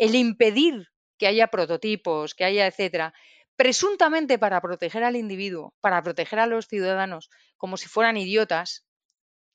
el 0.00 0.14
impedir 0.14 0.88
que 1.18 1.26
haya 1.26 1.48
prototipos, 1.48 2.34
que 2.34 2.44
haya 2.44 2.66
etcétera, 2.66 3.12
presuntamente 3.54 4.38
para 4.38 4.62
proteger 4.62 5.04
al 5.04 5.14
individuo, 5.14 5.74
para 5.82 6.02
proteger 6.02 6.38
a 6.38 6.46
los 6.46 6.66
ciudadanos, 6.66 7.28
como 7.58 7.76
si 7.76 7.86
fueran 7.86 8.16
idiotas, 8.16 8.86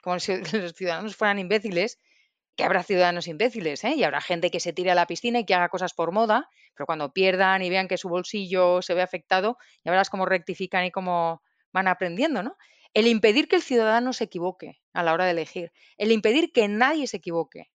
como 0.04 0.20
si 0.20 0.34
los 0.54 0.74
ciudadanos 0.74 1.16
fueran 1.16 1.40
imbéciles, 1.40 2.00
que 2.56 2.64
habrá 2.64 2.84
ciudadanos 2.84 3.28
imbéciles, 3.28 3.84
¿eh? 3.84 3.96
y 3.96 4.04
habrá 4.04 4.22
gente 4.22 4.52
que 4.52 4.60
se 4.60 4.72
tire 4.72 4.92
a 4.92 4.96
la 4.96 5.08
piscina 5.08 5.40
y 5.40 5.46
que 5.46 5.56
haga 5.56 5.70
cosas 5.70 5.96
por 5.96 6.12
moda, 6.12 6.48
pero 6.76 6.86
cuando 6.86 7.12
pierdan 7.12 7.64
y 7.64 7.72
vean 7.72 7.88
que 7.88 7.98
su 7.98 8.08
bolsillo 8.08 8.84
se 8.84 8.94
ve 8.94 9.02
afectado, 9.02 9.58
ya 9.84 9.90
verás 9.90 10.12
cómo 10.12 10.28
rectifican 10.28 10.86
y 10.86 10.92
cómo 10.92 11.42
van 11.74 11.88
aprendiendo, 11.88 12.44
¿no? 12.44 12.56
El 12.94 13.08
impedir 13.08 13.48
que 13.48 13.56
el 13.56 13.64
ciudadano 13.64 14.14
se 14.14 14.26
equivoque 14.26 14.80
a 14.94 15.02
la 15.02 15.12
hora 15.12 15.26
de 15.26 15.32
elegir, 15.32 15.72
el 15.98 16.12
impedir 16.12 16.52
que 16.54 16.68
nadie 16.68 17.08
se 17.08 17.18
equivoque 17.18 17.72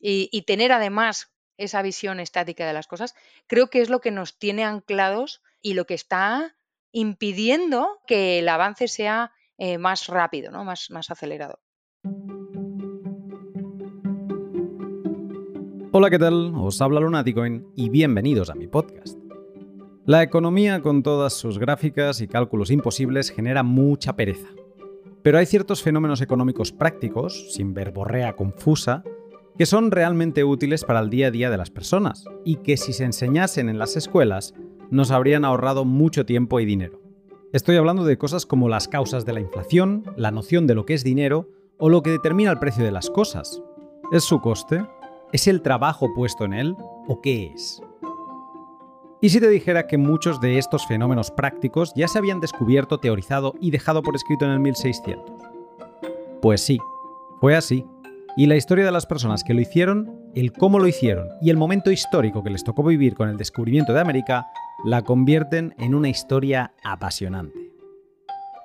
y, 0.00 0.30
y 0.32 0.42
tener 0.42 0.72
además 0.72 1.33
esa 1.56 1.82
visión 1.82 2.20
estática 2.20 2.66
de 2.66 2.72
las 2.72 2.86
cosas, 2.86 3.14
creo 3.46 3.68
que 3.68 3.80
es 3.80 3.90
lo 3.90 4.00
que 4.00 4.10
nos 4.10 4.38
tiene 4.38 4.64
anclados 4.64 5.42
y 5.62 5.74
lo 5.74 5.86
que 5.86 5.94
está 5.94 6.56
impidiendo 6.92 8.00
que 8.06 8.38
el 8.38 8.48
avance 8.48 8.88
sea 8.88 9.32
eh, 9.58 9.78
más 9.78 10.08
rápido, 10.08 10.50
¿no? 10.50 10.64
más, 10.64 10.90
más 10.90 11.10
acelerado. 11.10 11.60
Hola, 15.92 16.10
¿qué 16.10 16.18
tal? 16.18 16.52
Os 16.56 16.82
habla 16.82 16.98
Lunaticoin 16.98 17.68
y 17.76 17.88
bienvenidos 17.88 18.50
a 18.50 18.54
mi 18.56 18.66
podcast. 18.66 19.16
La 20.04 20.22
economía 20.22 20.82
con 20.82 21.02
todas 21.02 21.34
sus 21.34 21.58
gráficas 21.58 22.20
y 22.20 22.28
cálculos 22.28 22.70
imposibles 22.70 23.30
genera 23.30 23.62
mucha 23.62 24.16
pereza. 24.16 24.48
Pero 25.22 25.38
hay 25.38 25.46
ciertos 25.46 25.82
fenómenos 25.82 26.20
económicos 26.20 26.72
prácticos, 26.72 27.54
sin 27.54 27.72
verborrea 27.72 28.34
confusa, 28.34 29.04
que 29.56 29.66
son 29.66 29.90
realmente 29.90 30.44
útiles 30.44 30.84
para 30.84 31.00
el 31.00 31.10
día 31.10 31.28
a 31.28 31.30
día 31.30 31.50
de 31.50 31.56
las 31.56 31.70
personas 31.70 32.24
y 32.44 32.56
que 32.56 32.76
si 32.76 32.92
se 32.92 33.04
enseñasen 33.04 33.68
en 33.68 33.78
las 33.78 33.96
escuelas 33.96 34.54
nos 34.90 35.10
habrían 35.10 35.44
ahorrado 35.44 35.84
mucho 35.84 36.26
tiempo 36.26 36.60
y 36.60 36.64
dinero. 36.64 37.00
Estoy 37.52 37.76
hablando 37.76 38.04
de 38.04 38.18
cosas 38.18 38.46
como 38.46 38.68
las 38.68 38.88
causas 38.88 39.24
de 39.24 39.32
la 39.32 39.40
inflación, 39.40 40.04
la 40.16 40.32
noción 40.32 40.66
de 40.66 40.74
lo 40.74 40.84
que 40.86 40.94
es 40.94 41.04
dinero 41.04 41.48
o 41.78 41.88
lo 41.88 42.02
que 42.02 42.10
determina 42.10 42.50
el 42.50 42.58
precio 42.58 42.84
de 42.84 42.90
las 42.90 43.10
cosas. 43.10 43.62
¿Es 44.10 44.24
su 44.24 44.40
coste? 44.40 44.84
¿Es 45.32 45.46
el 45.46 45.62
trabajo 45.62 46.12
puesto 46.14 46.44
en 46.44 46.54
él? 46.54 46.76
¿O 47.06 47.20
qué 47.20 47.52
es? 47.54 47.80
¿Y 49.20 49.30
si 49.30 49.40
te 49.40 49.48
dijera 49.48 49.86
que 49.86 49.96
muchos 49.96 50.40
de 50.40 50.58
estos 50.58 50.86
fenómenos 50.86 51.30
prácticos 51.30 51.92
ya 51.94 52.08
se 52.08 52.18
habían 52.18 52.40
descubierto, 52.40 52.98
teorizado 52.98 53.54
y 53.60 53.70
dejado 53.70 54.02
por 54.02 54.16
escrito 54.16 54.44
en 54.44 54.50
el 54.50 54.60
1600? 54.60 55.40
Pues 56.42 56.60
sí, 56.60 56.78
fue 57.40 57.56
así. 57.56 57.86
Y 58.36 58.46
la 58.46 58.56
historia 58.56 58.84
de 58.84 58.90
las 58.90 59.06
personas 59.06 59.44
que 59.44 59.54
lo 59.54 59.60
hicieron, 59.60 60.10
el 60.34 60.52
cómo 60.52 60.80
lo 60.80 60.88
hicieron 60.88 61.28
y 61.40 61.50
el 61.50 61.56
momento 61.56 61.92
histórico 61.92 62.42
que 62.42 62.50
les 62.50 62.64
tocó 62.64 62.82
vivir 62.82 63.14
con 63.14 63.28
el 63.28 63.36
descubrimiento 63.36 63.92
de 63.92 64.00
América 64.00 64.48
la 64.84 65.02
convierten 65.02 65.72
en 65.78 65.94
una 65.94 66.08
historia 66.08 66.72
apasionante. 66.82 67.70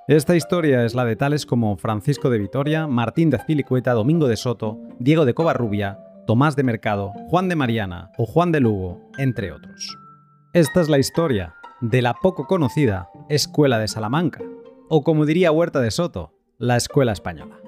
Esta 0.07 0.35
historia 0.35 0.85
es 0.85 0.95
la 0.95 1.05
de 1.05 1.15
tales 1.15 1.45
como 1.45 1.77
Francisco 1.77 2.31
de 2.31 2.39
Vitoria, 2.39 2.87
Martín 2.87 3.29
de 3.29 3.37
Azpilicueta, 3.37 3.93
Domingo 3.93 4.27
de 4.27 4.37
Soto, 4.37 4.79
Diego 4.97 5.23
de 5.23 5.35
Covarrubia, 5.35 5.99
Tomás 6.25 6.55
de 6.55 6.63
Mercado, 6.63 7.13
Juan 7.29 7.47
de 7.47 7.55
Mariana 7.55 8.09
o 8.17 8.25
Juan 8.25 8.51
de 8.51 8.61
Lugo, 8.61 8.99
entre 9.19 9.51
otros. 9.51 9.95
Esta 10.53 10.81
es 10.81 10.89
la 10.89 10.97
historia 10.97 11.53
de 11.79 12.01
la 12.01 12.15
poco 12.15 12.47
conocida 12.47 13.09
Escuela 13.29 13.77
de 13.77 13.87
Salamanca, 13.87 14.41
o 14.89 15.03
como 15.03 15.27
diría 15.27 15.51
Huerta 15.51 15.79
de 15.79 15.91
Soto, 15.91 16.33
la 16.57 16.75
Escuela 16.75 17.11
Española. 17.11 17.59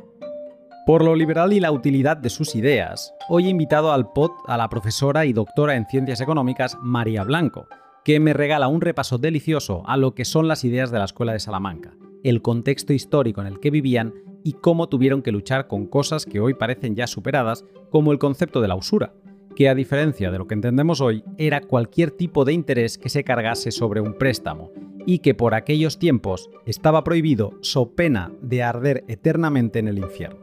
Por 0.85 1.05
lo 1.05 1.15
liberal 1.15 1.53
y 1.53 1.59
la 1.59 1.71
utilidad 1.71 2.17
de 2.17 2.31
sus 2.31 2.55
ideas, 2.55 3.13
hoy 3.29 3.45
he 3.45 3.49
invitado 3.49 3.91
al 3.91 4.11
POT 4.11 4.31
a 4.47 4.57
la 4.57 4.67
profesora 4.67 5.27
y 5.27 5.33
doctora 5.33 5.75
en 5.75 5.85
Ciencias 5.85 6.21
Económicas 6.21 6.75
María 6.81 7.23
Blanco, 7.23 7.67
que 8.03 8.19
me 8.19 8.33
regala 8.33 8.67
un 8.67 8.81
repaso 8.81 9.19
delicioso 9.19 9.83
a 9.85 9.95
lo 9.95 10.15
que 10.15 10.25
son 10.25 10.47
las 10.47 10.63
ideas 10.63 10.89
de 10.89 10.97
la 10.97 11.05
Escuela 11.05 11.33
de 11.33 11.39
Salamanca, 11.39 11.93
el 12.23 12.41
contexto 12.41 12.93
histórico 12.93 13.41
en 13.41 13.47
el 13.47 13.59
que 13.59 13.69
vivían 13.69 14.15
y 14.43 14.53
cómo 14.53 14.89
tuvieron 14.89 15.21
que 15.21 15.31
luchar 15.31 15.67
con 15.67 15.85
cosas 15.85 16.25
que 16.25 16.39
hoy 16.39 16.55
parecen 16.55 16.95
ya 16.95 17.05
superadas, 17.05 17.63
como 17.91 18.11
el 18.11 18.17
concepto 18.17 18.59
de 18.59 18.67
la 18.67 18.75
usura, 18.75 19.13
que 19.55 19.69
a 19.69 19.75
diferencia 19.75 20.31
de 20.31 20.39
lo 20.39 20.47
que 20.47 20.55
entendemos 20.55 20.99
hoy, 20.99 21.23
era 21.37 21.61
cualquier 21.61 22.09
tipo 22.09 22.43
de 22.43 22.53
interés 22.53 22.97
que 22.97 23.09
se 23.09 23.23
cargase 23.23 23.71
sobre 23.71 24.01
un 24.01 24.17
préstamo, 24.17 24.71
y 25.05 25.19
que 25.19 25.35
por 25.35 25.53
aquellos 25.53 25.99
tiempos 25.99 26.49
estaba 26.65 27.03
prohibido 27.03 27.51
so 27.61 27.91
pena 27.91 28.31
de 28.41 28.63
arder 28.63 29.03
eternamente 29.07 29.77
en 29.77 29.87
el 29.87 29.99
infierno. 29.99 30.40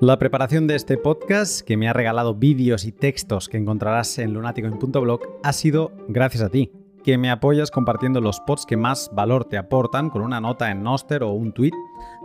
La 0.00 0.16
preparación 0.16 0.68
de 0.68 0.76
este 0.76 0.96
podcast, 0.96 1.62
que 1.62 1.76
me 1.76 1.88
ha 1.88 1.92
regalado 1.92 2.36
vídeos 2.36 2.84
y 2.84 2.92
textos 2.92 3.48
que 3.48 3.56
encontrarás 3.56 4.18
en 4.18 4.32
lunaticoin.blog, 4.32 5.20
ha 5.42 5.52
sido 5.52 5.90
gracias 6.06 6.44
a 6.44 6.50
ti, 6.50 6.70
que 7.02 7.18
me 7.18 7.32
apoyas 7.32 7.72
compartiendo 7.72 8.20
los 8.20 8.38
posts 8.38 8.64
que 8.64 8.76
más 8.76 9.10
valor 9.12 9.46
te 9.46 9.58
aportan 9.58 10.08
con 10.08 10.22
una 10.22 10.40
nota 10.40 10.70
en 10.70 10.84
Noster 10.84 11.24
o 11.24 11.32
un 11.32 11.52
tweet, 11.52 11.72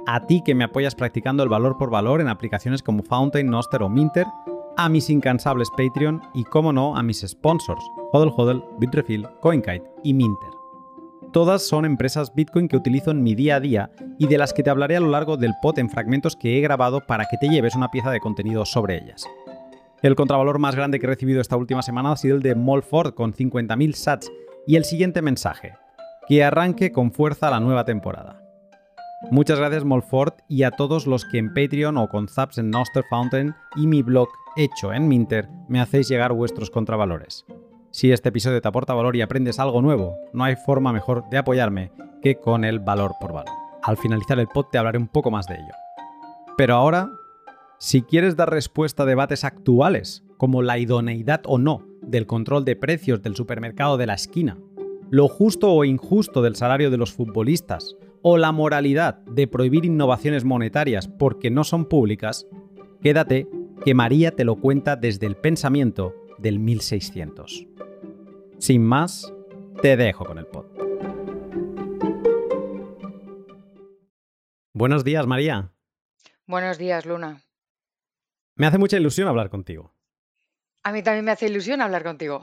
a 0.06 0.28
ti 0.28 0.44
que 0.46 0.54
me 0.54 0.66
apoyas 0.66 0.94
practicando 0.94 1.42
el 1.42 1.50
valor 1.50 1.80
por 1.80 1.90
valor 1.90 2.22
en 2.22 2.28
aplicaciones 2.28 2.84
como 2.84 3.02
Fountain, 3.02 3.48
Noster 3.48 3.82
o 3.82 3.90
Minter, 3.90 4.28
a 4.78 4.88
mis 4.88 5.10
incansables 5.10 5.72
Patreon 5.72 6.22
y, 6.36 6.44
como 6.44 6.74
no, 6.74 6.96
a 6.96 7.02
mis 7.02 7.22
sponsors, 7.28 7.84
Hodl 8.12 8.32
Hodl, 8.38 8.64
Bitrefill, 8.78 9.28
CoinKite 9.42 9.90
y 10.04 10.14
Minter. 10.14 10.53
Todas 11.34 11.64
son 11.64 11.84
empresas 11.86 12.36
Bitcoin 12.36 12.68
que 12.68 12.78
utilizo 12.78 13.10
en 13.10 13.24
mi 13.24 13.34
día 13.34 13.56
a 13.56 13.60
día 13.60 13.90
y 14.20 14.28
de 14.28 14.38
las 14.38 14.54
que 14.54 14.62
te 14.62 14.70
hablaré 14.70 14.98
a 14.98 15.00
lo 15.00 15.10
largo 15.10 15.36
del 15.36 15.56
pod 15.64 15.80
en 15.80 15.90
fragmentos 15.90 16.36
que 16.36 16.60
he 16.60 16.62
grabado 16.62 17.02
para 17.02 17.26
que 17.26 17.38
te 17.38 17.50
lleves 17.50 17.76
una 17.76 17.90
pieza 17.90 18.12
de 18.12 18.20
contenido 18.20 18.66
sobre 18.66 18.98
ellas. 18.98 19.26
El 20.04 20.14
contravalor 20.14 20.60
más 20.60 20.76
grande 20.76 21.00
que 21.00 21.08
he 21.08 21.10
recibido 21.10 21.42
esta 21.42 21.58
última 21.58 21.82
semana 21.82 22.12
ha 22.12 22.18
sido 22.18 22.36
el 22.36 22.44
de 22.44 22.54
Molford 22.54 23.16
con 23.16 23.34
50.000 23.34 23.94
sats 23.94 24.32
y 24.68 24.76
el 24.76 24.86
siguiente 24.86 25.24
mensaje, 25.24 25.74
que 26.28 26.44
arranque 26.44 26.92
con 26.92 27.12
fuerza 27.12 27.50
la 27.50 27.60
nueva 27.60 27.84
temporada. 27.84 28.40
Muchas 29.32 29.58
gracias 29.58 29.86
Molford 29.86 30.34
y 30.48 30.62
a 30.64 30.70
todos 30.72 31.08
los 31.08 31.26
que 31.26 31.40
en 31.40 31.52
Patreon 31.52 31.98
o 31.98 32.10
con 32.10 32.28
zaps 32.28 32.60
en 32.60 32.70
Noster 32.70 33.06
Fountain 33.10 33.56
y 33.76 33.88
mi 33.88 34.04
blog 34.04 34.30
hecho 34.56 34.94
en 34.94 35.08
Minter 35.08 35.50
me 35.68 35.82
hacéis 35.82 36.10
llegar 36.10 36.32
vuestros 36.32 36.70
contravalores. 36.70 37.44
Si 37.94 38.12
este 38.12 38.30
episodio 38.30 38.60
te 38.60 38.68
aporta 38.68 38.96
valor 38.96 39.16
y 39.16 39.22
aprendes 39.22 39.60
algo 39.60 39.80
nuevo, 39.84 40.18
no 40.34 40.44
hay 40.44 40.56
forma 40.56 40.92
mejor 40.92 41.30
de 41.30 41.38
apoyarme 41.38 41.92
que 42.24 42.38
con 42.40 42.66
el 42.66 42.80
valor 42.80 43.12
por 43.22 43.34
valor. 43.34 43.54
Al 43.84 43.98
finalizar 43.98 44.40
el 44.40 44.48
pod 44.48 44.66
te 44.72 44.80
hablaré 44.80 44.98
un 44.98 45.08
poco 45.08 45.30
más 45.30 45.46
de 45.46 45.54
ello. 45.54 45.74
Pero 46.58 46.74
ahora, 46.74 47.12
si 47.78 48.02
quieres 48.02 48.36
dar 48.36 48.50
respuesta 48.50 49.04
a 49.04 49.06
debates 49.06 49.44
actuales, 49.44 50.24
como 50.38 50.64
la 50.64 50.80
idoneidad 50.80 51.42
o 51.46 51.60
no 51.60 51.86
del 52.02 52.26
control 52.26 52.66
de 52.66 52.76
precios 52.76 53.22
del 53.22 53.36
supermercado 53.36 53.98
de 53.98 54.08
la 54.08 54.16
esquina, 54.16 54.58
lo 55.12 55.28
justo 55.28 55.72
o 55.72 55.86
injusto 55.86 56.42
del 56.42 56.56
salario 56.56 56.90
de 56.90 56.98
los 56.98 57.14
futbolistas, 57.14 57.96
o 58.24 58.40
la 58.40 58.52
moralidad 58.52 59.20
de 59.26 59.46
prohibir 59.46 59.86
innovaciones 59.86 60.46
monetarias 60.46 61.08
porque 61.08 61.52
no 61.52 61.64
son 61.64 61.86
públicas, 61.86 62.48
quédate 63.04 63.48
que 63.86 63.94
María 63.94 64.32
te 64.32 64.46
lo 64.46 64.56
cuenta 64.56 64.96
desde 64.96 65.28
el 65.28 65.36
pensamiento 65.36 66.16
del 66.40 66.58
1600. 66.58 67.68
Sin 68.64 68.82
más, 68.82 69.30
te 69.82 69.98
dejo 69.98 70.24
con 70.24 70.38
el 70.38 70.46
pod. 70.46 70.66
Buenos 74.72 75.04
días, 75.04 75.28
María. 75.28 75.74
Buenos 76.48 76.78
días, 76.78 77.06
Luna. 77.06 77.42
Me 78.56 78.66
hace 78.66 78.78
mucha 78.78 78.96
ilusión 78.96 79.28
hablar 79.28 79.50
contigo. 79.50 79.94
A 80.82 80.94
mí 80.94 81.04
también 81.04 81.26
me 81.26 81.32
hace 81.32 81.48
ilusión 81.48 81.82
hablar 81.82 82.06
contigo. 82.06 82.42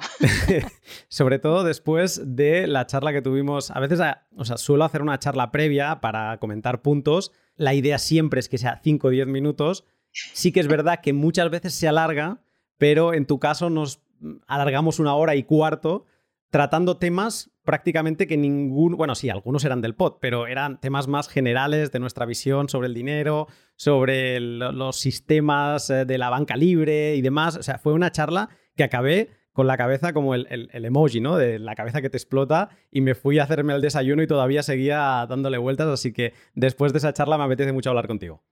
Sobre 1.09 1.39
todo 1.39 1.65
después 1.65 2.21
de 2.37 2.67
la 2.67 2.87
charla 2.87 3.15
que 3.15 3.23
tuvimos. 3.23 3.71
A 3.71 3.81
veces, 3.81 4.01
o 4.37 4.45
sea, 4.45 4.59
suelo 4.59 4.85
hacer 4.85 5.01
una 5.01 5.19
charla 5.19 5.51
previa 5.51 6.03
para 6.03 6.37
comentar 6.37 6.83
puntos. 6.83 7.33
La 7.57 7.73
idea 7.73 7.99
siempre 7.99 8.41
es 8.41 8.51
que 8.51 8.59
sea 8.59 8.79
5 8.85 9.07
o 9.07 9.11
10 9.11 9.27
minutos. 9.27 9.87
Sí 10.13 10.53
que 10.53 10.61
es 10.61 10.69
verdad 10.69 11.01
que 11.01 11.15
muchas 11.15 11.49
veces 11.49 11.73
se 11.73 11.89
alarga, 11.89 12.43
pero 12.77 13.15
en 13.15 13.25
tu 13.25 13.39
caso 13.39 13.71
nos 13.71 14.03
alargamos 14.47 14.99
una 14.99 15.15
hora 15.15 15.35
y 15.35 15.45
cuarto 15.45 16.05
tratando 16.51 16.97
temas 16.97 17.51
prácticamente 17.65 18.27
que 18.27 18.37
ningún, 18.37 18.97
bueno, 18.97 19.15
sí, 19.15 19.31
algunos 19.31 19.65
eran 19.65 19.81
del 19.81 19.95
pod, 19.95 20.15
pero 20.21 20.47
eran 20.47 20.81
temas 20.81 21.07
más 21.07 21.29
generales 21.29 21.93
de 21.93 22.01
nuestra 22.01 22.27
visión 22.27 22.69
sobre 22.69 22.89
el 22.89 22.95
dinero, 22.95 23.47
sobre 23.77 24.41
los 24.41 24.97
sistemas 24.97 25.89
eh, 25.91 26.05
de 26.05 26.19
la 26.19 26.31
banca 26.31 26.57
libre 26.57 27.15
y 27.15 27.23
demás. 27.23 27.57
O 27.57 27.63
sea, 27.63 27.79
fue 27.79 27.93
una 27.93 28.11
charla 28.11 28.51
que 28.77 28.85
acabé 28.85 29.31
con 29.53 29.67
la 29.67 29.77
cabeza 29.77 30.13
como 30.13 30.35
el, 30.35 30.47
el, 30.51 30.85
emoji, 30.85 31.21
¿no? 31.21 31.37
De 31.37 31.59
la 31.59 31.75
cabeza 31.75 32.03
que 32.03 32.11
te 32.11 32.17
explota 32.17 32.71
y 32.91 33.01
me 33.01 33.15
fui 33.15 33.39
a 33.39 33.45
hacerme 33.45 33.75
el 33.75 33.81
desayuno 33.81 34.23
y 34.23 34.27
todavía 34.27 34.63
seguía 34.63 35.27
dándole 35.29 35.59
vueltas, 35.59 35.89
así 35.89 36.13
que 36.13 36.33
después 36.55 36.93
de 36.93 36.99
esa 36.99 37.13
charla 37.13 37.39
me 37.39 37.45
apetece 37.45 37.73
mucho 37.73 37.91
hablar 37.91 38.07
contigo. 38.07 38.43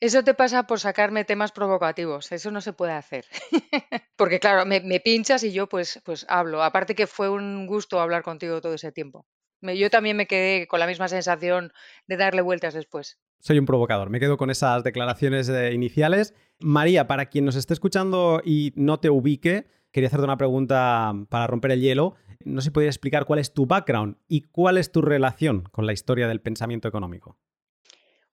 Eso 0.00 0.22
te 0.22 0.34
pasa 0.34 0.64
por 0.64 0.80
sacarme 0.80 1.24
temas 1.24 1.52
provocativos, 1.52 2.32
eso 2.32 2.50
no 2.50 2.60
se 2.60 2.72
puede 2.72 2.92
hacer. 2.92 3.24
Porque 4.16 4.40
claro, 4.40 4.66
me, 4.66 5.00
pinchas 5.00 5.44
y 5.44 5.52
yo 5.52 5.68
pues, 5.68 6.00
pues 6.04 6.26
hablo. 6.28 6.62
Aparte 6.62 6.94
que 6.94 7.06
fue 7.06 7.28
un 7.28 7.66
gusto 7.66 8.00
hablar 8.00 8.22
contigo 8.22 8.60
todo 8.60 8.74
ese 8.74 8.92
tiempo. 8.92 9.26
yo 9.62 9.90
también 9.90 10.16
me 10.16 10.26
quedé 10.26 10.66
con 10.66 10.80
la 10.80 10.86
misma 10.86 11.08
sensación 11.08 11.72
de 12.06 12.16
darle 12.16 12.42
vueltas 12.42 12.74
después. 12.74 13.18
Soy 13.40 13.58
un 13.58 13.66
provocador, 13.66 14.10
me 14.10 14.20
quedo 14.20 14.36
con 14.36 14.50
esas 14.50 14.82
declaraciones 14.84 15.48
eh, 15.48 15.72
iniciales. 15.72 16.34
María, 16.60 17.06
para 17.06 17.26
quien 17.26 17.44
nos 17.44 17.56
esté 17.56 17.74
escuchando 17.74 18.40
y 18.44 18.72
no 18.74 19.00
te 19.00 19.10
ubique, 19.10 19.66
quería 19.92 20.08
hacerte 20.08 20.24
una 20.24 20.38
pregunta 20.38 21.12
para 21.28 21.46
romper 21.46 21.72
el 21.72 21.80
hielo. 21.80 22.14
No 22.44 22.60
sé 22.60 22.70
si 22.74 22.80
explicar 22.84 23.24
cuál 23.26 23.38
es 23.38 23.52
tu 23.52 23.66
background 23.66 24.16
y 24.28 24.42
cuál 24.42 24.78
es 24.78 24.92
tu 24.92 25.02
relación 25.02 25.62
con 25.70 25.86
la 25.86 25.92
historia 25.92 26.28
del 26.28 26.40
pensamiento 26.40 26.88
económico. 26.88 27.38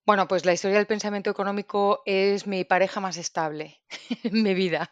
Bueno, 0.04 0.28
pues 0.28 0.46
la 0.46 0.54
historia 0.54 0.78
del 0.78 0.88
pensamiento 0.88 1.30
económico 1.30 2.02
es 2.08 2.48
mi 2.48 2.64
pareja 2.64 3.00
más 3.00 3.18
estable 3.18 3.82
en 4.24 4.42
mi 4.42 4.56
vida. 4.56 4.92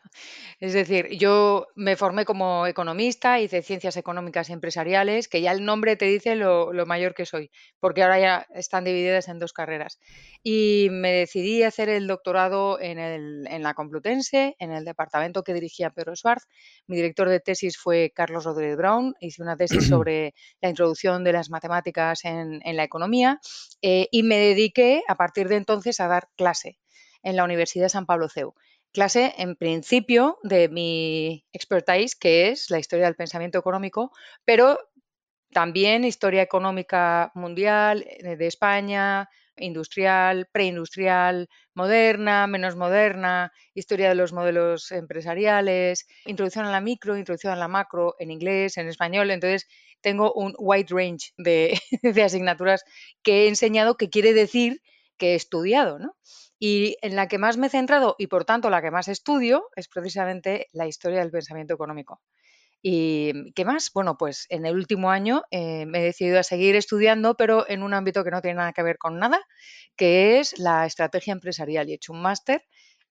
Es 0.59 0.73
decir, 0.73 1.07
yo 1.17 1.65
me 1.75 1.95
formé 1.95 2.25
como 2.25 2.67
economista, 2.67 3.39
hice 3.39 3.63
ciencias 3.63 3.97
económicas 3.97 4.49
y 4.49 4.53
empresariales, 4.53 5.27
que 5.27 5.41
ya 5.41 5.51
el 5.51 5.65
nombre 5.65 5.95
te 5.95 6.05
dice 6.05 6.35
lo, 6.35 6.71
mayor 6.85 7.15
que 7.15 7.25
soy, 7.25 7.49
porque 7.79 8.03
ahora 8.03 8.19
ya 8.19 8.47
están 8.53 8.83
divididas 8.83 9.29
en 9.29 9.39
dos 9.39 9.51
carreras. 9.51 9.99
Y 10.43 10.89
me 10.91 11.11
decidí 11.11 11.63
a 11.63 11.69
hacer 11.69 11.89
el 11.89 12.05
doctorado 12.05 12.79
en, 12.79 12.99
en 12.99 13.63
la 13.63 13.73
Complutense, 13.73 14.55
en 14.59 14.71
el 14.71 14.85
departamento 14.85 15.43
que 15.43 15.55
dirigía 15.55 15.89
Pedro 15.89 16.15
Schwartz. 16.15 16.45
Mi 16.85 16.97
director 16.97 17.29
de 17.29 17.39
tesis 17.39 17.79
fue 17.79 18.11
Carlos 18.13 18.45
Rodríguez 18.45 18.77
Brown. 18.77 19.15
Hice 19.19 19.41
una 19.41 19.57
tesis 19.57 19.79
sobre 19.89 20.35
la 20.61 20.69
introducción 20.69 21.23
de 21.23 21.33
las 21.33 21.49
matemáticas 21.49 22.25
en, 22.25 22.59
la 22.63 22.83
economía 22.83 23.39
eh, 23.81 24.07
y 24.11 24.21
me 24.21 24.37
dediqué 24.37 24.98
a 25.07 25.15
partir 25.15 25.47
de 25.47 25.55
entonces 25.55 25.99
a 25.99 26.07
dar 26.07 26.29
clase 26.35 26.77
en 27.23 27.35
la 27.35 27.43
Universidad 27.43 27.85
de 27.85 27.89
San 27.89 28.05
Pablo 28.05 28.29
CEU. 28.29 28.53
Clase, 28.91 29.35
en 29.37 29.55
principio, 29.55 30.39
de 30.43 30.67
mi 30.67 31.45
expertise, 31.53 32.15
que 32.15 32.49
es 32.49 32.71
la 32.71 32.79
historia 32.79 33.05
del 33.05 33.15
pensamiento 33.15 33.59
económico, 33.59 34.11
pero 34.45 34.79
también 35.51 36.03
historia 36.03 36.41
económica 36.41 37.31
mundial, 37.35 38.05
eh, 38.07 38.35
de 38.35 38.47
España, 38.47 39.29
industrial, 39.59 40.47
preindustrial, 40.51 41.47
moderna, 41.73 42.47
menos 42.47 42.75
moderna, 42.75 43.51
historia 43.73 44.09
de 44.09 44.15
los 44.15 44.33
modelos 44.33 44.91
empresariales, 44.91 46.07
introducción 46.25 46.65
a 46.65 46.71
la 46.71 46.81
micro, 46.81 47.17
introducción 47.17 47.53
a 47.53 47.55
la 47.55 47.67
macro 47.67 48.15
en 48.19 48.31
inglés, 48.31 48.77
en 48.77 48.87
español. 48.87 49.31
Entonces, 49.31 49.67
tengo 50.01 50.33
un 50.33 50.53
wide 50.57 50.87
range 50.89 51.33
de, 51.37 52.23
asignaturas 52.23 52.83
que 53.21 53.43
he 53.43 53.47
enseñado 53.47 53.97
que 53.97 54.09
quiere 54.09 54.33
decir 54.33 54.81
que 55.17 55.33
he 55.33 55.35
estudiado, 55.35 55.99
¿no? 55.99 56.15
Y 56.59 56.97
en 57.01 57.15
la 57.15 57.27
que 57.27 57.37
más 57.37 57.57
me 57.57 57.67
he 57.67 57.69
centrado 57.69 58.15
y 58.17 58.27
por 58.27 58.45
tanto 58.45 58.69
la 58.69 58.81
que 58.81 58.91
más 58.91 59.07
estudio 59.07 59.69
es 59.75 59.87
precisamente 59.87 60.67
la 60.73 60.87
historia 60.87 61.19
del 61.19 61.31
pensamiento 61.31 61.73
económico. 61.73 62.21
¿Y 62.81 63.51
qué 63.53 63.65
más? 63.65 63.91
Bueno, 63.93 64.17
pues 64.17 64.45
en 64.49 64.65
el 64.65 64.75
último 64.75 65.11
año 65.11 65.43
eh, 65.51 65.85
me 65.85 65.99
he 65.99 66.03
decidido 66.03 66.39
a 66.39 66.43
seguir 66.43 66.75
estudiando, 66.75 67.35
pero 67.35 67.69
en 67.69 67.83
un 67.83 67.93
ámbito 67.93 68.23
que 68.23 68.31
no 68.31 68.41
tiene 68.41 68.57
nada 68.57 68.73
que 68.73 68.83
ver 68.83 68.97
con 68.97 69.19
nada, 69.19 69.39
que 69.95 70.39
es 70.39 70.57
la 70.59 70.85
estrategia 70.85 71.33
empresarial. 71.33 71.89
Y 71.89 71.93
he 71.93 71.95
hecho 71.95 72.13
un 72.13 72.21
máster 72.21 72.63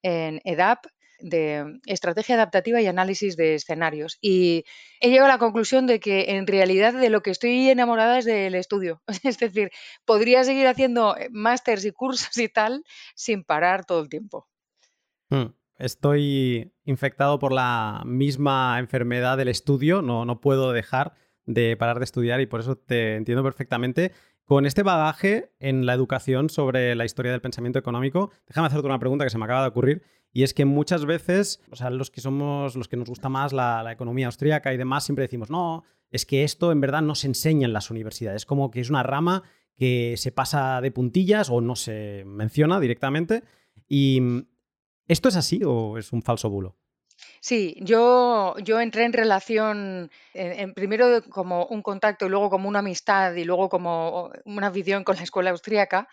en 0.03 0.41
EDAP, 0.45 0.87
de 1.21 1.81
estrategia 1.87 2.37
adaptativa 2.37 2.81
y 2.81 2.87
análisis 2.87 3.37
de 3.37 3.55
escenarios. 3.55 4.19
Y 4.21 4.65
he 5.01 5.09
llegado 5.11 5.27
a 5.27 5.35
la 5.35 5.39
conclusión 5.39 5.87
de 5.87 6.01
que 6.01 6.37
en 6.37 6.47
realidad 6.47 6.95
de 6.95 7.11
lo 7.11 7.23
que 7.23 7.31
estoy 7.31 7.69
enamorada 7.69 8.19
es 8.19 8.25
del 8.25 8.55
estudio. 8.55 9.03
Es 9.25 9.39
decir, 9.39 9.71
podría 10.05 10.45
seguir 10.45 10.67
haciendo 10.67 11.17
eh, 11.17 11.29
másters 11.31 11.85
y 11.85 11.91
cursos 11.93 12.37
y 12.39 12.49
tal 12.49 12.85
sin 13.15 13.45
parar 13.45 13.85
todo 13.85 14.01
el 14.01 14.09
tiempo. 14.09 14.49
Hmm. 15.31 15.58
Estoy 15.79 16.73
infectado 16.85 17.39
por 17.39 17.53
la 17.53 18.03
misma 18.05 18.79
enfermedad 18.79 19.37
del 19.37 19.49
estudio, 19.49 20.03
no, 20.03 20.25
no 20.25 20.41
puedo 20.41 20.73
dejar 20.73 21.15
de 21.47 21.77
parar 21.77 21.99
de 21.99 22.05
estudiar 22.05 22.41
y 22.41 22.47
por 22.47 22.61
eso 22.61 22.77
te 22.77 23.15
entiendo 23.17 23.43
perfectamente. 23.45 24.13
Con 24.45 24.67
este 24.67 24.83
bagaje 24.83 25.53
en 25.61 25.87
la 25.87 25.95
educación 25.95 26.51
sobre 26.51 26.95
la 26.95 27.05
historia 27.05 27.33
del 27.33 27.41
pensamiento 27.41 27.79
económico, 27.79 28.31
déjame 28.47 28.67
hacerte 28.67 28.87
una 28.87 28.99
pregunta 28.99 29.25
que 29.25 29.31
se 29.31 29.39
me 29.39 29.45
acaba 29.45 29.63
de 29.63 29.69
ocurrir 29.69 30.03
y 30.33 30.43
es 30.43 30.53
que 30.53 30.65
muchas 30.65 31.05
veces, 31.05 31.61
o 31.71 31.77
sea, 31.77 31.91
los 31.91 32.11
que 32.11 32.21
somos, 32.21 32.75
los 32.75 32.89
que 32.89 32.97
nos 32.97 33.09
gusta 33.09 33.29
más 33.29 33.53
la, 33.53 33.91
economía 33.93 34.27
austríaca 34.27 34.73
y 34.73 34.77
demás, 34.77 35.05
siempre 35.05 35.23
decimos, 35.23 35.49
no, 35.49 35.85
es 36.11 36.27
que 36.27 36.45
esto 36.45 36.73
en 36.73 36.81
verdad 36.81 37.03
no 37.03 37.15
se 37.15 37.29
enseña 37.29 37.67
en 37.67 37.73
las 37.73 37.91
universidades, 37.91 38.47
como 38.47 38.71
que 38.71 38.81
es 38.81 38.91
una 38.91 39.03
rama 39.03 39.45
que 39.77 40.15
se 40.17 40.33
pasa 40.33 40.81
de 40.81 40.91
puntillas 40.91 41.51
o 41.51 41.61
no 41.61 41.77
se 41.77 42.25
menciona 42.27 42.81
directamente. 42.81 43.45
¿Y 43.89 44.45
esto 45.09 45.29
es 45.29 45.37
así 45.37 45.61
o 45.65 45.99
es 45.99 46.13
un 46.13 46.23
falso 46.23 46.49
bulo? 46.51 46.77
Sí, 47.41 47.77
yo, 47.81 48.55
entré 48.59 49.05
en 49.05 49.13
relación, 49.13 50.11
en, 50.35 50.75
primero 50.75 51.23
como 51.31 51.67
un 51.67 51.83
contacto 51.83 52.27
y 52.27 52.29
luego 52.29 52.51
como 52.51 52.69
una 52.69 52.79
amistad 52.81 53.35
y 53.35 53.45
luego 53.45 53.69
como 53.69 54.31
una 54.45 54.71
visión 54.71 55.05
con 55.05 55.17
la 55.17 55.23
escuela 55.23 55.51
austríaca 55.51 56.09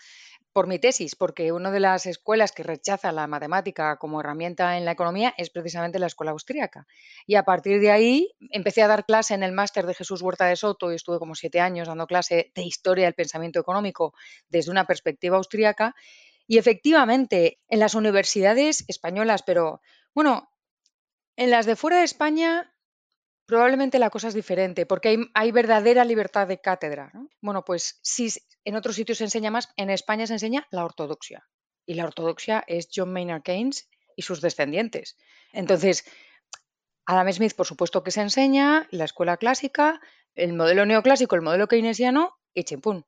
por 0.56 0.68
mi 0.68 0.80
tesis, 0.80 1.18
porque 1.18 1.52
una 1.52 1.70
de 1.70 1.82
las 1.82 2.06
escuelas 2.06 2.54
que 2.54 2.64
rechaza 2.64 3.12
la 3.12 3.28
matemática 3.28 3.98
como 3.98 4.22
herramienta 4.22 4.78
en 4.78 4.86
la 4.86 4.92
economía 4.92 5.34
es 5.38 5.50
precisamente 5.50 6.00
la 6.00 6.08
escuela 6.08 6.32
austríaca. 6.32 6.88
Y 7.28 7.36
a 7.36 7.44
partir 7.44 7.82
de 7.82 7.92
ahí 7.92 8.32
empecé 8.52 8.82
a 8.82 8.88
dar 8.88 9.06
clase 9.06 9.34
en 9.34 9.44
el 9.44 9.52
máster 9.52 9.86
de 9.86 9.94
Jesús 9.94 10.22
Huerta 10.22 10.46
de 10.46 10.56
Soto 10.56 10.94
y 10.94 10.96
estuve 10.96 11.20
como 11.20 11.36
siete 11.36 11.60
años 11.60 11.90
dando 11.90 12.08
clase 12.08 12.54
de 12.56 12.62
historia 12.62 13.04
del 13.04 13.16
pensamiento 13.16 13.60
económico 13.60 14.14
desde 14.48 14.72
una 14.72 14.86
perspectiva 14.86 15.36
austríaca. 15.36 15.94
Y 16.48 16.58
efectivamente, 16.58 17.60
en 17.68 17.80
las 17.80 17.96
universidades 17.96 18.86
españolas, 18.88 19.44
pero 19.44 19.82
bueno, 20.14 20.50
en 21.36 21.50
las 21.52 21.66
de 21.66 21.76
fuera 21.76 21.98
de 21.98 22.04
España 22.04 22.76
Probablemente 23.46 24.00
la 24.00 24.10
cosa 24.10 24.30
es 24.30 24.34
diferente, 24.34 24.88
porque 24.88 25.20
hay, 25.34 25.52
verdadera 25.52 26.04
libertad 26.04 26.48
de 26.48 26.60
cátedra. 26.60 27.12
Bueno, 27.42 27.64
pues 27.64 28.00
si 28.02 28.30
en 28.64 28.76
otros 28.76 28.96
sitios 28.96 29.20
se 29.20 29.26
enseña 29.26 29.52
más, 29.52 29.70
en 29.78 29.92
España 29.92 30.26
se 30.26 30.34
enseña 30.34 30.68
la 30.72 30.84
ortodoxia. 30.84 31.48
Y 31.86 31.94
la 31.94 32.06
ortodoxia 32.06 32.64
es 32.66 32.90
John 32.94 33.14
Maynard 33.14 33.44
Keynes 33.44 33.88
y 34.16 34.24
sus 34.24 34.42
descendientes. 34.42 35.16
Entonces, 35.54 36.06
Adam 37.06 37.32
Smith, 37.32 37.54
por 37.56 37.68
supuesto 37.68 38.04
que 38.04 38.10
se 38.10 38.22
enseña, 38.22 38.88
la 38.90 39.06
escuela 39.06 39.38
clásica, 39.38 40.02
el 40.34 40.54
modelo 40.54 40.88
neoclásico, 40.88 41.36
el 41.36 41.44
modelo 41.44 41.68
keynesiano 41.68 42.36
y 42.56 42.64
chimpún. 42.64 43.06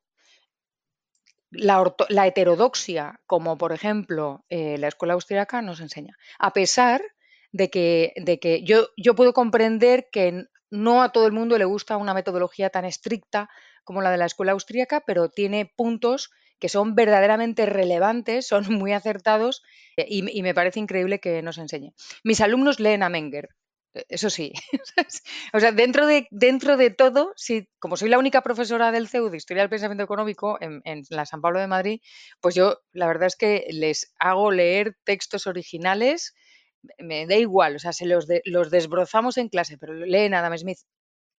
La, 1.50 2.26
heterodoxia, 2.26 3.20
como 3.26 3.56
por 3.56 3.72
ejemplo 3.72 4.44
eh, 4.48 4.76
la 4.78 4.88
escuela 4.88 5.14
austríaca, 5.14 5.62
nos 5.62 5.80
enseña. 5.80 6.16
A 6.38 6.52
pesar 6.52 7.02
de 7.52 7.70
que, 7.70 8.12
de 8.16 8.38
que 8.38 8.62
yo, 8.64 8.88
yo 8.96 9.14
puedo 9.14 9.32
comprender 9.32 10.08
que 10.12 10.44
no 10.70 11.02
a 11.02 11.12
todo 11.12 11.26
el 11.26 11.32
mundo 11.32 11.56
le 11.56 11.64
gusta 11.64 11.96
una 11.96 12.14
metodología 12.14 12.70
tan 12.70 12.84
estricta 12.84 13.48
como 13.84 14.02
la 14.02 14.10
de 14.10 14.18
la 14.18 14.26
escuela 14.26 14.52
austríaca, 14.52 15.02
pero 15.06 15.30
tiene 15.30 15.64
puntos 15.64 16.30
que 16.58 16.68
son 16.68 16.94
verdaderamente 16.94 17.66
relevantes, 17.66 18.46
son 18.46 18.66
muy 18.74 18.92
acertados 18.92 19.62
eh, 19.96 20.06
y, 20.08 20.42
me 20.42 20.54
parece 20.54 20.80
increíble 20.80 21.20
que 21.20 21.42
nos 21.42 21.58
enseñe. 21.58 21.94
Mis 22.24 22.40
alumnos 22.40 22.80
leen 22.80 23.02
a 23.02 23.08
Menger, 23.08 23.48
eso 24.08 24.30
sí. 24.30 24.52
o 25.52 25.60
sea, 25.60 25.72
dentro 25.72 26.06
de, 26.06 26.26
dentro 26.30 26.76
de 26.76 26.90
todo, 26.90 27.32
sí, 27.36 27.68
como 27.78 27.96
soy 27.96 28.08
la 28.08 28.18
única 28.18 28.42
profesora 28.42 28.92
del 28.92 29.08
CEU 29.08 29.30
de 29.30 29.36
Historia 29.36 29.62
del 29.62 29.70
Pensamiento 29.70 30.04
Económico 30.04 30.58
en, 30.60 30.80
en, 30.84 31.02
la 31.10 31.26
San 31.26 31.40
Pablo 31.40 31.60
de 31.60 31.66
Madrid, 31.66 32.00
pues 32.40 32.54
yo 32.54 32.80
la 32.92 33.06
verdad 33.06 33.26
es 33.26 33.36
que 33.36 33.66
les 33.70 34.12
hago 34.18 34.50
leer 34.50 34.96
textos 35.04 35.46
originales 35.46 36.34
me 36.98 37.26
da 37.26 37.36
igual, 37.36 37.76
o 37.76 37.78
sea, 37.78 37.92
se 37.92 38.06
los, 38.06 38.26
los 38.44 38.70
desbrozamos 38.70 39.36
en 39.36 39.48
clase, 39.48 39.78
pero 39.78 39.94
leen 39.94 40.34
a 40.34 40.40
Adam 40.40 40.56
Smith 40.56 40.78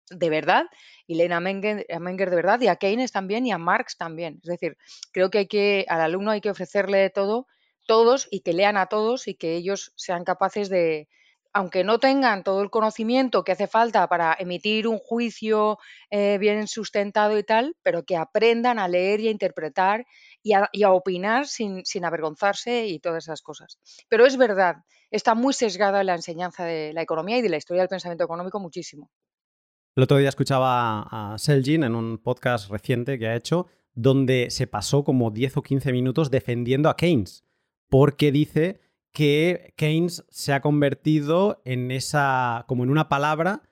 de 0.09 0.29
verdad 0.29 0.65
y 1.05 1.15
leen 1.15 1.33
a 1.33 1.39
Menger, 1.39 1.85
Menger 1.99 2.29
de 2.29 2.35
verdad 2.35 2.59
y 2.61 2.67
a 2.67 2.77
Keynes 2.77 3.11
también 3.11 3.45
y 3.45 3.51
a 3.51 3.57
Marx 3.57 3.97
también. 3.97 4.39
Es 4.43 4.49
decir, 4.49 4.77
creo 5.11 5.29
que 5.29 5.39
hay 5.39 5.47
que, 5.47 5.85
al 5.87 6.01
alumno 6.01 6.31
hay 6.31 6.41
que 6.41 6.49
ofrecerle 6.49 7.09
todo, 7.09 7.47
todos 7.87 8.27
y 8.31 8.41
que 8.41 8.53
lean 8.53 8.77
a 8.77 8.87
todos 8.87 9.27
y 9.27 9.35
que 9.35 9.55
ellos 9.55 9.93
sean 9.95 10.23
capaces 10.23 10.69
de, 10.69 11.07
aunque 11.53 11.83
no 11.83 11.99
tengan 11.99 12.43
todo 12.43 12.61
el 12.61 12.69
conocimiento 12.69 13.43
que 13.43 13.53
hace 13.53 13.67
falta 13.67 14.07
para 14.07 14.35
emitir 14.39 14.87
un 14.87 14.99
juicio 14.99 15.77
eh, 16.11 16.37
bien 16.39 16.67
sustentado 16.67 17.37
y 17.37 17.43
tal, 17.43 17.75
pero 17.81 18.03
que 18.03 18.17
aprendan 18.17 18.79
a 18.79 18.87
leer 18.87 19.19
y 19.19 19.27
a 19.27 19.31
interpretar 19.31 20.05
y 20.43 20.53
a, 20.53 20.91
opinar 20.91 21.47
sin, 21.47 21.83
avergonzarse 22.03 22.87
y 22.87 22.99
todas 22.99 23.25
esas 23.25 23.41
cosas. 23.41 23.79
Pero 24.07 24.25
es 24.25 24.37
verdad, 24.37 24.77
está 25.11 25.35
muy 25.35 25.53
sesgada 25.53 26.03
la 26.03 26.15
enseñanza 26.15 26.65
de 26.65 26.93
la 26.93 27.01
economía 27.01 27.37
y 27.37 27.41
de 27.41 27.49
la 27.49 27.57
historia 27.57 27.81
del 27.81 27.89
pensamiento 27.89 28.23
económico 28.23 28.59
muchísimo. 28.59 29.09
El 29.95 30.03
otro 30.03 30.17
día 30.17 30.29
escuchaba 30.29 31.33
a 31.33 31.37
Selgin 31.37 31.83
en 31.83 31.95
un 31.95 32.19
podcast 32.19 32.69
reciente 32.69 33.19
que 33.19 33.27
ha 33.27 33.35
hecho, 33.35 33.67
donde 33.93 34.49
se 34.49 34.67
pasó 34.67 35.03
como 35.03 35.31
10 35.31 35.57
o 35.57 35.61
15 35.61 35.91
minutos 35.91 36.31
defendiendo 36.31 36.89
a 36.89 36.95
Keynes, 36.95 37.43
porque 37.89 38.31
dice 38.31 38.79
que 39.11 39.73
Keynes 39.75 40.25
se 40.29 40.53
ha 40.53 40.61
convertido 40.61 41.61
en 41.65 41.91
esa, 41.91 42.65
como 42.67 42.83
en 42.83 42.89
una 42.89 43.09
palabra 43.09 43.63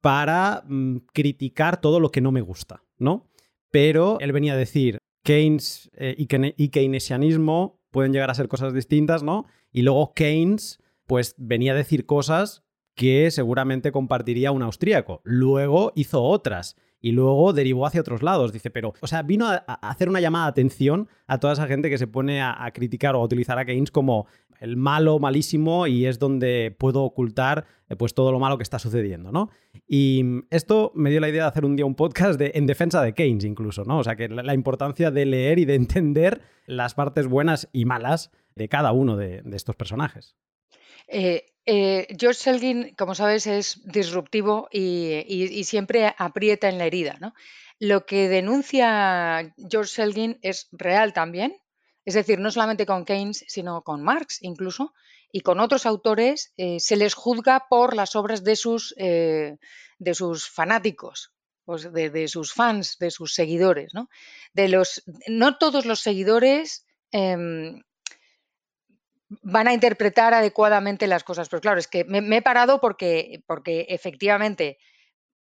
para 0.00 0.64
mm, 0.66 0.98
criticar 1.12 1.80
todo 1.80 2.00
lo 2.00 2.10
que 2.10 2.20
no 2.20 2.32
me 2.32 2.40
gusta, 2.40 2.82
¿no? 2.98 3.28
Pero 3.70 4.18
él 4.20 4.32
venía 4.32 4.52
a 4.52 4.56
decir, 4.56 4.98
Keynes 5.22 5.90
eh, 5.94 6.14
y, 6.16 6.68
keynesianismo 6.68 7.80
pueden 7.90 8.12
llegar 8.12 8.30
a 8.30 8.34
ser 8.34 8.48
cosas 8.48 8.72
distintas, 8.72 9.22
¿no? 9.22 9.46
Y 9.72 9.82
luego 9.82 10.12
Keynes, 10.14 10.80
pues 11.06 11.34
venía 11.36 11.72
a 11.72 11.76
decir 11.76 12.06
cosas 12.06 12.62
que 12.94 13.30
seguramente 13.30 13.92
compartiría 13.92 14.52
un 14.52 14.62
austríaco. 14.62 15.20
Luego 15.24 15.92
hizo 15.96 16.22
otras 16.22 16.76
y 17.06 17.12
luego 17.12 17.52
derivó 17.52 17.86
hacia 17.86 18.00
otros 18.00 18.24
lados. 18.24 18.52
Dice, 18.52 18.68
pero, 18.68 18.92
o 19.00 19.06
sea, 19.06 19.22
vino 19.22 19.46
a, 19.46 19.58
hacer 19.58 20.08
una 20.08 20.18
llamada 20.20 20.46
de 20.46 20.50
atención 20.50 21.08
a 21.28 21.38
toda 21.38 21.52
esa 21.52 21.68
gente 21.68 21.88
que 21.88 21.98
se 21.98 22.08
pone 22.08 22.42
a, 22.42 22.68
criticar 22.74 23.14
o 23.14 23.20
a 23.20 23.22
utilizar 23.22 23.60
a 23.60 23.64
Keynes 23.64 23.92
como 23.92 24.26
el 24.58 24.76
malo, 24.76 25.20
malísimo, 25.20 25.86
y 25.86 26.06
es 26.06 26.18
donde 26.18 26.74
puedo 26.76 27.04
ocultar 27.04 27.64
eh, 27.88 27.94
pues 27.94 28.12
todo 28.12 28.32
lo 28.32 28.40
malo 28.40 28.56
que 28.56 28.64
está 28.64 28.80
sucediendo, 28.80 29.30
¿no? 29.30 29.50
Y 29.86 30.24
esto 30.50 30.90
me 30.96 31.10
dio 31.10 31.20
la 31.20 31.28
idea 31.28 31.42
de 31.42 31.48
hacer 31.48 31.64
un 31.64 31.76
día 31.76 31.86
un 31.86 31.94
podcast 31.94 32.40
de, 32.40 32.50
en 32.56 32.66
defensa 32.66 33.00
de 33.02 33.14
Keynes 33.14 33.44
incluso, 33.44 33.84
¿no? 33.84 33.98
O 33.98 34.02
sea, 34.02 34.16
que 34.16 34.28
la, 34.28 34.54
importancia 34.54 35.12
de 35.12 35.26
leer 35.26 35.60
y 35.60 35.64
de 35.64 35.74
entender 35.76 36.40
las 36.66 36.94
partes 36.94 37.28
buenas 37.28 37.68
y 37.72 37.84
malas 37.84 38.32
de 38.56 38.68
cada 38.68 38.90
uno 38.90 39.16
de, 39.16 39.44
estos 39.52 39.76
personajes. 39.76 40.34
Eh, 41.06 41.44
eh, 41.66 42.06
George 42.16 42.40
Selgin, 42.40 42.94
como 42.94 43.16
sabes, 43.16 43.46
es 43.48 43.82
disruptivo 43.84 44.68
y, 44.70 45.64
siempre 45.64 46.14
aprieta 46.16 46.68
en 46.68 46.78
la 46.78 46.86
herida, 46.86 47.16
¿no? 47.20 47.34
Lo 47.80 48.06
que 48.06 48.28
denuncia 48.28 49.52
George 49.68 49.92
Selgin 49.92 50.38
es 50.42 50.68
real 50.70 51.12
también, 51.12 51.60
es 52.04 52.14
decir, 52.14 52.38
no 52.38 52.52
solamente 52.52 52.86
con 52.86 53.04
Keynes, 53.04 53.44
sino 53.48 53.82
con 53.82 54.02
Marx 54.02 54.38
incluso, 54.42 54.94
y 55.32 55.40
con 55.40 55.58
otros 55.58 55.86
autores, 55.86 56.52
eh, 56.56 56.78
se 56.78 56.96
les 56.96 57.14
juzga 57.14 57.66
por 57.68 57.94
las 57.96 58.14
obras 58.14 58.44
de 58.44 58.54
sus, 58.54 58.94
eh, 58.96 59.56
de 59.98 60.14
sus 60.14 60.48
fanáticos, 60.48 61.32
pues 61.64 61.92
de, 61.92 62.28
sus 62.28 62.52
fans, 62.52 62.96
de 62.98 63.10
sus 63.10 63.34
seguidores. 63.34 63.92
¿no? 63.92 64.08
De 64.52 64.68
los, 64.68 65.02
no 65.26 65.58
todos 65.58 65.84
los 65.84 65.98
seguidores 65.98 66.86
em, 67.10 67.82
van 69.42 69.68
a 69.68 69.72
interpretar 69.72 70.34
adecuadamente 70.34 71.06
las 71.06 71.24
cosas, 71.24 71.48
pero 71.48 71.60
claro, 71.60 71.78
es 71.78 71.88
que 71.88 72.04
me, 72.04 72.36
he 72.36 72.42
parado 72.42 72.80
porque, 72.80 73.42
porque 73.46 73.86
efectivamente 73.88 74.78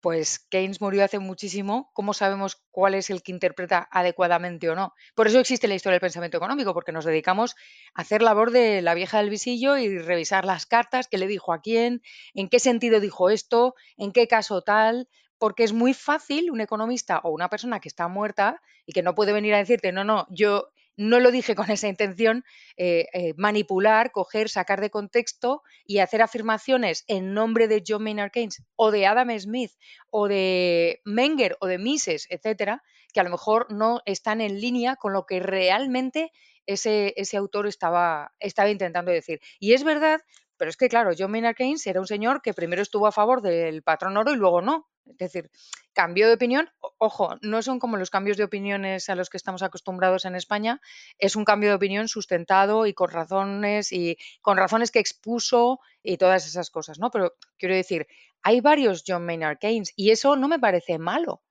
pues 0.07 0.38
Keynes 0.38 0.81
murió 0.81 1.02
hace 1.02 1.19
muchísimo, 1.19 1.90
¿cómo 1.93 2.14
sabemos 2.14 2.62
cuál 2.71 2.95
es 2.95 3.11
el 3.11 3.25
que 3.25 3.33
interpreta 3.33 3.88
adecuadamente 3.90 4.71
o 4.71 4.76
no? 4.76 4.95
Por 5.16 5.26
eso 5.26 5.40
existe 5.40 5.66
la 5.66 5.75
historia 5.75 5.95
del 5.95 6.00
pensamiento 6.00 6.37
económico, 6.37 6.75
porque 6.75 6.93
nos 6.93 7.05
dedicamos 7.05 7.57
a 7.93 8.02
hacer 8.02 8.23
labor 8.23 8.52
de 8.52 8.83
la 8.83 8.95
vieja 8.95 9.19
del 9.19 9.31
visillo 9.31 9.76
y 9.76 9.99
revisar 9.99 10.45
las 10.45 10.64
cartas, 10.64 11.09
qué 11.09 11.19
le 11.19 11.26
dijo 11.26 11.52
a 11.52 11.61
quién, 11.61 12.02
en 12.35 12.49
qué 12.49 12.61
sentido 12.61 13.00
dijo 13.00 13.31
esto, 13.31 13.75
en 13.97 14.12
qué 14.12 14.28
caso 14.28 14.62
tal, 14.62 15.09
porque 15.38 15.64
es 15.64 15.73
muy 15.73 15.93
fácil 15.93 16.52
un 16.52 16.61
economista 16.61 17.19
o 17.25 17.31
una 17.31 17.49
persona 17.49 17.81
que 17.81 17.88
está 17.88 18.07
muerta 18.07 18.62
y 18.87 18.93
que 18.93 19.02
no 19.02 19.16
puede 19.16 19.33
venir 19.33 19.55
a 19.55 19.59
decirte, 19.59 19.90
no, 19.90 20.05
no, 20.05 20.26
yo 20.31 20.69
no 20.97 21.21
lo 21.21 21.31
dije 21.31 21.55
con 21.55 21.71
esa 21.71 21.88
intención, 21.88 22.45
eh, 22.76 23.07
eh, 23.12 23.35
manipular, 23.37 24.11
coger, 24.12 24.49
sacar 24.49 24.81
de 24.81 24.91
contexto 24.91 25.62
y 25.85 25.99
hacer 25.99 26.23
afirmaciones 26.23 27.05
en 27.07 27.35
nombre 27.35 27.69
de 27.69 27.83
John 27.87 28.03
Maynard 28.03 28.31
Keynes 28.31 28.62
o 28.76 28.91
de 28.91 29.07
Adam 29.07 29.38
Smith 29.38 29.73
o 30.11 30.29
de 30.29 31.00
Menger 31.05 31.57
o 31.61 31.67
de 31.67 31.79
Mises, 31.79 32.26
etcétera, 32.31 32.83
que 33.12 33.21
a 33.21 33.25
lo 33.25 33.31
mejor 33.31 33.67
no 33.71 34.00
están 34.07 34.41
en 34.41 34.61
línea 34.61 34.97
con 34.97 35.12
lo 35.12 35.26
que 35.26 35.41
realmente 35.41 36.33
ese, 36.67 37.15
ese 37.17 37.37
autor 37.37 37.67
estaba, 37.67 38.33
estaba 38.41 38.71
intentando 38.71 39.12
decir. 39.12 39.41
Y 39.59 39.75
es 39.75 39.85
verdad, 39.85 40.21
pero 40.57 40.71
es 40.71 40.76
que 40.76 40.88
claro, 40.88 41.12
John 41.17 41.31
Maynard 41.31 41.55
Keynes 41.55 41.87
era 41.87 42.00
un 42.00 42.07
señor 42.07 42.43
que 42.43 42.55
primero 42.55 42.83
estuvo 42.83 43.07
a 43.07 43.12
favor 43.12 43.43
del 43.43 43.83
patrón 43.83 44.17
oro 44.17 44.33
y 44.33 44.37
luego 44.37 44.62
no. 44.62 44.88
Es 45.07 45.19
decir, 45.19 45.51
cambio 45.93 46.27
de 46.27 46.35
opinión, 46.35 46.69
ojo, 46.99 47.37
no 47.41 47.63
son 47.63 47.79
como 47.79 47.97
los 47.97 48.11
cambios 48.11 48.37
de 48.37 48.45
opiniones 48.45 49.09
a 49.09 49.15
los 49.15 49.31
que 49.31 49.37
estamos 49.37 49.63
acostumbrados 49.63 50.25
en 50.25 50.35
España, 50.35 50.81
es 51.19 51.37
un 51.37 51.45
cambio 51.45 51.71
de 51.71 51.77
opinión 51.77 52.09
sustentado 52.09 52.87
y 52.87 52.95
con 52.95 53.11
razones 53.11 53.93
y 53.93 54.17
con 54.43 54.57
razones 54.57 54.91
que 54.91 54.99
expuso 54.99 55.81
y 56.03 56.17
todas 56.17 56.47
esas 56.47 56.71
cosas, 56.71 56.99
¿no? 56.99 57.11
Pero 57.11 57.35
quiero 57.57 57.75
decir, 57.75 58.07
hay 58.43 58.61
varios 58.61 59.05
John 59.07 59.25
Maynard 59.25 59.59
Keynes 59.59 59.93
y 59.97 60.11
eso 60.11 60.37
no 60.37 60.49
me 60.49 60.59
parece 60.59 60.99
malo. 60.99 61.43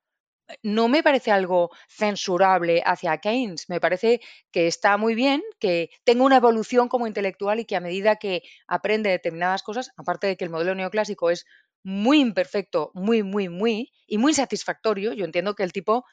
No 0.61 0.87
me 0.87 1.01
parece 1.01 1.31
algo 1.31 1.71
censurable 1.89 2.83
hacia 2.85 3.17
Keynes, 3.17 3.67
me 3.67 3.79
parece 3.79 4.21
que 4.51 4.67
está 4.67 4.95
muy 4.95 5.15
bien, 5.15 5.41
que 5.59 5.89
tenga 6.03 6.23
una 6.23 6.37
evolución 6.37 6.87
como 6.87 7.07
intelectual 7.07 7.59
y 7.59 7.65
que 7.65 7.75
a 7.75 7.79
medida 7.79 8.17
que 8.17 8.43
aprende 8.67 9.09
determinadas 9.09 9.63
cosas, 9.63 9.89
aparte 9.97 10.27
de 10.27 10.37
que 10.37 10.45
el 10.45 10.51
modelo 10.51 10.75
neoclásico 10.75 11.31
es 11.31 11.45
muy 11.85 12.19
imperfecto, 12.19 12.89
muy, 12.95 13.21
muy, 13.21 13.47
muy, 13.47 13.93
y 14.07 14.17
muy 14.17 14.33
satisfactorio. 14.33 15.13
Yo 15.13 15.23
entiendo 15.23 15.53
que 15.53 15.61
el 15.61 15.71
tipo 15.71 16.03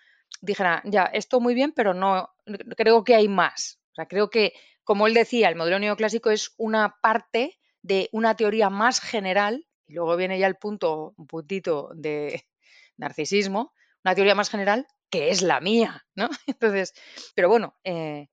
dijera, 0.42 0.82
ya, 0.84 1.04
esto 1.04 1.40
muy 1.40 1.54
bien, 1.54 1.72
pero 1.72 1.94
no, 1.94 2.28
creo 2.76 3.04
que 3.04 3.14
hay 3.14 3.26
más. 3.26 3.80
O 3.92 3.94
sea, 3.94 4.06
creo 4.06 4.28
que, 4.28 4.52
como 4.84 5.06
él 5.06 5.14
decía, 5.14 5.48
el 5.48 5.56
modelo 5.56 5.78
neoclásico 5.78 6.30
es 6.30 6.52
una 6.58 6.96
parte 7.00 7.58
de 7.80 8.10
una 8.12 8.36
teoría 8.36 8.68
más 8.68 9.00
general, 9.00 9.66
y 9.86 9.94
luego 9.94 10.14
viene 10.16 10.38
ya 10.38 10.46
el 10.46 10.56
punto, 10.56 11.14
un 11.16 11.26
puntito 11.26 11.90
de 11.94 12.44
narcisismo, 12.98 13.72
una 14.04 14.14
teoría 14.14 14.34
más 14.34 14.50
general 14.50 14.86
que 15.08 15.30
es 15.30 15.40
la 15.40 15.60
mía, 15.60 16.04
¿no? 16.14 16.28
Entonces, 16.46 16.92
pero 17.34 17.48
bueno, 17.48 17.78
eh, 17.82 18.28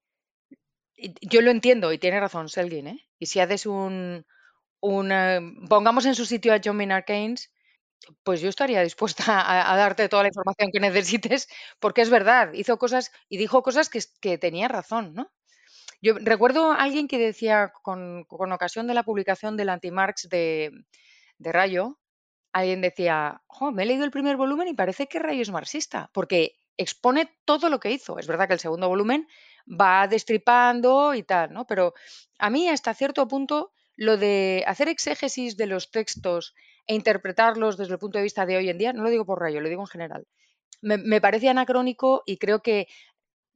yo 1.22 1.42
lo 1.42 1.52
entiendo 1.52 1.94
y 1.94 2.00
tiene 2.00 2.20
razón 2.20 2.50
Selgin, 2.50 2.88
¿eh? 2.88 3.10
Y 3.18 3.28
si 3.28 3.40
haces 3.40 3.66
un, 3.66 4.26
pongamos 4.82 6.06
en 6.06 6.16
su 6.16 6.26
sitio 6.26 6.54
a 6.54 6.60
John 6.64 6.78
Maynard 6.78 7.06
Keynes, 7.06 7.52
pues 8.24 8.42
yo 8.42 8.50
estaría 8.50 8.82
dispuesta 8.82 9.24
a, 9.72 9.76
darte 9.76 10.10
toda 10.10 10.24
la 10.24 10.30
información 10.30 10.72
que 10.72 10.80
necesites, 10.80 11.48
porque 11.80 12.02
es 12.02 12.10
verdad, 12.10 12.54
hizo 12.54 12.78
cosas 12.78 13.12
y 13.28 13.38
dijo 13.38 13.62
cosas 13.64 13.90
que, 13.90 14.38
tenía 14.38 14.68
razón, 14.68 15.14
¿no? 15.14 15.32
Yo 16.02 16.16
recuerdo 16.20 16.72
a 16.72 16.76
alguien 16.76 17.10
que 17.10 17.18
decía, 17.18 17.74
con, 17.82 18.26
ocasión 18.30 18.88
de 18.88 18.94
la 18.94 19.04
publicación 19.04 19.58
del 19.58 19.70
anti-Marx 19.70 20.30
de, 20.30 20.72
Rayo, 21.40 22.00
alguien 22.54 22.82
decía, 22.82 23.42
me 23.74 23.84
he 23.84 23.86
leído 23.86 24.06
el 24.06 24.12
primer 24.12 24.38
volumen 24.38 24.70
y 24.70 24.74
parece 24.74 25.08
que 25.08 25.20
Rayo 25.20 25.42
es 25.42 25.52
marxista, 25.52 26.10
porque 26.14 26.58
expone 26.78 27.30
todo 27.44 27.70
lo 27.70 27.82
que 27.82 27.92
hizo. 27.92 28.18
Es 28.18 28.28
verdad 28.28 28.48
que 28.48 28.54
el 28.54 28.60
segundo 28.60 28.88
volumen 28.88 29.28
va 29.70 30.08
destripando 30.08 31.14
y 31.14 31.24
tal, 31.24 31.52
¿no? 31.52 31.68
Pero 31.68 31.94
a 32.38 32.50
mí 32.50 32.70
hasta 32.70 32.94
cierto 32.94 33.28
punto 33.28 33.74
lo 34.00 34.16
de 34.16 34.64
hacer 34.66 34.88
exégesis 34.88 35.58
de 35.58 35.66
los 35.66 35.92
textos 35.92 36.56
e 36.88 36.96
interpretarlos 36.96 37.76
desde 37.76 37.94
el 37.94 38.00
punto 38.00 38.18
de 38.18 38.24
vista 38.24 38.46
de 38.46 38.56
hoy 38.56 38.70
en 38.70 38.78
día, 38.78 38.94
no 38.94 39.04
lo 39.04 39.10
digo 39.10 39.26
por 39.26 39.42
rayo, 39.42 39.60
lo 39.60 39.68
digo 39.68 39.82
en 39.82 39.88
general, 39.88 40.26
me, 40.82 41.20
parece 41.20 41.50
anacrónico 41.50 42.24
y 42.26 42.38
creo 42.38 42.62
que 42.62 42.88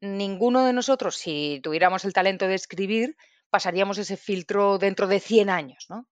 ninguno 0.01 0.65
de 0.65 0.73
nosotros, 0.73 1.15
si 1.15 1.61
tuviéramos 1.63 2.03
el 2.03 2.11
talento 2.11 2.45
de 2.45 2.55
escribir, 2.55 3.15
pasaríamos 3.49 3.97
ese 3.97 4.17
filtro 4.17 4.79
dentro 4.79 5.07
de 5.07 5.21
100 5.21 5.49
años, 5.49 5.85
¿no? 5.89 6.09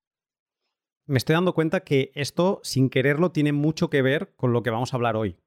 Me 1.08 1.18
estoy 1.18 1.34
dando 1.34 1.54
cuenta 1.54 1.82
que 1.82 2.14
esto, 2.16 2.62
sin 2.64 2.90
quererlo, 2.90 3.34
tiene 3.34 3.52
mucho 3.52 3.90
que 3.90 4.02
ver 4.02 4.34
con 4.38 4.54
lo 4.54 4.64
que 4.64 4.70
vamos 4.70 4.94
a 4.94 4.96
hablar 4.96 5.18
hoy, 5.18 5.38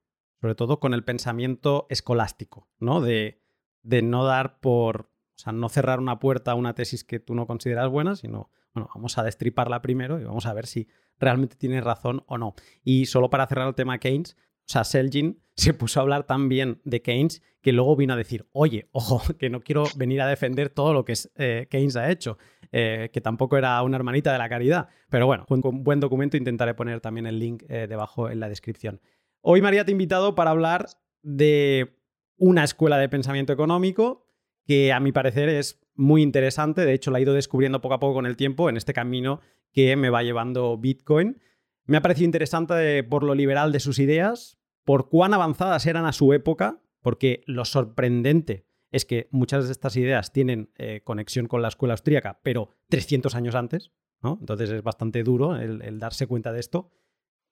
sobre 0.41 0.53
todo 0.53 0.79
con 0.79 0.93
el 0.93 1.03
pensamiento 1.03 1.87
escolástico, 1.89 2.69
¿no? 2.77 3.01
De, 3.01 3.41
de 3.81 4.03
no 4.03 4.25
dar 4.25 4.59
por, 4.59 5.01
o 5.01 5.37
sea, 5.37 5.53
no 5.53 5.69
cerrar 5.69 5.99
una 5.99 6.19
puerta 6.19 6.51
a 6.51 6.55
una 6.55 6.75
tesis 6.75 7.03
que 7.03 7.19
tú 7.19 7.33
no 7.33 7.47
consideras 7.47 7.89
buena, 7.89 8.15
sino 8.15 8.51
bueno, 8.75 8.89
vamos 8.93 9.17
a 9.17 9.23
destriparla 9.23 9.81
primero 9.81 10.19
y 10.19 10.23
vamos 10.23 10.45
a 10.45 10.53
ver 10.53 10.67
si 10.67 10.87
realmente 11.17 11.55
tiene 11.55 11.81
razón 11.81 12.23
o 12.27 12.37
no. 12.37 12.53
Y 12.83 13.07
solo 13.07 13.29
para 13.29 13.47
cerrar 13.47 13.67
el 13.67 13.75
tema 13.75 13.97
Keynes, 13.97 14.35
o 14.37 14.67
sea, 14.67 14.83
Selgin 14.83 15.41
se 15.55 15.73
puso 15.73 15.99
a 15.99 16.03
hablar 16.03 16.25
tan 16.25 16.49
bien 16.49 16.81
de 16.83 17.01
Keynes 17.01 17.41
que 17.61 17.71
luego 17.71 17.95
vino 17.95 18.13
a 18.13 18.17
decir, 18.17 18.47
oye, 18.51 18.89
ojo, 18.91 19.21
que 19.39 19.49
no 19.49 19.61
quiero 19.61 19.85
venir 19.95 20.21
a 20.21 20.27
defender 20.27 20.69
todo 20.69 20.93
lo 20.93 21.05
que 21.05 21.13
eh, 21.37 21.67
Keynes 21.69 21.95
ha 21.95 22.11
hecho, 22.11 22.37
eh, 22.71 23.09
que 23.13 23.21
tampoco 23.21 23.57
era 23.57 23.81
una 23.81 23.95
hermanita 23.95 24.31
de 24.31 24.37
la 24.37 24.49
caridad. 24.49 24.89
Pero 25.09 25.25
bueno, 25.25 25.45
un 25.49 25.83
buen 25.83 25.99
documento 25.99 26.35
intentaré 26.35 26.73
poner 26.73 26.99
también 26.99 27.25
el 27.25 27.39
link 27.39 27.63
eh, 27.69 27.87
debajo 27.87 28.29
en 28.29 28.39
la 28.39 28.49
descripción. 28.49 29.01
Hoy 29.41 29.61
María 29.61 29.85
te 29.85 29.91
he 29.91 29.93
invitado 29.93 30.35
para 30.35 30.51
hablar 30.51 30.87
de 31.21 31.97
una 32.37 32.63
escuela 32.63 32.97
de 32.97 33.07
pensamiento 33.07 33.53
económico 33.53 34.27
que 34.65 34.91
a 34.91 34.99
mi 34.99 35.11
parecer 35.11 35.47
es 35.49 35.84
muy 35.95 36.21
interesante. 36.21 36.85
De 36.85 36.93
hecho, 36.93 37.11
la 37.11 37.19
he 37.19 37.23
ido 37.23 37.33
descubriendo 37.33 37.81
poco 37.81 37.95
a 37.95 37.99
poco 37.99 38.15
con 38.15 38.25
el 38.25 38.37
tiempo 38.37 38.69
en 38.69 38.77
este 38.77 38.93
camino 38.93 39.41
que 39.71 39.95
me 39.95 40.09
va 40.09 40.23
llevando 40.23 40.77
Bitcoin. 40.77 41.41
Me 41.85 41.97
ha 41.97 42.01
parecido 42.01 42.25
interesante 42.25 43.03
por 43.03 43.23
lo 43.23 43.35
liberal 43.35 43.71
de 43.71 43.79
sus 43.79 43.99
ideas, 43.99 44.57
por 44.83 45.09
cuán 45.09 45.33
avanzadas 45.33 45.85
eran 45.85 46.05
a 46.05 46.13
su 46.13 46.33
época, 46.33 46.81
porque 47.01 47.43
lo 47.45 47.65
sorprendente 47.65 48.65
es 48.91 49.05
que 49.05 49.27
muchas 49.31 49.65
de 49.65 49.71
estas 49.71 49.95
ideas 49.97 50.31
tienen 50.31 50.71
eh, 50.77 51.01
conexión 51.03 51.47
con 51.47 51.61
la 51.61 51.67
escuela 51.67 51.93
austríaca, 51.93 52.39
pero 52.43 52.69
300 52.89 53.35
años 53.35 53.55
antes, 53.55 53.91
¿no? 54.21 54.37
Entonces 54.39 54.69
es 54.69 54.81
bastante 54.81 55.23
duro 55.23 55.55
el 55.55 55.99
darse 55.99 56.27
cuenta 56.27 56.53
de 56.53 56.59
esto. 56.59 56.91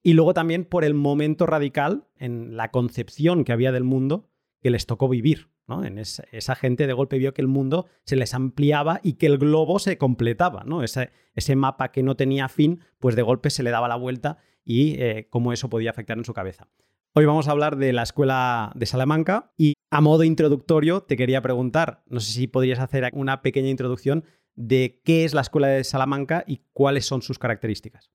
Y 0.03 0.13
luego 0.13 0.33
también 0.33 0.65
por 0.65 0.83
el 0.83 0.93
momento 0.93 1.45
radical 1.45 2.07
en 2.17 2.57
la 2.57 2.71
concepción 2.71 3.45
que 3.45 3.53
había 3.53 3.71
del 3.71 3.85
mundo 3.85 4.29
que 4.61 4.69
les 4.69 4.85
tocó 4.85 5.07
vivir. 5.07 5.52
¿No? 5.67 5.83
En 5.83 5.97
esa, 5.97 6.55
gente 6.55 6.87
de 6.87 6.93
golpe 6.93 7.17
vio 7.17 7.33
que 7.33 7.41
el 7.41 7.47
mundo 7.47 7.87
se 8.05 8.15
les 8.15 8.33
ampliaba 8.33 8.99
y 9.03 9.13
que 9.13 9.25
el 9.25 9.37
globo 9.37 9.79
se 9.79 9.97
completaba. 9.97 10.63
¿no? 10.65 10.83
Ese, 10.83 11.09
mapa 11.55 11.91
que 11.91 12.03
no 12.03 12.15
tenía 12.15 12.49
fin, 12.49 12.81
pues 12.99 13.15
de 13.15 13.21
golpe 13.21 13.49
se 13.49 13.63
le 13.63 13.71
daba 13.71 13.87
la 13.87 13.95
vuelta 13.95 14.37
y 14.65 14.95
eh, 15.01 15.27
cómo 15.29 15.53
eso 15.53 15.69
podía 15.69 15.91
afectar 15.91 16.17
en 16.17 16.25
su 16.25 16.33
cabeza. 16.33 16.67
Hoy 17.15 17.25
vamos 17.25 17.47
a 17.47 17.51
hablar 17.51 17.77
de 17.77 17.93
la 17.93 18.03
escuela 18.03 18.71
de 18.75 18.87
Salamanca 18.87 19.53
y 19.55 19.73
a 19.91 20.01
modo 20.01 20.23
introductorio 20.23 21.01
te 21.01 21.15
quería 21.15 21.41
preguntar, 21.41 22.03
no 22.07 22.19
sé 22.19 22.33
si 22.33 22.47
podrías 22.47 22.79
hacer 22.79 23.07
una 23.13 23.43
pequeña 23.43 23.69
introducción 23.69 24.25
de 24.55 25.01
qué 25.03 25.23
es 25.23 25.33
la 25.35 25.41
escuela 25.41 25.67
de 25.67 25.83
Salamanca 25.83 26.43
y 26.47 26.61
cuáles 26.73 27.05
son 27.05 27.21
sus 27.21 27.37
características. 27.37 28.11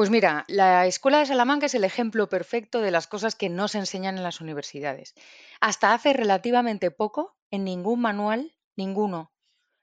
Pues 0.00 0.08
mira, 0.08 0.46
la 0.48 0.86
Escuela 0.86 1.18
de 1.18 1.26
Salamanca 1.26 1.66
es 1.66 1.74
el 1.74 1.84
ejemplo 1.84 2.30
perfecto 2.30 2.80
de 2.80 2.90
las 2.90 3.06
cosas 3.06 3.34
que 3.34 3.50
no 3.50 3.68
se 3.68 3.76
enseñan 3.76 4.16
en 4.16 4.22
las 4.22 4.40
universidades. 4.40 5.14
Hasta 5.60 5.92
hace 5.92 6.14
relativamente 6.14 6.90
poco, 6.90 7.36
en 7.50 7.64
ningún 7.64 8.00
manual, 8.00 8.56
ninguno, 8.76 9.30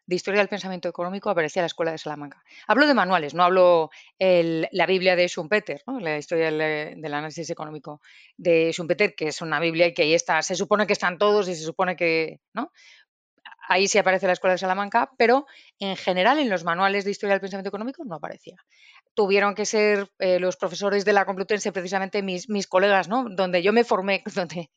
de 0.08 0.16
historia 0.16 0.40
del 0.40 0.50
pensamiento 0.50 0.90
económico 0.90 1.30
aparecía 1.30 1.62
la 1.62 1.68
Escuela 1.68 1.92
de 1.92 2.00
Salamanca. 2.00 2.44
Hablo 2.66 2.88
de 2.88 2.96
manuales, 2.96 3.36
no 3.36 3.44
hablo 3.44 3.92
el, 4.18 4.68
la 4.72 4.88
Biblia 4.88 5.16
de 5.16 5.28
Schumpeter, 5.28 5.84
¿no? 5.86 6.00
la 6.00 6.18
historia 6.18 6.50
del, 6.50 7.14
análisis 7.14 7.52
económico 7.52 8.02
de 8.38 8.72
Schumpeter, 8.72 9.14
que 9.14 9.28
es 9.28 9.44
una 9.44 9.60
Biblia 9.60 9.86
y 9.86 9.94
que 9.94 10.02
ahí 10.02 10.16
está, 10.16 10.42
se 10.42 10.56
supone 10.56 10.88
que 10.88 10.94
están 10.94 11.20
todos 11.20 11.48
y 11.48 11.54
se 11.54 11.64
supone 11.64 11.96
que. 11.96 12.40
Ahí 13.70 13.90
sí 13.90 13.98
aparece 13.98 14.28
la 14.28 14.34
Escuela 14.34 14.54
de 14.54 14.60
Salamanca, 14.60 15.12
pero 15.18 15.46
en 15.78 15.98
general 15.98 16.40
en 16.40 16.50
los 16.50 16.64
manuales 16.64 17.04
de 17.04 17.12
historia 17.12 17.34
del 17.34 17.42
pensamiento 17.42 17.68
económico 17.68 18.06
no 18.06 18.16
aparecía 18.16 18.56
tuvieron 19.18 19.56
que 19.56 19.66
ser 19.66 20.12
eh, 20.20 20.40
los 20.40 20.58
profesores 20.58 21.04
de 21.04 21.12
la 21.12 21.26
Complutense, 21.26 21.72
precisamente 21.72 22.22
mis, 22.22 22.50
mis, 22.50 22.68
colegas, 22.68 23.08
¿no? 23.08 23.26
Donde 23.28 23.64
yo 23.64 23.74
me 23.74 23.84
formé, 23.84 24.22
donde, 24.36 24.70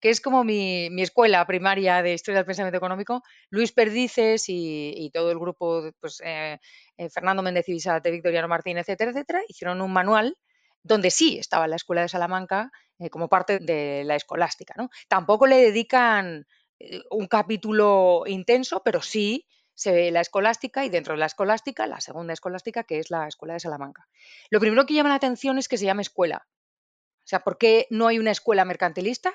que 0.00 0.10
es 0.10 0.20
como 0.20 0.44
mi, 0.44 0.90
mi, 0.90 1.00
escuela 1.00 1.46
primaria 1.46 2.02
de 2.02 2.12
historia 2.12 2.40
del 2.40 2.44
pensamiento 2.44 2.76
económico, 2.76 3.22
Luis 3.48 3.72
Perdices 3.72 4.50
y, 4.50 4.92
y 4.94 5.10
todo 5.12 5.30
el 5.30 5.38
grupo, 5.38 5.82
pues 5.98 6.20
eh, 6.22 6.58
eh, 6.98 7.08
Fernando 7.08 7.42
Méndez 7.42 7.70
y 7.70 7.72
Bisate, 7.72 8.10
Victoriano 8.10 8.48
Martín, 8.48 8.76
etcétera, 8.76 9.12
etcétera, 9.12 9.40
hicieron 9.48 9.80
un 9.80 9.94
manual 9.94 10.36
donde 10.82 11.10
sí 11.10 11.38
estaba 11.38 11.66
la 11.66 11.76
Escuela 11.76 12.02
de 12.02 12.10
Salamanca 12.10 12.70
como 13.10 13.28
parte 13.30 13.60
de 13.60 14.04
la 14.04 14.14
escolástica, 14.14 14.74
¿no? 14.76 14.90
Tampoco 15.08 15.46
le 15.46 15.56
dedican 15.56 16.46
un 17.10 17.26
capítulo 17.28 18.24
intenso, 18.26 18.82
pero 18.84 19.00
sí 19.00 19.46
se 19.76 19.92
ve 19.92 20.10
la 20.10 20.22
escolástica 20.22 20.84
y 20.84 20.88
dentro 20.88 21.12
de 21.12 21.20
la 21.20 21.26
escolástica, 21.26 21.86
la 21.86 22.00
segunda 22.00 22.32
escolástica, 22.32 22.82
que 22.82 22.98
es 22.98 23.10
la 23.10 23.28
Escuela 23.28 23.54
de 23.54 23.60
Salamanca. 23.60 24.08
Lo 24.50 24.58
primero 24.58 24.86
que 24.86 24.94
llama 24.94 25.10
la 25.10 25.16
atención 25.16 25.58
es 25.58 25.68
que 25.68 25.76
se 25.76 25.84
llama 25.84 26.00
escuela. 26.00 26.48
O 27.24 27.28
sea, 27.28 27.40
¿por 27.40 27.58
qué 27.58 27.86
no 27.90 28.08
hay 28.08 28.18
una 28.18 28.30
escuela 28.30 28.64
mercantilista 28.64 29.32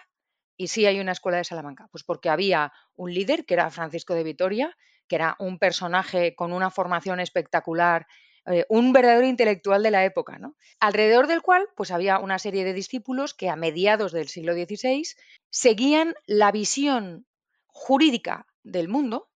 y 0.57 0.67
sí 0.67 0.86
hay 0.86 1.00
una 1.00 1.12
escuela 1.12 1.38
de 1.38 1.43
Salamanca? 1.43 1.88
Pues 1.91 2.03
porque 2.03 2.29
había 2.29 2.74
un 2.95 3.13
líder, 3.13 3.45
que 3.45 3.53
era 3.53 3.69
Francisco 3.69 4.15
de 4.15 4.24
Vitoria, 4.24 4.75
que 5.07 5.15
era 5.15 5.36
un 5.39 5.60
personaje 5.60 6.36
con 6.36 6.53
una 6.53 6.71
formación 6.71 7.19
espectacular, 7.19 8.07
eh, 8.48 8.65
un 8.69 8.93
verdadero 8.93 9.27
intelectual 9.27 9.83
de 9.83 9.91
la 9.91 10.05
época, 10.05 10.39
¿no? 10.39 10.55
Alrededor 10.79 11.27
del 11.27 11.43
cual, 11.43 11.67
pues 11.75 11.91
había 11.91 12.17
una 12.17 12.39
serie 12.39 12.63
de 12.63 12.74
discípulos 12.74 13.36
que 13.36 13.50
a 13.50 13.55
mediados 13.55 14.12
del 14.12 14.27
siglo 14.27 14.53
XVI 14.53 15.03
seguían 15.51 16.15
la 16.25 16.51
visión 16.51 17.27
jurídica 17.67 18.48
del 18.63 18.88
mundo 18.88 19.30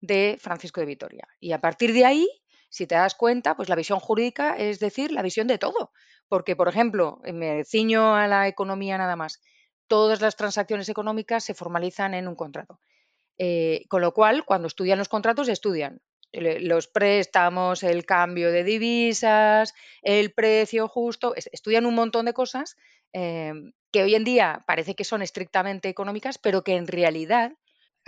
de 0.00 0.38
Francisco 0.40 0.80
de 0.80 0.86
Vitoria. 0.86 1.28
Y 1.38 1.52
a 1.52 1.60
partir 1.60 1.92
de 1.92 2.04
ahí, 2.04 2.28
si 2.68 2.86
te 2.86 2.94
das 2.94 3.14
cuenta, 3.14 3.56
pues 3.56 3.68
la 3.68 3.76
visión 3.76 4.00
jurídica 4.00 4.56
es 4.56 4.78
decir, 4.78 5.12
la 5.12 5.22
visión 5.22 5.46
de 5.46 5.58
todo. 5.58 5.92
Porque, 6.28 6.56
por 6.56 6.68
ejemplo, 6.68 7.20
me 7.24 7.64
ciño 7.64 8.14
a 8.14 8.28
la 8.28 8.46
economía 8.48 8.96
nada 8.96 9.16
más, 9.16 9.40
todas 9.88 10.20
las 10.20 10.36
transacciones 10.36 10.88
económicas 10.88 11.44
se 11.44 11.54
formalizan 11.54 12.14
en 12.14 12.28
un 12.28 12.36
contrato. 12.36 12.78
Eh, 13.38 13.84
con 13.88 14.02
lo 14.02 14.12
cual, 14.14 14.44
cuando 14.44 14.68
estudian 14.68 14.98
los 14.98 15.08
contratos, 15.08 15.48
estudian 15.48 16.00
los 16.32 16.86
préstamos, 16.86 17.82
el 17.82 18.06
cambio 18.06 18.52
de 18.52 18.62
divisas, 18.62 19.74
el 20.02 20.32
precio 20.32 20.86
justo, 20.86 21.34
estudian 21.34 21.86
un 21.86 21.96
montón 21.96 22.26
de 22.26 22.32
cosas 22.32 22.76
eh, 23.12 23.52
que 23.90 24.04
hoy 24.04 24.14
en 24.14 24.22
día 24.22 24.62
parece 24.66 24.94
que 24.94 25.04
son 25.04 25.22
estrictamente 25.22 25.88
económicas, 25.88 26.38
pero 26.38 26.62
que 26.62 26.76
en 26.76 26.86
realidad 26.86 27.52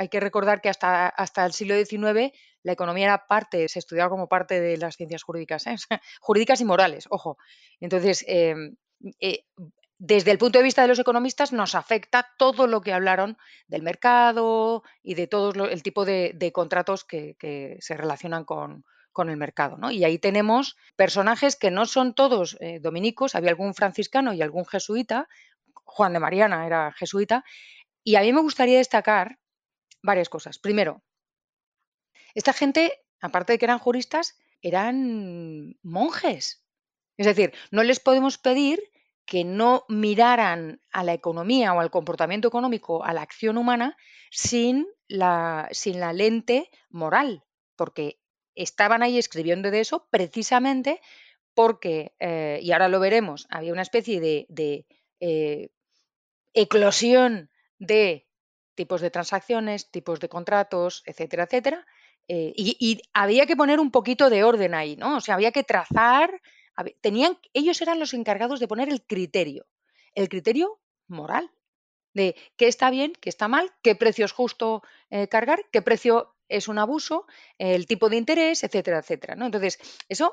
hay 0.03 0.09
que 0.09 0.21
recordar 0.21 0.61
que 0.61 0.69
hasta, 0.69 1.09
hasta 1.09 1.47
el 1.47 1.53
siglo 1.53 1.75
XIX 1.75 2.33
la 2.63 2.73
economía 2.73 3.05
era 3.05 3.27
parte, 3.27 3.69
se 3.69 3.79
estudiaba 3.79 4.11
como 4.11 4.29
parte 4.29 4.61
de 4.61 4.77
las 4.77 4.97
ciencias 4.97 5.23
jurídicas, 5.23 5.67
¿eh? 5.67 5.77
jurídicas 6.21 6.61
y 6.61 6.65
morales, 6.65 7.07
ojo. 7.11 7.39
Entonces, 7.81 8.25
em, 8.29 8.77
eh, 9.21 9.45
desde 9.99 10.33
el 10.33 10.39
punto 10.39 10.59
de 10.59 10.65
vista 10.65 10.83
de 10.83 10.89
los 10.89 10.99
economistas 10.99 11.53
nos 11.53 11.75
afecta 11.75 12.29
todo 12.37 12.67
lo 12.67 12.81
que 12.81 12.93
hablaron 12.93 13.37
del 13.69 13.83
mercado 13.83 14.83
y 15.03 15.15
de 15.15 15.29
todo 15.29 15.67
el 15.67 15.83
tipo 15.83 16.05
de, 16.05 16.51
contratos 16.53 17.05
que, 17.05 17.37
se 17.81 17.97
relacionan 17.97 18.45
con, 18.45 18.85
el 19.29 19.37
mercado. 19.37 19.77
¿no? 19.77 19.91
Y 19.93 20.05
ahí 20.05 20.19
tenemos 20.19 20.77
personajes 20.97 21.55
que 21.55 21.71
no 21.71 21.87
son 21.87 22.15
todos 22.15 22.57
eh, 22.61 22.81
dominicos, 22.81 23.37
había 23.37 23.51
algún 23.51 23.75
franciscano 23.75 24.33
y 24.33 24.43
algún 24.43 24.67
jesuita, 24.67 25.29
Juan 25.85 26.15
de 26.15 26.21
Mariana 26.21 26.67
era 26.67 26.93
jesuita, 26.93 27.45
y 28.03 28.17
a 28.17 28.23
mí 28.23 28.33
me 28.33 28.41
gustaría 28.41 28.79
destacar 28.79 29.39
varias 30.03 30.29
cosas. 30.29 30.59
Primero, 30.59 31.03
esta 32.35 32.53
gente, 32.53 32.93
aparte 33.21 33.53
de 33.53 33.59
que 33.59 33.65
eran 33.65 33.79
juristas, 33.79 34.39
eran 34.61 35.77
monjes. 35.83 36.65
Es 37.17 37.27
decir, 37.27 37.53
no 37.71 37.83
les 37.83 38.01
podemos 38.01 38.39
pedir 38.39 38.83
que 39.25 39.45
no 39.45 39.85
miraran 39.89 40.81
a 40.91 41.05
la 41.05 41.15
economía 41.15 41.73
o 41.73 41.81
al 41.81 41.91
comportamiento 41.91 42.49
económico, 42.49 43.05
a 43.05 43.13
la 43.13 43.23
acción 43.23 43.57
humana, 43.57 43.97
sin 44.31 44.87
la, 45.09 45.69
sin 45.71 46.01
la 46.01 46.13
lente 46.13 46.71
moral, 46.91 47.45
porque 47.77 48.19
estaban 48.55 49.03
ahí 49.03 49.19
escribiendo 49.19 49.71
de 49.71 49.81
eso 49.81 50.09
precisamente 50.11 51.01
porque, 51.55 52.15
eh, 52.19 52.61
y 52.63 52.73
ahora 52.73 52.89
lo 52.89 53.01
veremos, 53.01 53.47
había 53.51 53.73
una 53.73 53.83
especie 53.83 54.21
de, 54.21 54.87
eh, 55.21 55.69
eclosión 56.55 57.51
de 57.79 58.27
tipos 58.75 59.01
de 59.01 59.11
transacciones, 59.11 59.91
tipos 59.91 60.21
de 60.21 60.29
contratos, 60.29 61.03
etcétera, 61.07 61.45
etcétera. 61.45 61.87
Eh, 62.29 62.53
y, 62.57 63.03
había 63.13 63.47
que 63.47 63.57
poner 63.57 63.81
un 63.81 63.91
poquito 63.91 64.31
de 64.31 64.45
orden 64.45 64.75
ahí, 64.75 64.97
¿no? 64.97 65.17
O 65.17 65.21
sea, 65.21 65.35
había 65.35 65.53
que 65.53 65.65
trazar, 65.65 66.41
tenían, 67.01 67.39
ellos 67.53 67.81
eran 67.83 67.99
los 67.99 68.15
encargados 68.15 68.61
de 68.61 68.69
poner 68.69 68.89
el 68.89 69.03
criterio, 69.03 69.67
el 70.15 70.29
criterio 70.29 70.81
moral, 71.09 71.51
de 72.15 72.37
qué 72.57 72.69
está 72.69 72.91
bien, 72.91 73.13
qué 73.21 73.29
está 73.29 73.49
mal, 73.49 73.73
qué 73.83 73.95
precio 73.95 74.25
es 74.25 74.33
justo 74.33 74.83
eh, 75.11 75.29
cargar, 75.29 75.65
qué 75.73 75.83
precio 75.83 76.35
es 76.49 76.69
un 76.69 76.79
abuso, 76.79 77.27
el 77.59 77.87
tipo 77.87 78.09
de 78.09 78.17
interés, 78.17 78.63
etcétera, 78.63 78.99
etcétera. 78.99 79.35
Entonces, 79.35 79.79
eso 80.09 80.33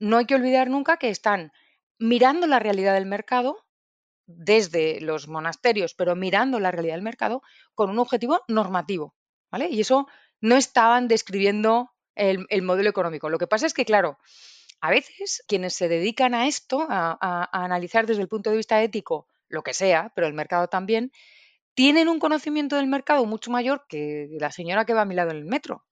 no 0.00 0.18
hay 0.18 0.26
que 0.26 0.34
olvidar 0.34 0.68
nunca 0.68 0.96
que 0.96 1.10
están 1.10 1.52
mirando 1.98 2.46
la 2.46 2.58
realidad 2.58 2.94
del 2.94 3.06
mercado 3.06 3.64
desde 4.36 5.00
los 5.00 5.28
monasterios, 5.28 5.94
pero 5.94 6.16
mirando 6.16 6.60
la 6.60 6.70
realidad 6.70 6.94
del 6.94 7.02
mercado 7.02 7.42
con 7.74 7.90
un 7.90 7.98
objetivo 7.98 8.42
normativo, 8.48 9.14
¿vale? 9.50 9.68
Y 9.70 9.80
eso 9.80 10.06
no 10.40 10.56
estaban 10.56 11.08
describiendo 11.08 11.90
el, 12.14 12.62
modelo 12.62 12.90
económico. 12.90 13.28
Lo 13.28 13.38
que 13.38 13.46
pasa 13.46 13.66
es 13.66 13.74
que, 13.74 13.84
claro, 13.84 14.18
a 14.80 14.90
veces 14.90 15.44
quienes 15.46 15.74
se 15.74 15.88
dedican 15.88 16.34
a 16.34 16.46
esto, 16.46 16.86
a, 16.88 17.48
analizar 17.52 18.06
desde 18.06 18.22
el 18.22 18.28
punto 18.28 18.50
de 18.50 18.56
vista 18.56 18.82
ético 18.82 19.28
lo 19.48 19.62
que 19.62 19.74
sea, 19.74 20.12
pero 20.14 20.26
el 20.26 20.34
mercado 20.34 20.68
también, 20.68 21.12
tienen 21.74 22.08
un 22.08 22.18
conocimiento 22.18 22.76
del 22.76 22.86
mercado 22.86 23.24
mucho 23.26 23.50
mayor 23.50 23.86
que 23.88 24.28
la 24.38 24.50
señora 24.50 24.84
que 24.84 24.94
va 24.94 25.02
a 25.02 25.06
mi 25.06 25.14
lado 25.14 25.30
en 25.30 25.38
el 25.38 25.44
metro, 25.44 25.84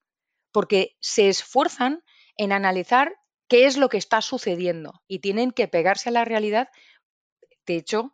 porque 0.51 0.95
se 0.99 1.29
esfuerzan 1.29 2.03
en 2.37 2.51
analizar 2.51 3.15
qué 3.47 3.65
es 3.65 3.77
lo 3.77 3.89
que 3.89 3.97
está 3.97 4.21
sucediendo 4.21 5.01
y 5.07 5.19
tienen 5.19 5.51
que 5.51 5.67
pegarse 5.67 6.09
a 6.09 6.13
la 6.13 6.25
realidad. 6.25 6.69
De 7.65 7.75
hecho, 7.75 8.13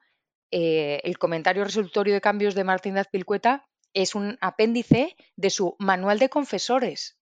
eh, 0.52 1.02
el 1.04 1.18
comentario 1.18 1.64
resultorio 1.64 2.14
de 2.14 2.22
cambios 2.22 2.56
de 2.56 2.64
Martín 2.64 2.96
de 2.96 3.02
Azpilcueta 3.02 3.68
es 3.94 4.16
un 4.16 4.38
apéndice 4.42 5.16
de 5.36 5.50
su 5.50 5.76
Manual 5.80 6.20
de 6.20 6.30
Confesores, 6.30 7.18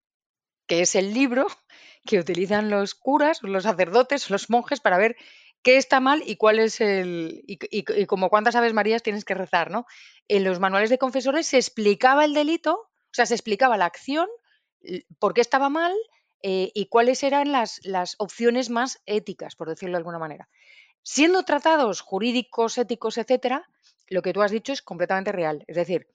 que 0.68 0.82
es 0.82 0.96
el 0.96 1.14
libro 1.14 1.48
que 2.06 2.20
utilizan 2.20 2.70
los 2.70 2.96
curas, 2.96 3.40
los 3.44 3.64
sacerdotes, 3.64 4.30
los 4.30 4.50
monjes 4.50 4.82
para 4.82 4.98
ver 4.98 5.16
qué 5.62 5.78
está 5.78 6.00
mal 6.00 6.22
y 6.26 6.36
cuál 6.36 6.60
es 6.60 6.82
el 6.82 7.44
y, 7.48 8.06
como 8.06 8.30
cuántas 8.30 8.56
aves 8.56 8.74
marías 8.74 9.04
tienes 9.04 9.24
que 9.24 9.34
rezar, 9.34 9.72
¿no? 9.72 9.86
En 10.28 10.44
los 10.44 10.60
manuales 10.60 10.90
de 10.90 10.98
confesores 10.98 11.48
se 11.48 11.58
explicaba 11.58 12.26
el 12.26 12.34
delito, 12.34 12.74
o 12.74 13.14
sea, 13.14 13.26
se 13.26 13.36
explicaba 13.36 13.78
la 13.78 13.86
acción, 13.86 14.28
por 15.20 15.34
qué 15.34 15.42
estaba 15.42 15.70
mal 15.70 15.94
eh, 16.42 16.72
y 16.74 16.88
cuáles 16.88 17.24
eran 17.24 17.52
las, 17.52 17.80
las 17.84 18.16
opciones 18.18 18.70
más 18.70 19.02
éticas, 19.06 19.56
por 19.56 19.70
decirlo 19.70 19.94
de 19.94 20.00
alguna 20.00 20.20
manera. 20.20 20.50
Siendo 21.04 21.44
tratados 21.44 22.02
jurídicos, 22.02 22.78
éticos, 22.78 23.18
etcétera, 23.18 23.70
lo 24.10 24.22
que 24.22 24.34
tú 24.34 24.42
has 24.42 24.52
dicho 24.52 24.72
es 24.74 24.82
completamente 24.82 25.32
real. 25.32 25.64
Es 25.68 25.76
decir, 25.76 26.08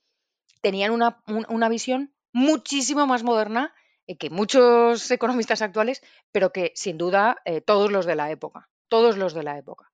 tenían 0.60 0.92
una, 0.92 1.68
visión 1.68 2.14
muchísimo 2.32 3.06
más 3.06 3.22
moderna 3.22 3.74
eh, 4.06 4.16
que 4.16 4.30
muchos 4.30 5.10
economistas 5.10 5.62
actuales, 5.62 6.02
pero 6.32 6.52
que 6.52 6.72
sin 6.74 6.98
duda 6.98 7.36
eh, 7.44 7.60
todos 7.60 7.92
los 7.92 8.06
de 8.06 8.16
la 8.16 8.30
época, 8.30 8.68
todos 8.88 9.16
los 9.16 9.34
de 9.34 9.42
la 9.42 9.58
época. 9.58 9.92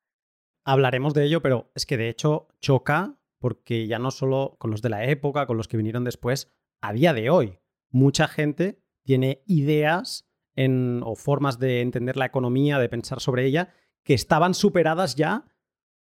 Hablaremos 0.65 1.13
de 1.13 1.25
ello, 1.25 1.43
pero 1.43 1.71
es 1.75 1.85
que 1.85 1.97
de 1.97 2.09
hecho 2.09 2.49
choca 2.61 3.19
porque 3.39 3.87
ya 3.87 3.99
no 3.99 4.11
solo 4.11 4.57
con 4.59 4.71
los 4.71 4.81
de 4.81 4.89
la 4.89 5.05
época, 5.05 5.47
con 5.47 5.59
los 5.59 5.69
que 5.69 5.77
vinieron 5.77 6.05
después, 6.05 6.51
a 6.81 6.95
día 6.95 7.13
de 7.13 7.29
hoy, 7.29 7.59
mucha 7.91 8.27
gente 8.27 8.81
tiene 9.03 9.43
ideas 9.47 10.27
o 10.57 11.15
formas 11.15 11.59
de 11.59 11.83
entender 11.83 12.17
la 12.17 12.27
economía, 12.27 12.79
de 12.79 12.89
pensar 12.89 13.21
sobre 13.21 13.45
ella, 13.45 13.75
que 14.05 14.15
estaban 14.15 14.55
superadas 14.55 15.17
ya 15.17 15.45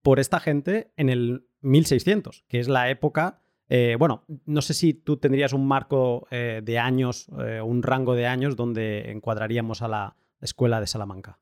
por 0.02 0.18
esta 0.18 0.40
gente 0.40 0.92
en 0.96 1.08
el 1.08 1.46
1600, 1.60 2.44
que 2.48 2.60
es 2.60 2.68
la 2.68 2.90
época... 2.90 3.40
Eh, 3.72 3.94
bueno, 4.00 4.24
no 4.46 4.62
sé 4.62 4.74
si 4.74 4.94
tú 4.94 5.18
tendrías 5.18 5.52
un 5.52 5.64
marco 5.68 6.26
eh, 6.32 6.60
de 6.60 6.80
años, 6.80 7.28
eh, 7.38 7.60
un 7.60 7.84
rango 7.84 8.16
de 8.16 8.26
años 8.26 8.56
donde 8.56 9.12
encuadraríamos 9.12 9.80
a 9.80 9.86
la 9.86 10.16
escuela 10.40 10.80
de 10.80 10.88
Salamanca. 10.88 11.38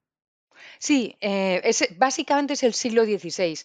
Sí, 0.78 1.16
eh, 1.20 1.62
básicamente 1.96 2.52
es 2.52 2.62
el 2.62 2.74
siglo 2.74 3.04
XVI. 3.04 3.58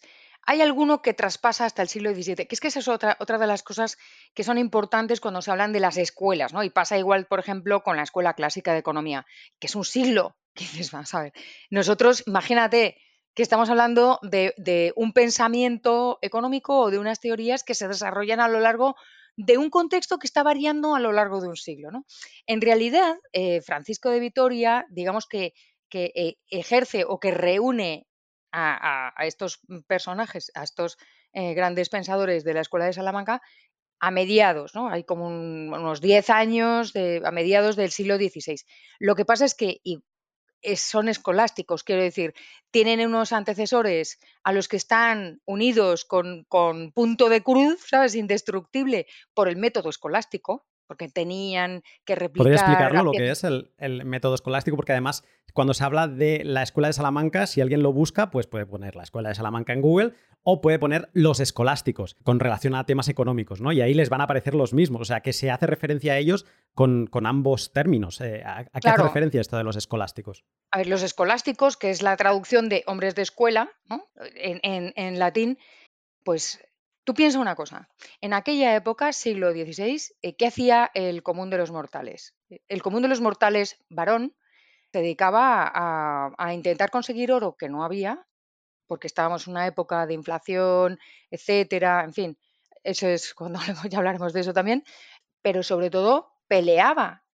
Hay 0.45 0.62
alguno 0.62 1.01
que 1.01 1.13
traspasa 1.13 1.65
hasta 1.65 1.82
el 1.82 1.88
siglo 1.88 2.13
XVII, 2.13 2.47
que 2.47 2.56
es 2.56 2.60
que 2.60 2.67
esa 2.67 2.79
es 2.79 2.88
otra, 2.88 3.17
de 3.17 3.47
las 3.47 3.63
cosas 3.63 3.97
que 4.34 4.43
son 4.43 4.58
importantes 4.58 5.21
cuando 5.21 5.41
se 5.41 5.51
hablan 5.51 5.71
de 5.73 5.79
las 5.79 5.97
escuelas, 5.97 6.53
¿no? 6.53 6.63
Y 6.63 6.69
pasa 6.69 6.97
igual, 6.97 7.27
por 7.27 7.39
ejemplo, 7.39 7.82
con 7.82 7.95
la 7.95 8.03
Escuela 8.03 8.34
Clásica 8.34 8.73
de 8.73 8.79
Economía, 8.79 9.25
que 9.60 9.67
es 9.67 9.75
un 9.75 9.86
siglo. 9.86 10.36
¿Qué 10.53 10.65
dices, 10.65 10.93
a 10.93 11.21
ver. 11.21 11.34
Nosotros, 11.69 12.23
imagínate 12.27 12.97
que 13.34 13.41
estamos 13.41 13.69
hablando 13.69 14.19
de, 14.21 14.93
un 14.95 15.13
pensamiento 15.13 16.19
económico 16.21 16.79
o 16.79 16.91
de 16.91 16.99
unas 16.99 17.19
teorías 17.19 17.63
que 17.63 17.73
se 17.73 17.88
desarrollan 17.88 18.39
a 18.39 18.47
lo 18.47 18.60
largo 18.60 18.95
de 19.36 19.58
un 19.58 19.71
contexto 19.71 20.19
que 20.19 20.27
está 20.27 20.43
variando 20.43 20.93
a 20.95 20.99
lo 20.99 21.12
largo 21.12 21.41
de 21.41 21.47
un 21.47 21.56
siglo. 21.56 21.89
En 22.45 22.62
realidad, 22.62 23.15
eh, 23.32 23.62
Francisco 23.62 24.12
de 24.12 24.19
Vitoria, 24.19 24.86
digamos 24.89 25.25
que, 25.25 25.53
que 25.89 26.12
eh, 26.13 26.36
ejerce 26.49 27.06
o 27.08 27.19
que 27.19 27.32
reúne 27.32 28.06
a, 28.53 29.13
estos 29.25 29.59
personajes, 29.87 30.51
a 30.55 30.63
estos 30.63 30.97
eh, 31.33 31.53
grandes 31.53 31.89
pensadores 31.89 32.43
de 32.43 32.53
la 32.53 32.61
Escuela 32.61 32.85
de 32.85 32.93
Salamanca, 32.93 33.41
a 33.99 34.11
mediados, 34.11 34.75
¿no? 34.75 34.89
Hay 34.89 35.05
como 35.05 35.27
unos 35.27 36.01
10 36.01 36.29
años 36.29 36.93
a 36.95 37.31
mediados 37.31 37.75
del 37.75 37.91
siglo 37.91 38.17
XVI. 38.17 38.57
Lo 38.99 39.15
que 39.15 39.25
pasa 39.25 39.45
es 39.45 39.55
que 39.55 39.81
son 40.75 41.07
escolásticos, 41.07 41.83
quiero 41.83 42.01
decir, 42.01 42.33
tienen 42.71 43.05
unos 43.05 43.31
antecesores 43.31 44.19
a 44.43 44.51
los 44.51 44.67
que 44.67 44.77
están 44.77 45.41
unidos 45.45 46.05
con, 46.05 46.43
con 46.49 46.91
punto 46.91 47.29
de 47.29 47.43
cruz, 47.43 47.85
¿sabes? 47.87 48.15
Indestructible 48.15 49.07
por 49.33 49.47
el 49.47 49.57
método 49.57 49.89
escolástico, 49.89 50.65
porque 50.87 51.09
tenían 51.09 51.81
que 52.05 52.15
replicar. 52.15 52.43
¿Podría 52.43 52.55
explicarlo 52.55 53.03
lo 53.03 53.11
que 53.11 53.29
es 53.29 53.43
el, 53.43 53.71
método 54.05 54.35
escolástico? 54.35 54.75
Porque 54.75 54.91
además, 54.91 55.23
cuando 55.53 55.73
se 55.73 55.83
habla 55.83 56.07
de 56.07 56.43
la 56.43 56.63
escuela 56.63 56.87
de 56.87 56.93
Salamanca, 56.93 57.47
si 57.47 57.61
alguien 57.61 57.83
lo 57.83 57.93
busca, 57.93 58.31
pues 58.31 58.47
puede 58.47 58.65
poner 58.65 58.95
la 58.95 59.03
escuela 59.03 59.29
de 59.29 59.35
Salamanca 59.35 59.73
en 59.73 59.81
Google 59.81 60.13
o 60.43 60.61
puede 60.61 60.77
poner 60.77 61.09
los 61.13 61.39
escolásticos 61.39 62.15
con 62.23 62.39
relación 62.39 62.75
a 62.75 62.85
temas 62.85 63.07
económicos, 63.07 63.61
¿no? 63.61 63.71
Y 63.71 63.81
ahí 63.81 63.93
les 63.93 64.09
van 64.09 64.21
a 64.21 64.25
aparecer 64.25 64.55
los 64.55 64.73
mismos. 64.73 65.01
O 65.01 65.05
sea, 65.05 65.21
que 65.21 65.31
se 65.31 65.49
hace 65.49 65.67
referencia 65.67 66.13
a 66.13 66.17
ellos 66.17 66.45
con, 66.73 67.09
ambos 67.25 67.71
términos. 67.71 68.19
Eh, 68.19 68.43
¿A, 68.45 68.65
qué 68.81 68.89
hace 68.89 69.03
referencia 69.03 69.39
esto 69.39 69.57
de 69.57 69.63
los 69.63 69.77
escolásticos? 69.77 70.43
A 70.71 70.79
ver, 70.79 70.87
los 70.87 71.01
escolásticos, 71.01 71.77
que 71.77 71.91
es 71.91 72.01
la 72.01 72.17
traducción 72.17 72.67
de 72.67 72.83
hombres 72.87 73.15
de 73.15 73.21
escuela, 73.21 73.71
¿no? 73.89 74.05
en, 74.35 74.93
en 74.95 75.19
latín, 75.19 75.57
pues 76.23 76.59
Tú 77.03 77.13
piensa 77.13 77.39
una 77.39 77.55
cosa, 77.55 77.89
en 78.21 78.33
aquella 78.33 78.75
época, 78.75 79.11
siglo 79.11 79.51
XVI, 79.51 80.01
eh, 80.21 80.35
¿qué 80.37 80.47
hacía 80.47 80.89
el 80.93 81.21
común 81.21 81.49
de 81.49 81.57
los 81.57 81.69
mortales? 81.69 82.33
El 82.69 82.81
común 82.81 83.01
de 83.01 83.09
los 83.09 83.19
mortales 83.19 83.77
varón 83.89 84.33
se 84.93 84.99
dedicaba 84.99 85.69
a, 86.37 86.53
intentar 86.53 86.91
conseguir 86.91 87.31
oro 87.31 87.57
que 87.57 87.67
no 87.67 87.83
había, 87.83 88.25
porque 88.87 89.07
estábamos 89.07 89.47
en 89.47 89.51
una 89.51 89.67
época 89.67 90.05
de 90.05 90.13
inflación, 90.13 90.99
etcétera, 91.29 92.03
en 92.05 92.13
fin, 92.13 92.37
eso 92.83 93.07
es 93.07 93.33
cuando 93.35 93.59
ya 93.89 93.97
hablaremos 93.97 94.31
de 94.31 94.41
eso 94.41 94.53
también, 94.53 94.85
pero 95.41 95.61
sobre 95.61 95.89
todo 95.89 96.31
peleaba. 96.47 97.25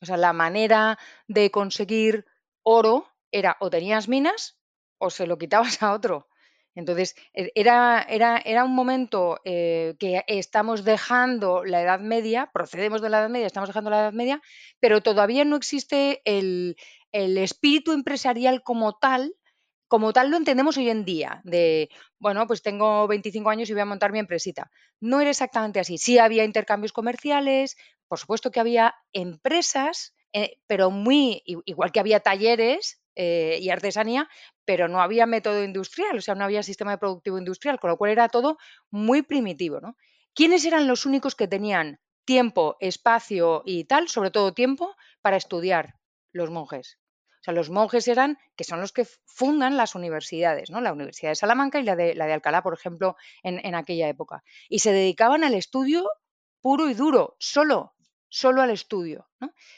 O 0.00 0.06
sea, 0.06 0.16
la 0.16 0.32
manera 0.32 0.98
de 1.28 1.50
conseguir 1.50 2.24
oro 2.62 3.06
era 3.30 3.56
o 3.60 3.70
tenías 3.70 4.08
minas 4.08 4.58
o 4.98 5.10
se 5.10 5.26
lo 5.26 5.38
quitabas 5.38 5.82
a 5.82 5.92
otro. 5.92 6.29
Entonces, 6.74 7.16
e, 7.34 7.50
era, 7.54 8.04
era, 8.08 8.38
era 8.38 8.64
un 8.64 8.74
momento 8.74 9.40
eh, 9.44 9.96
que 9.98 10.24
estamos 10.26 10.84
dejando 10.84 11.64
la 11.64 11.82
Edad 11.82 12.00
Media, 12.00 12.50
procedemos 12.52 13.02
de 13.02 13.10
la 13.10 13.20
Edad 13.20 13.30
Media, 13.30 13.46
estamos 13.46 13.68
dejando 13.68 13.90
la 13.90 14.00
Edad 14.00 14.12
Media, 14.12 14.40
pero 14.78 15.02
todavía 15.02 15.44
no 15.44 15.56
existe 15.56 16.22
el, 16.24 16.76
espíritu 17.12 17.92
empresarial 17.92 18.62
como 18.62 18.94
tal, 18.94 19.34
como 19.88 20.12
tal 20.12 20.30
lo 20.30 20.36
entendemos 20.36 20.76
hoy 20.76 20.88
en 20.90 21.04
día, 21.04 21.40
de, 21.42 21.90
bueno, 22.20 22.46
pues 22.46 22.62
tengo 22.62 23.08
25 23.08 23.50
años 23.50 23.68
y 23.68 23.72
voy 23.72 23.82
a 23.82 23.86
montar 23.86 24.12
mi 24.12 24.20
empresita. 24.20 24.70
No 25.00 25.20
era 25.20 25.30
exactamente 25.30 25.80
así. 25.80 25.98
Sí 25.98 26.18
había 26.18 26.44
intercambios 26.44 26.92
comerciales, 26.92 27.76
por 28.06 28.20
supuesto 28.20 28.52
que 28.52 28.60
había 28.60 28.94
empresas, 29.12 30.14
eh, 30.32 30.58
pero 30.68 30.92
muy, 30.92 31.42
igual 31.44 31.90
que 31.90 31.98
había 31.98 32.20
talleres, 32.20 33.00
eh, 33.22 33.58
y 33.60 33.68
artesanía, 33.68 34.30
pero 34.64 34.88
no 34.88 35.02
había 35.02 35.26
método 35.26 35.62
industrial, 35.62 36.16
o 36.16 36.22
sea, 36.22 36.34
no 36.34 36.42
había 36.42 36.62
sistema 36.62 36.96
productivo 36.96 37.36
industrial, 37.36 37.78
con 37.78 37.90
lo 37.90 37.98
cual 37.98 38.12
era 38.12 38.30
todo 38.30 38.56
muy 38.90 39.20
primitivo. 39.20 39.78
¿no? 39.78 39.94
¿Quiénes 40.34 40.64
eran 40.64 40.86
los 40.86 41.04
únicos 41.04 41.34
que 41.34 41.46
tenían 41.46 42.00
tiempo, 42.24 42.78
espacio 42.80 43.62
y 43.66 43.84
tal, 43.84 44.08
sobre 44.08 44.30
todo 44.30 44.54
tiempo, 44.54 44.96
para 45.20 45.36
estudiar? 45.36 45.96
Los 46.32 46.48
monjes. 46.48 46.98
O 47.40 47.42
sea, 47.42 47.52
los 47.52 47.68
monjes 47.68 48.08
eran, 48.08 48.38
que 48.56 48.64
son 48.64 48.80
los 48.80 48.92
que 48.92 49.04
fundan 49.26 49.76
las 49.76 49.94
universidades, 49.94 50.70
¿no? 50.70 50.80
La 50.80 50.94
Universidad 50.94 51.32
de 51.32 51.36
Salamanca 51.36 51.78
y 51.78 51.82
la 51.82 51.96
de, 51.96 52.14
la 52.14 52.24
de 52.24 52.32
Alcalá, 52.32 52.62
por 52.62 52.72
ejemplo, 52.72 53.16
en 53.42 53.74
aquella 53.74 54.08
época. 54.08 54.42
Y 54.70 54.78
se 54.78 54.94
dedicaban 54.94 55.44
al 55.44 55.52
estudio 55.52 56.08
puro 56.62 56.88
y 56.88 56.94
duro, 56.94 57.36
solo, 57.38 57.92
solo 58.30 58.62
al 58.62 58.70
estudio. 58.70 59.28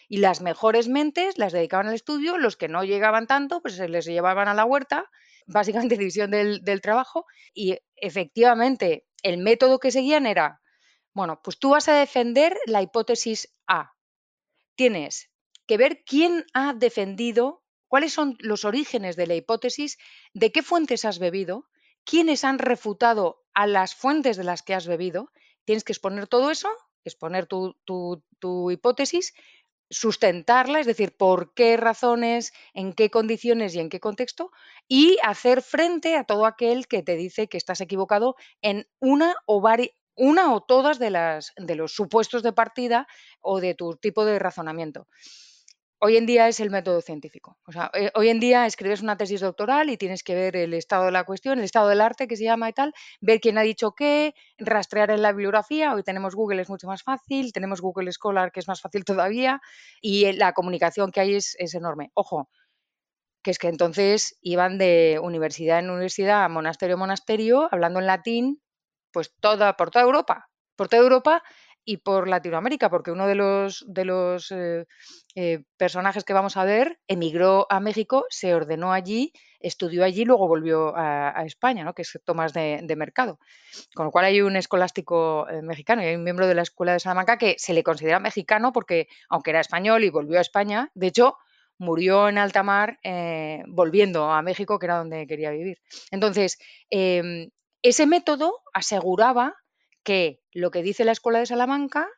Y 0.09 0.19
las 0.19 0.41
mejores 0.41 0.87
mentes 0.89 1.39
las 1.39 1.53
dedicaban 1.53 1.89
al 1.89 1.95
estudio, 1.95 2.39
los 2.39 2.57
que 2.57 2.69
no 2.69 2.85
llegaban 2.85 3.27
tanto, 3.27 3.61
pues 3.61 3.75
se 3.75 3.89
les 3.89 4.05
llevaban 4.05 4.47
a 4.47 4.55
la 4.55 4.65
huerta, 4.65 5.11
básicamente 5.47 5.97
división 5.97 6.31
del, 6.31 6.63
del 6.63 6.81
trabajo, 6.81 7.27
y 7.53 7.79
efectivamente 7.97 9.07
el 9.23 9.39
método 9.39 9.81
que 9.81 9.91
seguían 9.91 10.27
era, 10.27 10.61
bueno, 11.13 11.41
pues 11.43 11.59
tú 11.59 11.71
vas 11.71 11.89
a 11.89 11.97
defender 11.97 12.57
la 12.67 12.83
hipótesis 12.83 13.53
A. 13.67 13.95
Tienes 14.77 15.31
que 15.67 15.77
ver 15.77 16.05
quién 16.05 16.45
ha 16.55 16.75
defendido, 16.75 17.63
cuáles 17.89 18.13
son 18.13 18.37
los 18.39 18.65
orígenes 18.65 19.17
de 19.17 19.27
la 19.27 19.35
hipótesis, 19.35 19.99
de 20.35 20.53
qué 20.53 20.63
fuentes 20.63 21.05
has 21.05 21.19
bebido, 21.19 21.69
quiénes 22.05 22.45
han 22.45 22.59
refutado 22.59 23.43
a 23.55 23.67
las 23.67 23.95
fuentes 23.95 24.37
de 24.37 24.45
las 24.45 24.63
que 24.63 24.75
has 24.75 24.87
bebido. 24.87 25.31
Tienes 25.65 25.85
que 25.85 25.93
exponer 25.93 26.27
todo 26.27 26.51
eso 26.51 26.69
exponer 27.05 27.47
tu, 27.47 27.77
tu, 27.85 28.71
hipótesis, 28.71 29.35
sustentarla, 29.91 30.81
es 30.81 30.87
decir, 30.87 31.17
por 31.17 31.55
qué 31.55 31.77
razones, 31.77 32.53
en 32.73 32.93
qué 32.93 33.11
condiciones 33.11 33.75
y 33.75 33.81
en 33.81 33.89
qué 33.89 34.01
contexto, 34.01 34.51
y 34.89 35.19
hacer 35.23 35.63
frente 35.63 36.17
a 36.17 36.25
todo 36.25 36.47
aquel 36.47 36.89
que 36.89 37.03
te 37.03 37.17
dice 37.17 37.49
que 37.49 37.59
estás 37.59 37.81
equivocado 37.81 38.37
en 38.63 38.87
una 39.01 39.35
o 39.47 39.63
una 40.15 40.55
o 40.55 40.61
todas 40.63 40.99
las 41.01 41.53
de 41.57 41.75
los 41.75 41.93
supuestos 41.93 42.43
de 42.43 42.53
partida 42.53 43.07
o 43.41 43.61
de 43.61 43.75
tu 43.75 43.97
tipo 43.97 44.25
de 44.25 44.39
razonamiento 44.39 45.07
hoy 46.05 46.17
en 46.17 46.27
día 46.27 46.49
es 46.49 46.59
el 46.59 46.71
método 46.71 47.01
científico. 47.01 47.57
O 47.65 47.71
sea, 47.71 47.89
eh, 47.95 48.11
hoy 48.15 48.29
en 48.29 48.41
día 48.41 48.67
escribes 48.67 49.03
una 49.03 49.17
tesis 49.17 49.41
doctoral 49.41 49.89
y 49.89 49.97
tienes 49.97 50.25
que 50.25 50.35
ver 50.35 50.57
el 50.57 50.75
estado 50.75 51.05
de 51.05 51.13
la 51.13 51.23
cuestión, 51.23 51.61
el 51.61 51.65
estado 51.65 51.89
del 51.89 52.01
arte 52.01 52.27
que 52.27 52.37
se 52.37 52.43
llama 52.43 52.69
y 52.69 52.73
tal, 52.73 52.93
ver 53.21 53.41
quién 53.41 53.57
ha 53.57 53.63
dicho 53.63 53.93
qué, 53.93 54.35
rastrear 54.59 55.13
en 55.13 55.23
la 55.23 55.31
bibliografía. 55.31 55.95
Hoy 55.95 56.03
tenemos 56.03 56.35
Google, 56.35 56.61
es 56.61 56.69
mucho 56.69 56.89
más 56.89 57.05
fácil, 57.05 57.53
tenemos 57.53 57.81
Google 57.81 58.11
Scholar, 58.11 58.51
que 58.51 58.59
es 58.59 58.67
más 58.67 58.81
fácil 58.81 59.05
todavía, 59.05 59.61
y 60.01 60.33
la 60.33 60.53
comunicación 60.55 61.13
que 61.13 61.21
hay 61.21 61.37
es, 61.37 61.57
enorme. 61.73 62.11
Ojo, 62.15 62.49
que 63.45 63.53
es 63.53 63.59
que 63.59 63.69
entonces 63.69 64.37
iban 64.41 64.79
de 64.79 65.21
universidad 65.23 65.79
en 65.79 65.91
universidad, 65.91 66.51
monasterio 66.51 66.95
en 66.95 67.01
monasterio, 67.01 67.69
hablando 67.71 68.01
en 68.01 68.07
latín, 68.07 68.63
pues 69.13 69.33
toda, 69.39 69.77
por 69.77 69.91
toda 69.91 70.05
Europa, 70.05 70.51
por 70.75 70.89
toda 70.89 71.03
Europa 71.03 71.45
y 71.85 71.99
por 71.99 72.29
Latinoamérica, 72.29 72.91
porque 72.91 73.11
uno 73.11 73.27
de 73.27 73.35
los, 73.35 73.85
de 73.89 74.05
los 74.05 74.51
eh, 74.53 74.87
eh, 75.35 75.65
personajes 75.77 76.25
que 76.25 76.33
vamos 76.33 76.57
a 76.57 76.65
ver 76.65 76.99
emigró 77.09 77.67
a 77.71 77.81
México, 77.81 78.25
se 78.31 78.55
ordenó 78.55 78.93
allí, 78.93 79.33
estudió 79.61 80.05
allí 80.05 80.25
luego 80.25 80.47
volvió 80.47 80.97
a, 80.97 81.45
España, 81.45 81.85
¿no? 81.85 81.95
que 81.95 82.03
es 82.03 82.19
Tomás 82.25 82.53
de, 82.53 82.95
Mercado. 82.97 83.39
Con 83.95 84.07
lo 84.07 84.13
cual 84.13 84.27
hay 84.27 84.43
un 84.43 84.57
escolástico 84.57 85.49
eh, 85.49 85.63
mexicano 85.63 86.03
y 86.03 86.07
hay 86.07 86.17
un 86.17 86.25
miembro 86.25 86.47
de 86.47 86.55
la 86.55 86.63
Escuela 86.63 86.93
de 86.93 87.01
Salamanca 87.01 87.39
que 87.39 87.57
se 87.59 87.73
le 87.73 87.83
considera 87.83 88.21
mexicano 88.21 88.73
porque, 88.73 89.09
aunque 89.29 89.51
era 89.51 89.61
español 89.61 90.05
y 90.05 90.11
volvió 90.11 90.39
a 90.39 90.43
España, 90.43 90.91
de 90.95 91.09
hecho, 91.09 91.37
murió 91.79 92.29
en 92.29 92.39
alta 92.39 92.63
mar 92.63 92.99
volviendo 93.67 94.31
a 94.31 94.41
México, 94.43 94.79
que 94.79 94.87
era 94.87 94.99
donde 94.99 95.27
quería 95.27 95.51
vivir. 95.51 95.79
Entonces, 96.13 96.59
em, 96.91 97.51
ese 97.83 98.07
método 98.07 98.61
aseguraba 98.73 99.57
que 100.03 100.41
lo 100.53 100.71
que 100.71 100.83
dice 100.83 101.05
la 101.05 101.13
Escuela 101.13 101.39
de 101.39 101.47
Salamanca 101.47 102.09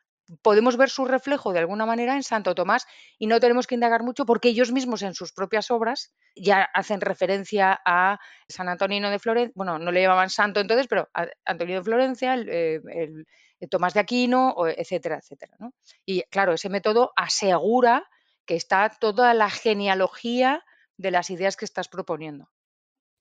podemos 0.41 0.77
ver 0.77 0.89
su 0.89 1.05
reflejo 1.05 1.53
de 1.53 1.59
alguna 1.59 1.85
manera 1.85 2.15
en 2.15 2.23
Santo 2.23 2.55
Tomás 2.55 2.87
y 3.19 3.27
no 3.27 3.39
tenemos 3.39 3.67
que 3.67 3.75
indagar 3.75 4.03
mucho 4.03 4.25
porque 4.25 4.49
ellos 4.49 4.71
mismos 4.71 5.01
en 5.03 5.13
sus 5.13 5.31
propias 5.31 5.69
obras 5.71 6.13
ya 6.35 6.63
hacen 6.73 7.01
referencia 7.01 7.79
a 7.85 8.19
San 8.49 8.67
Antonino 8.67 9.09
de 9.09 9.19
Florencia, 9.19 9.53
bueno, 9.55 9.77
no 9.77 9.91
le 9.91 10.01
llamaban 10.01 10.29
santo 10.29 10.59
entonces, 10.59 10.87
pero 10.87 11.09
a 11.13 11.27
Antonio 11.45 11.77
de 11.77 11.83
Florencia, 11.83 12.33
el, 12.33 12.49
eh, 12.49 13.67
Tomás 13.69 13.93
de 13.93 13.99
Aquino, 14.01 14.55
etcétera, 14.67 15.17
etcétera. 15.17 15.57
Y 16.05 16.21
claro, 16.23 16.53
ese 16.53 16.69
método 16.69 17.13
asegura 17.15 18.07
que 18.45 18.55
está 18.55 18.89
toda 18.89 19.33
la 19.33 19.49
genealogía 19.49 20.63
de 20.97 21.11
las 21.11 21.29
ideas 21.29 21.57
que 21.57 21.65
estás 21.65 21.87
proponiendo. 21.87 22.49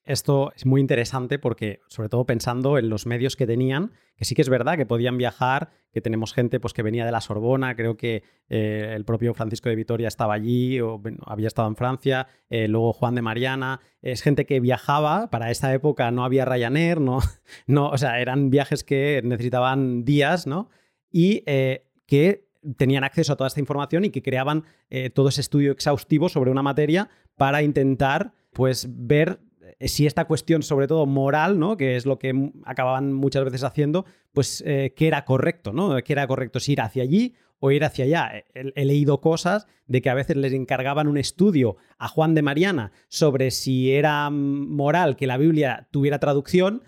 Esto 0.04 0.52
es 0.54 0.66
muy 0.66 0.80
interesante 0.82 1.38
porque, 1.38 1.80
sobre 1.88 2.10
todo 2.10 2.26
pensando 2.26 2.76
en 2.76 2.90
los 2.90 3.06
medios 3.06 3.36
que 3.36 3.46
tenían, 3.46 3.92
que 4.16 4.24
sí 4.26 4.34
que 4.34 4.42
es 4.42 4.50
verdad 4.50 4.76
que 4.76 4.84
podían 4.84 5.16
viajar, 5.16 5.70
que 5.92 6.02
tenemos 6.02 6.34
gente 6.34 6.60
pues, 6.60 6.74
que 6.74 6.82
venía 6.82 7.06
de 7.06 7.12
la 7.12 7.22
Sorbona, 7.22 7.74
creo 7.74 7.96
que 7.96 8.22
eh, 8.48 8.92
el 8.94 9.04
propio 9.04 9.32
Francisco 9.32 9.70
de 9.70 9.76
Vitoria 9.76 10.08
estaba 10.08 10.34
allí 10.34 10.78
o 10.80 11.00
había 11.24 11.48
estado 11.48 11.68
en 11.68 11.76
Francia, 11.76 12.26
eh, 12.50 12.68
luego 12.68 12.92
Juan 12.92 13.14
de 13.14 13.22
Mariana, 13.22 13.80
es 14.02 14.20
gente 14.20 14.44
que 14.44 14.60
viajaba, 14.60 15.30
para 15.30 15.50
esa 15.50 15.72
época 15.72 16.10
no 16.10 16.24
había 16.24 16.44
Ryanair, 16.44 17.00
no, 17.00 17.20
no, 17.66 17.88
o 17.88 17.96
sea, 17.96 18.20
eran 18.20 18.50
viajes 18.50 18.84
que 18.84 19.22
necesitaban 19.24 20.04
días, 20.04 20.46
¿no? 20.46 20.68
Y 21.10 21.42
eh, 21.46 21.86
que 22.06 22.46
tenían 22.76 23.04
acceso 23.04 23.32
a 23.32 23.36
toda 23.36 23.48
esta 23.48 23.60
información 23.60 24.04
y 24.04 24.10
que 24.10 24.22
creaban 24.22 24.64
todo 25.12 25.28
ese 25.28 25.42
estudio 25.42 25.70
exhaustivo 25.72 26.30
sobre 26.30 26.50
una 26.50 26.62
materia 26.62 27.10
para 27.36 27.62
intentar 27.62 28.32
pues 28.54 28.86
ver 28.88 29.38
si 29.80 30.06
esta 30.06 30.26
cuestión, 30.26 30.62
sobre 30.62 30.86
todo 30.86 31.06
moral, 31.06 31.58
¿no? 31.58 31.76
que 31.76 31.96
es 31.96 32.06
lo 32.06 32.18
que 32.18 32.52
acababan 32.64 33.12
muchas 33.12 33.44
veces 33.44 33.64
haciendo, 33.64 34.04
pues 34.32 34.62
eh, 34.66 34.94
que 34.96 35.06
era 35.06 35.24
correcto, 35.24 35.72
¿no? 35.72 35.96
Que 36.02 36.12
era 36.12 36.26
correcto 36.26 36.60
si 36.60 36.72
ir 36.72 36.80
hacia 36.80 37.02
allí 37.02 37.34
o 37.60 37.70
ir 37.70 37.84
hacia 37.84 38.04
allá. 38.04 38.44
He, 38.54 38.84
leído 38.84 39.20
cosas 39.20 39.66
de 39.86 40.02
que 40.02 40.10
a 40.10 40.14
veces 40.14 40.36
les 40.36 40.52
encargaban 40.52 41.08
un 41.08 41.18
estudio 41.18 41.76
a 41.98 42.08
Juan 42.08 42.34
de 42.34 42.42
Mariana 42.42 42.92
sobre 43.08 43.50
si 43.50 43.92
era 43.92 44.28
moral 44.30 45.16
que 45.16 45.26
la 45.26 45.38
Biblia 45.38 45.88
tuviera 45.90 46.18
traducción 46.18 46.82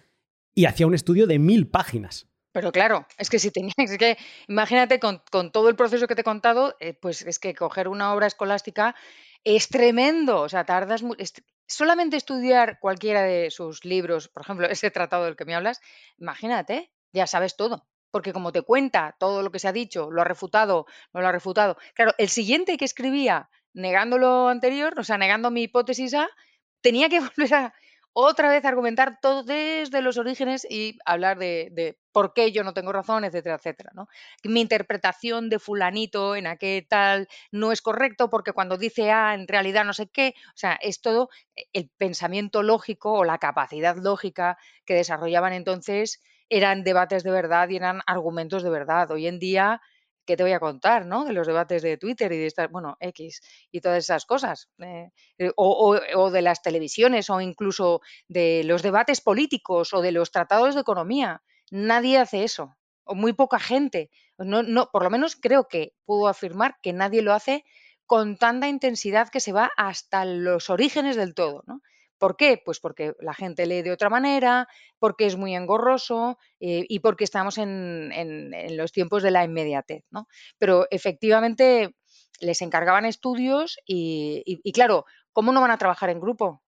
y 0.54 0.66
hacía 0.66 0.86
un 0.86 0.94
estudio 0.94 1.26
de 1.26 1.38
mil 1.38 1.68
páginas. 1.68 2.28
Pero 2.52 2.72
claro, 2.72 3.06
es 3.18 3.28
que 3.28 3.38
si 3.38 3.50
tenías, 3.50 3.74
es 3.78 3.98
que 3.98 4.16
imagínate 4.48 4.98
con, 4.98 5.22
todo 5.52 5.68
el 5.68 5.76
proceso 5.76 6.06
que 6.06 6.14
te 6.14 6.22
he 6.22 6.24
contado, 6.24 6.76
eh, 6.80 6.94
pues 6.94 7.22
es 7.22 7.38
que 7.38 7.54
coger 7.54 7.88
una 7.88 8.12
obra 8.14 8.26
escolástica 8.26 8.94
es 9.44 9.68
tremendo, 9.68 10.40
o 10.40 10.48
sea, 10.48 10.64
tardas 10.64 11.04
solamente 11.66 12.16
estudiar 12.16 12.78
cualquiera 12.80 13.22
de 13.22 13.50
sus 13.50 13.84
libros, 13.84 14.28
por 14.28 14.42
ejemplo, 14.42 14.66
ese 14.70 14.90
tratado 14.90 15.24
del 15.24 15.36
que 15.36 15.44
me 15.44 15.54
hablas, 15.54 15.80
imagínate, 16.18 16.90
ya 17.12 17.26
sabes 17.26 17.56
todo, 17.56 17.86
porque 18.10 18.32
como 18.32 18.52
te 18.52 18.62
cuenta 18.62 19.16
todo 19.18 19.42
lo 19.42 19.50
que 19.50 19.58
se 19.58 19.68
ha 19.68 19.72
dicho, 19.72 20.10
lo 20.10 20.22
ha 20.22 20.24
refutado, 20.24 20.86
no 21.12 21.20
lo 21.20 21.28
ha 21.28 21.32
refutado. 21.32 21.76
Claro, 21.94 22.14
el 22.18 22.28
siguiente 22.28 22.76
que 22.76 22.84
escribía 22.84 23.48
negando 23.72 24.18
lo 24.18 24.48
anterior, 24.48 24.98
o 24.98 25.04
sea, 25.04 25.18
negando 25.18 25.50
mi 25.50 25.64
hipótesis 25.64 26.14
A, 26.14 26.28
tenía 26.80 27.08
que 27.08 27.20
volver 27.36 27.54
a 27.54 27.74
otra 28.18 28.48
vez 28.48 28.64
argumentar 28.64 29.18
todo 29.20 29.42
desde 29.42 30.00
los 30.00 30.16
orígenes 30.16 30.66
y 30.70 30.98
hablar 31.04 31.36
de, 31.36 31.98
por 32.12 32.32
qué 32.32 32.50
yo 32.50 32.64
no 32.64 32.72
tengo 32.72 32.90
razón, 32.90 33.24
etcétera, 33.24 33.56
etcétera. 33.56 33.90
¿no? 33.94 34.08
Mi 34.42 34.62
interpretación 34.62 35.50
de 35.50 35.58
fulanito 35.58 36.34
en 36.34 36.46
aquel 36.46 36.88
tal 36.88 37.28
no 37.52 37.72
es 37.72 37.82
correcto 37.82 38.30
porque 38.30 38.52
cuando 38.52 38.78
dice 38.78 39.10
A 39.10 39.34
en 39.34 39.46
realidad 39.46 39.84
no 39.84 39.92
sé 39.92 40.08
qué. 40.08 40.32
O 40.48 40.56
sea, 40.56 40.78
es 40.80 41.02
todo 41.02 41.28
el 41.74 41.90
pensamiento 41.98 42.62
lógico 42.62 43.12
o 43.12 43.24
la 43.24 43.36
capacidad 43.36 43.96
lógica 43.96 44.56
que 44.86 44.94
desarrollaban 44.94 45.52
entonces 45.52 46.22
eran 46.48 46.84
debates 46.84 47.22
de 47.22 47.32
verdad 47.32 47.68
y 47.68 47.76
eran 47.76 48.00
argumentos 48.06 48.62
de 48.62 48.70
verdad. 48.70 49.10
Hoy 49.10 49.26
en 49.26 49.38
día 49.38 49.82
¿qué 50.26 50.36
te 50.36 50.42
voy 50.42 50.52
a 50.52 50.60
contar, 50.60 51.06
no? 51.06 51.24
De 51.24 51.32
los 51.32 51.46
debates 51.46 51.82
de 51.82 51.96
Twitter 51.96 52.32
y 52.32 52.38
de 52.38 52.46
estas, 52.46 52.70
bueno, 52.70 52.96
X 53.00 53.40
y 53.70 53.80
todas 53.80 53.98
esas 53.98 54.26
cosas. 54.26 54.68
Eh, 54.78 55.10
eh, 55.38 55.52
o, 55.56 56.30
de 56.30 56.42
las 56.42 56.62
televisiones 56.62 57.30
o 57.30 57.40
incluso 57.40 58.00
de 58.28 58.62
los 58.64 58.82
debates 58.82 59.20
políticos 59.20 59.94
o 59.94 60.02
de 60.02 60.12
los 60.12 60.30
tratados 60.30 60.74
de 60.74 60.80
economía. 60.82 61.42
Nadie 61.70 62.18
hace 62.18 62.44
eso, 62.44 62.76
o 63.04 63.14
muy 63.14 63.32
poca 63.32 63.58
gente. 63.58 64.10
No, 64.38 64.62
no, 64.62 64.90
por 64.92 65.02
lo 65.02 65.10
menos 65.10 65.36
creo 65.36 65.68
que 65.68 65.94
puedo 66.04 66.28
afirmar 66.28 66.76
que 66.82 66.92
nadie 66.92 67.22
lo 67.22 67.32
hace 67.32 67.64
con 68.04 68.36
tanta 68.36 68.68
intensidad 68.68 69.28
que 69.28 69.40
se 69.40 69.52
va 69.52 69.70
hasta 69.76 70.24
los 70.24 70.70
orígenes 70.70 71.16
del 71.16 71.34
todo, 71.34 71.62
¿no? 71.66 71.80
¿Por 72.18 72.36
qué? 72.36 72.60
Pues 72.64 72.80
porque 72.80 73.14
la 73.20 73.34
gente 73.34 73.66
lee 73.66 73.82
de 73.82 73.92
otra 73.92 74.08
manera, 74.08 74.68
porque 74.98 75.26
es 75.26 75.36
muy 75.36 75.54
engorroso 75.54 76.38
eh, 76.60 76.84
y 76.88 77.00
porque 77.00 77.24
estamos 77.24 77.58
en, 77.58 78.10
los 78.76 78.92
tiempos 78.92 79.22
de 79.22 79.30
la 79.30 79.44
inmediatez, 79.44 80.04
¿no? 80.10 80.26
Pero 80.58 80.86
efectivamente 80.90 81.94
les 82.40 82.62
encargaban 82.62 83.04
estudios 83.04 83.78
y, 83.86 84.72
claro, 84.72 85.04
¿cómo 85.32 85.52
no 85.52 85.60
van 85.60 85.70
a 85.70 85.78
trabajar 85.78 86.10
en 86.10 86.20
grupo? 86.20 86.62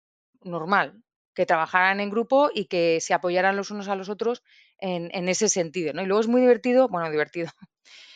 Normal, 0.41 1.03
que 1.33 1.45
trabajaran 1.45 1.99
en 1.99 2.09
grupo 2.09 2.49
y 2.53 2.65
que 2.65 2.99
se 3.01 3.13
apoyaran 3.13 3.55
los 3.55 3.71
unos 3.71 3.87
a 3.87 3.95
los 3.95 4.09
otros 4.09 4.43
en, 4.79 5.29
ese 5.29 5.49
sentido, 5.49 5.93
¿no? 5.93 6.01
Y 6.01 6.05
luego 6.05 6.21
es 6.21 6.27
muy 6.27 6.41
divertido, 6.41 6.87
bueno, 6.87 7.09
divertido, 7.09 7.51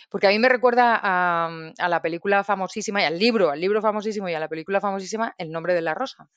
porque 0.09 0.27
a 0.27 0.31
mí 0.31 0.39
me 0.39 0.49
recuerda 0.49 0.99
a, 1.01 1.49
a, 1.77 1.89
la 1.89 2.01
película 2.01 2.43
famosísima 2.43 3.01
y 3.01 3.05
al 3.05 3.19
libro, 3.19 3.51
al 3.51 3.61
libro 3.61 3.81
famosísimo 3.81 4.29
y 4.29 4.33
a 4.33 4.39
la 4.39 4.47
película 4.47 4.81
famosísima 4.81 5.33
El 5.37 5.51
nombre 5.51 5.73
de 5.73 5.81
la 5.81 5.93
rosa 5.93 6.29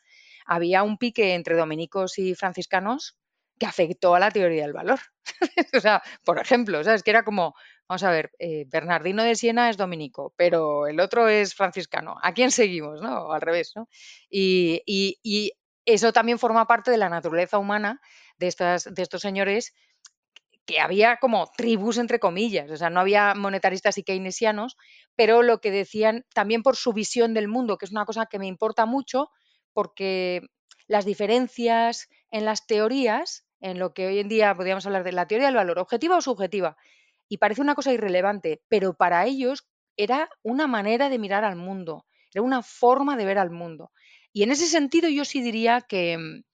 había 0.47 0.83
un 0.83 0.99
pique 0.99 1.35
entre 1.35 1.57
dominicos 1.57 2.19
y 2.19 2.35
franciscanos 2.35 3.17
que 3.59 3.67
afectó 3.67 4.15
a 4.15 4.19
la 4.19 4.31
teoría 4.31 4.63
del 4.63 4.73
valor. 4.73 4.99
o 5.77 5.81
sea, 5.81 6.03
por 6.25 6.39
ejemplo, 6.39 6.83
¿sabes? 6.83 7.03
Que 7.03 7.11
era 7.11 7.23
como, 7.23 7.55
vamos 7.89 8.03
a 8.03 8.11
ver, 8.11 8.33
eh, 8.39 8.65
Bernardino 8.69 9.23
de 9.23 9.37
Siena 9.37 9.71
es 9.71 9.77
dominico, 9.77 10.35
pero 10.37 10.87
el 10.87 10.99
otro 10.99 11.29
es 11.29 11.55
franciscano. 11.55 12.17
¿A 12.23 12.33
quién 12.33 12.51
seguimos? 12.51 13.01
¿no? 13.01 13.27
O 13.27 13.33
al 13.33 13.41
revés, 13.41 13.73
¿no? 13.77 13.89
Y, 14.29 14.83
y, 14.87 15.53
eso 15.85 16.13
también 16.13 16.39
forma 16.39 16.67
parte 16.69 16.93
de 16.93 16.97
la 16.97 17.09
naturaleza 17.09 17.59
humana 17.59 18.01
de, 18.39 18.47
estas, 18.47 18.93
de 18.95 19.03
estos 19.03 19.21
señores 19.21 19.75
que 20.65 20.81
había 20.81 21.17
como 21.17 21.51
tribus 21.57 21.99
entre 21.99 22.21
comillas, 22.21 22.71
o 22.71 22.77
sea, 22.77 22.89
no 22.89 23.01
había 23.01 23.35
monetaristas 23.35 23.99
y 23.99 24.05
keynesianos, 24.05 24.77
pero 25.17 25.43
lo 25.43 25.61
que 25.61 25.73
decían 25.73 26.25
también 26.35 26.63
por 26.63 26.77
su 26.77 26.93
visión 26.93 27.35
del 27.35 27.49
mundo, 27.49 27.79
que 27.79 27.87
es 27.87 27.91
una 27.91 28.05
cosa 28.05 28.27
que 28.27 28.39
me 28.39 28.47
importa 28.47 28.87
mucho, 28.87 29.31
porque 29.73 30.43
las 30.87 31.05
diferencias 31.05 32.09
en 32.31 32.45
las 32.45 32.67
teorías, 32.67 33.47
en 33.61 33.79
lo 33.79 33.95
que 33.95 34.07
hoy 34.07 34.19
en 34.19 34.29
día 34.29 34.55
podríamos 34.55 34.87
hablar 34.87 35.05
de 35.05 35.13
la 35.13 35.27
teoría 35.27 35.47
del 35.47 35.57
valor, 35.57 35.79
objetiva 35.79 36.17
o 36.17 36.21
subjetiva, 36.23 36.77
y 37.29 37.39
parece 37.39 37.61
una 37.61 37.75
cosa 37.75 37.93
irrelevante, 37.93 38.63
pero 38.69 38.95
para 38.95 39.25
ellos 39.27 39.69
era 39.97 40.29
una 40.43 40.67
manera 40.67 41.09
de 41.09 41.19
mirar 41.19 41.45
al 41.45 41.57
mundo, 41.57 42.07
era 42.33 42.43
una 42.43 42.63
forma 42.63 43.17
de 43.17 43.25
ver 43.25 43.39
al 43.39 43.51
mundo. 43.51 43.93
Y 44.33 44.43
en 44.43 44.51
ese 44.51 44.67
sentido 44.67 45.09
yo 45.09 45.25
sí 45.25 45.43
diría 45.43 45.81
que, 45.81 46.19
mm, 46.19 46.45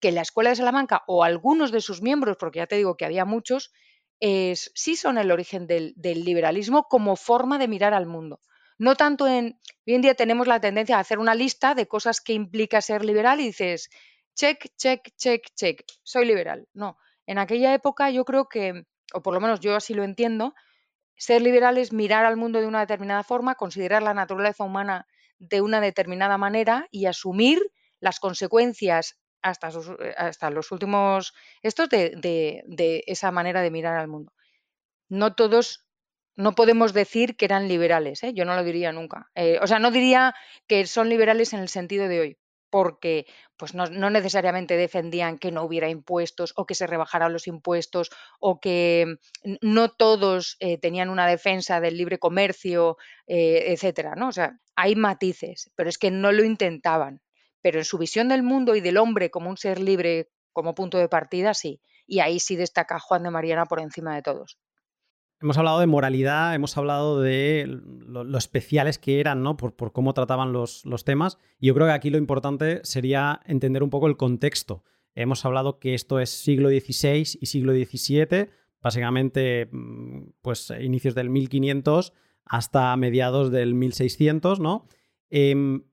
que 0.00 0.12
la 0.12 0.22
Escuela 0.22 0.50
de 0.50 0.56
Salamanca 0.56 1.02
o 1.06 1.24
algunos 1.24 1.72
de 1.72 1.80
sus 1.80 2.02
miembros, 2.02 2.36
porque 2.38 2.58
ya 2.58 2.66
te 2.66 2.76
digo 2.76 2.96
que 2.96 3.04
había 3.04 3.24
muchos, 3.24 3.72
sí 4.20 4.96
son 4.96 5.18
el 5.18 5.30
origen 5.30 5.66
del 5.66 5.94
liberalismo 6.24 6.84
como 6.84 7.16
forma 7.16 7.58
de 7.58 7.68
mirar 7.68 7.94
al 7.94 8.06
mundo. 8.06 8.40
No 8.78 8.94
tanto 8.94 9.26
en, 9.26 9.58
hoy 9.86 9.94
en 9.94 10.02
día 10.02 10.14
tenemos 10.14 10.46
la 10.46 10.60
tendencia 10.60 10.96
a 10.96 11.00
hacer 11.00 11.18
una 11.18 11.34
lista 11.34 11.74
de 11.74 11.86
cosas 11.86 12.20
que 12.20 12.32
implica 12.32 12.80
ser 12.80 13.04
liberal 13.04 13.40
y 13.40 13.46
dices, 13.46 13.90
check, 14.34 14.72
check, 14.76 15.10
check, 15.16 15.42
check, 15.54 15.84
soy 16.02 16.24
liberal. 16.24 16.68
No, 16.72 16.96
en 17.26 17.38
aquella 17.38 17.74
época 17.74 18.10
yo 18.10 18.24
creo 18.24 18.48
que, 18.48 18.84
o 19.12 19.22
por 19.22 19.34
lo 19.34 19.40
menos 19.40 19.60
yo 19.60 19.74
así 19.74 19.94
lo 19.94 20.04
entiendo, 20.04 20.54
ser 21.16 21.42
liberal 21.42 21.76
es 21.78 21.92
mirar 21.92 22.24
al 22.24 22.36
mundo 22.36 22.60
de 22.60 22.66
una 22.66 22.80
determinada 22.80 23.24
forma, 23.24 23.56
considerar 23.56 24.02
la 24.02 24.14
naturaleza 24.14 24.64
humana 24.64 25.06
de 25.38 25.60
una 25.60 25.80
determinada 25.80 26.38
manera 26.38 26.86
y 26.90 27.06
asumir 27.06 27.60
las 28.00 28.20
consecuencias 28.20 29.18
hasta, 29.42 29.70
hasta 30.16 30.50
los 30.50 30.70
últimos 30.72 31.34
estos 31.62 31.88
de, 31.88 32.12
de, 32.66 33.04
esa 33.06 33.30
manera 33.30 33.60
de 33.62 33.70
mirar 33.70 33.96
al 33.96 34.08
mundo. 34.08 34.32
No 35.08 35.34
todos 35.34 35.87
no 36.38 36.54
podemos 36.54 36.92
decir 36.92 37.36
que 37.36 37.46
eran 37.46 37.66
liberales, 37.66 38.22
¿eh? 38.22 38.32
yo 38.32 38.44
no 38.44 38.54
lo 38.54 38.62
diría 38.62 38.92
nunca. 38.92 39.28
Eh, 39.34 39.58
o 39.60 39.66
sea, 39.66 39.80
no 39.80 39.90
diría 39.90 40.36
que 40.68 40.86
son 40.86 41.08
liberales 41.08 41.52
en 41.52 41.58
el 41.58 41.68
sentido 41.68 42.06
de 42.06 42.20
hoy, 42.20 42.38
porque 42.70 43.26
pues 43.56 43.74
no, 43.74 43.88
necesariamente 43.88 44.76
defendían 44.76 45.38
que 45.38 45.50
no 45.50 45.64
hubiera 45.64 45.88
impuestos 45.90 46.52
o 46.54 46.64
que 46.64 46.76
se 46.76 46.86
rebajaran 46.86 47.32
los 47.32 47.48
impuestos 47.48 48.10
o 48.38 48.60
que 48.60 49.16
no 49.62 49.88
todos 49.90 50.56
eh, 50.60 50.78
tenían 50.78 51.10
una 51.10 51.26
defensa 51.26 51.80
del 51.80 51.96
libre 51.96 52.20
comercio, 52.20 52.98
etcétera, 53.26 54.14
¿no? 54.14 54.28
O 54.28 54.32
sea, 54.32 54.60
hay 54.76 54.94
matices, 54.94 55.72
pero 55.74 55.88
es 55.88 55.98
que 55.98 56.12
no 56.12 56.30
lo 56.30 56.44
intentaban. 56.44 57.20
Pero 57.62 57.80
en 57.80 57.84
su 57.84 57.98
visión 57.98 58.28
del 58.28 58.44
mundo 58.44 58.76
y 58.76 58.80
del 58.80 58.98
hombre 58.98 59.30
como 59.30 59.50
un 59.50 59.56
ser 59.56 59.80
libre 59.80 60.30
como 60.52 60.76
punto 60.76 60.98
de 60.98 61.08
partida, 61.08 61.52
sí. 61.52 61.80
Y 62.06 62.20
ahí 62.20 62.38
sí 62.38 62.54
destaca 62.54 63.00
Juan 63.00 63.24
de 63.24 63.30
Mariana 63.30 63.66
por 63.66 63.80
encima 63.80 64.14
de 64.14 64.22
todos. 64.22 64.56
Hemos 65.40 65.56
hablado 65.56 65.78
de 65.78 65.86
moralidad, 65.86 66.54
hemos 66.54 66.76
hablado 66.76 67.20
de 67.20 67.64
lo, 68.06 68.36
especiales 68.36 68.98
que 68.98 69.20
eran, 69.20 69.42
¿no? 69.42 69.56
Por, 69.56 69.92
cómo 69.92 70.12
trataban 70.12 70.52
los, 70.52 70.82
temas. 71.04 71.38
Y 71.60 71.68
yo 71.68 71.74
creo 71.74 71.86
que 71.86 71.92
aquí 71.92 72.10
lo 72.10 72.18
importante 72.18 72.80
sería 72.82 73.40
entender 73.46 73.84
un 73.84 73.90
poco 73.90 74.08
el 74.08 74.16
contexto. 74.16 74.82
Hemos 75.14 75.44
hablado 75.44 75.78
que 75.78 75.94
esto 75.94 76.18
es 76.18 76.30
siglo 76.30 76.70
XVI 76.70 77.38
y 77.40 77.46
siglo 77.46 77.72
XVII, 77.72 78.50
básicamente, 78.82 79.68
mm, 79.70 80.30
pues 80.42 80.72
inicios 80.80 81.14
del 81.14 81.30
1500 81.30 82.12
hasta 82.44 82.96
mediados 82.96 83.52
del 83.52 83.74
1600, 83.74 84.58
¿no? 84.58 84.88
Em, 85.30 85.84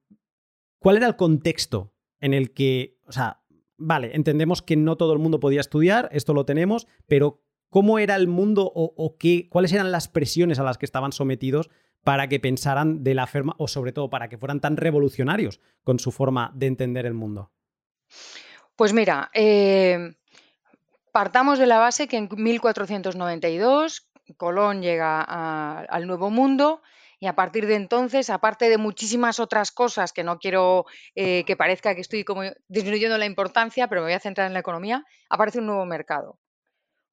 ¿Cuál 0.80 0.98
era 0.98 1.08
el 1.08 1.16
contexto 1.16 1.94
en 2.20 2.34
el 2.34 2.52
que, 2.52 3.00
o 3.06 3.12
sea, 3.12 3.42
vale, 3.78 4.16
entendemos 4.16 4.62
que 4.62 4.76
no 4.76 4.96
todo 4.96 5.14
el 5.14 5.20
mundo 5.20 5.40
podía 5.40 5.62
estudiar, 5.62 6.10
esto 6.12 6.34
lo 6.34 6.46
tenemos, 6.46 6.88
pero 7.08 7.45
cómo 7.76 8.00
era 8.00 8.16
el 8.16 8.30
mundo 8.30 8.72
o, 8.74 9.18
qué, 9.18 9.50
cuáles 9.50 9.74
eran 9.74 9.92
las 9.92 10.08
presiones 10.08 10.60
a 10.60 10.64
las 10.64 10.78
que 10.78 10.86
estaban 10.86 11.12
sometidos 11.12 11.70
para 12.06 12.30
que 12.30 12.40
pensaran 12.40 13.04
de 13.04 13.14
la 13.14 13.28
forma, 13.28 13.54
o 13.58 13.68
sobre 13.68 13.92
todo 13.92 14.10
para 14.10 14.30
que 14.30 14.38
fueran 14.38 14.62
tan 14.62 14.78
revolucionarios 14.78 15.60
con 15.84 16.00
su 16.00 16.14
forma 16.14 16.54
de 16.56 16.68
entender 16.68 17.06
el 17.06 17.16
mundo. 17.16 17.52
Pues 18.78 18.94
mira, 18.94 19.30
eh, 19.34 20.16
partamos 21.12 21.60
de 21.60 21.68
la 21.68 21.78
base 21.78 22.08
que 22.08 22.16
en 22.16 22.30
1492 22.32 24.08
Colón 24.38 24.82
llega 24.82 25.22
al 25.22 26.08
Nuevo 26.08 26.30
Mundo 26.30 26.82
y 27.20 27.28
a 27.28 27.36
partir 27.36 27.68
de 27.68 27.76
entonces, 27.76 28.30
aparte 28.30 28.70
de 28.70 28.78
muchísimas 28.78 29.42
otras 29.42 29.74
cosas 29.74 30.14
que 30.14 30.24
no 30.24 30.40
quiero 30.40 30.86
eh, 31.14 31.44
que 31.44 31.58
parezca 31.58 31.94
que 31.94 32.00
estoy 32.00 32.24
como 32.24 32.44
disminuyendo 32.70 33.18
la 33.18 33.26
importancia, 33.26 33.90
pero 33.90 34.00
me 34.00 34.08
voy 34.08 34.14
a 34.14 34.22
centrar 34.22 34.48
en 34.48 34.54
la 34.54 34.60
economía, 34.60 35.04
aparece 35.30 35.60
un 35.60 35.66
nuevo 35.66 35.86
mercado. 35.86 36.40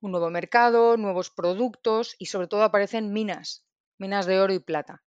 Un 0.03 0.11
nuevo 0.11 0.31
mercado, 0.31 0.97
nuevos 0.97 1.31
productos 1.31 2.17
y 2.19 2.27
sobre 2.27 2.49
todo 2.49 2.65
aparecen 2.65 3.13
minas, 3.13 3.65
minas 3.99 4.27
de 4.27 4.41
oro 4.41 4.53
y 4.53 4.59
plata. 4.59 5.05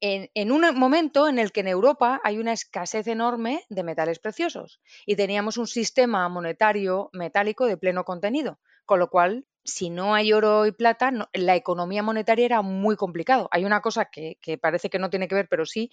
En, 0.00 0.50
un 0.50 0.62
momento 0.78 1.28
en 1.28 1.38
el 1.38 1.52
que 1.52 1.60
en 1.60 1.68
Europa 1.68 2.22
hay 2.24 2.38
una 2.38 2.54
escasez 2.54 3.06
enorme 3.06 3.66
de 3.68 3.82
metales 3.82 4.18
preciosos 4.18 4.80
y 5.04 5.14
teníamos 5.14 5.58
un 5.58 5.66
sistema 5.66 6.26
monetario 6.30 7.10
metálico 7.12 7.66
de 7.66 7.76
pleno 7.76 8.04
contenido, 8.04 8.60
con 8.86 8.98
lo 8.98 9.10
cual 9.10 9.44
si 9.62 9.90
no 9.90 10.14
hay 10.14 10.32
oro 10.32 10.64
y 10.64 10.72
plata, 10.72 11.12
la 11.34 11.54
economía 11.54 12.02
monetaria 12.02 12.46
era 12.46 12.62
muy 12.62 12.96
complicado. 12.96 13.46
Hay 13.52 13.66
una 13.66 13.82
cosa 13.82 14.06
que, 14.06 14.38
parece 14.58 14.88
que 14.88 14.98
no 14.98 15.10
tiene 15.10 15.28
que 15.28 15.34
ver, 15.34 15.48
pero 15.50 15.66
sí, 15.66 15.90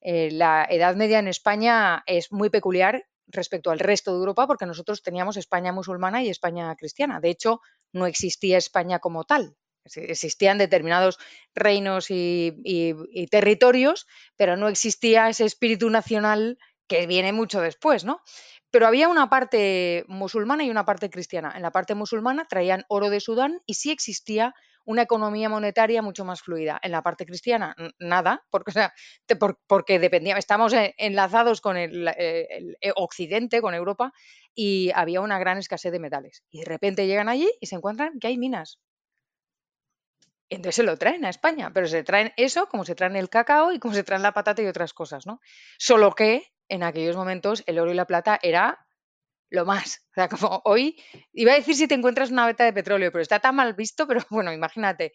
eh, 0.00 0.30
la 0.30 0.64
Edad 0.70 0.94
Media 0.94 1.18
en 1.18 1.26
España 1.26 2.04
es 2.06 2.30
muy 2.30 2.50
peculiar 2.50 3.04
respecto 3.32 3.70
al 3.70 3.78
resto 3.78 4.12
de 4.12 4.18
Europa 4.18 4.46
porque 4.46 4.66
nosotros 4.66 5.02
teníamos 5.02 5.36
España 5.36 5.72
musulmana 5.72 6.22
y 6.22 6.28
España 6.28 6.74
cristiana. 6.76 7.20
De 7.20 7.30
hecho, 7.30 7.60
no 7.92 8.06
existía 8.06 8.58
España 8.58 8.98
como 8.98 9.24
tal. 9.24 9.56
Existían 9.94 10.58
determinados 10.58 11.18
reinos 11.54 12.06
y, 12.10 13.26
territorios, 13.30 14.06
pero 14.36 14.56
no 14.56 14.68
existía 14.68 15.28
ese 15.28 15.44
espíritu 15.44 15.90
nacional 15.90 16.58
que 16.86 17.06
viene 17.06 17.32
mucho 17.32 17.60
después, 17.60 18.04
¿no? 18.04 18.20
Pero 18.70 18.86
había 18.86 19.08
una 19.08 19.30
parte 19.30 20.04
musulmana 20.06 20.64
y 20.64 20.70
una 20.70 20.84
parte 20.84 21.10
cristiana. 21.10 21.52
En 21.56 21.62
la 21.62 21.72
parte 21.72 21.94
musulmana 21.94 22.46
traían 22.48 22.84
oro 22.88 23.10
de 23.10 23.20
Sudán 23.20 23.62
y 23.66 23.74
sí 23.74 23.90
existía 23.90 24.54
una 24.84 25.02
economía 25.02 25.48
monetaria 25.48 26.02
mucho 26.02 26.24
más 26.24 26.42
fluida. 26.42 26.78
En 26.82 26.92
la 26.92 27.02
parte 27.02 27.26
cristiana, 27.26 27.74
nada, 27.98 28.44
porque, 28.50 28.72
sea, 28.72 28.92
porque 29.66 29.98
dependía, 29.98 30.36
estamos 30.36 30.72
enlazados 30.96 31.60
con 31.60 31.76
el, 31.76 32.08
eh, 32.08 32.76
eh, 32.80 32.92
Occidente, 32.96 33.60
con 33.60 33.74
Europa, 33.74 34.12
y 34.54 34.90
había 34.94 35.20
una 35.20 35.38
gran 35.38 35.58
escasez 35.58 35.92
de 35.92 36.00
metales. 36.00 36.42
Y 36.50 36.60
de 36.60 36.64
repente 36.66 37.06
llegan 37.06 37.28
allí 37.28 37.50
y 37.60 37.66
se 37.66 37.76
encuentran 37.76 38.18
que 38.18 38.28
hay 38.28 38.38
minas. 38.38 38.78
Entonces 40.48 40.74
se 40.74 40.82
lo 40.82 40.96
traen 40.96 41.24
a 41.24 41.30
España, 41.30 41.70
pero 41.72 41.86
se 41.86 42.02
traen 42.02 42.32
eso 42.36 42.68
como 42.68 42.84
se 42.84 42.96
traen 42.96 43.14
el 43.14 43.28
cacao 43.28 43.72
y 43.72 43.78
como 43.78 43.94
se 43.94 44.02
traen 44.02 44.22
la 44.22 44.32
patata 44.32 44.62
y 44.62 44.66
otras 44.66 44.92
cosas, 44.92 45.24
¿no? 45.24 45.40
Solo 45.78 46.14
que 46.14 46.52
en 46.68 46.82
aquellos 46.82 47.16
momentos 47.16 47.62
el 47.66 47.78
oro 47.78 47.92
y 47.92 47.94
la 47.94 48.06
plata 48.06 48.38
era 48.42 48.86
lo 49.50 49.64
más. 49.64 50.06
O 50.10 50.14
sea, 50.14 50.28
como 50.28 50.62
hoy, 50.64 51.00
iba 51.32 51.52
a 51.52 51.56
decir 51.56 51.74
si 51.74 51.86
te 51.86 51.94
encuentras 51.94 52.30
una 52.30 52.46
veta 52.46 52.64
de 52.64 52.72
petróleo, 52.72 53.12
pero 53.12 53.22
está 53.22 53.40
tan 53.40 53.56
mal 53.56 53.74
visto, 53.74 54.06
pero 54.06 54.20
bueno, 54.30 54.52
imagínate, 54.52 55.12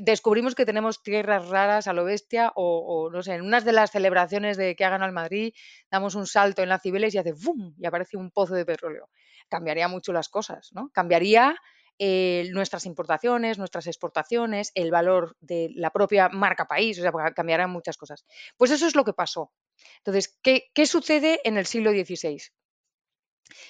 descubrimos 0.00 0.54
que 0.54 0.66
tenemos 0.66 1.02
tierras 1.02 1.48
raras 1.48 1.86
a 1.86 1.92
lo 1.92 2.04
bestia 2.04 2.52
o, 2.54 3.10
no 3.10 3.22
sé, 3.22 3.34
en 3.34 3.42
unas 3.42 3.64
de 3.64 3.72
las 3.72 3.90
celebraciones 3.90 4.56
de 4.56 4.74
que 4.76 4.84
hagan 4.84 5.02
al 5.02 5.12
Madrid, 5.12 5.54
damos 5.90 6.14
un 6.14 6.26
salto 6.26 6.62
en 6.62 6.68
la 6.68 6.78
Cibeles 6.78 7.14
y 7.14 7.18
hace 7.18 7.32
¡bum! 7.32 7.74
y 7.78 7.86
aparece 7.86 8.16
un 8.16 8.30
pozo 8.30 8.54
de 8.54 8.64
petróleo. 8.64 9.10
Cambiaría 9.48 9.88
mucho 9.88 10.12
las 10.12 10.28
cosas, 10.28 10.70
¿no? 10.72 10.90
Cambiaría 10.92 11.56
eh, 11.98 12.48
nuestras 12.52 12.86
importaciones, 12.86 13.56
nuestras 13.56 13.86
exportaciones, 13.86 14.72
el 14.74 14.90
valor 14.90 15.36
de 15.40 15.70
la 15.76 15.90
propia 15.90 16.28
marca 16.28 16.66
país, 16.66 16.98
o 16.98 17.02
sea, 17.02 17.12
cambiarán 17.32 17.70
muchas 17.70 17.96
cosas. 17.96 18.24
Pues 18.56 18.72
eso 18.72 18.86
es 18.86 18.96
lo 18.96 19.04
que 19.04 19.12
pasó. 19.12 19.52
Entonces, 19.98 20.36
¿qué, 20.42 20.86
sucede 20.86 21.40
en 21.44 21.56
el 21.56 21.66
siglo 21.66 21.92
XVI? 21.92 22.42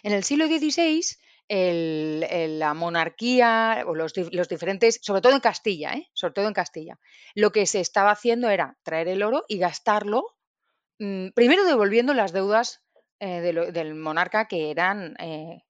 En 0.02 0.12
el 0.12 0.24
siglo 0.24 0.46
XVI, 0.46 1.02
la 1.48 2.74
monarquía 2.74 3.84
o 3.86 3.94
los, 3.94 4.12
diferentes, 4.14 4.98
sobre 5.02 5.20
todo 5.20 5.34
en 5.34 5.40
Castilla, 5.40 5.92
¿eh? 5.94 6.08
sobre 6.12 6.32
todo 6.32 6.48
en 6.48 6.54
Castilla, 6.54 6.98
lo 7.34 7.52
que 7.52 7.66
se 7.66 7.80
estaba 7.80 8.10
haciendo 8.10 8.48
era 8.48 8.78
traer 8.82 9.08
el 9.08 9.22
oro 9.22 9.44
y 9.48 9.58
gastarlo, 9.58 10.36
mm, 10.98 11.28
primero 11.34 11.64
devolviendo 11.64 12.14
las 12.14 12.32
deudas 12.32 12.82
eh, 13.20 13.40
del 13.40 13.94
monarca 13.94 14.48
que 14.48 14.70
eran 14.70 15.16
eh, 15.20 15.64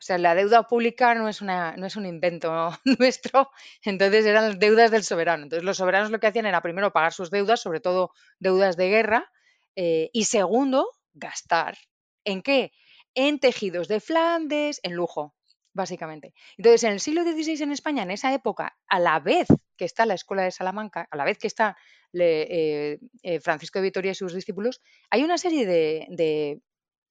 o 0.00 0.02
sea, 0.02 0.16
la 0.16 0.34
deuda 0.34 0.62
pública 0.62 1.14
no 1.14 1.28
es, 1.28 1.42
una, 1.42 1.76
no 1.76 1.84
es 1.84 1.94
un 1.94 2.06
invento 2.06 2.70
nuestro, 2.98 3.50
entonces 3.84 4.24
eran 4.24 4.48
las 4.48 4.58
deudas 4.58 4.90
del 4.90 5.04
soberano. 5.04 5.42
Entonces 5.42 5.62
los 5.62 5.76
soberanos 5.76 6.10
lo 6.10 6.18
que 6.18 6.26
hacían 6.26 6.46
era 6.46 6.62
primero 6.62 6.90
pagar 6.90 7.12
sus 7.12 7.30
deudas, 7.30 7.60
sobre 7.60 7.80
todo 7.80 8.12
deudas 8.38 8.78
de 8.78 8.88
guerra, 8.88 9.30
eh, 9.76 10.08
y 10.14 10.24
segundo, 10.24 10.90
gastar. 11.12 11.76
¿En 12.24 12.40
qué? 12.40 12.72
En 13.14 13.38
tejidos 13.38 13.88
de 13.88 14.00
Flandes, 14.00 14.80
en 14.82 14.94
lujo, 14.94 15.34
básicamente. 15.72 16.34
Entonces, 16.56 16.84
en 16.84 16.92
el 16.92 17.00
siglo 17.00 17.22
XVI 17.22 17.62
en 17.62 17.72
España, 17.72 18.02
en 18.02 18.10
esa 18.10 18.32
época, 18.32 18.76
a 18.86 18.98
la 18.98 19.20
vez 19.20 19.48
que 19.76 19.84
está 19.84 20.06
la 20.06 20.14
Escuela 20.14 20.42
de 20.42 20.50
Salamanca, 20.50 21.08
a 21.10 21.16
la 21.16 21.24
vez 21.24 21.38
que 21.38 21.46
está 21.46 21.76
eh, 22.12 22.98
eh, 23.22 23.40
Francisco 23.40 23.78
de 23.78 23.84
Vitoria 23.84 24.12
y 24.12 24.14
sus 24.14 24.34
discípulos, 24.34 24.80
hay 25.10 25.24
una 25.24 25.38
serie 25.38 25.66
de 25.66 26.60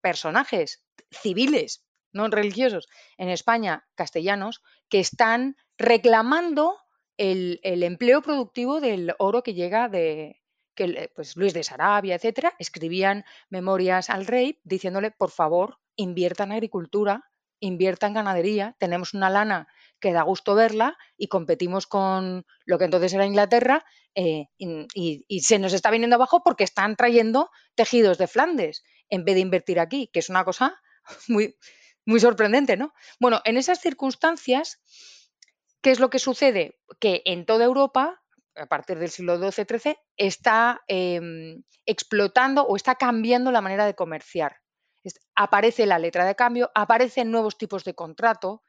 personajes 0.02 0.84
civiles 1.12 1.84
no 2.12 2.28
religiosos, 2.28 2.88
en 3.18 3.30
España, 3.30 3.88
castellanos, 3.96 4.62
que 4.90 5.00
están 5.00 5.56
reclamando 5.78 6.78
el, 7.18 7.60
empleo 7.64 8.22
productivo 8.22 8.82
del 8.82 9.14
oro 9.20 9.44
que 9.44 9.54
llega 9.54 9.90
de, 9.90 10.42
que 10.76 11.12
pues 11.16 11.36
Luis 11.36 11.54
de 11.54 11.64
Sarabia, 11.64 12.16
etcétera, 12.16 12.54
escribían 12.60 13.26
memorias 13.50 14.10
al 14.10 14.26
rey 14.26 14.60
diciéndole, 14.64 15.12
por 15.12 15.32
favor, 15.32 15.80
invierta 16.00 16.46
en 16.46 16.54
agricultura, 16.54 17.30
invierta 17.60 18.08
en 18.08 18.14
ganadería, 18.14 18.76
tenemos 18.80 19.14
una 19.14 19.30
lana 19.30 19.68
que 20.00 20.14
da 20.14 20.22
gusto 20.24 20.56
verla 20.56 20.98
y 21.18 21.28
competimos 21.28 21.88
con 21.88 22.46
lo 22.66 22.78
que 22.78 22.86
entonces 22.86 23.14
era 23.14 23.26
Inglaterra 23.26 23.86
eh, 24.16 24.46
y, 24.58 25.42
se 25.42 25.60
nos 25.60 25.74
está 25.74 25.92
viniendo 25.92 26.16
abajo 26.16 26.42
porque 26.44 26.64
están 26.64 26.96
trayendo 26.96 27.50
tejidos 27.76 28.18
de 28.18 28.28
Flandes 28.28 28.84
en 29.10 29.26
vez 29.26 29.36
de 29.36 29.42
invertir 29.42 29.80
aquí, 29.80 30.10
que 30.14 30.20
es 30.20 30.30
una 30.30 30.46
cosa 30.46 30.80
muy, 31.28 31.58
muy 32.06 32.22
sorprendente, 32.22 32.78
¿no? 32.78 32.94
Bueno, 33.20 33.42
en 33.44 33.58
esas 33.58 33.82
circunstancias, 33.82 34.82
¿qué 35.82 35.92
es 35.92 36.00
lo 36.00 36.10
que 36.10 36.20
sucede? 36.20 36.80
Que 37.00 37.22
en 37.26 37.46
toda 37.46 37.66
Europa, 37.66 38.22
a 38.56 38.68
partir 38.68 39.00
del 39.00 39.10
siglo 39.10 39.38
XII-XIII, 39.38 39.98
está 40.16 40.82
em, 40.88 41.64
explotando 41.86 42.64
o 42.64 42.78
está 42.78 42.96
cambiando 42.96 43.52
la 43.52 43.62
manera 43.62 43.86
de 43.86 43.96
comerciar. 43.96 44.62
Aparece 45.40 45.86
la 45.86 46.00
letra 46.00 46.26
de 46.26 46.36
cambio, 46.36 46.70
aparecen 46.76 47.32
nuevos 47.32 47.58
tipos 47.58 47.86
de 47.86 47.94
contrato, 47.94 48.62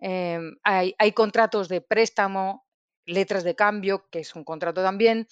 em, 0.00 0.56
hay, 0.64 0.92
hay 0.98 1.12
contratos 1.12 1.68
de 1.68 1.80
préstamo, 1.80 2.66
letras 3.04 3.44
de 3.44 3.54
cambio, 3.54 4.08
que 4.10 4.18
es 4.18 4.34
un 4.34 4.42
contrato 4.42 4.82
también, 4.82 5.28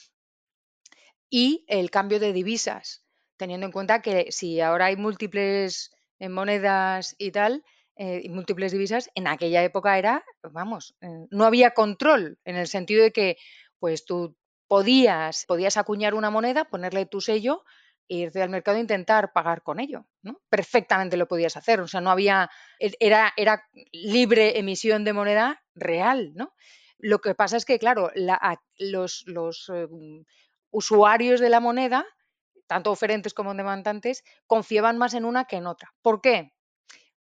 y 1.28 1.64
el 1.66 1.90
cambio 1.90 2.20
de 2.20 2.32
divisas, 2.32 3.04
teniendo 3.36 3.66
en 3.66 3.72
cuenta 3.72 4.02
que 4.02 4.30
si 4.30 4.60
ahora 4.60 4.86
hay 4.86 4.96
múltiples 4.96 5.90
en 6.20 6.30
monedas 6.30 7.16
y 7.18 7.32
tal, 7.32 7.64
eh, 7.96 8.28
múltiples 8.30 8.70
divisas, 8.70 9.10
en 9.16 9.26
aquella 9.26 9.64
época 9.64 9.98
era, 9.98 10.24
vamos, 10.44 10.94
eh, 11.00 11.26
no 11.32 11.44
había 11.44 11.72
control, 11.72 12.38
en 12.44 12.54
el 12.54 12.68
sentido 12.68 13.02
de 13.02 13.10
que, 13.10 13.36
pues 13.80 14.04
tú 14.04 14.36
podías, 14.68 15.44
podías 15.46 15.76
acuñar 15.76 16.14
una 16.14 16.30
moneda, 16.30 16.66
ponerle 16.66 17.04
tu 17.04 17.20
sello 17.20 17.64
irte 18.08 18.42
al 18.42 18.50
mercado 18.50 18.76
e 18.76 18.80
intentar 18.80 19.32
pagar 19.32 19.62
con 19.62 19.80
ello, 19.80 20.06
¿no? 20.22 20.40
Perfectamente 20.48 21.16
lo 21.16 21.28
podías 21.28 21.56
hacer, 21.56 21.80
o 21.80 21.88
sea, 21.88 22.00
no 22.00 22.10
había, 22.10 22.50
e, 22.78 22.92
era, 23.00 23.32
era 23.36 23.64
libre 23.92 24.58
emisión 24.58 25.04
de 25.04 25.12
moneda 25.12 25.62
real, 25.74 26.32
¿no? 26.34 26.54
Lo 26.98 27.20
que 27.20 27.34
pasa 27.34 27.56
es 27.56 27.64
que, 27.64 27.78
claro, 27.78 28.10
los, 28.78 29.24
los 29.26 29.70
eh, 29.74 29.88
usuarios 30.70 31.40
de 31.40 31.50
la 31.50 31.60
moneda 31.60 32.06
tanto 32.66 32.90
oferentes 32.90 33.34
como 33.34 33.54
demandantes, 33.54 34.24
confiaban 34.46 34.98
más 34.98 35.14
en 35.14 35.24
una 35.24 35.44
que 35.44 35.56
en 35.56 35.66
otra. 35.66 35.94
¿Por 36.02 36.20
qué? 36.20 36.52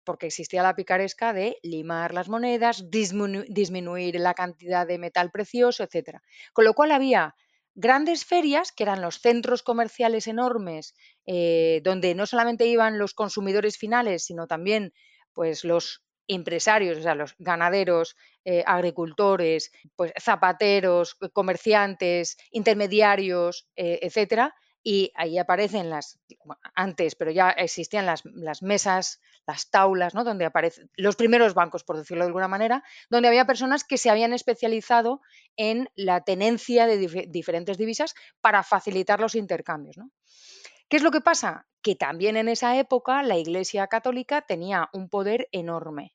Porque 0.04 0.26
existía 0.26 0.62
la 0.62 0.74
picaresca 0.74 1.32
de 1.32 1.58
limar 1.62 2.14
las 2.14 2.28
monedas, 2.28 2.90
disminuir 2.90 4.18
la 4.20 4.34
cantidad 4.34 4.86
de 4.86 4.98
metal 4.98 5.30
precioso, 5.30 5.84
etc. 5.84 6.20
Con 6.52 6.64
lo 6.64 6.74
cual 6.74 6.92
había 6.92 7.34
grandes 7.78 8.24
ferias, 8.24 8.72
que 8.72 8.82
eran 8.82 9.00
los 9.02 9.20
centros 9.20 9.62
comerciales 9.62 10.26
enormes, 10.26 10.94
eh, 11.26 11.80
donde 11.84 12.14
no 12.16 12.26
solamente 12.26 12.66
iban 12.66 12.98
los 12.98 13.14
consumidores 13.14 13.78
finales, 13.78 14.24
sino 14.24 14.46
también 14.48 14.92
pues, 15.32 15.64
los 15.64 16.02
empresarios, 16.26 16.98
o 16.98 17.02
sea, 17.02 17.14
los 17.14 17.34
ganaderos, 17.38 18.16
eh, 18.44 18.64
agricultores, 18.66 19.70
pues, 19.96 20.12
zapateros, 20.20 21.14
comerciantes, 21.32 22.36
intermediarios, 22.50 23.68
eh, 23.76 24.00
etcétera, 24.02 24.54
y 24.82 25.12
ahí 25.14 25.38
aparecen 25.38 25.90
las, 25.90 26.20
antes, 26.74 27.14
pero 27.14 27.30
ya 27.30 27.50
existían 27.50 28.06
las, 28.06 28.24
mesas, 28.62 29.20
las 29.46 29.70
taulas, 29.70 30.14
¿no? 30.14 30.24
donde 30.24 30.44
aparecen 30.44 30.90
los 30.96 31.16
primeros 31.16 31.54
bancos, 31.54 31.84
por 31.84 31.96
decirlo 31.96 32.24
de 32.24 32.28
alguna 32.28 32.48
manera, 32.48 32.84
donde 33.10 33.28
había 33.28 33.46
personas 33.46 33.84
que 33.84 33.98
se 33.98 34.10
habían 34.10 34.32
especializado 34.32 35.20
en 35.56 35.90
la 35.94 36.22
tenencia 36.24 36.86
de 36.86 37.26
diferentes 37.28 37.76
divisas 37.76 38.14
para 38.40 38.62
facilitar 38.62 39.20
los 39.20 39.34
intercambios. 39.34 39.96
¿Qué 40.88 40.96
es 40.96 41.02
lo 41.02 41.10
que 41.10 41.20
pasa? 41.20 41.66
Que 41.82 41.94
también 41.94 42.36
en 42.36 42.48
esa 42.48 42.78
época 42.78 43.22
la 43.22 43.36
Iglesia 43.36 43.88
Católica 43.88 44.42
tenía 44.42 44.88
un 44.92 45.10
poder 45.10 45.48
enorme 45.52 46.14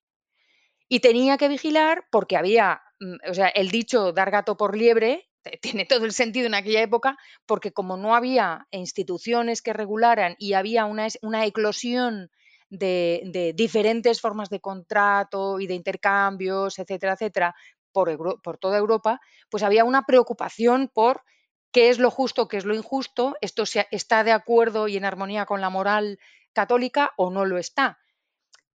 y 0.87 0.99
tenía 0.99 1.37
que 1.37 1.47
vigilar 1.47 2.05
porque 2.11 2.37
había, 2.37 2.81
mm, 2.99 3.29
o 3.29 3.33
sea, 3.33 3.47
el 3.47 3.69
dicho 3.69 4.11
dar 4.13 4.31
gato 4.31 4.57
por 4.57 4.75
liebre 4.75 5.29
tiene 5.61 5.85
todo 5.85 6.05
el 6.05 6.13
sentido 6.13 6.47
en 6.47 6.55
aquella 6.55 6.81
época, 6.81 7.17
porque 7.45 7.71
como 7.71 7.97
no 7.97 8.15
había 8.15 8.67
instituciones 8.71 9.61
que 9.61 9.73
regularan 9.73 10.35
y 10.39 10.53
había 10.53 10.85
una, 10.85 11.07
una 11.21 11.45
eclosión 11.45 12.31
de, 12.69 13.53
diferentes 13.55 14.19
formas 14.19 14.49
de 14.49 14.59
contrato 14.59 15.59
y 15.59 15.67
de 15.67 15.75
intercambios, 15.75 16.79
etcétera, 16.79 17.13
etcétera, 17.13 17.55
por, 17.91 18.41
por 18.41 18.57
toda 18.57 18.77
Europa, 18.77 19.21
pues 19.49 19.63
había 19.63 19.83
una 19.83 20.03
preocupación 20.03 20.89
por 20.91 21.21
qué 21.71 21.89
es 21.89 21.99
lo 21.99 22.09
justo, 22.09 22.47
qué 22.47 22.57
es 22.57 22.65
lo 22.65 22.73
injusto, 22.73 23.35
esto 23.41 23.63
está 23.91 24.23
de 24.23 24.31
acuerdo 24.31 24.87
y 24.87 24.97
en 24.97 25.05
armonía 25.05 25.45
con 25.45 25.61
la 25.61 25.69
moral 25.69 26.19
católica 26.53 27.11
o 27.17 27.29
no 27.29 27.45
lo 27.45 27.57
está. 27.57 27.99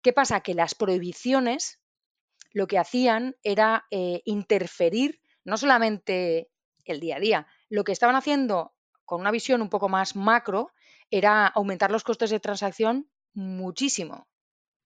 ¿Qué 0.03 0.13
pasa? 0.13 0.41
Que 0.41 0.55
las 0.55 0.75
prohibiciones 0.75 1.81
lo 2.53 2.67
que 2.67 2.79
hacían 2.79 3.37
era 3.43 3.87
eh, 3.91 4.23
interferir 4.25 5.21
no 5.45 5.57
solamente 5.57 6.51
el 6.93 7.01
día 7.01 7.17
a 7.17 7.21
día, 7.21 7.47
lo 7.69 7.85
que 7.85 7.93
estaban 7.93 8.17
haciendo 8.17 8.73
con 9.05 9.21
una 9.21 9.31
visión 9.31 9.63
un 9.63 9.71
poco 9.71 9.89
más 9.89 10.17
macro 10.17 10.71
era 11.11 11.47
aumentar 11.47 11.91
los 11.91 12.05
costes 12.05 12.31
de 12.31 12.41
transacción 12.41 13.09
muchísimo, 13.33 14.29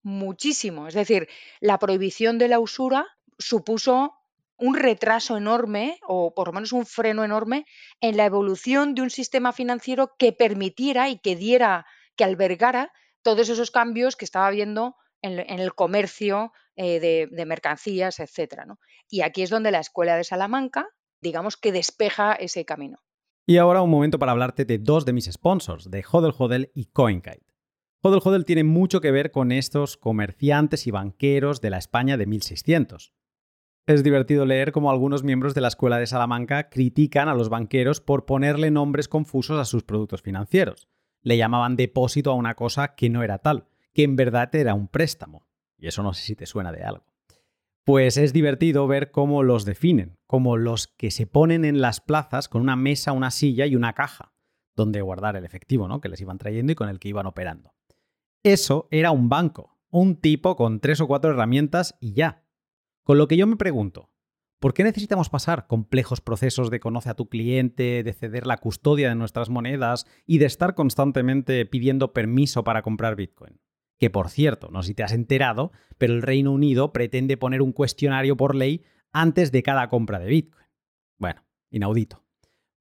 muchísimo. 0.03 0.86
Es 0.86 0.94
decir, 0.94 1.28
la 1.61 1.78
prohibición 1.78 2.38
de 2.38 2.48
la 2.48 2.61
usura 2.61 3.07
supuso 3.38 4.14
un 4.57 4.76
retraso 4.76 5.36
enorme, 5.36 5.98
o 6.07 6.34
por 6.34 6.48
lo 6.48 6.53
menos 6.53 6.72
un 6.72 6.86
freno 6.86 7.24
enorme, 7.24 7.66
en 8.00 8.16
la 8.16 8.26
evolución 8.26 8.94
de 8.94 9.03
un 9.03 9.11
sistema 9.11 9.53
financiero 9.53 10.14
que 10.18 10.32
permitiera 10.32 11.09
y 11.09 11.18
que 11.18 11.34
diera, 11.34 11.84
que 12.14 12.24
albergara 12.24 12.92
todos 13.22 13.48
esos 13.48 13.70
cambios 13.70 14.14
que 14.14 14.24
estaba 14.24 14.46
habiendo 14.46 14.94
en, 15.20 15.38
el 15.61 15.74
comercio 15.74 16.53
eh, 16.76 17.00
de, 17.00 17.46
mercancías, 17.46 18.20
etc. 18.20 18.62
Y 19.09 19.22
aquí 19.22 19.42
es 19.42 19.50
donde 19.50 19.70
la 19.70 19.80
Escuela 19.80 20.16
de 20.16 20.24
Salamanca, 20.24 20.88
digamos 21.23 21.57
que 21.57 21.73
despeja 21.73 22.35
ese 22.35 22.64
camino. 22.64 22.99
Y 23.47 23.57
ahora 23.57 23.83
un 23.83 23.91
momento 23.91 24.18
para 24.18 24.33
hablarte 24.33 24.64
de 24.64 24.79
dos 24.79 25.05
de 25.05 25.12
mis 25.12 25.31
sponsors, 25.31 25.91
de 25.91 26.05
Hodel 26.09 26.35
Hodel 26.37 26.70
y 26.75 26.87
CoinKite. 26.87 27.47
Hodel 28.03 28.20
Hodel 28.23 28.45
tiene 28.45 28.64
mucho 28.64 29.01
que 29.01 29.11
ver 29.11 29.31
con 29.31 29.53
estos 29.53 29.97
comerciantes 29.97 30.87
y 30.87 30.91
banqueros 30.91 31.61
de 31.61 31.70
la 31.70 31.79
España 31.79 32.16
de 32.16 32.27
1600. 32.27 33.12
Es 33.87 34.05
divertido 34.05 34.47
leer 34.47 34.70
cómo 34.70 34.91
algunos 34.91 35.25
miembros 35.25 35.55
de 35.55 35.61
la 35.61 35.68
Escuela 35.68 35.99
de 35.99 36.07
Salamanca 36.07 36.68
critican 36.68 37.29
a 37.29 37.35
los 37.35 37.49
banqueros 37.49 38.01
por 38.01 38.27
ponerle 38.27 38.70
nombres 38.70 39.09
confusos 39.09 39.59
a 39.59 39.64
sus 39.64 39.83
productos 39.83 40.23
financieros. 40.23 40.89
Le 41.20 41.37
llamaban 41.37 41.77
depósito 41.77 42.31
a 42.31 42.35
una 42.35 42.55
cosa 42.55 42.95
que 42.95 43.11
no 43.11 43.25
era 43.25 43.39
tal, 43.39 43.66
que 43.93 44.05
en 44.05 44.14
verdad 44.14 44.55
era 44.55 44.75
un 44.75 44.87
préstamo. 44.87 45.47
Y 45.79 45.89
eso 45.89 46.05
no 46.05 46.12
sé 46.12 46.23
si 46.23 46.37
te 46.37 46.47
suena 46.47 46.70
de 46.70 46.85
algo. 46.85 47.12
Pues 47.85 48.16
es 48.16 48.33
divertido 48.33 48.87
ver 48.87 49.11
cómo 49.11 49.43
los 49.43 49.64
definen, 49.64 50.16
como 50.28 50.57
los 50.57 50.87
que 50.87 51.11
se 51.11 51.26
ponen 51.26 51.64
en 51.64 51.80
las 51.80 52.01
plazas 52.01 52.49
con 52.49 52.62
una 52.62 52.76
mesa, 52.76 53.11
una 53.11 53.33
silla 53.33 53.66
y 53.66 53.74
una 53.74 53.93
caja, 53.93 54.33
donde 54.76 55.01
guardar 55.01 55.35
el 55.35 55.45
efectivo, 55.45 55.89
¿no? 55.89 56.01
Que 56.01 56.09
les 56.09 56.20
iban 56.20 56.39
trayendo 56.39 56.72
y 56.72 56.76
con 56.76 56.89
el 56.89 57.01
que 57.01 57.09
iban 57.09 57.26
operando. 57.26 57.74
Eso 58.45 58.87
era 58.93 59.11
un 59.11 59.28
banco, 59.28 59.80
un 59.91 60.14
tipo 60.14 60.55
con 60.55 60.78
tres 60.78 61.01
o 61.01 61.09
cuatro 61.09 61.33
herramientas 61.33 61.97
y 62.01 62.12
ya. 62.12 62.45
Con 63.03 63.18
lo 63.18 63.26
que 63.26 63.37
yo 63.37 63.49
me 63.49 63.57
pregunto, 63.57 64.12
¿por 64.61 64.74
qué 64.74 64.85
necesitamos 64.85 65.28
pasar 65.28 65.66
complejos 65.66 66.20
procesos 66.20 66.70
de 66.70 66.78
conoce 66.78 67.11
a 67.11 67.14
tu 67.14 67.28
cliente, 67.28 68.05
de 68.05 68.12
ceder 68.12 68.47
la 68.47 68.59
custodia 68.59 69.09
de 69.09 69.16
nuestras 69.16 69.51
monedas 69.51 70.07
y 70.24 70.39
de 70.39 70.47
estar 70.47 70.76
constantemente 70.76 71.66
pidiendo 71.66 72.12
permiso 72.12 72.62
para 72.62 72.83
comprar 72.83 73.16
Bitcoin? 73.16 73.61
Que 74.03 74.11
por 74.11 74.30
cierto, 74.30 74.68
no 74.72 74.82
sé 74.82 74.88
si 74.88 74.94
te 74.94 75.05
has 75.05 75.12
enterado, 75.12 75.70
pero 75.96 76.12
el 76.12 76.22
Reino 76.22 76.50
Unido 76.50 76.92
pretende 76.92 77.36
poner 77.36 77.62
un 77.62 77.70
cuestionario 77.70 78.36
por 78.36 78.57
ley 78.57 78.82
antes 79.12 79.53
de 79.53 79.62
cada 79.62 79.88
compra 79.88 80.18
de 80.18 80.26
Bitcoin. 80.26 80.66
Bueno, 81.18 81.44
inaudito. 81.70 82.24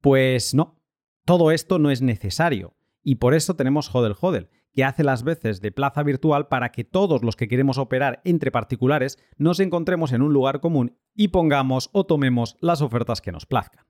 Pues 0.01 0.55
no, 0.55 0.81
todo 1.23 1.51
esto 1.51 1.77
no 1.77 1.91
es 1.91 2.01
necesario. 2.01 2.75
Y 3.03 3.17
por 3.17 3.35
eso 3.35 3.55
tenemos 3.55 3.93
Hodel 3.93 4.15
Hodel, 4.19 4.49
que 4.73 4.83
hace 4.83 5.03
las 5.03 5.21
veces 5.21 5.61
de 5.61 5.71
plaza 5.71 6.01
virtual 6.01 6.47
para 6.47 6.71
que 6.71 6.85
todos 6.85 7.21
los 7.21 7.35
que 7.35 7.47
queremos 7.47 7.77
operar 7.77 8.23
entre 8.25 8.49
particulares 8.49 9.19
nos 9.37 9.59
encontremos 9.59 10.13
en 10.13 10.23
un 10.23 10.33
lugar 10.33 10.59
común 10.59 10.97
y 11.13 11.27
pongamos 11.27 11.91
o 11.93 12.07
tomemos 12.07 12.57
las 12.61 12.81
ofertas 12.81 13.21
que 13.21 13.31
nos 13.31 13.45
plazcan. 13.45 13.85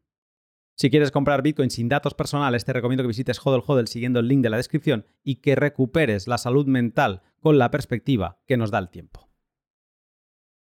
Si 0.75 0.89
quieres 0.89 1.11
comprar 1.11 1.41
Bitcoin 1.41 1.69
sin 1.69 1.89
datos 1.89 2.13
personales, 2.13 2.65
te 2.65 2.73
recomiendo 2.73 3.03
que 3.03 3.09
visites 3.09 3.39
Hodel 3.43 3.61
Hodel 3.65 3.87
siguiendo 3.87 4.19
el 4.19 4.27
link 4.27 4.41
de 4.41 4.49
la 4.49 4.57
descripción 4.57 5.05
y 5.23 5.35
que 5.35 5.55
recuperes 5.55 6.27
la 6.27 6.37
salud 6.37 6.65
mental 6.65 7.21
con 7.39 7.57
la 7.57 7.69
perspectiva 7.69 8.39
que 8.47 8.57
nos 8.57 8.71
da 8.71 8.79
el 8.79 8.89
tiempo. 8.89 9.29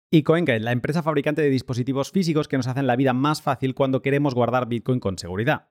Y 0.09 0.23
CoinGate, 0.23 0.61
la 0.61 0.71
empresa 0.71 1.03
fabricante 1.03 1.41
de 1.41 1.49
dispositivos 1.49 2.11
físicos 2.11 2.47
que 2.47 2.57
nos 2.57 2.67
hacen 2.67 2.87
la 2.87 2.95
vida 2.95 3.13
más 3.13 3.41
fácil 3.41 3.75
cuando 3.75 4.01
queremos 4.01 4.33
guardar 4.33 4.67
Bitcoin 4.67 4.99
con 4.99 5.17
seguridad 5.17 5.67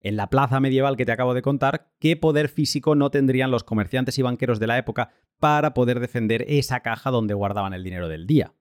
en 0.00 0.16
la 0.16 0.30
plaza 0.30 0.60
medieval 0.60 0.96
que 0.96 1.04
te 1.04 1.12
acabo 1.12 1.34
de 1.34 1.42
contar, 1.42 1.90
qué 1.98 2.16
poder 2.16 2.48
físico 2.48 2.94
no 2.94 3.10
tendrían 3.10 3.50
los 3.50 3.64
comerciantes 3.64 4.18
y 4.18 4.22
banqueros 4.22 4.60
de 4.60 4.66
la 4.68 4.78
época 4.78 5.10
para 5.40 5.74
poder 5.74 6.00
defender 6.00 6.44
esa 6.48 6.80
caja 6.80 7.10
donde 7.10 7.34
guardaban 7.34 7.72
el 7.74 7.82
dinero 7.82 8.08
del 8.08 8.26
día. 8.26 8.54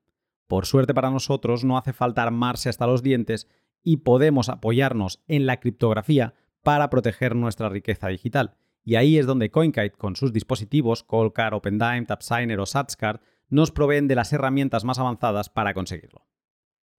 Por 0.48 0.66
suerte 0.66 0.94
para 0.94 1.12
nosotros 1.12 1.64
no 1.64 1.78
hace 1.78 1.94
falta 1.94 2.24
armarse 2.24 2.70
hasta 2.70 2.88
los 2.88 3.04
dientes 3.04 3.48
y 3.86 3.98
podemos 3.98 4.50
apoyarnos 4.50 5.24
en 5.30 5.46
la 5.46 5.62
criptografía 5.62 6.34
para 6.64 6.90
proteger 6.90 7.36
nuestra 7.36 7.70
riqueza 7.70 8.10
digital. 8.10 8.56
Y 8.84 8.96
ahí 8.96 9.18
es 9.18 9.26
donde 9.26 9.52
CoinKite, 9.52 9.92
con 9.92 10.16
sus 10.16 10.34
dispositivos 10.34 11.04
Colcar, 11.04 11.54
OpenDime, 11.54 12.06
TapSigner 12.06 12.60
o 12.60 12.66
SatsCard, 12.66 13.22
nos 13.48 13.72
proveen 13.72 14.08
de 14.08 14.16
las 14.16 14.34
herramientas 14.34 14.84
más 14.84 15.00
avanzadas 15.00 15.50
para 15.50 15.74
conseguirlo. 15.74 16.26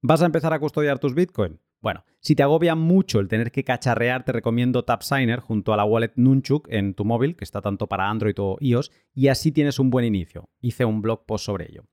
¿Vas 0.00 0.22
a 0.22 0.26
empezar 0.26 0.52
a 0.52 0.60
custodiar 0.60 0.98
tus 0.98 1.14
Bitcoin? 1.14 1.60
Bueno, 1.80 2.04
si 2.20 2.34
te 2.34 2.42
agobia 2.42 2.74
mucho 2.74 3.18
el 3.18 3.28
tener 3.28 3.50
que 3.50 3.64
cacharrear, 3.64 4.24
te 4.24 4.32
recomiendo 4.32 4.84
TapSigner 4.84 5.40
junto 5.40 5.72
a 5.72 5.76
la 5.76 5.84
wallet 5.84 6.12
Nunchuk 6.16 6.68
en 6.70 6.94
tu 6.94 7.04
móvil, 7.04 7.36
que 7.36 7.44
está 7.44 7.60
tanto 7.60 7.88
para 7.88 8.08
Android 8.08 8.34
o 8.38 8.56
iOS, 8.60 8.92
y 9.12 9.28
así 9.28 9.52
tienes 9.52 9.78
un 9.78 9.90
buen 9.90 10.04
inicio. 10.04 10.48
Hice 10.60 10.84
un 10.84 11.02
blog 11.02 11.26
post 11.26 11.46
sobre 11.46 11.66
ello. 11.68 11.84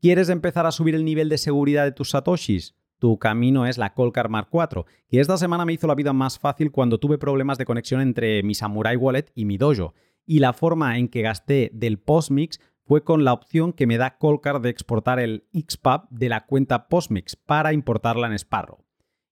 ¿Quieres 0.00 0.28
empezar 0.28 0.64
a 0.66 0.72
subir 0.72 0.94
el 0.94 1.04
nivel 1.04 1.28
de 1.28 1.38
seguridad 1.38 1.84
de 1.84 1.92
tus 1.92 2.10
satoshis? 2.10 2.76
Tu 2.98 3.18
camino 3.18 3.66
es 3.66 3.78
la 3.78 3.94
Colcar 3.94 4.28
Mark 4.28 4.48
IV, 4.52 4.84
que 5.08 5.20
esta 5.20 5.36
semana 5.36 5.64
me 5.64 5.72
hizo 5.72 5.86
la 5.86 5.94
vida 5.94 6.12
más 6.12 6.38
fácil 6.38 6.72
cuando 6.72 6.98
tuve 6.98 7.18
problemas 7.18 7.58
de 7.58 7.64
conexión 7.64 8.00
entre 8.00 8.42
mi 8.42 8.54
Samurai 8.54 8.96
Wallet 8.96 9.30
y 9.34 9.44
mi 9.44 9.56
Dojo, 9.56 9.94
y 10.26 10.40
la 10.40 10.52
forma 10.52 10.98
en 10.98 11.08
que 11.08 11.22
gasté 11.22 11.70
del 11.72 11.98
Postmix 11.98 12.60
fue 12.84 13.04
con 13.04 13.24
la 13.24 13.32
opción 13.32 13.72
que 13.72 13.86
me 13.86 13.98
da 13.98 14.18
Colcar 14.18 14.60
de 14.60 14.70
exportar 14.70 15.20
el 15.20 15.46
XPub 15.52 16.08
de 16.10 16.28
la 16.28 16.46
cuenta 16.46 16.88
Postmix 16.88 17.36
para 17.36 17.72
importarla 17.72 18.26
en 18.26 18.32
Sparrow 18.32 18.88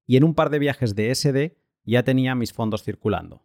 y 0.06 0.16
en 0.16 0.24
un 0.24 0.34
par 0.34 0.50
de 0.50 0.58
viajes 0.58 0.94
de 0.94 1.14
SD 1.14 1.56
ya 1.84 2.04
tenía 2.04 2.34
mis 2.34 2.52
fondos 2.52 2.82
circulando. 2.82 3.44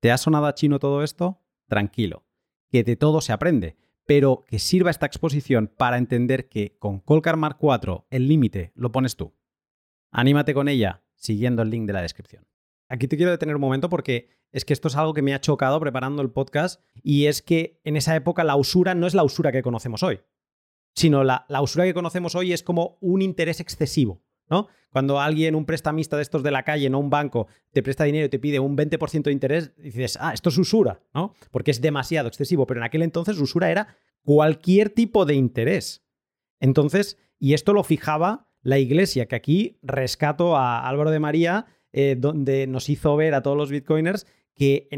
¿Te 0.00 0.12
ha 0.12 0.18
sonado 0.18 0.46
a 0.46 0.54
chino 0.54 0.78
todo 0.78 1.02
esto? 1.02 1.42
Tranquilo, 1.66 2.24
que 2.70 2.84
de 2.84 2.96
todo 2.96 3.20
se 3.20 3.32
aprende, 3.32 3.76
pero 4.06 4.44
que 4.46 4.58
sirva 4.58 4.90
esta 4.90 5.06
exposición 5.06 5.68
para 5.68 5.98
entender 5.98 6.48
que 6.48 6.76
con 6.78 7.00
Colcar 7.00 7.36
Mark 7.36 7.56
4 7.58 8.06
el 8.10 8.28
límite 8.28 8.72
lo 8.74 8.92
pones 8.92 9.16
tú. 9.16 9.34
Anímate 10.10 10.54
con 10.54 10.68
ella 10.68 11.02
siguiendo 11.14 11.62
el 11.62 11.70
link 11.70 11.86
de 11.86 11.92
la 11.92 12.02
descripción. 12.02 12.46
Aquí 12.88 13.06
te 13.06 13.16
quiero 13.16 13.30
detener 13.30 13.54
un 13.54 13.60
momento 13.60 13.88
porque 13.88 14.30
es 14.50 14.64
que 14.64 14.72
esto 14.72 14.88
es 14.88 14.96
algo 14.96 15.14
que 15.14 15.22
me 15.22 15.34
ha 15.34 15.40
chocado 15.40 15.78
preparando 15.78 16.22
el 16.22 16.30
podcast 16.30 16.82
y 17.02 17.26
es 17.26 17.40
que 17.40 17.80
en 17.84 17.96
esa 17.96 18.16
época 18.16 18.42
la 18.42 18.56
usura 18.56 18.94
no 18.94 19.06
es 19.06 19.14
la 19.14 19.22
usura 19.22 19.52
que 19.52 19.62
conocemos 19.62 20.02
hoy, 20.02 20.20
sino 20.94 21.22
la, 21.22 21.46
la 21.48 21.62
usura 21.62 21.84
que 21.84 21.94
conocemos 21.94 22.34
hoy 22.34 22.52
es 22.52 22.62
como 22.62 22.98
un 23.00 23.22
interés 23.22 23.60
excesivo. 23.60 24.24
¿No? 24.50 24.68
Cuando 24.90 25.20
alguien, 25.20 25.54
un 25.54 25.64
prestamista 25.64 26.16
de 26.16 26.22
estos 26.22 26.42
de 26.42 26.50
la 26.50 26.64
calle, 26.64 26.90
no 26.90 26.98
un 26.98 27.10
banco, 27.10 27.46
te 27.72 27.82
presta 27.82 28.04
dinero 28.04 28.26
y 28.26 28.28
te 28.28 28.40
pide 28.40 28.58
un 28.58 28.76
20% 28.76 29.22
de 29.22 29.32
interés, 29.32 29.76
dices, 29.76 30.18
ah, 30.20 30.32
esto 30.34 30.48
es 30.48 30.58
usura, 30.58 31.00
¿no? 31.14 31.32
Porque 31.52 31.70
es 31.70 31.80
demasiado 31.80 32.28
excesivo, 32.28 32.66
pero 32.66 32.80
en 32.80 32.84
aquel 32.84 33.02
entonces 33.02 33.38
usura 33.38 33.70
era 33.70 33.96
cualquier 34.24 34.90
tipo 34.90 35.24
de 35.24 35.34
interés. 35.34 36.04
Entonces, 36.58 37.18
y 37.38 37.54
esto 37.54 37.72
lo 37.72 37.84
fijaba 37.84 38.48
la 38.62 38.78
iglesia, 38.78 39.26
que 39.26 39.36
aquí 39.36 39.78
rescato 39.82 40.56
a 40.56 40.86
Álvaro 40.86 41.10
de 41.10 41.20
María, 41.20 41.66
eh, 41.92 42.16
donde 42.18 42.66
nos 42.66 42.88
hizo 42.88 43.16
ver 43.16 43.34
a 43.34 43.42
todos 43.42 43.56
los 43.56 43.70
bitcoiners 43.70 44.26
que 44.54 44.88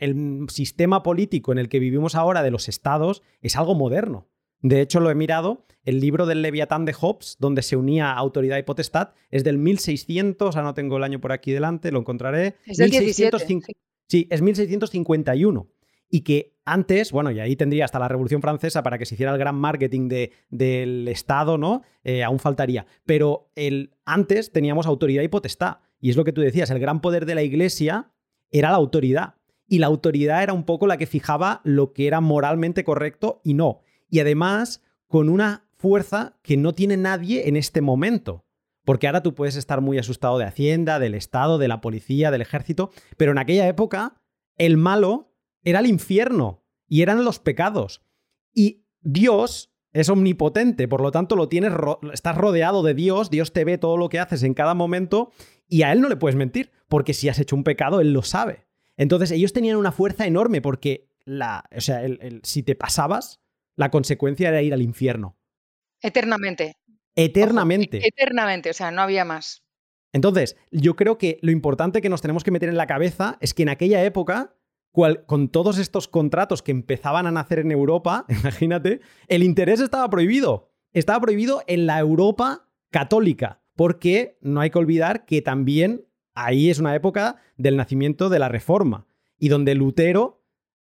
el 0.00 0.46
sistema 0.48 1.02
político 1.02 1.52
en 1.52 1.58
el 1.58 1.68
que 1.68 1.78
vivimos 1.78 2.14
ahora 2.14 2.42
de 2.42 2.50
los 2.50 2.68
estados 2.68 3.22
es 3.40 3.56
algo 3.56 3.74
moderno. 3.74 4.28
De 4.60 4.80
hecho, 4.80 5.00
lo 5.00 5.10
he 5.10 5.14
mirado, 5.14 5.66
el 5.84 6.00
libro 6.00 6.26
del 6.26 6.42
Leviatán 6.42 6.84
de 6.84 6.92
Hobbes, 6.92 7.36
donde 7.38 7.62
se 7.62 7.76
unía 7.76 8.12
autoridad 8.12 8.58
y 8.58 8.62
potestad, 8.62 9.10
es 9.30 9.44
del 9.44 9.58
1600, 9.58 10.52
sea, 10.52 10.62
no 10.62 10.74
tengo 10.74 10.96
el 10.96 11.04
año 11.04 11.20
por 11.20 11.32
aquí 11.32 11.52
delante, 11.52 11.92
lo 11.92 12.00
encontraré. 12.00 12.56
Es 12.66 12.76
del 12.78 12.90
1650. 12.90 13.72
sí. 14.08 14.26
es 14.30 14.42
1651. 14.42 15.68
Y 16.10 16.22
que 16.22 16.56
antes, 16.64 17.12
bueno, 17.12 17.30
y 17.30 17.38
ahí 17.38 17.54
tendría 17.54 17.84
hasta 17.84 17.98
la 17.98 18.08
Revolución 18.08 18.40
Francesa 18.40 18.82
para 18.82 18.98
que 18.98 19.06
se 19.06 19.14
hiciera 19.14 19.32
el 19.32 19.38
gran 19.38 19.56
marketing 19.56 20.08
de, 20.08 20.32
del 20.48 21.06
Estado, 21.08 21.58
¿no? 21.58 21.82
Eh, 22.02 22.24
aún 22.24 22.38
faltaría. 22.38 22.86
Pero 23.04 23.50
el, 23.54 23.94
antes 24.04 24.52
teníamos 24.52 24.86
autoridad 24.86 25.22
y 25.22 25.28
potestad. 25.28 25.78
Y 26.00 26.10
es 26.10 26.16
lo 26.16 26.24
que 26.24 26.32
tú 26.32 26.40
decías, 26.40 26.70
el 26.70 26.78
gran 26.78 27.00
poder 27.00 27.26
de 27.26 27.34
la 27.34 27.42
Iglesia 27.42 28.12
era 28.50 28.70
la 28.70 28.76
autoridad. 28.76 29.34
y 29.70 29.80
la 29.80 29.86
autoridad 29.86 30.42
era 30.42 30.54
un 30.54 30.64
poco 30.64 30.86
la 30.86 30.96
que 30.96 31.06
fijaba 31.06 31.60
lo 31.62 31.92
que 31.92 32.06
era 32.06 32.20
moralmente 32.22 32.84
correcto 32.84 33.42
y 33.44 33.52
no. 33.52 33.82
Y 34.08 34.20
además 34.20 34.82
con 35.06 35.28
una 35.28 35.68
fuerza 35.76 36.38
que 36.42 36.56
no 36.56 36.74
tiene 36.74 36.96
nadie 36.96 37.48
en 37.48 37.56
este 37.56 37.80
momento. 37.80 38.44
Porque 38.84 39.06
ahora 39.06 39.22
tú 39.22 39.34
puedes 39.34 39.56
estar 39.56 39.80
muy 39.80 39.98
asustado 39.98 40.38
de 40.38 40.44
Hacienda, 40.44 40.98
del 40.98 41.14
Estado, 41.14 41.58
de 41.58 41.68
la 41.68 41.80
policía, 41.80 42.30
del 42.30 42.40
ejército, 42.40 42.90
pero 43.16 43.32
en 43.32 43.38
aquella 43.38 43.68
época 43.68 44.22
el 44.56 44.76
malo 44.76 45.34
era 45.62 45.80
el 45.80 45.86
infierno 45.86 46.64
y 46.86 47.02
eran 47.02 47.24
los 47.24 47.38
pecados. 47.38 48.02
Y 48.54 48.86
Dios 49.00 49.72
es 49.92 50.08
omnipotente, 50.08 50.88
por 50.88 51.00
lo 51.00 51.10
tanto 51.10 51.36
lo 51.36 51.48
tienes 51.48 51.72
estás 52.12 52.36
rodeado 52.36 52.82
de 52.82 52.94
Dios, 52.94 53.30
Dios 53.30 53.52
te 53.52 53.64
ve 53.64 53.78
todo 53.78 53.96
lo 53.96 54.08
que 54.08 54.18
haces 54.18 54.42
en 54.42 54.54
cada 54.54 54.74
momento 54.74 55.32
y 55.66 55.82
a 55.82 55.92
él 55.92 56.00
no 56.00 56.08
le 56.08 56.16
puedes 56.16 56.36
mentir, 56.36 56.72
porque 56.88 57.14
si 57.14 57.28
has 57.28 57.38
hecho 57.38 57.56
un 57.56 57.64
pecado 57.64 58.00
él 58.00 58.12
lo 58.12 58.22
sabe. 58.22 58.66
Entonces 58.96 59.30
ellos 59.30 59.52
tenían 59.52 59.76
una 59.76 59.92
fuerza 59.92 60.26
enorme 60.26 60.60
porque 60.60 61.10
la, 61.24 61.64
o 61.76 61.80
sea, 61.80 62.02
si 62.42 62.62
te 62.62 62.74
pasabas, 62.74 63.40
la 63.78 63.90
consecuencia 63.90 64.48
era 64.48 64.60
ir 64.60 64.74
al 64.74 64.82
infierno. 64.82 65.38
Eternamente. 66.02 66.76
Eternamente. 67.14 68.00
eternamente, 68.06 68.70
o 68.70 68.72
sea, 68.74 68.90
no 68.90 69.02
había 69.02 69.24
más. 69.24 69.64
Entonces, 70.12 70.56
yo 70.70 70.96
creo 70.96 71.16
que 71.16 71.38
lo 71.42 71.52
importante 71.52 72.00
que 72.00 72.08
nos 72.08 72.20
tenemos 72.20 72.44
que 72.44 72.50
meter 72.50 72.68
en 72.68 72.76
la 72.76 72.86
cabeza 72.86 73.38
es 73.40 73.54
que 73.54 73.62
en 73.62 73.68
aquella 73.68 74.04
época, 74.04 74.56
con 74.92 75.48
todos 75.48 75.78
estos 75.78 76.08
contratos 76.08 76.62
que 76.62 76.72
empezaban 76.72 77.26
a 77.26 77.30
nacer 77.30 77.60
en 77.60 77.70
Europa, 77.70 78.26
imagínate, 78.28 79.00
el 79.28 79.42
interés 79.44 79.80
estaba 79.80 80.10
prohibido. 80.10 80.72
Estaba 80.92 81.20
prohibido 81.20 81.62
en 81.68 81.86
la 81.86 82.00
Europa 82.00 82.68
católica, 82.90 83.62
porque 83.76 84.38
no 84.40 84.60
hay 84.60 84.70
que 84.70 84.78
olvidar 84.78 85.24
que 85.24 85.40
también 85.40 86.06
ahí 86.34 86.68
es 86.68 86.80
una 86.80 86.96
época 86.96 87.36
del 87.56 87.76
nacimiento 87.76 88.28
de 88.28 88.40
la 88.40 88.48
Reforma, 88.48 89.06
y 89.38 89.48
donde 89.48 89.76
Lutero, 89.76 90.42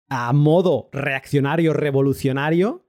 a 0.10 0.32
modo 0.34 0.90
reaccionario, 0.92 1.74
revolucionario, 1.74 2.83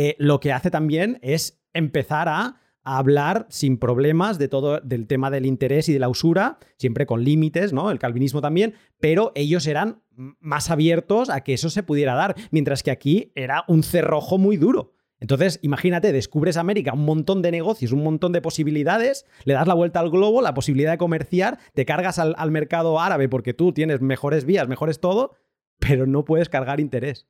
eh, 0.00 0.14
lo 0.20 0.38
que 0.38 0.52
hace 0.52 0.70
también 0.70 1.18
es 1.22 1.60
empezar 1.72 2.28
a 2.28 2.60
hablar 2.84 3.46
sin 3.50 3.78
problemas 3.78 4.38
de 4.38 4.46
todo 4.46 4.78
del 4.78 5.08
tema 5.08 5.28
del 5.28 5.44
interés 5.44 5.88
y 5.88 5.92
de 5.92 5.98
la 5.98 6.08
usura, 6.08 6.58
siempre 6.76 7.04
con 7.04 7.24
límites, 7.24 7.72
¿no? 7.72 7.90
El 7.90 7.98
calvinismo 7.98 8.40
también, 8.40 8.74
pero 9.00 9.32
ellos 9.34 9.66
eran 9.66 10.00
más 10.14 10.70
abiertos 10.70 11.30
a 11.30 11.40
que 11.40 11.52
eso 11.52 11.68
se 11.68 11.82
pudiera 11.82 12.14
dar, 12.14 12.36
mientras 12.52 12.84
que 12.84 12.92
aquí 12.92 13.32
era 13.34 13.64
un 13.66 13.82
cerrojo 13.82 14.38
muy 14.38 14.56
duro. 14.56 14.92
Entonces, 15.18 15.58
imagínate, 15.62 16.12
descubres 16.12 16.58
América, 16.58 16.92
un 16.92 17.04
montón 17.04 17.42
de 17.42 17.50
negocios, 17.50 17.90
un 17.90 18.04
montón 18.04 18.30
de 18.30 18.40
posibilidades, 18.40 19.26
le 19.42 19.54
das 19.54 19.66
la 19.66 19.74
vuelta 19.74 19.98
al 19.98 20.10
globo, 20.10 20.42
la 20.42 20.54
posibilidad 20.54 20.92
de 20.92 20.98
comerciar, 20.98 21.58
te 21.74 21.84
cargas 21.84 22.20
al, 22.20 22.36
al 22.38 22.52
mercado 22.52 23.00
árabe 23.00 23.28
porque 23.28 23.52
tú 23.52 23.72
tienes 23.72 24.00
mejores 24.00 24.44
vías, 24.44 24.68
mejores 24.68 25.00
todo, 25.00 25.34
pero 25.80 26.06
no 26.06 26.24
puedes 26.24 26.48
cargar 26.48 26.78
interés. 26.78 27.26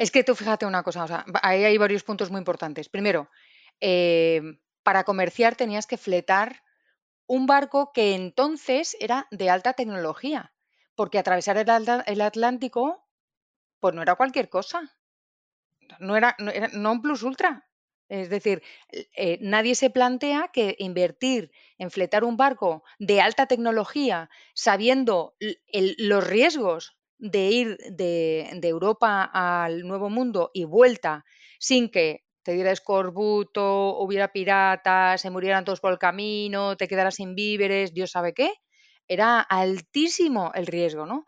Es 0.00 0.10
que 0.10 0.24
tú 0.24 0.34
fíjate 0.34 0.64
una 0.64 0.82
cosa, 0.82 1.04
o 1.04 1.06
sea, 1.06 1.26
ahí 1.42 1.62
hay 1.62 1.76
varios 1.76 2.04
puntos 2.04 2.30
muy 2.30 2.38
importantes. 2.38 2.88
Primero, 2.88 3.28
eh, 3.82 4.40
para 4.82 5.04
comerciar 5.04 5.56
tenías 5.56 5.86
que 5.86 5.98
fletar 5.98 6.62
un 7.26 7.46
barco 7.46 7.92
que 7.92 8.14
entonces 8.14 8.96
era 8.98 9.26
de 9.30 9.50
alta 9.50 9.74
tecnología, 9.74 10.54
porque 10.94 11.18
atravesar 11.18 11.58
el, 11.58 12.20
Atlántico, 12.22 13.06
pues 13.78 13.94
no 13.94 14.00
era 14.00 14.14
cualquier 14.14 14.48
cosa, 14.48 14.96
no 15.98 16.16
era, 16.16 16.34
no 16.72 16.92
un 16.92 17.02
plus 17.02 17.22
ultra. 17.22 17.68
Es 18.08 18.30
decir, 18.30 18.62
eh, 18.90 19.36
nadie 19.42 19.74
se 19.74 19.90
plantea 19.90 20.48
que 20.50 20.76
invertir 20.78 21.52
en 21.76 21.90
fletar 21.90 22.24
un 22.24 22.38
barco 22.38 22.84
de 22.98 23.20
alta 23.20 23.44
tecnología, 23.44 24.30
sabiendo 24.54 25.36
los 25.98 26.26
riesgos 26.26 26.96
de 27.20 27.50
ir 27.50 27.76
de, 27.92 28.48
Europa 28.62 29.30
al 29.32 29.86
Nuevo 29.86 30.08
Mundo 30.08 30.50
y 30.54 30.64
vuelta 30.64 31.24
sin 31.58 31.90
que 31.90 32.24
te 32.42 32.52
diera 32.52 32.72
escorbuto, 32.72 33.98
hubiera 33.98 34.32
piratas, 34.32 35.20
se 35.20 35.30
murieran 35.30 35.64
todos 35.64 35.80
por 35.80 35.92
el 35.92 35.98
camino, 35.98 36.76
te 36.76 36.88
quedaras 36.88 37.16
sin 37.16 37.34
víveres, 37.34 37.92
Dios 37.92 38.10
sabe 38.10 38.32
qué, 38.32 38.54
era 39.06 39.40
altísimo 39.40 40.50
el 40.54 40.66
riesgo, 40.66 41.04
¿no? 41.04 41.26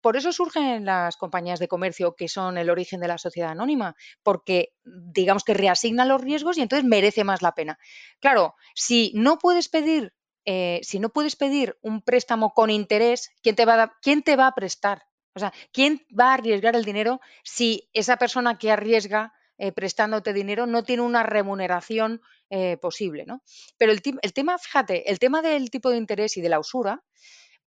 Por 0.00 0.16
eso 0.16 0.32
surgen 0.32 0.84
las 0.84 1.16
compañías 1.16 1.58
de 1.58 1.68
comercio 1.68 2.14
que 2.14 2.28
son 2.28 2.58
el 2.58 2.70
origen 2.70 3.00
de 3.00 3.08
la 3.08 3.18
sociedad 3.18 3.50
anónima, 3.50 3.96
porque 4.22 4.72
digamos 4.84 5.44
que 5.44 5.54
reasignan 5.54 6.08
los 6.08 6.20
riesgos 6.20 6.58
y 6.58 6.62
entonces 6.62 6.88
merece 6.88 7.24
más 7.24 7.42
la 7.42 7.52
pena. 7.52 7.78
Claro, 8.20 8.54
si 8.74 9.12
no 9.14 9.38
puedes 9.38 9.68
pedir, 9.68 10.12
eh, 10.44 10.80
si 10.82 10.98
no 10.98 11.10
puedes 11.10 11.36
pedir 11.36 11.78
un 11.82 12.02
préstamo 12.02 12.52
con 12.52 12.70
interés, 12.70 13.30
¿quién 13.42 13.56
te 13.56 13.64
va 13.64 13.82
a, 13.82 13.92
quién 14.02 14.22
te 14.22 14.36
va 14.36 14.48
a 14.48 14.54
prestar? 14.54 15.02
O 15.34 15.40
sea, 15.40 15.52
¿quién 15.72 16.04
va 16.18 16.30
a 16.30 16.34
arriesgar 16.34 16.76
el 16.76 16.84
dinero 16.84 17.20
si 17.42 17.88
esa 17.92 18.16
persona 18.16 18.58
que 18.58 18.70
arriesga 18.70 19.32
eh, 19.58 19.70
prestándote 19.70 20.32
dinero 20.32 20.66
no 20.66 20.82
tiene 20.82 21.02
una 21.02 21.22
remuneración 21.22 22.20
eh, 22.50 22.76
posible. 22.76 23.24
¿no? 23.26 23.42
Pero 23.78 23.92
el, 23.92 24.02
tema, 24.02 24.58
fíjate, 24.58 25.10
el 25.10 25.18
tema 25.18 25.40
del 25.40 25.70
tipo 25.70 25.88
de 25.88 25.96
interés 25.96 26.36
y 26.36 26.40
de 26.40 26.48
la 26.48 26.58
usura 26.58 27.02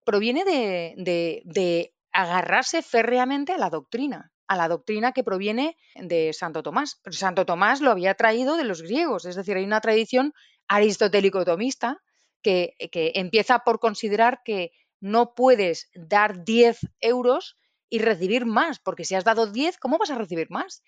proviene 0.05 0.45
de, 0.45 1.93
agarrarse 2.13 2.83
férreamente 2.83 3.53
a 3.53 3.59
la 3.59 3.71
doctrina, 3.71 4.33
a 4.47 4.57
la 4.57 4.69
doctrina 4.69 5.13
que 5.13 5.25
proviene 5.25 5.77
de 5.97 6.33
Santo 6.33 6.63
Tomás. 6.63 7.01
Santo 7.11 7.45
Tomás 7.45 7.81
lo 7.81 7.91
había 7.91 8.15
traído 8.15 8.57
de 8.57 8.65
los 8.65 8.83
griegos, 8.83 9.27
es 9.27 9.37
decir, 9.37 9.57
hay 9.57 9.65
una 9.65 9.83
tradición 9.83 10.33
aristotélico-tomista 10.67 11.99
que, 12.41 12.75
empieza 13.15 13.59
por 13.61 13.81
considerar 13.81 14.41
que 14.45 14.73
no 15.01 15.35
puedes 15.35 15.91
dar 15.95 16.45
10 16.45 16.79
euros 17.01 17.59
y 17.89 17.99
recibir 17.99 18.47
más, 18.47 18.79
porque 18.79 19.05
si 19.05 19.15
has 19.15 19.25
dado 19.25 19.51
10, 19.51 19.79
¿cómo 19.79 19.99
vas 19.99 20.11
a 20.11 20.19
recibir 20.19 20.51
más? 20.51 20.83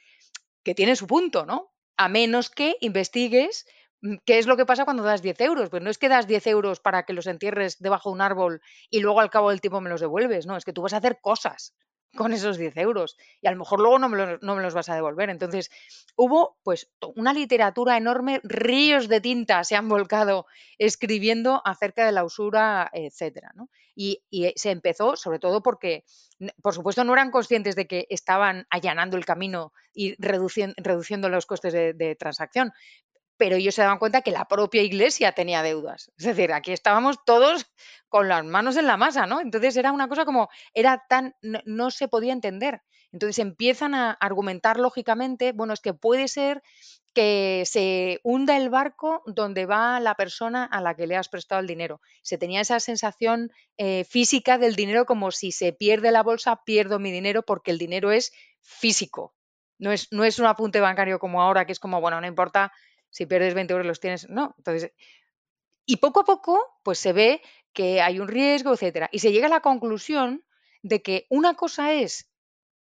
que 0.63 0.75
tiene 0.75 0.97
su 0.97 1.07
punto, 1.07 1.47
¿no? 1.47 1.73
A 1.97 2.09
menos 2.09 2.51
que 2.51 2.77
investigues 2.81 3.67
mm, 4.01 4.17
qué 4.25 4.39
es 4.39 4.47
lo 4.47 4.57
que 4.57 4.67
pasa 4.67 4.85
cuando 4.85 5.03
das 5.03 5.23
10 5.23 5.41
euros. 5.41 5.71
Pues 5.71 5.83
no 5.83 5.91
es 5.91 5.99
que 5.99 6.09
das 6.09 6.27
10 6.27 6.47
euros 6.49 6.81
para 6.81 7.05
que 7.05 7.13
los 7.13 7.27
entierres 7.27 7.79
debajo 7.79 8.11
de 8.11 8.15
un 8.15 8.21
árbol 8.21 8.63
y 8.91 9.01
luego 9.01 9.21
al 9.21 9.31
cabo 9.31 9.51
del 9.51 9.61
tiempo 9.61 9.81
me 9.81 9.91
los 9.91 10.01
devuelves, 10.01 10.47
no, 10.47 10.57
es 10.57 10.65
que 10.65 10.73
tú 10.73 10.83
vas 10.83 10.93
a 10.93 10.99
hacer 10.99 11.21
cosas 11.21 11.75
con 12.17 12.33
esos 12.33 12.59
10 12.59 12.77
euros 12.77 13.17
y 13.41 13.47
a 13.47 13.51
lo 13.51 13.59
mejor 13.59 13.81
luego 13.81 13.99
no 13.99 14.09
me, 14.09 14.17
los, 14.17 14.43
no 14.43 14.55
me 14.55 14.63
los 14.63 14.75
vas 14.75 14.89
a 14.89 14.95
devolver. 14.95 15.31
Entonces, 15.31 15.71
hubo 16.17 16.59
pues 16.63 16.91
una 17.15 17.33
literatura 17.33 17.97
enorme, 17.97 18.41
ríos 18.45 19.09
de 19.09 19.21
tinta 19.21 19.65
se 19.65 19.77
han 19.77 19.89
volcado 19.89 20.47
escribiendo 20.79 21.63
acerca 21.65 22.05
de 22.05 22.13
la 22.13 22.25
usura, 22.25 22.91
etcétera. 22.93 23.53
Y, 23.95 24.23
y, 24.31 24.53
se 24.57 24.71
empezó 24.71 25.17
sobre 25.17 25.39
todo 25.39 25.63
porque, 25.63 26.05
por 26.63 26.75
supuesto, 26.75 27.05
no 27.05 27.13
eran 27.13 27.31
conscientes 27.31 27.77
de 27.77 27.87
que 27.87 28.07
estaban 28.11 28.67
allanando 28.71 29.17
el 29.17 29.25
camino 29.25 29.73
y 29.95 30.15
reduciendo, 30.23 30.75
reduciendo 30.79 31.29
los 31.29 31.47
costes 31.47 31.73
de 31.73 32.17
transacción, 32.19 32.73
pero 33.43 33.57
ellos 33.57 33.75
se 33.75 33.83
daban 33.83 33.99
cuenta 33.99 34.23
que 34.23 34.31
la 34.31 34.45
propia 34.45 34.83
iglesia 34.83 35.33
tenía 35.33 35.65
deudas. 35.65 36.13
Es 36.17 36.27
decir, 36.27 36.53
aquí 36.53 36.71
estábamos 36.71 37.25
todos 37.25 37.67
con 38.09 38.29
las 38.29 38.45
manos 38.45 38.77
en 38.77 38.87
la 38.87 38.97
masa, 38.97 39.27
¿no? 39.27 39.41
Entonces 39.41 39.77
era 39.77 39.91
una 39.91 40.07
cosa 40.07 40.25
como, 40.25 40.49
era 40.75 41.03
tan, 41.09 41.35
no, 41.43 41.91
se 41.91 42.07
podía 42.07 42.33
entender. 42.33 42.83
Entonces 43.11 43.41
empiezan 43.41 43.97
a 43.97 44.13
argumentar 44.13 44.79
lógicamente, 44.79 45.51
bueno, 45.51 45.73
es 45.73 45.81
que 45.81 45.93
puede 45.93 46.29
ser 46.29 46.63
que 47.15 47.65
se 47.67 48.21
hunda 48.23 48.57
el 48.57 48.71
barco 48.71 49.25
donde 49.27 49.67
va 49.67 49.99
la 49.99 50.15
persona 50.15 50.65
a 50.65 50.81
la 50.81 50.95
que 50.95 51.09
le 51.09 51.17
has 51.17 51.29
prestado 51.29 51.61
el 51.61 51.67
dinero. 51.67 52.01
Se 52.23 52.39
tenía 52.39 52.61
esa 52.61 52.79
sensación 52.79 53.51
eh, 53.77 54.05
física 54.05 54.57
del 54.57 54.77
dinero 54.77 55.05
como 55.05 55.33
si 55.33 55.51
se 55.51 55.73
pierde 55.73 56.13
la 56.13 56.23
bolsa, 56.23 56.63
pierdo 56.65 57.01
mi 57.01 57.11
dinero 57.11 57.43
porque 57.43 57.73
el 57.73 57.79
dinero 57.79 58.13
es 58.13 58.33
físico. 58.61 59.35
No 59.81 59.91
es, 59.91 60.13
no 60.13 60.23
es 60.23 60.39
un 60.39 60.47
apunte 60.47 60.79
bancario 60.79 61.19
como 61.19 61.43
ahora, 61.43 61.65
que 61.67 61.73
es 61.73 61.81
como, 61.81 62.01
bueno, 62.01 62.21
no 62.21 62.29
importa 62.29 62.71
si 63.13 63.27
pierdes 63.27 63.55
20 63.55 63.73
euros 63.73 63.87
los 63.87 64.01
tienes, 64.01 64.29
no. 64.29 64.55
Entonces, 64.57 64.93
y 65.85 65.99
poco 65.99 66.21
a 66.21 66.25
poco, 66.25 66.79
pues 66.83 66.99
se 66.99 67.13
ve 67.13 67.43
que 67.73 68.01
hay 68.01 68.19
un 68.19 68.27
riesgo, 68.27 68.73
etcétera. 68.73 69.09
Y 69.13 69.19
se 69.19 69.33
llega 69.33 69.47
a 69.47 69.51
la 69.51 69.61
conclusión 69.61 70.45
de 70.83 71.03
que 71.03 71.27
una 71.29 71.55
cosa 71.55 71.93
es 71.93 72.33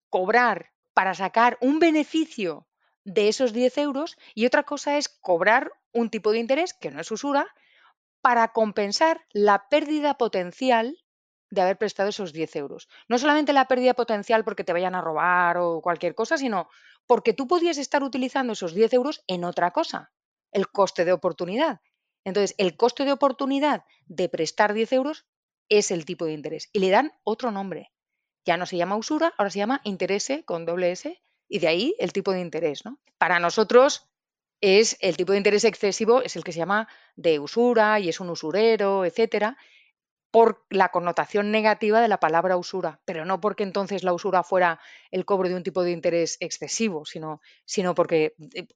cobrar 0.08 0.72
para 0.94 1.14
sacar 1.14 1.58
un 1.60 1.80
beneficio 1.80 2.68
de 3.04 3.28
esos 3.28 3.52
10 3.52 3.76
euros 3.78 4.16
y 4.34 4.46
otra 4.46 4.62
cosa 4.62 4.98
es 4.98 5.08
cobrar 5.08 5.72
un 5.92 6.10
tipo 6.10 6.30
de 6.30 6.38
interés, 6.38 6.74
que 6.74 6.90
no 6.90 7.00
es 7.00 7.10
usura, 7.10 7.46
para 8.20 8.52
compensar 8.52 9.26
la 9.32 9.68
pérdida 9.68 10.16
potencial 10.16 10.96
de 11.50 11.62
haber 11.62 11.78
prestado 11.78 12.10
esos 12.10 12.32
10 12.32 12.54
euros. 12.54 12.88
No 13.08 13.18
solamente 13.18 13.52
la 13.52 13.66
pérdida 13.66 13.94
potencial 13.94 14.44
porque 14.44 14.62
te 14.62 14.72
vayan 14.72 14.94
a 14.94 15.00
robar 15.00 15.56
o 15.58 15.80
cualquier 15.80 16.14
cosa, 16.14 16.38
sino 16.38 16.68
porque 17.06 17.32
tú 17.32 17.48
podías 17.48 17.78
estar 17.78 18.04
utilizando 18.04 18.52
esos 18.52 18.74
10 18.74 18.92
euros 18.92 19.24
en 19.26 19.44
otra 19.44 19.72
cosa 19.72 20.12
el 20.52 20.68
coste 20.68 21.04
de 21.04 21.12
oportunidad. 21.12 21.80
Entonces, 22.24 22.54
el 22.58 22.76
coste 22.76 23.04
de 23.04 23.12
oportunidad 23.12 23.84
de 24.06 24.28
prestar 24.28 24.74
10 24.74 24.92
euros 24.92 25.26
es 25.68 25.90
el 25.90 26.04
tipo 26.04 26.26
de 26.26 26.32
interés 26.32 26.68
y 26.72 26.80
le 26.80 26.90
dan 26.90 27.12
otro 27.24 27.50
nombre. 27.50 27.92
Ya 28.44 28.56
no 28.56 28.66
se 28.66 28.76
llama 28.76 28.96
usura, 28.96 29.32
ahora 29.38 29.50
se 29.50 29.58
llama 29.58 29.80
interés 29.84 30.28
con 30.44 30.66
doble 30.66 30.92
S 30.92 31.22
y 31.48 31.58
de 31.58 31.68
ahí 31.68 31.96
el 31.98 32.12
tipo 32.12 32.32
de 32.32 32.40
interés. 32.40 32.84
¿no? 32.84 32.98
Para 33.18 33.38
nosotros 33.38 34.10
es 34.60 34.96
el 35.00 35.16
tipo 35.16 35.32
de 35.32 35.38
interés 35.38 35.64
excesivo, 35.64 36.22
es 36.22 36.36
el 36.36 36.44
que 36.44 36.52
se 36.52 36.58
llama 36.58 36.88
de 37.16 37.38
usura 37.38 38.00
y 38.00 38.08
es 38.08 38.20
un 38.20 38.30
usurero, 38.30 39.04
etcétera. 39.04 39.56
por 40.32 40.64
la 40.70 40.90
connotación 40.90 41.50
negativa 41.50 42.00
de 42.00 42.08
la 42.08 42.20
palabra 42.20 42.56
usura, 42.56 43.00
pero 43.04 43.24
no 43.24 43.40
porque 43.40 43.64
entonces 43.64 44.04
la 44.04 44.12
usura 44.12 44.44
fuera 44.44 44.80
el 45.10 45.24
cobro 45.24 45.48
de 45.48 45.56
un 45.56 45.64
tipo 45.64 45.82
de 45.82 45.90
interés 45.92 46.36
excesivo, 46.40 47.04
sino, 47.04 47.40
sino 47.64 47.94
porque 47.96 48.34
eh, 48.54 48.68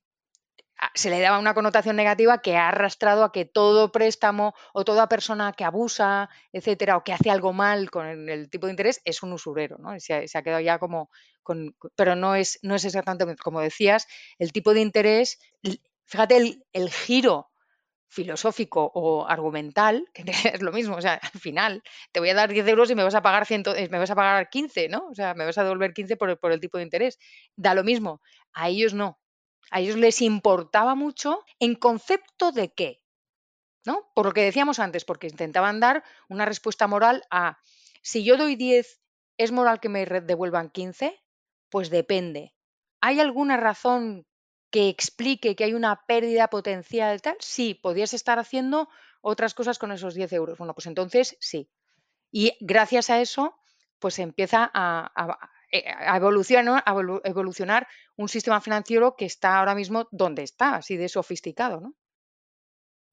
se 0.95 1.11
le 1.11 1.21
daba 1.21 1.39
una 1.39 1.55
connotación 1.55 1.97
negativa 1.97 2.43
que 2.43 2.57
ha 2.57 2.69
arrastrado 2.69 3.25
a 3.25 3.33
que 3.33 3.45
todo 3.45 3.93
préstamo 3.93 4.55
o 4.73 4.85
toda 4.85 5.09
persona 5.09 5.53
que 5.53 5.65
abusa, 5.65 6.29
etcétera, 6.53 6.97
o 6.97 7.05
que 7.05 7.13
hace 7.13 7.31
algo 7.31 7.53
mal 7.53 7.91
con 7.91 8.29
el, 8.29 8.51
tipo 8.51 8.67
de 8.67 8.73
interés 8.73 9.01
es 9.05 9.23
un 9.23 9.33
usurero, 9.33 9.79
¿no? 9.79 9.99
Se, 10.01 10.27
ha 10.33 10.43
quedado 10.43 10.61
ya 10.61 10.79
como, 10.79 11.11
con, 11.43 11.77
pero 11.97 12.17
no 12.17 12.35
es, 12.35 12.59
no 12.63 12.75
es 12.75 12.85
exactamente 12.85 13.37
como 13.43 13.61
decías, 13.61 14.07
el 14.39 14.53
tipo 14.53 14.75
de 14.75 14.81
interés, 14.81 15.39
fíjate 16.05 16.63
el, 16.73 16.91
giro 16.91 17.51
filosófico 18.09 18.91
o 18.95 19.27
argumental, 19.27 20.09
que 20.13 20.25
es 20.55 20.63
lo 20.63 20.73
mismo, 20.73 20.97
o 20.97 21.01
sea, 21.01 21.15
al 21.15 21.41
final 21.41 21.83
te 22.13 22.21
voy 22.21 22.31
a 22.31 22.35
dar 22.35 22.53
10 22.53 22.67
euros 22.69 22.91
y 22.91 22.95
me 22.95 23.05
vas 23.05 23.15
a 23.15 23.23
pagar 23.23 23.47
100, 23.47 23.65
eh, 23.77 23.89
me 23.91 23.99
vas 23.99 24.11
a 24.11 24.15
pagar 24.15 24.49
15, 24.49 24.89
¿no? 24.89 25.09
O 25.11 25.15
sea, 25.15 25.35
me 25.35 25.45
vas 25.45 25.59
a 25.59 25.65
devolver 25.65 25.93
15 25.93 26.17
por, 26.17 26.39
por 26.39 26.53
el 26.53 26.61
tipo 26.61 26.79
de 26.79 26.85
interés. 26.85 27.19
Da 27.57 27.75
lo 27.75 27.85
mismo, 27.85 28.21
a 28.53 28.69
ellos 28.69 28.95
no. 28.95 29.19
A 29.71 29.81
ellos 29.81 29.97
les 29.97 30.23
importaba 30.23 30.95
mucho 30.95 31.45
en 31.59 31.75
concepto 31.75 32.53
de 32.53 32.73
qué, 32.73 33.03
¿no? 33.85 34.11
Por 34.15 34.27
lo 34.27 34.33
que 34.33 34.43
decíamos 34.43 34.79
antes, 34.79 35.05
porque 35.05 35.27
intentaban 35.27 35.81
dar 35.81 36.05
una 36.29 36.45
respuesta 36.45 36.87
moral 36.87 37.25
a 37.31 37.59
si 38.03 38.25
yo 38.25 38.37
doy 38.37 38.57
10, 38.57 39.01
¿es 39.39 39.53
moral 39.53 39.81
que 39.81 39.89
me 39.89 40.05
devuelvan 40.05 40.71
15? 40.71 41.19
Pues 41.71 41.91
depende. 41.91 42.55
¿Hay 43.01 43.21
alguna 43.21 43.57
razón 43.57 44.27
que 44.75 44.89
explique 44.89 45.55
que 45.55 45.63
hay 45.63 45.73
una 45.73 46.05
pérdida 46.05 46.49
potencial 46.49 47.23
tal, 47.23 47.37
sí, 47.39 47.75
podrías 47.75 48.13
estar 48.13 48.41
haciendo 48.41 48.89
otras 49.21 49.55
cosas 49.55 49.79
con 49.79 49.93
esos 49.93 50.15
10 50.15 50.33
euros. 50.33 50.59
Bueno, 50.59 50.75
pues 50.75 50.87
entonces 50.87 51.37
sí. 51.39 51.71
Y 52.33 52.57
gracias 52.59 53.09
a 53.09 53.21
eso, 53.21 53.55
pues 54.01 54.19
empieza 54.19 54.69
a, 54.75 55.13
eh, 55.17 55.64
evolucionar, 56.15 56.83
a 56.87 56.95
evolucionar 57.25 57.87
un 58.17 58.29
sistema 58.29 58.61
financiero 58.61 59.17
que 59.17 59.25
está 59.25 59.59
ahora 59.59 59.75
mismo 59.75 60.09
donde 60.13 60.43
está, 60.43 60.77
así 60.77 60.97
de 60.97 61.09
sofisticado, 61.09 61.81
¿no? 61.81 61.95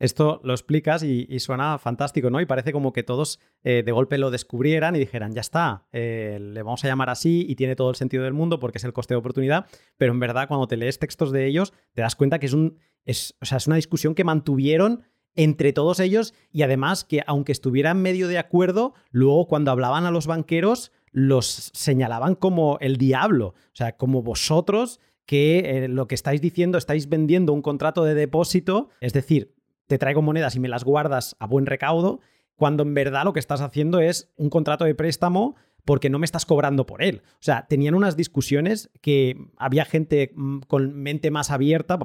Esto 0.01 0.41
lo 0.43 0.53
explicas 0.53 1.03
y, 1.03 1.39
suena 1.39 1.77
fantástico, 1.77 2.31
¿no? 2.31 2.41
Y 2.41 2.47
parece 2.47 2.71
como 2.71 2.91
que 2.91 3.03
todos 3.03 3.39
eh, 3.63 3.83
de 3.85 3.91
golpe 3.91 4.17
lo 4.17 4.31
descubrieran 4.31 4.95
y 4.95 4.99
dijeran, 4.99 5.31
ya 5.31 5.41
está, 5.41 5.85
eh, 5.91 6.39
le 6.41 6.63
vamos 6.63 6.83
a 6.83 6.87
llamar 6.87 7.11
así 7.11 7.45
y 7.47 7.53
tiene 7.53 7.75
todo 7.75 7.91
el 7.91 7.95
sentido 7.95 8.23
del 8.23 8.33
mundo 8.33 8.59
porque 8.59 8.79
es 8.79 8.83
el 8.83 8.93
coste 8.93 9.13
de 9.13 9.19
oportunidad, 9.19 9.67
pero 9.97 10.11
en 10.11 10.19
verdad 10.19 10.47
cuando 10.47 10.67
te 10.67 10.75
lees 10.75 10.97
textos 10.97 11.31
de 11.31 11.45
ellos 11.45 11.71
te 11.93 12.01
das 12.01 12.15
cuenta 12.15 12.39
que 12.39 12.47
es, 12.47 12.53
un, 12.53 12.79
o 13.05 13.45
sea, 13.45 13.59
es 13.59 13.67
una 13.67 13.75
discusión 13.75 14.15
que 14.15 14.23
mantuvieron 14.23 15.03
entre 15.35 15.71
todos 15.71 15.99
ellos 15.99 16.33
y 16.51 16.63
además 16.63 17.03
que 17.03 17.21
aunque 17.27 17.51
estuvieran 17.51 18.01
medio 18.01 18.27
de 18.27 18.39
acuerdo, 18.39 18.95
luego 19.11 19.45
cuando 19.45 19.69
hablaban 19.69 20.07
a 20.07 20.11
los 20.11 20.25
banqueros 20.25 20.91
los 21.11 21.71
señalaban 21.73 22.35
como 22.35 22.77
el 22.79 22.97
diablo, 22.97 23.47
o 23.47 23.75
sea, 23.75 23.97
como 23.97 24.21
vosotros 24.21 24.99
que 25.25 25.59
eh, 25.59 25.87
lo 25.87 26.07
que 26.07 26.15
estáis 26.15 26.41
diciendo, 26.41 26.77
estáis 26.77 27.07
vendiendo 27.07 27.53
un 27.53 27.61
contrato 27.61 28.03
de 28.03 28.15
depósito, 28.15 28.89
es 28.99 29.13
decir, 29.13 29.53
te 29.87 29.97
traigo 29.97 30.21
monedas 30.21 30.55
y 30.55 30.59
me 30.59 30.67
las 30.67 30.83
guardas 30.83 31.35
a 31.39 31.47
buen 31.47 31.65
recaudo, 31.65 32.19
cuando 32.55 32.83
en 32.83 32.93
verdad 32.93 33.23
lo 33.23 33.33
que 33.33 33.39
estás 33.39 33.61
haciendo 33.61 33.99
es 33.99 34.31
un 34.35 34.49
contrato 34.49 34.85
de 34.85 34.95
préstamo 34.95 35.55
porque 35.85 36.09
no 36.09 36.19
me 36.19 36.25
estás 36.25 36.45
cobrando 36.45 36.85
por 36.85 37.01
él. 37.01 37.21
O 37.33 37.43
sea, 37.43 37.65
tenían 37.67 37.95
unas 37.95 38.15
discusiones 38.15 38.91
que 39.01 39.37
había 39.57 39.85
gente 39.85 40.31
mm, 40.35 40.59
con 40.67 40.93
mente 40.93 41.31
más 41.31 41.49
abierta, 41.49 41.97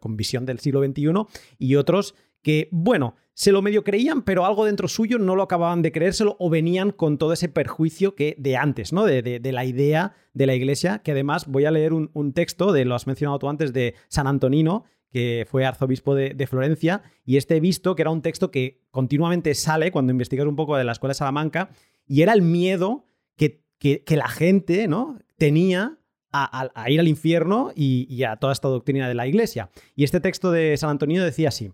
con 0.00 0.16
visión 0.16 0.46
del 0.46 0.60
siglo 0.60 0.84
XXI, 0.84 1.12
y 1.58 1.74
otros 1.74 2.14
que, 2.42 2.68
bueno, 2.72 3.16
se 3.34 3.52
lo 3.52 3.62
medio 3.62 3.84
creían, 3.84 4.22
pero 4.22 4.44
algo 4.44 4.66
dentro 4.66 4.86
suyo 4.86 5.18
no 5.18 5.34
lo 5.34 5.42
acababan 5.42 5.82
de 5.82 5.92
creérselo 5.92 6.36
o 6.38 6.50
venían 6.50 6.90
con 6.90 7.16
todo 7.16 7.32
ese 7.32 7.48
perjuicio 7.48 8.14
que 8.14 8.34
de 8.38 8.56
antes, 8.56 8.92
¿no? 8.92 9.04
De, 9.04 9.40
la 9.52 9.64
idea 9.64 10.14
de 10.34 10.46
la 10.46 10.54
iglesia, 10.54 10.98
que 10.98 11.12
además 11.12 11.46
voy 11.46 11.64
a 11.64 11.70
leer 11.70 11.92
un, 11.92 12.10
un 12.12 12.32
texto 12.32 12.72
de, 12.72 12.84
lo 12.84 12.94
has 12.94 13.06
mencionado 13.06 13.38
tú 13.38 13.48
antes, 13.48 13.72
de 13.72 13.94
San 14.08 14.26
Antonino, 14.26 14.84
que 15.10 15.46
fue 15.48 15.64
arzobispo 15.64 16.14
de, 16.14 16.46
Florencia, 16.46 17.02
y 17.24 17.36
este 17.36 17.56
he 17.56 17.60
visto 17.60 17.96
que 17.96 18.02
era 18.02 18.10
un 18.10 18.22
texto 18.22 18.50
que 18.50 18.82
continuamente 18.90 19.54
sale 19.54 19.90
cuando 19.90 20.12
investigas 20.12 20.46
un 20.46 20.56
poco 20.56 20.76
de 20.76 20.84
la 20.84 20.92
Escuela 20.92 21.10
de 21.10 21.18
Salamanca, 21.18 21.70
y 22.06 22.22
era 22.22 22.32
el 22.32 22.42
miedo 22.42 23.04
que, 23.36 23.64
que, 23.78 24.16
la 24.16 24.28
gente 24.28 24.86
¿no? 24.86 25.18
tenía 25.36 25.98
a, 26.32 26.90
ir 26.90 27.00
al 27.00 27.08
infierno 27.08 27.72
y, 27.74 28.06
y, 28.08 28.22
a 28.24 28.36
toda 28.36 28.52
esta 28.52 28.68
doctrina 28.68 29.08
de 29.08 29.14
la 29.14 29.26
iglesia. 29.26 29.70
Y 29.96 30.04
este 30.04 30.20
texto 30.20 30.52
de 30.52 30.76
San 30.76 30.90
Antonio 30.90 31.24
decía 31.24 31.48
así, 31.48 31.72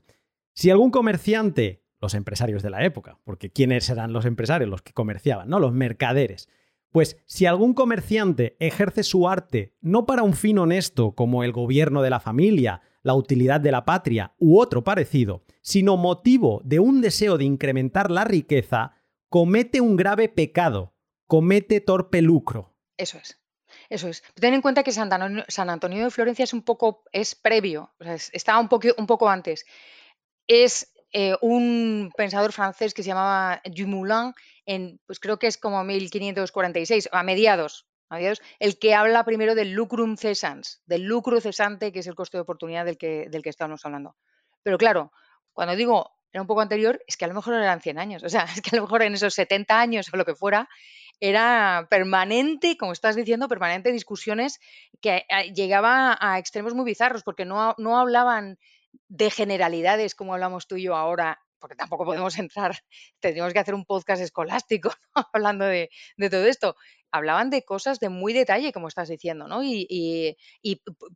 si 0.57 0.71
algún 0.71 0.91
comerciante, 0.91 1.85
los 2.01 2.15
empresarios 2.15 2.63
de 2.63 2.71
la 2.71 2.83
época, 2.83 3.19
porque 3.25 3.51
¿quiénes 3.51 3.91
eran 3.91 4.15
los 4.15 4.25
empresarios? 4.25 4.71
Los 4.71 4.81
que 4.81 4.95
comerciaban, 4.95 5.51
¿no? 5.51 5.61
Los 5.61 5.73
mercaderes. 5.73 6.49
Pues 6.91 7.19
si 7.27 7.45
algún 7.45 7.75
comerciante 7.75 8.57
ejerce 8.59 9.03
su 9.03 9.29
arte 9.29 9.77
no 9.83 10.07
para 10.07 10.23
un 10.23 10.33
fin 10.33 10.59
honesto 10.59 11.13
como 11.13 11.45
el 11.45 11.53
gobierno 11.53 12.01
de 12.01 12.09
la 12.09 12.21
familia, 12.21 12.81
la 13.03 13.15
utilidad 13.15 13.61
de 13.61 13.71
la 13.71 13.85
patria 13.85 14.35
u 14.39 14.59
otro 14.59 14.83
parecido, 14.83 15.45
sino 15.61 15.99
motivo 15.99 16.63
de 16.65 16.81
un 16.81 17.03
deseo 17.03 17.37
de 17.37 17.45
incrementar 17.45 18.11
la 18.11 18.25
riqueza, 18.25 18.95
comete 19.29 19.83
un 19.83 19.95
grave 19.97 20.31
pecado, 20.31 20.95
comete 21.27 21.83
torpe 21.83 22.23
lucro. 22.23 22.75
Eso 22.97 23.19
es. 23.19 23.39
Eso 23.91 24.09
es. 24.09 24.25
Ten 24.35 24.55
en 24.55 24.63
cuenta 24.63 24.83
que 24.83 24.93
San 24.93 25.13
Antonio, 25.13 26.05
de 26.05 26.11
Florencia 26.11 26.45
es 26.45 26.55
un 26.55 26.63
poco, 26.63 27.05
es 27.13 27.35
previo, 27.35 27.93
está 28.33 28.59
un 28.59 28.71
poco, 28.71 28.89
un 28.97 29.07
poco 29.07 29.29
antes. 29.29 29.67
Es 30.47 30.93
eh, 31.13 31.37
un 31.41 32.13
pensador 32.17 32.53
francés 32.53 32.95
que 32.95 33.03
se 33.03 33.09
llamaba 33.09 33.61
Dumoulin, 33.65 34.33
en, 34.67 35.01
pues 35.07 35.21
creo 35.21 35.39
que 35.39 35.47
es 35.47 35.57
como 35.57 35.83
1546, 35.85 37.09
a 37.13 37.23
mediados, 37.23 37.87
el 38.59 38.79
que 38.79 38.95
habla 38.95 39.25
primero 39.25 39.55
del 39.55 39.73
lucrum 39.73 40.17
cessans, 40.17 40.83
del 40.87 41.03
lucro 41.03 41.41
cesante, 41.41 41.93
que 41.93 42.01
es 42.01 42.07
el 42.07 42.15
coste 42.15 42.37
de 42.37 42.43
oportunidad 42.43 42.85
del 42.85 42.99
que, 42.99 43.29
del 43.31 43.43
que 43.43 43.51
estábamos 43.51 43.85
hablando. 43.85 44.17
Pero 44.63 44.79
claro, 44.79 45.13
cuando 45.53 45.75
digo 45.75 46.13
era 46.33 46.43
un 46.43 46.47
poco 46.47 46.61
anterior, 46.61 47.03
es 47.07 47.17
que 47.17 47.25
a 47.25 47.29
lo 47.29 47.35
mejor 47.35 47.55
eran 47.55 47.81
100 47.81 47.99
años, 47.99 48.23
o 48.23 48.29
sea, 48.29 48.45
es 48.55 48.61
que 48.61 48.77
a 48.77 48.77
lo 48.77 48.83
mejor 48.83 49.03
en 49.03 49.15
esos 49.15 49.35
70 49.35 49.81
años 49.81 50.09
o 50.13 50.17
lo 50.17 50.25
que 50.25 50.35
fuera, 50.35 50.69
era 51.19 51.87
permanente, 51.89 52.77
como 52.77 52.93
estás 52.93 53.17
diciendo, 53.17 53.49
permanente 53.49 53.91
discusiones 53.91 54.61
que 55.01 55.25
eh, 55.29 55.53
llegaba 55.55 56.17
a 56.21 56.39
extremos 56.39 56.75
muy 56.75 56.85
bizarros, 56.85 57.23
porque 57.23 57.47
no, 57.47 57.75
no 57.79 57.99
hablaban 57.99 58.59
de 59.09 59.31
generalidades 59.31 60.15
como 60.15 60.35
hablamos 60.35 60.67
tú 60.67 60.77
y 60.77 60.85
yo 60.85 60.97
ahora 60.97 61.41
porque 61.59 61.77
tampoco 61.77 62.05
podemos 62.05 62.39
entrar, 62.39 62.77
tendríamos 63.21 63.53
que 63.53 63.59
hacer 63.59 63.75
un 63.75 63.85
podcast 63.85 64.23
escolástico 64.23 64.91
hablando 65.33 65.65
de, 65.65 65.91
de, 66.17 66.31
todo 66.31 66.45
esto, 66.47 66.77
hablaban 67.11 67.51
de 67.51 67.65
cosas 67.65 67.99
de 67.99 68.09
muy 68.09 68.33
detalle, 68.33 68.73
como 68.73 68.89
estás 68.89 69.09
diciendo, 69.09 69.49
¿no? 69.49 69.63
Y, 69.63 70.37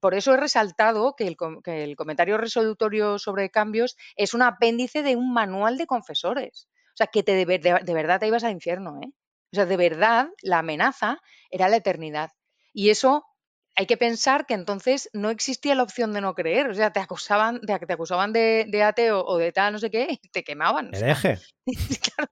por 0.00 0.14
eso 0.14 0.34
he 0.34 0.36
resaltado 0.36 1.14
que 1.16 1.26
el, 1.26 1.96
comentario 1.96 2.38
resolutorio 2.38 3.18
sobre 3.18 3.50
cambios 3.50 3.96
es 4.16 4.34
un 4.34 4.42
apéndice 4.42 5.02
de 5.02 5.16
un 5.16 5.32
manual 5.32 5.78
de 5.78 5.86
confesores. 5.86 6.68
O 6.94 6.96
sea, 6.96 7.06
que 7.06 7.22
te, 7.22 7.44
de, 7.44 7.58
de 7.58 7.94
verdad 7.94 8.20
te 8.20 8.26
ibas 8.26 8.44
al 8.44 8.52
infierno, 8.52 8.98
¿eh? 9.02 9.08
O 9.52 9.56
sea, 9.56 9.66
de 9.66 9.76
verdad 9.76 10.28
la 10.42 10.58
amenaza 10.60 11.18
era 11.50 11.68
la 11.68 11.76
eternidad. 11.76 12.30
Y 12.72 12.90
eso 12.90 13.24
hay 13.80 13.86
que 13.86 13.96
pensar 13.96 14.44
que 14.44 14.52
entonces 14.52 15.08
no 15.14 15.30
existía 15.30 15.74
la 15.74 15.82
opción 15.82 16.12
de 16.12 16.20
no 16.20 16.34
creer, 16.34 16.68
o 16.68 16.74
sea, 16.74 16.92
te 16.92 17.00
acusaban, 17.00 17.62
te, 17.62 17.72
acusaban 17.72 18.30
de, 18.30 18.82
ateo 18.84 19.24
o 19.24 19.38
de 19.38 19.52
tal, 19.52 19.72
no 19.72 19.78
sé 19.78 19.90
qué, 19.90 20.18
y 20.22 20.28
te 20.28 20.44
quemaban. 20.44 20.90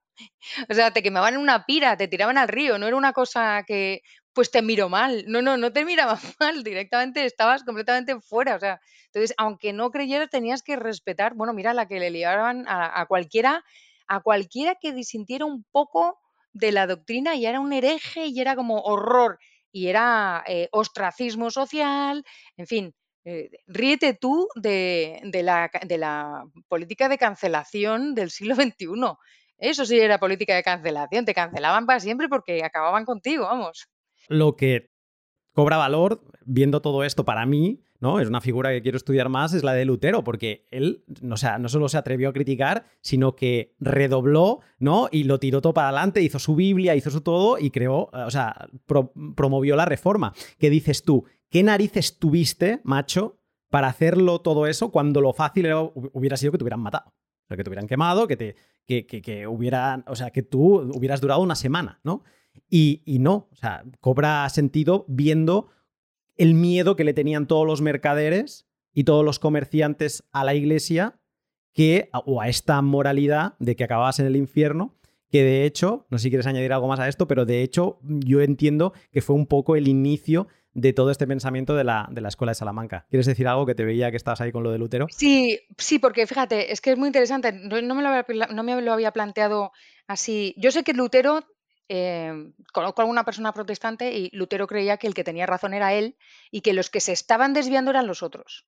O 0.69 0.75
sea, 0.75 0.91
te 0.91 1.03
quemaban 1.03 1.35
en 1.35 1.41
una 1.41 1.65
pira, 1.65 1.97
te 1.97 2.09
tiraban 2.09 2.39
al 2.39 2.49
río, 2.49 2.77
no 2.79 2.87
era 2.87 2.97
una 2.97 3.13
cosa 3.13 3.63
que, 3.67 4.03
pues 4.33 4.51
te 4.51 4.63
miro 4.63 4.89
mal, 4.89 5.25
no, 5.27 5.41
no, 5.41 5.57
no 5.57 5.73
te 5.73 5.85
miraban 5.85 6.19
mal, 6.41 6.65
directamente 6.65 7.25
estabas 7.25 7.65
completamente 7.65 8.19
fuera, 8.21 8.57
o 8.57 8.59
sea, 8.59 8.81
entonces, 9.07 9.35
aunque 9.39 9.73
no 9.73 9.91
creyeras, 9.91 10.29
tenías 10.29 10.63
que 10.63 10.77
respetar, 10.77 11.35
bueno, 11.35 11.55
mira, 11.55 11.73
la 11.73 11.87
que 11.87 12.01
le 12.01 12.11
liaban 12.11 12.67
a, 12.69 13.01
a 13.01 13.07
cualquiera, 13.07 13.65
a 14.07 14.21
cualquiera 14.21 14.75
que 14.75 14.93
disintiera 14.93 15.47
un 15.47 15.65
poco 15.71 16.19
de 16.53 16.73
la 16.73 16.87
doctrina 16.87 17.37
y 17.37 17.47
era 17.47 17.61
un 17.61 17.73
hereje 17.73 18.27
y 18.27 18.41
era 18.41 18.57
como 18.57 18.81
horror 18.81 19.39
y 19.73 19.89
era 19.89 20.45
eh, 20.47 20.69
ostracismo 20.73 21.51
social, 21.51 22.25
en 22.57 22.67
fin, 22.67 22.95
eh, 23.25 23.51
ríete 23.67 24.15
tú 24.15 24.49
de, 24.55 25.21
la, 25.43 25.71
de, 25.87 25.99
la, 25.99 26.45
política 26.69 27.09
de 27.09 27.19
cancelación 27.19 28.15
del 28.15 28.31
siglo 28.31 28.55
XXI. 28.55 28.87
Eso 29.59 29.85
sí 29.85 29.99
era 29.99 30.19
política 30.19 30.55
de 30.55 30.63
cancelación, 30.63 31.25
te 31.25 31.35
cancelaban 31.35 31.85
para 31.85 32.01
siempre 32.01 32.29
porque 32.29 32.65
acababan 32.65 33.05
contigo, 33.05 33.45
vamos. 33.45 33.89
Lo 34.29 34.57
que 34.57 34.91
cobra 35.53 35.77
valor 35.77 36.23
viendo 36.45 36.81
todo 36.81 37.05
esto 37.05 37.25
para 37.25 37.45
mí 37.45 37.83
¿no? 38.01 38.21
Es 38.21 38.29
una 38.29 38.41
figura 38.41 38.71
que 38.71 38.83
quiero 38.83 38.97
estudiar 38.97 39.29
más, 39.29 39.55
es 39.55 39.65
la 39.65 39.73
de 39.73 39.85
Lutero, 39.85 40.25
porque 40.25 40.67
él, 40.71 41.05
o 41.31 41.37
sea, 41.37 41.59
no 41.59 41.69
solo 41.69 41.89
se 41.89 41.99
atrevió 41.99 42.29
a 42.29 42.33
criticar, 42.33 42.87
sino 43.01 43.35
que 43.35 43.75
redobló, 43.81 44.61
¿no? 44.79 45.09
Y 45.11 45.25
lo 45.25 45.39
tiró 45.39 45.61
todo 45.61 45.75
para 45.75 45.89
adelante, 45.89 46.23
hizo 46.23 46.39
su 46.39 46.55
Biblia, 46.55 46.95
hizo 46.95 47.11
su 47.11 47.21
todo 47.21 47.59
y 47.59 47.71
creó, 47.71 48.11
o 48.13 48.31
sea, 48.31 48.69
promovió 49.35 49.77
la 49.77 49.85
reforma. 49.85 50.33
¿Qué 50.59 50.71
dices 50.71 51.03
tú? 51.03 51.25
¿Qué 51.51 51.63
narices 51.63 52.19
tuviste, 52.19 52.81
macho, 52.85 53.41
para 53.71 53.89
hacerlo 53.89 54.41
todo 54.41 54.67
eso 54.67 54.91
cuando 54.91 55.21
lo 55.21 55.33
fácil 55.33 55.69
hubiera 56.13 56.37
sido 56.37 56.53
que 56.53 56.59
te 56.59 56.65
hubieran 56.65 56.81
matado? 56.81 57.13
que 57.57 57.65
te 57.65 57.71
hubieran 57.71 57.87
quemado, 57.87 58.27
que 58.27 58.37
te, 58.37 58.57
que, 58.87 59.07
que, 59.07 59.47
hubiera, 59.47 60.05
o 60.07 60.17
sea, 60.17 60.31
que 60.31 60.43
tú 60.43 60.81
hubieras 60.95 61.21
durado 61.21 61.41
una 61.41 61.55
semana, 61.55 61.99
¿no? 62.05 62.23
Y, 62.69 63.03
y 63.07 63.21
no, 63.21 63.49
o 63.51 63.57
sea, 63.57 63.85
cobra 64.01 64.47
sentido 64.51 65.07
viendo 65.09 65.69
el 66.39 66.55
miedo 66.55 66.97
que 66.97 67.05
le 67.05 67.13
tenían 67.13 67.47
todos 67.47 67.67
los 67.67 67.83
mercaderes 67.83 68.67
y 68.95 69.05
todos 69.05 69.25
los 69.25 69.39
comerciantes 69.39 70.25
a 70.33 70.45
la 70.45 70.55
iglesia 70.55 71.21
que, 71.75 72.09
o 72.13 72.41
a 72.41 72.49
esta 72.49 72.81
moralidad 72.81 73.55
de 73.59 73.77
que 73.77 73.85
acababas 73.85 74.19
en 74.21 74.27
el 74.27 74.37
infierno, 74.37 74.97
que 75.31 75.43
de 75.43 75.67
hecho, 75.67 76.07
no 76.11 76.19
sé 76.19 76.25
si 76.25 76.31
quieres 76.31 76.47
añadir 76.47 76.73
algo 76.73 76.89
más 76.89 77.01
a 77.01 77.09
esto, 77.09 77.29
pero 77.29 77.45
de 77.45 77.63
hecho 77.63 77.99
yo 78.03 78.41
entiendo 78.41 78.95
que 79.13 79.21
fue 79.21 79.37
un 79.37 79.47
poco 79.47 79.77
el 79.77 79.87
inicio 79.87 80.49
de 80.73 80.93
todo 80.93 81.11
este 81.11 81.27
pensamiento 81.27 81.75
de 81.75 81.85
la, 81.85 82.09
de 82.11 82.21
la 82.21 82.29
Escuela 82.29 82.53
de 82.53 82.55
Salamanca. 82.55 83.07
¿Quieres 83.11 83.27
decir 83.27 83.47
algo 83.49 83.67
que 83.67 83.75
te 83.75 83.85
veía 83.85 84.11
que 84.11 84.17
estabas 84.17 84.41
ahí 84.41 84.53
con 84.53 84.63
lo 84.63 84.71
de 84.71 84.79
Lutero? 84.79 85.07
Sí, 85.11 85.61
sí, 85.77 85.99
porque 85.99 86.27
fíjate, 86.27 86.73
es 86.73 86.81
que 86.81 86.93
es 86.93 86.99
muy 86.99 87.09
interesante, 87.09 87.53
no, 87.53 87.95
me, 87.95 88.03
lo 88.03 88.09
había, 88.09 88.25
no 88.55 88.63
me 88.63 88.81
lo 88.81 88.93
había 88.93 89.13
planteado 89.13 89.73
así. 90.07 90.55
Yo 90.57 90.71
sé 90.71 90.85
que 90.85 90.93
Lutero 90.93 91.45
eh, 91.89 92.53
conozco 92.73 93.01
a 93.01 93.05
alguna 93.05 93.25
persona 93.25 93.53
protestante 93.53 94.13
y 94.13 94.31
Lutero 94.33 94.67
creía 94.67 94.97
que 94.97 95.07
el 95.07 95.15
que 95.15 95.25
tenía 95.25 95.47
razón 95.47 95.75
era 95.75 95.95
él 95.95 96.17
y 96.51 96.61
que 96.61 96.73
los 96.73 96.91
que 96.91 97.01
se 97.01 97.13
estaban 97.13 97.55
desviando 97.55 97.91
eran 97.91 98.07
los 98.07 98.23
otros. 98.23 98.67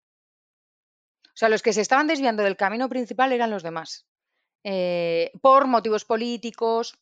O 1.29 1.39
sea, 1.39 1.49
los 1.49 1.63
que 1.63 1.73
se 1.73 1.81
estaban 1.83 2.07
desviando 2.07 2.43
del 2.43 2.57
camino 2.57 2.89
principal 2.89 3.33
eran 3.33 3.51
los 3.51 3.63
demás. 3.63 4.07
Eh, 4.65 5.33
por 5.43 5.67
motivos 5.67 6.05
políticos, 6.05 6.99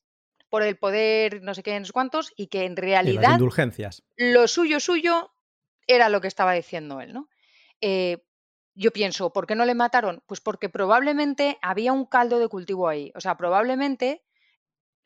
por 0.49 0.63
el 0.63 0.77
poder, 0.77 1.43
no 1.43 1.55
sé 1.55 1.63
qué, 1.63 1.79
no 1.79 1.87
sé 1.87 1.93
cuántos, 1.93 2.33
y 2.37 2.49
que 2.49 2.65
en 2.65 2.77
realidad 2.77 3.33
indulgencias. 3.33 4.03
lo 4.17 4.47
suyo 4.47 4.81
suyo 4.81 5.33
era 5.87 6.09
lo 6.09 6.21
que 6.21 6.29
estaba 6.29 6.53
diciendo 6.53 7.01
él, 7.01 7.13
¿no? 7.13 7.29
Eh, 7.81 8.25
yo 8.75 8.93
pienso, 8.93 9.33
¿por 9.33 9.47
qué 9.47 9.55
no 9.55 9.65
le 9.65 9.75
mataron? 9.75 10.23
Pues 10.27 10.41
porque 10.41 10.69
probablemente 10.69 11.59
había 11.63 11.93
un 11.93 12.07
caldo 12.07 12.39
de 12.39 12.49
cultivo 12.49 12.89
ahí. 12.89 13.13
O 13.15 13.21
sea, 13.21 13.37
probablemente, 13.37 14.25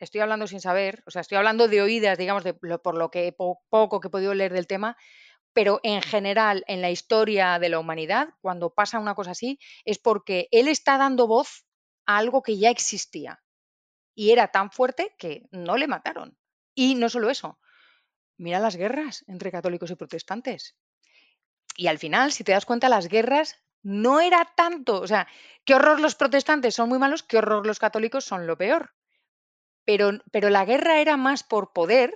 estoy 0.04 0.20
hablando 0.20 0.46
sin 0.46 0.60
saber, 0.60 1.02
o 1.06 1.10
sea, 1.10 1.20
estoy 1.20 1.36
hablando 1.38 1.68
de 1.68 1.82
oídas, 1.82 2.18
digamos, 2.18 2.44
de, 2.44 2.54
por 2.54 2.96
lo 2.96 3.10
que 3.10 3.32
poco 3.32 4.00
que 4.00 4.08
he 4.08 4.10
podido 4.10 4.34
leer 4.34 4.52
del 4.52 4.66
tema, 4.66 4.96
pero 5.52 5.80
en 5.82 6.02
general 6.02 6.64
en 6.66 6.82
la 6.82 6.90
historia 6.90 7.58
de 7.58 7.68
la 7.68 7.78
humanidad, 7.78 8.28
cuando 8.40 8.74
pasa 8.74 8.98
una 8.98 9.14
cosa 9.14 9.32
así, 9.32 9.58
es 9.84 9.98
porque 9.98 10.48
él 10.52 10.68
está 10.68 10.98
dando 10.98 11.26
voz 11.26 11.66
a 12.06 12.18
algo 12.18 12.42
que 12.42 12.58
ya 12.58 12.70
existía 12.70 13.42
y 14.14 14.30
era 14.30 14.48
tan 14.48 14.70
fuerte 14.70 15.14
que 15.18 15.46
no 15.50 15.76
le 15.76 15.88
mataron. 15.88 16.36
Y 16.74 16.94
no 16.94 17.08
solo 17.08 17.30
eso, 17.30 17.58
mira 18.36 18.60
las 18.60 18.76
guerras 18.76 19.24
entre 19.26 19.50
católicos 19.50 19.90
y 19.90 19.96
protestantes. 19.96 20.76
Y 21.76 21.86
al 21.86 21.98
final, 21.98 22.32
si 22.32 22.44
te 22.44 22.52
das 22.52 22.66
cuenta, 22.66 22.88
las 22.88 23.08
guerras 23.08 23.56
no 23.82 24.20
era 24.20 24.52
tanto, 24.56 25.00
o 25.00 25.06
sea, 25.06 25.28
qué 25.64 25.74
horror 25.74 26.00
los 26.00 26.14
protestantes 26.16 26.74
son 26.74 26.88
muy 26.88 26.98
malos, 26.98 27.22
qué 27.22 27.38
horror 27.38 27.66
los 27.66 27.78
católicos 27.78 28.24
son 28.24 28.46
lo 28.46 28.58
peor. 28.58 28.94
Pero, 29.88 30.10
pero 30.30 30.50
la 30.50 30.66
guerra 30.66 31.00
era 31.00 31.16
más 31.16 31.42
por 31.42 31.72
poder, 31.72 32.12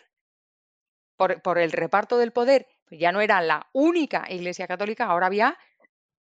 por, 1.16 1.41
por 1.41 1.59
el 1.59 1.73
reparto 1.73 2.18
del 2.18 2.31
poder 2.31 2.66
ya 2.99 3.12
no 3.12 3.20
era 3.20 3.41
la 3.41 3.68
única 3.73 4.27
iglesia 4.29 4.66
católica, 4.66 5.07
ahora 5.07 5.27
había 5.27 5.59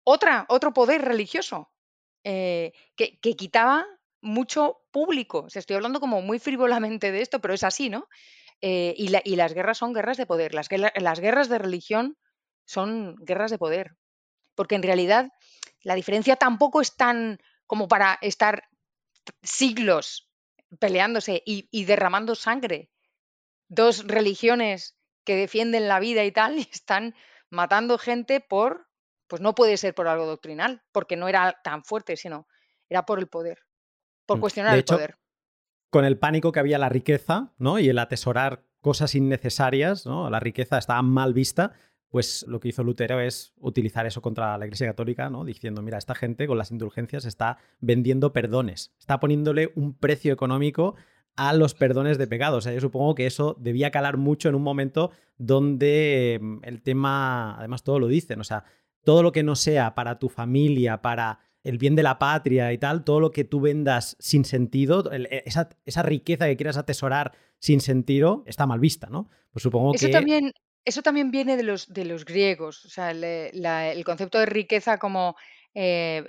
otra, 0.04 0.46
otro 0.50 0.74
poder 0.74 1.02
religioso 1.02 1.72
eh, 2.24 2.74
que, 2.96 3.20
quitaba 3.20 3.86
mucho 4.22 4.82
público. 4.92 5.40
O 5.46 5.48
estoy 5.48 5.76
hablando 5.76 6.00
como 6.00 6.22
muy 6.22 6.40
frívolamente 6.40 7.12
de 7.12 7.22
esto, 7.22 7.40
pero 7.40 7.54
es 7.54 7.64
así, 7.64 7.90
¿no? 7.90 8.08
Eh, 8.62 8.94
y, 8.98 9.36
las 9.36 9.54
guerras 9.54 9.78
son 9.78 9.94
guerras 9.94 10.18
de 10.18 10.26
poder. 10.26 10.54
Las, 10.54 10.68
las 10.96 11.20
guerras 11.20 11.48
de 11.48 11.60
religión 11.60 12.18
son 12.66 13.16
guerras 13.20 13.52
de 13.52 13.58
poder. 13.58 13.96
Porque 14.56 14.76
en 14.76 14.84
realidad 14.84 15.30
la 15.84 15.96
diferencia 15.96 16.36
tampoco 16.36 16.82
es 16.82 16.98
tan 16.98 17.40
como 17.66 17.88
para 17.88 18.18
estar 18.22 18.68
siglos 19.44 20.29
peleándose 20.78 21.42
y 21.46 21.86
derramando 21.86 22.36
sangre. 22.36 22.92
Dos 23.68 24.06
religiones 24.08 25.00
que 25.30 25.36
defienden 25.36 25.88
la 25.88 26.00
vida 26.00 26.26
y 26.26 26.32
tal, 26.32 26.58
y 26.58 26.68
están 26.72 27.14
matando 27.52 28.00
gente 28.00 28.40
por, 28.40 28.88
pues 29.28 29.42
no 29.42 29.54
puede 29.54 29.78
ser 29.78 29.94
por 29.94 30.08
algo 30.08 30.26
doctrinal, 30.26 30.82
porque 30.92 31.16
no 31.16 31.28
era 31.28 31.60
tan 31.64 31.84
fuerte, 31.84 32.18
sino 32.18 32.48
era 32.90 33.06
por 33.06 33.20
el 33.20 33.28
poder, 33.28 33.60
por 34.26 34.38
mm, 34.38 34.42
cuestionar 34.42 34.76
el 34.76 34.84
poder. 34.84 35.18
Con 35.92 36.06
el 36.06 36.18
pánico 36.18 36.52
que 36.52 36.60
había 36.60 36.80
la 36.80 36.90
riqueza, 36.90 37.54
¿no? 37.58 37.78
Y 37.78 37.90
el 37.90 38.00
atesorar 38.00 38.66
cosas 38.82 39.14
innecesarias, 39.14 40.08
¿no? 40.08 40.30
La 40.32 40.40
riqueza 40.40 40.78
estaba 40.80 41.02
mal 41.04 41.34
vista, 41.34 41.74
pues 42.10 42.46
lo 42.48 42.60
que 42.60 42.70
hizo 42.70 42.84
Lutero 42.84 43.20
es 43.20 43.54
utilizar 43.58 44.06
eso 44.06 44.22
contra 44.22 44.58
la 44.58 44.66
Iglesia 44.66 44.88
Católica, 44.88 45.30
¿no? 45.30 45.46
Diciendo, 45.46 45.82
mira, 45.82 45.98
esta 45.98 46.16
gente 46.16 46.48
con 46.48 46.58
las 46.58 46.72
indulgencias 46.72 47.26
está 47.26 47.58
vendiendo 47.80 48.34
perdones, 48.34 48.94
está 49.00 49.20
poniéndole 49.20 49.72
un 49.76 49.94
precio 49.94 50.34
económico 50.34 50.96
a 51.36 51.54
los 51.54 51.74
perdones 51.74 52.18
de 52.18 52.28
pecado. 52.28 52.58
O 52.58 52.62
sea, 52.62 52.74
yo 52.74 52.82
supongo 52.82 53.16
que 53.16 53.26
eso 53.26 53.56
debía 53.60 53.92
calar 53.92 54.18
mucho 54.18 54.50
en 54.50 54.56
un 54.56 54.64
momento 54.64 55.12
donde 55.38 56.40
mm, 56.42 56.58
el 56.64 56.82
tema, 56.82 57.58
además 57.58 57.84
todo 57.84 58.00
lo 58.00 58.08
dicen, 58.08 58.42
o 58.42 58.44
sea, 58.44 58.66
todo 59.04 59.24
lo 59.24 59.32
que 59.32 59.44
no 59.44 59.56
sea 59.56 59.96
para 59.96 60.20
tu 60.20 60.30
familia, 60.30 61.02
para 61.02 61.40
el 61.64 61.78
bien 61.78 61.96
de 61.96 62.04
la 62.04 62.20
patria 62.20 62.74
y 62.74 62.78
tal, 62.78 63.04
todo 63.04 63.20
lo 63.20 63.32
que 63.32 63.44
tú 63.44 63.62
vendas 63.62 64.18
sin 64.20 64.46
sentido, 64.46 65.12
e, 65.12 65.44
esa, 65.46 66.04
riqueza 66.04 66.48
que 66.48 66.58
quieras 66.58 66.78
atesorar 66.78 67.34
sin 67.60 67.82
sentido, 67.82 68.44
está 68.46 68.66
mal 68.66 68.80
vista, 68.80 69.08
¿no? 69.10 69.30
Pues 69.52 69.64
supongo 69.64 69.94
eso 69.94 70.10
También, 70.10 70.52
eso 70.86 71.02
también 71.02 71.32
viene 71.32 71.58
de 71.58 71.64
los, 71.64 71.92
de 71.92 72.06
los 72.06 72.26
griegos, 72.26 72.86
o 72.86 72.90
sea, 72.90 73.12
el 73.12 74.04
concepto 74.04 74.40
de 74.40 74.46
riqueza 74.46 74.98
como 74.98 75.36
eh, 75.76 76.24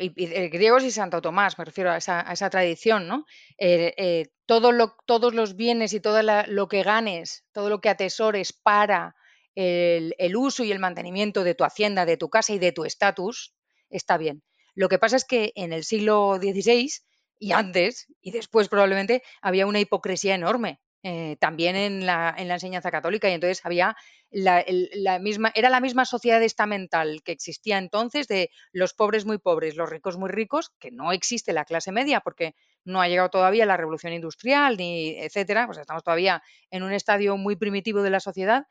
griegos 0.52 0.84
y 0.84 0.90
Santo 0.90 1.22
Tomás, 1.22 1.58
me 1.58 1.64
refiero 1.64 1.90
a 1.90 1.96
esa, 1.96 2.50
tradición, 2.50 3.08
¿no? 3.08 3.24
Eh, 3.58 3.94
eh, 3.96 4.26
todo 4.46 4.72
lo, 4.72 4.96
todos 5.06 5.34
los 5.34 5.56
bienes 5.56 5.92
y 5.94 6.00
todo 6.00 6.20
lo 6.22 6.68
que 6.68 6.82
ganes, 6.82 7.44
todo 7.52 7.68
lo 7.70 7.80
que 7.80 7.88
atesores 7.88 8.52
para 8.52 9.14
el, 9.54 10.14
el, 10.18 10.36
uso 10.36 10.62
y 10.64 10.72
el 10.72 10.78
mantenimiento 10.78 11.42
de 11.42 11.54
tu 11.54 11.64
hacienda, 11.64 12.04
de 12.04 12.16
tu 12.16 12.28
casa 12.28 12.52
y 12.52 12.58
de 12.58 12.72
tu 12.72 12.84
estatus, 12.84 13.54
está 13.88 14.18
bien. 14.18 14.42
Lo 14.74 14.88
que 14.88 14.98
pasa 14.98 15.16
es 15.16 15.24
que 15.24 15.52
en 15.56 15.72
el 15.72 15.84
siglo 15.84 16.36
XVI 16.36 16.90
y 17.38 17.52
antes 17.52 18.06
y 18.20 18.30
después 18.30 18.68
probablemente 18.68 19.22
había 19.40 19.66
una 19.66 19.80
hipocresía 19.80 20.34
enorme. 20.34 20.80
También 21.38 21.76
en 21.76 22.04
la, 22.04 22.34
en 22.36 22.48
la, 22.48 22.54
enseñanza 22.54 22.90
católica 22.90 23.28
y 23.28 23.32
entonces 23.32 23.64
había 23.64 23.96
la, 24.30 25.18
misma, 25.18 25.50
era 25.54 25.70
la 25.70 25.80
misma 25.80 26.04
sociedad 26.04 26.42
estamental 26.42 27.22
que 27.24 27.32
existía 27.32 27.78
entonces 27.78 28.28
de 28.28 28.50
los 28.72 28.92
pobres 28.92 29.24
muy 29.24 29.38
pobres, 29.38 29.76
los 29.76 29.88
ricos 29.88 30.18
muy 30.18 30.28
ricos, 30.28 30.72
que 30.78 30.90
no 30.90 31.12
existe 31.12 31.52
la 31.52 31.64
clase 31.64 31.90
media 31.90 32.20
porque 32.20 32.54
no 32.84 33.00
ha 33.00 33.08
llegado 33.08 33.30
todavía 33.30 33.66
la 33.66 33.76
revolución 33.76 34.12
industrial 34.12 34.76
ni 34.76 35.16
etcétera, 35.18 35.66
pues 35.66 35.78
estamos 35.78 36.04
todavía 36.04 36.42
en 36.70 36.82
un 36.82 36.92
estadio 36.92 37.36
muy 37.36 37.56
primitivo 37.56 38.02
de 38.02 38.10
la 38.10 38.20
sociedad. 38.20 38.66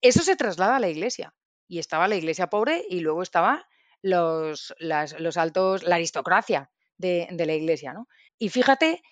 Eso 0.00 0.22
se 0.22 0.36
traslada 0.36 0.76
a 0.76 0.80
la 0.80 0.88
iglesia 0.88 1.34
y 1.66 1.78
estaba 1.78 2.08
la 2.08 2.16
iglesia 2.16 2.48
pobre 2.48 2.84
y 2.88 3.00
luego 3.00 3.22
estaba 3.22 3.66
los, 4.02 4.74
los 4.78 5.36
altos, 5.36 5.82
la 5.82 5.96
aristocracia 5.96 6.70
de, 6.96 7.28
de 7.30 7.46
la 7.46 7.54
iglesia, 7.54 7.92
¿no? 7.92 8.08
Y 8.38 8.48
fíjate, 8.48 9.02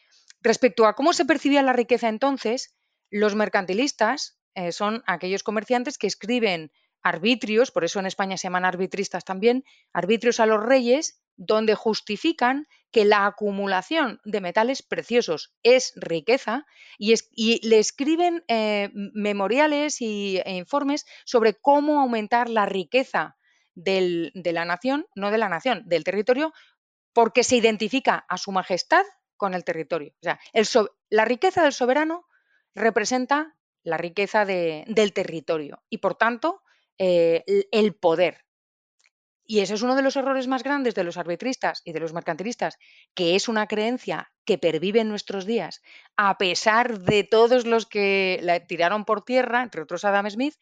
respecto 0.40 0.86
a 0.86 0.94
cómo 0.94 1.12
se 1.12 1.24
percibía 1.24 1.62
la 1.62 1.72
riqueza 1.72 2.08
entonces, 2.08 2.74
los 3.10 3.34
mercantilistas 3.34 4.38
eh, 4.54 4.72
son 4.72 5.02
aquellos 5.06 5.42
comerciantes 5.42 5.98
que 5.98 6.06
escriben 6.06 6.72
arbitrios, 7.02 7.70
por 7.70 7.84
eso 7.84 7.98
en 7.98 8.06
España 8.06 8.36
se 8.36 8.44
llaman 8.44 8.64
arbitristas 8.64 9.24
también, 9.24 9.64
arbitrios 9.92 10.40
a 10.40 10.46
los 10.46 10.62
reyes, 10.62 11.22
donde 11.36 11.74
justifican 11.74 12.66
que 12.90 13.04
la 13.04 13.24
acumulación 13.24 14.20
de 14.24 14.40
metales 14.42 14.82
preciosos 14.82 15.54
es 15.62 15.92
riqueza 15.96 16.66
y, 16.98 17.66
le 17.66 17.78
escriben 17.78 18.44
eh, 18.48 18.90
memoriales 18.92 20.02
y, 20.02 20.38
e 20.44 20.56
informes 20.56 21.06
sobre 21.24 21.54
cómo 21.54 22.00
aumentar 22.00 22.50
la 22.50 22.66
riqueza 22.66 23.36
de 23.74 24.32
la 24.34 24.64
nación, 24.66 25.06
no 25.14 25.30
de 25.30 25.38
la 25.38 25.48
nación, 25.48 25.84
del 25.86 26.04
territorio, 26.04 26.52
porque 27.14 27.44
se 27.44 27.56
identifica 27.56 28.26
a 28.28 28.36
su 28.36 28.52
majestad 28.52 29.04
con 29.40 29.54
el 29.54 29.64
territorio. 29.64 30.12
O 30.20 30.22
sea, 30.22 30.38
la 31.08 31.24
riqueza 31.24 31.62
del 31.62 31.72
soberano 31.72 32.26
representa 32.74 33.56
la 33.82 33.96
riqueza 33.96 34.44
del 34.44 35.12
territorio 35.14 35.82
y, 35.88 35.96
por 35.98 36.14
tanto, 36.14 36.60
eh, 36.98 37.42
el 37.72 37.94
poder. 37.94 38.44
Y 39.46 39.60
ese 39.60 39.74
es 39.74 39.82
uno 39.82 39.96
de 39.96 40.02
los 40.02 40.14
errores 40.16 40.46
más 40.46 40.62
grandes 40.62 40.94
de 40.94 41.04
los 41.04 41.16
arbitristas 41.16 41.80
y 41.86 41.92
de 41.92 42.00
los 42.00 42.12
mercantilistas, 42.12 42.76
que 43.14 43.34
es 43.34 43.48
una 43.48 43.66
creencia 43.66 44.30
que 44.44 44.58
pervive 44.58 45.00
en 45.00 45.08
nuestros 45.08 45.46
días, 45.46 45.80
a 46.18 46.36
pesar 46.36 47.00
de 47.00 47.24
todos 47.24 47.64
los 47.64 47.86
que 47.86 48.40
la 48.42 48.60
tiraron 48.66 49.06
por 49.06 49.24
tierra, 49.24 49.62
entre 49.62 49.80
otros 49.80 50.04
Adam 50.04 50.28
Smith, 50.28 50.54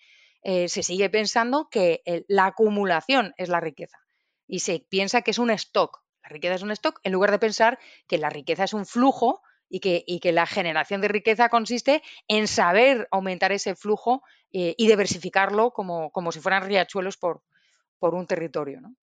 eh, 0.43 0.69
se 0.69 0.85
sigue 0.85 1.11
pensando 1.11 1.69
que 1.69 2.03
la 2.29 2.47
acumulación 2.47 3.35
es 3.39 3.49
la 3.49 3.59
riqueza. 3.59 3.99
Y 4.47 4.61
se 4.61 4.87
piensa 4.89 5.23
que 5.23 5.33
es 5.33 5.39
un 5.39 5.51
stock. 5.51 6.01
La 6.29 6.35
riqueza 6.35 6.55
es 6.57 6.63
un 6.63 6.71
stock, 6.73 7.01
en 7.05 7.13
lugar 7.13 7.31
de 7.31 7.39
pensar 7.39 7.79
que 8.07 8.19
la 8.19 8.29
riqueza 8.29 8.65
es 8.65 8.75
un 8.75 8.85
flujo 8.85 9.41
y 9.71 9.81
que, 9.81 10.05
que 10.21 10.33
la 10.33 10.47
generación 10.47 11.01
de 11.01 11.09
riqueza 11.09 11.49
consiste 11.49 12.03
en 12.27 12.49
saber 12.49 13.09
aumentar 13.11 13.51
ese 13.53 13.75
flujo 13.75 14.23
eh, 14.53 14.75
y 14.77 14.87
diversificarlo 14.87 15.71
como, 15.71 16.11
como, 16.11 16.31
si 16.31 16.41
fueran 16.41 16.65
riachuelos 16.65 17.17
por, 17.17 17.43
por 17.99 18.15
un 18.15 18.27
territorio. 18.27 18.81
¿no? 18.81 18.95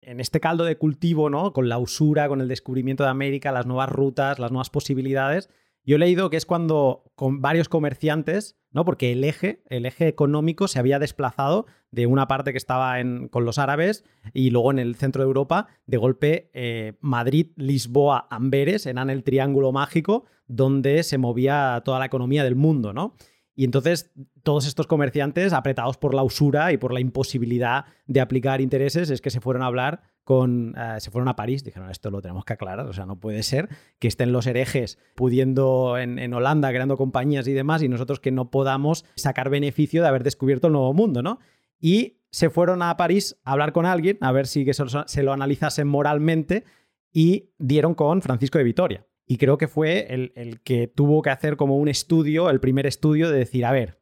en 0.00 0.20
este 0.20 0.38
caldo 0.38 0.64
de 0.64 0.78
cultivo, 0.78 1.28
¿no? 1.28 1.52
Con 1.52 1.68
la 1.68 1.78
usura, 1.78 2.28
con 2.28 2.40
el 2.40 2.46
descubrimiento 2.46 3.02
de 3.02 3.10
América, 3.10 3.50
las 3.50 3.66
nuevas 3.66 3.90
rutas, 3.90 4.38
las 4.38 4.52
nuevas 4.52 4.70
posibilidades, 4.70 5.50
yo 5.88 5.96
he 5.96 5.98
leído 5.98 6.28
que 6.28 6.36
es 6.36 6.44
cuando 6.44 7.10
con 7.14 7.40
varios 7.40 7.70
comerciantes, 7.70 8.58
¿no? 8.72 8.84
Porque 8.84 9.10
el 9.10 9.24
eje, 9.24 9.62
el 9.70 9.86
eje 9.86 10.06
económico 10.06 10.68
se 10.68 10.78
había 10.78 10.98
desplazado 10.98 11.64
de 11.90 12.04
una 12.04 12.28
parte 12.28 12.52
que 12.52 12.58
estaba 12.58 12.96
con 13.30 13.46
los 13.46 13.56
árabes 13.56 14.04
y 14.34 14.50
luego 14.50 14.70
en 14.70 14.80
el 14.80 14.96
centro 14.96 15.22
de 15.22 15.28
Europa, 15.28 15.68
de 15.86 15.96
golpe 15.96 16.50
eh, 16.52 16.98
Madrid, 17.00 17.52
Lisboa, 17.56 18.28
Amberes 18.30 18.84
eran 18.84 19.08
el 19.08 19.24
triángulo 19.24 19.72
mágico 19.72 20.26
donde 20.46 21.02
se 21.04 21.16
movía 21.16 21.80
toda 21.86 21.98
la 21.98 22.04
economía 22.04 22.44
del 22.44 22.54
mundo, 22.54 22.92
¿no? 22.92 23.14
Y 23.54 23.64
entonces 23.64 24.12
todos 24.42 24.66
estos 24.66 24.86
comerciantes, 24.86 25.54
apretados 25.54 25.96
por 25.96 26.12
la 26.12 26.22
usura 26.22 26.70
y 26.70 26.76
por 26.76 26.92
la 26.92 27.00
imposibilidad 27.00 27.86
de 28.06 28.20
aplicar 28.20 28.60
intereses, 28.60 29.08
es 29.08 29.22
que 29.22 29.30
se 29.30 29.40
fueron 29.40 29.62
a 29.62 29.66
hablar 29.66 30.02
eh, 30.28 31.00
se 31.00 31.10
fueron 31.10 31.28
a 31.28 31.36
París, 31.36 31.64
dijeron, 31.64 31.90
esto 31.90 32.10
lo 32.10 32.20
tenemos 32.20 32.44
que 32.44 32.52
aclarar, 32.52 32.86
o 32.86 32.92
sea, 32.92 33.06
no 33.06 33.18
puede 33.18 33.42
ser 33.42 33.68
que 33.98 34.08
estén 34.08 34.32
los 34.32 34.46
herejes 34.46 34.98
pudiendo 35.14 35.96
en, 35.96 36.32
Holanda 36.34 36.68
creando 36.70 36.96
compañías 36.96 37.48
y 37.48 37.52
demás 37.52 37.82
y 37.82 37.88
nosotros 37.88 38.20
que 38.20 38.30
no 38.30 38.50
podamos 38.50 39.04
sacar 39.14 39.48
beneficio 39.48 40.02
de 40.02 40.08
haber 40.08 40.24
descubierto 40.24 40.66
el 40.66 40.74
nuevo 40.74 40.92
mundo, 40.92 41.22
¿no? 41.22 41.38
Y 41.80 42.18
se 42.30 42.50
fueron 42.50 42.82
a 42.82 42.96
París 42.96 43.38
a 43.44 43.52
hablar 43.52 43.72
con 43.72 43.86
alguien, 43.86 44.18
a 44.20 44.32
ver 44.32 44.46
si 44.46 44.64
que 44.64 44.74
se 44.74 45.22
lo 45.22 45.32
analizasen 45.32 45.88
moralmente 45.88 46.64
y 47.12 47.50
dieron 47.58 47.94
con 47.94 48.20
Francisco 48.20 48.58
de 48.58 48.64
Vitoria. 48.64 49.06
Y 49.26 49.38
creo 49.38 49.56
que 49.56 49.68
fue 49.68 50.12
el, 50.12 50.32
el 50.36 50.60
que 50.60 50.88
tuvo 50.88 51.22
que 51.22 51.30
hacer 51.30 51.56
como 51.56 51.78
un 51.78 51.88
estudio, 51.88 52.50
el 52.50 52.60
primer 52.60 52.86
estudio 52.86 53.30
de 53.30 53.38
decir, 53.38 53.64
a 53.64 53.72
ver, 53.72 53.98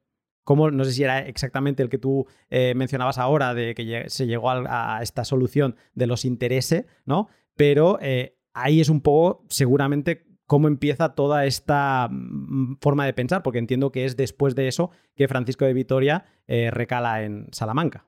no 0.55 0.85
sé 0.85 0.93
si 0.93 1.03
era 1.03 1.21
exactamente 1.21 1.83
el 1.83 1.89
que 1.89 1.99
tú 1.99 2.27
eh, 2.51 2.75
mencionabas 2.75 3.19
ahora, 3.19 3.55
de 3.55 3.75
que 3.75 4.05
se 4.09 4.27
llegó 4.27 4.51
a, 4.51 5.01
esta 5.03 5.25
solución 5.25 5.77
de 5.95 6.07
los 6.07 6.25
intereses, 6.25 6.85
¿no? 7.05 7.29
Pero 7.57 7.99
eh, 8.01 8.37
ahí 8.53 8.81
es 8.81 8.89
un 8.89 9.01
poco 9.01 9.45
seguramente 9.49 10.27
cómo 10.47 10.69
empieza 10.69 11.15
toda 11.15 11.45
esta 11.45 12.09
mm, 12.11 12.79
forma 12.81 13.05
de 13.05 13.13
pensar, 13.13 13.43
porque 13.43 13.59
entiendo 13.59 13.91
que 13.91 14.05
es 14.05 14.17
después 14.17 14.55
de 14.55 14.69
eso 14.69 14.91
que 15.17 15.29
Francisco 15.29 15.65
de 15.65 15.75
Vitoria 15.75 16.25
eh, 16.47 16.71
recala 16.71 17.23
en 17.23 17.49
Salamanca. 17.53 18.07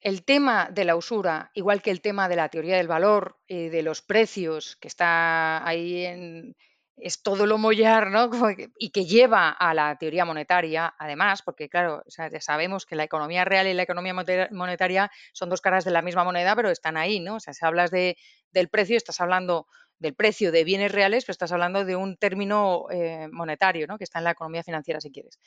El 0.00 0.22
tema 0.22 0.70
de 0.70 0.84
la 0.84 0.94
usura, 0.94 1.50
igual 1.54 1.82
que 1.82 1.90
el 1.90 2.00
tema 2.00 2.28
de 2.28 2.36
la 2.36 2.50
teoría 2.50 2.76
del 2.76 2.86
valor 2.86 3.38
y 3.48 3.68
de 3.68 3.82
los 3.82 4.00
precios, 4.00 4.76
que 4.76 4.86
está 4.86 5.66
ahí 5.66 6.04
en, 6.04 6.54
es 7.00 7.22
todo 7.22 7.46
lo 7.46 7.58
mollar, 7.58 8.10
¿no? 8.10 8.30
y 8.78 8.90
que 8.90 9.04
lleva 9.04 9.50
a 9.50 9.74
la 9.74 9.96
teoría 9.96 10.24
monetaria, 10.24 10.94
además, 10.98 11.42
porque 11.42 11.68
claro, 11.68 12.02
ya 12.06 12.28
sabemos 12.40 12.86
que 12.86 12.96
la 12.96 13.04
economía 13.04 13.44
real 13.44 13.66
y 13.66 13.74
la 13.74 13.82
economía 13.82 14.14
monetaria 14.50 15.10
son 15.32 15.48
dos 15.48 15.60
caras 15.60 15.84
de 15.84 15.90
la 15.90 16.02
misma 16.02 16.24
moneda, 16.24 16.54
pero 16.56 16.70
están 16.70 16.96
ahí, 16.96 17.20
¿no? 17.20 17.36
O 17.36 17.40
sea, 17.40 17.54
si 17.54 17.64
hablas 17.64 17.90
de, 17.90 18.16
del 18.50 18.68
precio, 18.68 18.96
estás 18.96 19.20
hablando 19.20 19.66
del 19.98 20.14
precio 20.14 20.52
de 20.52 20.64
bienes 20.64 20.92
reales, 20.92 21.24
pero 21.24 21.32
estás 21.32 21.52
hablando 21.52 21.84
de 21.84 21.96
un 21.96 22.16
término 22.16 22.86
eh, 22.90 23.28
monetario, 23.30 23.86
¿no? 23.86 23.98
Que 23.98 24.04
está 24.04 24.18
en 24.18 24.24
la 24.24 24.30
economía 24.32 24.62
financiera, 24.62 25.00
si 25.00 25.10
quieres. 25.10 25.38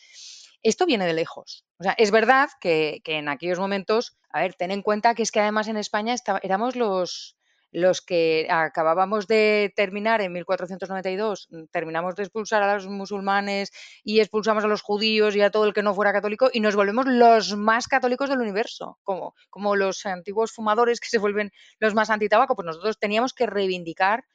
Esto 0.63 0.85
viene 0.85 1.05
de 1.05 1.13
lejos. 1.13 1.65
O 1.79 1.83
sea, 1.83 1.93
es 1.97 2.11
verdad 2.11 2.49
que, 2.59 3.01
en 3.05 3.29
aquellos 3.29 3.59
momentos, 3.59 4.17
a 4.29 4.41
ver, 4.41 4.53
ten 4.53 4.71
en 4.71 4.81
cuenta 4.81 5.15
que 5.15 5.23
es 5.23 5.31
que 5.31 5.39
además 5.39 5.67
en 5.67 5.77
España 5.77 6.15
éramos 6.43 6.75
los, 6.75 7.37
los 7.71 8.01
que 8.01 8.47
acabábamos 8.49 9.27
de 9.27 9.73
terminar 9.75 10.21
en 10.21 10.33
1492, 10.33 11.47
mm, 11.49 11.63
terminamos 11.71 12.15
de 12.15 12.23
expulsar 12.23 12.61
a 12.63 12.75
los 12.75 12.87
musulmanes 12.87 13.71
y 14.03 14.19
expulsamos 14.19 14.63
a 14.63 14.67
los 14.67 14.81
judíos 14.81 15.35
y 15.35 15.41
a 15.41 15.51
todo 15.51 15.65
el 15.65 15.73
que 15.73 15.83
no 15.83 15.93
fuera 15.93 16.11
católico 16.11 16.49
y 16.51 16.59
nos 16.59 16.75
volvemos 16.75 17.05
los 17.07 17.55
más 17.55 17.87
católicos 17.87 18.29
del 18.29 18.39
universo, 18.39 18.99
como, 19.03 19.33
como 19.49 19.75
los 19.75 20.05
antiguos 20.05 20.51
fumadores 20.51 20.99
que 20.99 21.07
se 21.07 21.17
vuelven 21.17 21.51
los 21.79 21.93
más 21.93 22.09
antitabaco, 22.09 22.55
pues 22.55 22.65
nosotros 22.65 22.99
teníamos 22.99 23.33
que 23.33 23.45
reivindicar 23.45 24.25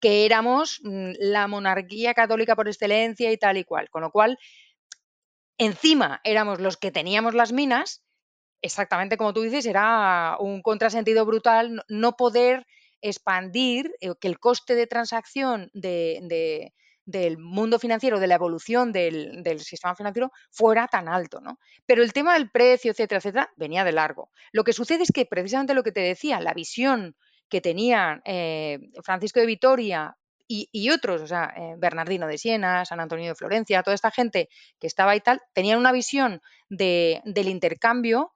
que 0.00 0.24
éramos 0.24 0.80
mm, 0.82 1.12
la 1.18 1.46
monarquía 1.48 2.14
católica 2.14 2.56
por 2.56 2.68
excelencia 2.68 3.30
y 3.30 3.36
tal 3.36 3.58
y 3.58 3.64
cual, 3.64 3.90
con 3.90 4.02
lo 4.02 4.10
cual 4.10 4.38
encima 5.58 6.20
éramos 6.24 6.60
los 6.60 6.76
que 6.76 6.90
teníamos 6.90 7.34
las 7.34 7.52
minas, 7.52 8.02
exactamente 8.62 9.16
como 9.16 9.32
tú 9.32 9.42
dices, 9.42 9.66
era 9.66 10.36
un 10.38 10.62
contrasentido 10.62 11.24
brutal 11.24 11.82
no 11.88 12.16
poder 12.16 12.66
expandir, 13.08 13.92
eh, 14.00 14.12
que 14.20 14.28
el 14.28 14.38
coste 14.38 14.74
de 14.74 14.86
transacción 14.86 15.70
del 15.72 17.38
mundo 17.38 17.78
financiero, 17.78 18.18
de 18.18 18.26
la 18.26 18.34
evolución 18.34 18.92
del, 18.92 19.60
sistema 19.60 19.94
financiero, 19.94 20.32
fuera 20.50 20.88
tan 20.88 21.08
alto, 21.08 21.40
¿no? 21.40 21.58
Pero 21.86 22.02
el 22.02 22.12
tema 22.12 22.34
del 22.34 22.50
precio, 22.50 22.90
etcétera, 22.90 23.18
etcétera, 23.18 23.50
venía 23.56 23.84
de 23.84 23.92
largo. 23.92 24.30
Lo 24.52 24.64
que 24.64 24.72
sucede 24.72 25.04
es 25.04 25.12
que 25.12 25.26
precisamente 25.26 25.74
lo 25.74 25.82
que 25.82 25.92
te 25.92 26.00
decía, 26.00 26.40
la 26.40 26.54
visión 26.54 27.16
que 27.48 27.60
tenían 27.60 28.22
eh, 28.24 28.78
Francisco 29.04 29.40
de 29.40 29.46
Vitoria 29.46 30.16
y, 30.48 30.90
otros, 30.90 31.22
o 31.22 31.26
sea, 31.26 31.52
eh, 31.56 31.74
Bernardino 31.76 32.28
de 32.28 32.38
Siena, 32.38 32.84
San 32.84 33.00
Antonio 33.00 33.26
de 33.28 33.34
Florencia, 33.34 33.82
toda 33.82 33.96
esta 33.96 34.12
gente 34.12 34.48
que 34.78 34.86
estaba 34.86 35.16
y 35.16 35.20
tal, 35.20 35.40
tenían 35.52 35.78
una 35.78 35.90
visión 35.90 36.40
del 36.68 37.48
intercambio 37.48 38.32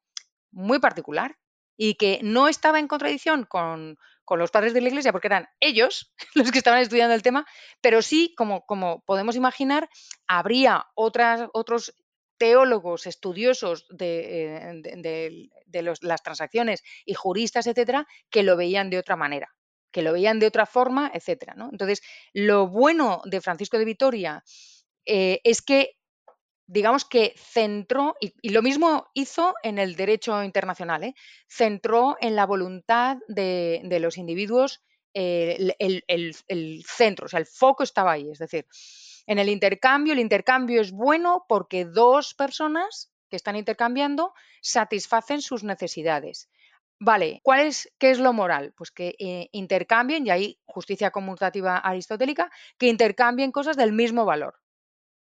muy 0.50 0.80
particular 0.80 1.36
y 1.76 1.94
que 1.94 2.20
no 2.22 2.48
estaba 2.48 2.78
en 2.78 2.88
contradicción 2.88 3.44
con, 3.44 3.96
con 4.30 4.38
los 4.38 4.52
padres 4.52 4.74
de 4.74 4.80
la 4.80 4.86
iglesia, 4.86 5.10
porque 5.10 5.26
eran 5.26 5.48
ellos 5.58 6.14
los 6.36 6.52
que 6.52 6.58
estaban 6.58 6.80
estudiando 6.80 7.16
el 7.16 7.22
tema, 7.22 7.44
pero 7.80 8.00
sí, 8.00 8.32
como, 8.36 8.64
como 8.64 9.02
podemos 9.04 9.34
imaginar, 9.34 9.90
habría 10.28 10.86
otros 10.94 11.92
teólogos, 12.38 13.08
estudiosos 13.08 13.88
de, 13.90 14.70
eh, 14.86 15.50
las 16.00 16.22
transacciones 16.22 16.84
y 17.04 17.14
juristas, 17.14 17.66
etcétera, 17.66 18.06
que 18.30 18.44
lo 18.44 18.56
veían 18.56 18.88
de 18.88 18.98
otra 18.98 19.16
manera, 19.16 19.48
que 19.90 20.02
lo 20.02 20.12
veían 20.12 20.38
de 20.38 20.46
otra 20.46 20.64
forma, 20.64 21.10
etcétera. 21.12 21.56
Entonces, 21.72 22.00
lo 22.32 22.68
bueno 22.68 23.22
de 23.24 23.40
Francisco 23.40 23.78
de 23.78 23.84
Vitoria 23.84 24.44
eh, 25.06 25.40
es 25.42 25.60
que 25.60 25.96
digamos 26.70 27.04
que 27.04 27.34
centró, 27.36 28.14
y, 28.20 28.50
lo 28.50 28.62
mismo 28.62 29.08
hizo 29.12 29.54
en 29.64 29.78
el 29.78 29.96
derecho 29.96 30.44
internacional, 30.44 31.02
¿eh? 31.02 31.14
centró 31.48 32.16
en 32.20 32.36
la 32.36 32.46
voluntad 32.46 33.16
de, 33.26 33.98
los 34.00 34.16
individuos 34.16 34.80
eh, 35.12 35.74
el, 35.80 36.84
centro, 36.86 37.26
o 37.26 37.28
sea, 37.28 37.40
el 37.40 37.46
foco 37.46 37.82
estaba 37.82 38.12
ahí. 38.12 38.30
Es 38.30 38.38
decir, 38.38 38.66
en 39.26 39.40
el 39.40 39.48
intercambio, 39.48 40.12
el 40.12 40.20
intercambio 40.20 40.80
es 40.80 40.92
bueno 40.92 41.44
porque 41.48 41.84
dos 41.84 42.34
personas 42.34 43.10
que 43.28 43.36
están 43.36 43.56
intercambiando 43.56 44.32
satisfacen 44.62 45.42
sus 45.42 45.64
necesidades. 45.64 46.48
Vale, 47.00 47.40
¿cuál 47.42 47.66
es, 47.66 47.92
¿qué 47.98 48.10
es 48.12 48.20
lo 48.20 48.32
moral? 48.32 48.74
Pues 48.76 48.92
que 48.92 49.16
eh, 49.18 49.48
intercambien, 49.50 50.24
y 50.24 50.30
ahí 50.30 50.58
justicia 50.66 51.10
conmutativa 51.10 51.78
aristotélica, 51.78 52.48
que 52.78 52.86
intercambien 52.86 53.50
cosas 53.50 53.76
del 53.76 53.92
mismo 53.92 54.24
valor 54.24 54.59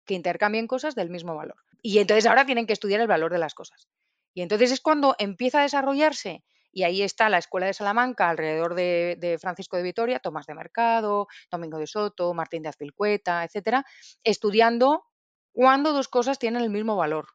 que 0.07 0.15
intercambien 0.15 0.67
cosas 0.67 0.95
del 0.95 1.11
mismo 1.11 1.35
valor. 1.35 1.57
Y 1.83 1.99
entonces 1.99 2.27
ahora 2.27 2.47
tienen 2.47 2.67
que 2.67 2.73
estudiar 2.73 3.01
el 3.01 3.07
valor 3.07 3.33
de 3.33 3.39
las 3.39 3.55
cosas. 3.55 3.89
Y 4.35 4.43
entonces 4.43 4.71
es 4.71 4.81
cuando 4.81 5.15
empieza 5.19 5.61
a 5.61 5.63
desarrollarse, 5.63 6.45
y 6.73 6.83
ahí 6.83 7.01
está 7.01 7.31
la 7.31 7.39
Escuela 7.39 7.67
de 7.67 7.73
Salamanca 7.73 8.29
alrededor 8.29 8.75
de, 8.75 9.39
Francisco 9.41 9.79
de 9.79 9.83
Vitoria, 9.83 10.19
Tomás 10.19 10.45
de 10.45 10.55
Mercado, 10.55 11.27
Domingo 11.51 11.79
de 11.79 11.87
Soto, 11.87 12.35
Martín 12.35 12.63
de 12.63 12.69
Azpilcueta, 12.69 13.45
etcétera, 13.45 13.87
estudiando 14.25 15.05
cuándo 15.53 15.95
dos 15.95 16.09
cosas 16.09 16.39
tienen 16.39 16.63
el 16.63 16.69
mismo 16.69 16.95
valor. 16.95 17.29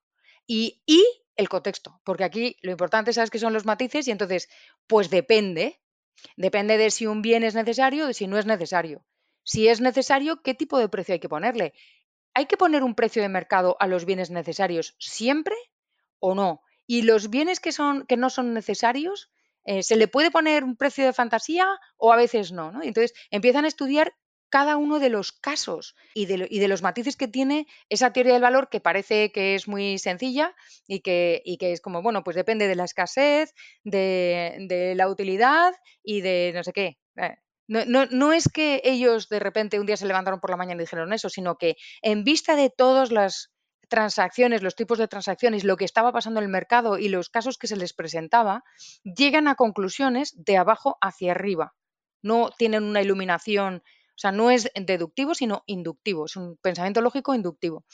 Y, 0.45 0.83
y 0.85 1.03
el 1.35 1.49
contexto, 1.49 1.99
porque 2.03 2.23
aquí 2.23 2.55
lo 2.61 2.69
importante, 2.69 3.13
¿sabes 3.13 3.31
que 3.31 3.39
son 3.39 3.51
los 3.51 3.65
matices? 3.65 4.07
Y 4.07 4.11
entonces, 4.11 4.47
pues 4.85 5.09
depende, 5.09 5.81
depende 6.37 6.77
de 6.77 6.91
si 6.91 7.07
un 7.07 7.23
bien 7.23 7.43
es 7.43 7.55
necesario 7.55 8.03
o 8.03 8.07
de 8.07 8.13
si 8.13 8.27
no 8.27 8.37
es 8.37 8.45
necesario. 8.45 9.03
Si 9.43 9.67
es 9.67 9.81
necesario, 9.81 10.43
¿qué 10.43 10.53
tipo 10.53 10.77
de 10.77 10.87
precio 10.87 11.13
hay 11.13 11.19
que 11.19 11.29
ponerle? 11.29 11.73
¿Hay 12.33 12.45
que 12.45 12.57
poner 12.57 12.83
un 12.83 12.95
precio 12.95 13.21
de 13.21 13.29
mercado 13.29 13.75
a 13.79 13.87
los 13.87 14.05
bienes 14.05 14.31
necesarios 14.31 14.95
siempre 14.99 15.55
o 16.19 16.35
no? 16.35 16.61
Y 16.87 17.03
los 17.03 17.29
bienes 17.29 17.59
que, 17.59 17.71
son, 17.71 18.05
que 18.05 18.17
no 18.17 18.29
son 18.29 18.53
necesarios, 18.53 19.31
eh, 19.65 19.83
¿se 19.83 19.95
le 19.95 20.07
puede 20.07 20.31
poner 20.31 20.63
un 20.63 20.75
precio 20.75 21.05
de 21.05 21.13
fantasía 21.13 21.67
o 21.97 22.11
a 22.11 22.17
veces 22.17 22.51
no? 22.51 22.81
Entonces 22.81 23.13
empiezan 23.29 23.65
a 23.65 23.67
estudiar 23.67 24.13
cada 24.51 24.75
uno 24.75 24.99
de 24.99 25.09
los 25.09 25.31
casos 25.31 25.95
y 26.13 26.25
de, 26.25 26.67
los 26.67 26.81
matices 26.81 27.15
que 27.15 27.29
tiene 27.29 27.67
esa 27.87 28.11
teoría 28.11 28.33
del 28.33 28.41
valor 28.41 28.67
que 28.69 28.81
parece 28.81 29.31
que 29.31 29.55
es 29.55 29.67
muy 29.67 29.97
sencilla 29.97 30.53
y 30.85 30.99
que, 30.99 31.41
que 31.57 31.71
es 31.71 31.79
como, 31.79 32.01
bueno, 32.01 32.23
pues 32.23 32.35
depende 32.35 32.67
de 32.67 32.75
la 32.75 32.83
escasez, 32.83 33.55
de, 33.85 34.93
la 34.97 35.07
utilidad 35.07 35.73
y 36.03 36.19
de 36.19 36.51
no 36.53 36.63
sé 36.63 36.73
qué. 36.73 36.99
Eh, 37.15 37.37
no, 37.71 38.33
es 38.33 38.49
que 38.49 38.81
ellos 38.83 39.29
de 39.29 39.39
repente 39.39 39.79
un 39.79 39.85
día 39.85 39.95
se 39.95 40.05
levantaron 40.05 40.41
por 40.41 40.49
la 40.49 40.57
mañana 40.57 40.81
y 40.81 40.83
dijeron 40.83 41.13
eso, 41.13 41.29
sino 41.29 41.57
que 41.57 41.77
en 42.01 42.25
vista 42.25 42.55
de 42.55 42.69
todas 42.69 43.11
las 43.11 43.51
transacciones, 43.87 44.61
los 44.61 44.75
tipos 44.75 44.97
de 44.97 45.07
transacciones, 45.07 45.63
lo 45.63 45.77
que 45.77 45.85
estaba 45.85 46.11
pasando 46.11 46.39
en 46.39 46.45
el 46.45 46.51
mercado 46.51 46.97
y 46.97 47.07
los 47.07 47.29
casos 47.29 47.57
que 47.57 47.67
se 47.67 47.77
les 47.77 47.93
presentaba, 47.93 48.63
llegan 49.03 49.47
a 49.47 49.55
conclusiones 49.55 50.33
de 50.35 50.57
abajo 50.57 50.97
hacia 51.01 51.31
arriba. 51.31 51.73
No 52.21 52.51
tienen 52.57 52.83
una 52.83 53.01
iluminación, 53.01 53.83
o 53.85 54.17
sea, 54.17 54.31
no 54.31 54.51
es 54.51 54.69
deductivo, 54.75 55.33
sino 55.33 55.63
inductivo, 55.65 56.25
es 56.25 56.35
un 56.35 56.57
pensamiento 56.57 57.01
lógico 57.01 57.33
inductivo. 57.33 57.85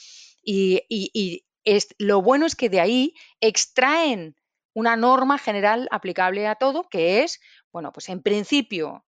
Y, 0.42 1.44
es, 1.64 1.88
lo 1.98 2.22
bueno 2.22 2.46
es 2.46 2.56
que 2.56 2.68
de 2.68 2.80
ahí 2.80 3.14
extraen 3.40 4.34
una 4.74 4.96
norma 4.96 5.38
general 5.38 5.88
aplicable 5.90 6.46
a 6.46 6.54
todo, 6.54 6.88
que 6.88 7.22
es, 7.22 7.40
Bueno, 7.72 7.92
pues 7.92 8.08
en 8.08 8.22
principio, 8.22 9.04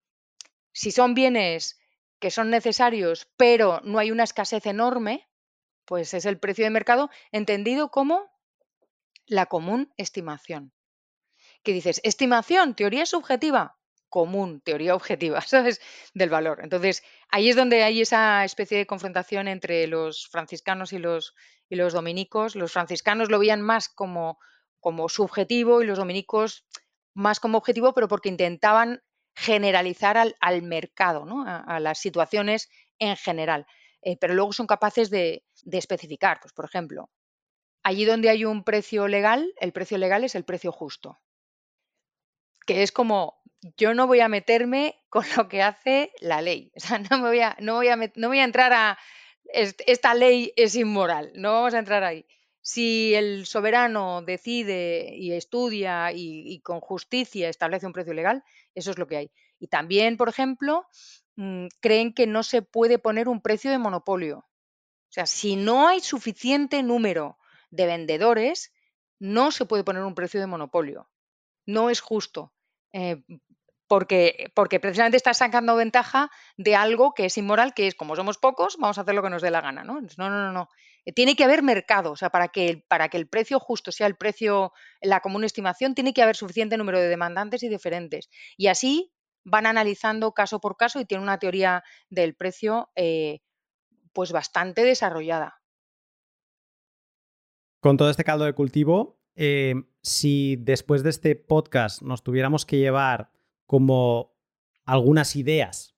si 0.76 0.92
son 0.92 1.14
bienes 1.14 1.80
que 2.20 2.30
son 2.30 2.50
necesarios, 2.50 3.30
pero 3.38 3.80
no 3.86 3.98
hay 3.98 4.12
una 4.12 4.26
escasez 4.26 4.66
enorme, 4.66 5.28
pues 5.86 6.14
es 6.14 6.26
el 6.26 6.38
precio 6.38 6.66
de 6.66 6.70
mercado 6.70 7.10
entendido 7.32 7.90
como 7.90 8.30
la 9.26 9.46
común 9.46 9.94
estimación. 9.96 10.74
¿Qué 11.64 11.72
dices? 11.72 12.02
Estimación, 12.04 12.76
teoría 12.76 13.06
subjetiva, 13.06 13.78
común, 14.10 14.60
teoría 14.60 14.96
objetiva, 14.96 15.40
¿sabes? 15.48 15.80
Del 16.14 16.30
valor. 16.30 16.60
Entonces, 16.62 17.04
ahí 17.30 17.50
es 17.50 17.56
donde 17.56 17.84
hay 17.84 18.02
esa 18.02 18.44
especie 18.44 18.78
de 18.78 18.86
confrontación 18.86 19.48
entre 19.48 19.88
los 19.88 20.28
franciscanos 20.28 20.92
y 20.92 21.00
los, 21.00 21.36
y 21.70 21.76
los 21.78 21.94
dominicos. 21.94 22.56
Los 22.56 22.74
franciscanos 22.74 23.32
lo 23.32 23.40
veían 23.40 23.62
más 23.62 23.88
como, 23.88 24.40
como 24.82 25.08
subjetivo 25.08 25.82
y 25.82 25.86
los 25.86 25.98
dominicos 25.98 26.66
más 27.14 27.40
como 27.40 27.60
objetivo, 27.60 27.94
pero 27.94 28.10
porque 28.10 28.28
intentaban 28.28 29.02
generalizar 29.36 30.18
al, 30.18 30.62
mercado, 30.62 31.26
¿no? 31.26 31.44
a, 31.46 31.80
las 31.80 32.00
situaciones 32.00 32.70
en 33.00 33.16
general. 33.18 33.66
Eh, 34.02 34.18
pero 34.18 34.34
luego 34.34 34.54
son 34.54 34.68
capaces 34.68 35.10
de, 35.10 35.44
de 35.64 35.78
especificar, 35.78 36.40
pues 36.40 36.54
por 36.54 36.66
ejemplo, 36.66 37.10
allí 37.84 38.06
donde 38.06 38.30
hay 38.30 38.46
un 38.46 38.64
precio 38.64 39.08
legal, 39.08 39.52
el 39.60 39.74
precio 39.74 39.98
legal 39.98 40.24
es 40.24 40.36
el 40.36 40.46
precio 40.46 40.72
justo 40.72 41.20
que 42.66 42.84
es 42.84 42.92
como 42.92 43.42
yo 43.78 43.94
no 43.94 44.08
voy 44.08 44.20
a 44.20 44.28
meterme 44.28 44.96
con 45.10 45.24
lo 45.38 45.48
que 45.48 45.62
hace 45.62 46.12
la 46.20 46.42
ley. 46.42 46.72
O 46.76 46.80
sea, 46.80 47.00
no 47.00 47.18
me 47.20 47.30
voy 47.30 47.40
a, 47.40 47.56
no 47.60 47.76
voy 47.76 47.88
a, 47.88 47.96
no 48.16 48.28
voy 48.28 48.40
a 48.40 48.44
entrar 48.44 48.74
a 48.74 48.98
esta 49.54 50.16
ley 50.16 50.52
es 50.56 50.76
inmoral, 50.76 51.32
no 51.36 51.52
vamos 51.52 51.76
a 51.76 51.80
entrar 51.80 52.04
ahí. 52.04 52.26
Si 52.62 53.14
el 53.14 53.46
soberano 53.46 54.24
decide 54.24 55.14
y 55.16 55.34
estudia 55.34 56.12
y, 56.12 56.60
con 56.62 56.80
justicia 56.80 57.48
establece 57.48 57.86
un 57.86 57.94
precio 57.94 58.14
legal, 58.14 58.44
eso 58.76 58.92
es 58.92 58.98
lo 58.98 59.08
que 59.08 59.18
hay. 59.18 59.32
Y 59.60 59.68
también, 59.68 60.18
por 60.18 60.30
ejemplo, 60.30 60.86
mm, 61.36 61.68
creen 61.82 62.14
que 62.14 62.28
no 62.28 62.44
se 62.44 62.62
puede 62.62 63.00
poner 63.00 63.28
un 63.28 63.42
precio 63.42 63.72
de 63.72 63.80
monopolio. 63.80 64.40
O 64.40 65.12
sea, 65.16 65.26
si 65.26 65.56
no 65.56 65.88
hay 65.88 66.02
suficiente 66.02 66.84
número 66.84 67.38
de 67.72 67.86
vendedores, 67.86 68.74
no 69.20 69.52
se 69.52 69.66
puede 69.66 69.84
poner 69.84 70.04
un 70.04 70.16
precio 70.16 70.40
de 70.40 70.48
monopolio. 70.48 71.10
No 71.66 71.90
es 71.90 72.02
justo. 72.02 72.54
Eh, 72.92 73.24
porque, 73.88 74.52
porque 74.56 74.80
precisamente 74.80 75.18
estás 75.18 75.38
sacando 75.38 75.76
ventaja 75.76 76.30
de 76.58 76.76
algo 76.76 77.14
que 77.14 77.26
es 77.26 77.38
inmoral, 77.38 77.74
que 77.74 77.88
es 77.88 77.96
como 77.96 78.16
somos 78.16 78.38
pocos, 78.38 78.78
vamos 78.80 78.98
a 78.98 79.02
hacer 79.02 79.16
lo 79.16 79.22
que 79.24 79.30
nos 79.30 79.42
dé 79.42 79.52
la 79.52 79.62
gana, 79.62 79.84
¿no? 79.84 80.02
No, 80.02 80.30
no, 80.30 80.30
no, 80.30 80.52
no. 80.52 80.70
Eh, 81.06 81.14
tiene 81.14 81.36
que 81.36 81.44
haber 81.44 81.62
mercado, 81.62 82.12
o 82.12 82.16
sea, 82.16 82.30
para 82.30 82.48
que, 82.48 82.84
para 82.88 83.10
que 83.10 83.18
el 83.18 83.28
precio 83.28 83.60
justo 83.60 83.92
sea 83.92 84.08
el 84.08 84.16
precio, 84.16 84.74
la 85.02 85.20
común 85.20 85.44
estimación, 85.44 85.94
tiene 85.94 86.14
que 86.14 86.24
haber 86.24 86.36
suficiente 86.36 86.78
número 86.78 87.00
de 87.00 87.08
demandantes 87.08 87.64
y 87.64 87.70
diferentes. 87.70 88.30
Y 88.58 88.68
así 88.68 89.12
van 89.44 89.68
analizando 89.68 90.34
caso 90.34 90.60
por 90.60 90.76
caso 90.76 91.00
y 91.00 91.06
tienen 91.06 91.24
una 91.24 91.38
teoría 91.38 91.84
del 92.10 92.36
precio 92.36 92.90
eh, 92.96 93.42
pues 94.14 94.32
bastante 94.32 94.84
desarrollada. 94.84 95.62
Con 97.80 97.98
todo 97.98 98.10
este 98.10 98.24
caldo 98.24 98.46
de 98.46 98.54
cultivo, 98.54 99.20
eh, 99.36 99.76
si 100.02 100.56
después 100.56 101.04
de 101.04 101.12
este 101.12 101.36
podcast 101.36 102.02
nos 102.02 102.24
tuviéramos 102.24 102.66
que 102.66 102.80
llevar 102.80 103.35
como 103.66 104.36
algunas 104.86 105.36
ideas 105.36 105.96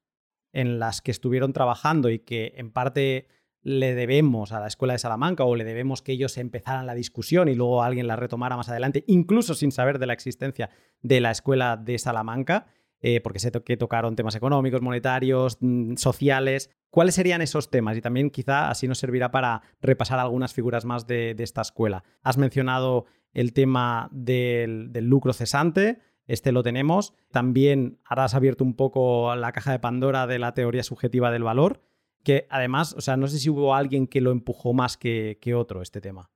en 0.54 0.80
las 0.80 1.02
que 1.02 1.12
estuvieron 1.12 1.54
trabajando 1.54 2.10
y 2.10 2.20
que 2.20 2.54
en 2.58 2.72
parte 2.72 3.28
le 3.62 3.96
debemos 3.96 4.54
a 4.54 4.60
la 4.60 4.68
Escuela 4.68 4.94
de 4.94 5.00
Salamanca 5.00 5.44
o 5.44 5.56
le 5.56 5.66
debemos 5.66 6.02
que 6.02 6.14
ellos 6.14 6.38
empezaran 6.38 6.86
la 6.86 6.96
discusión 6.96 7.50
y 7.50 7.56
luego 7.56 7.84
alguien 7.84 8.08
la 8.08 8.16
retomara 8.16 8.56
más 8.56 8.70
adelante, 8.70 9.04
incluso 9.08 9.56
sin 9.56 9.72
saber 9.72 10.00
de 10.00 10.06
la 10.06 10.14
existencia 10.14 10.70
de 11.02 11.20
la 11.20 11.32
Escuela 11.32 11.76
de 11.76 12.00
Salamanca, 12.00 12.68
eh, 13.00 13.22
porque 13.22 13.40
sé 13.40 13.52
que 13.52 13.78
tocaron 13.78 14.16
temas 14.16 14.36
económicos, 14.36 14.82
monetarios, 14.82 15.58
mm, 15.60 15.96
sociales. 15.96 16.72
¿Cuáles 16.90 17.16
serían 17.16 17.42
esos 17.42 17.70
temas? 17.70 17.98
Y 17.98 18.02
también 18.02 18.30
quizá 18.32 18.70
así 18.70 18.88
nos 18.88 18.98
servirá 18.98 19.32
para 19.32 19.62
repasar 19.82 20.20
algunas 20.20 20.54
figuras 20.54 20.86
más 20.86 21.06
de, 21.06 21.36
esta 21.38 21.62
escuela. 21.62 22.04
Has 22.24 22.38
mencionado 22.38 23.06
el 23.34 23.54
tema 23.54 24.10
del, 24.12 24.92
lucro 25.02 25.34
cesante, 25.34 26.00
este 26.28 26.52
lo 26.52 26.64
tenemos. 26.64 27.14
También 27.32 28.00
has 28.06 28.36
abierto 28.36 28.64
un 28.64 28.76
poco 28.76 29.36
la 29.36 29.52
caja 29.52 29.72
de 29.72 29.80
Pandora 29.80 30.28
de 30.28 30.40
la 30.40 30.54
teoría 30.54 30.84
subjetiva 30.84 31.32
del 31.32 31.44
valor, 31.44 31.82
que 32.24 32.48
además, 32.50 32.94
o 32.94 33.02
sea, 33.02 33.18
no 33.18 33.28
sé 33.28 33.40
si 33.40 33.50
hubo 33.50 33.74
alguien 33.74 34.08
que 34.08 34.22
lo 34.22 34.32
empujó 34.32 34.74
más 34.74 34.98
que, 34.98 35.40
que 35.42 35.56
otro 35.56 35.82
este 35.82 36.02
tema. 36.02 36.30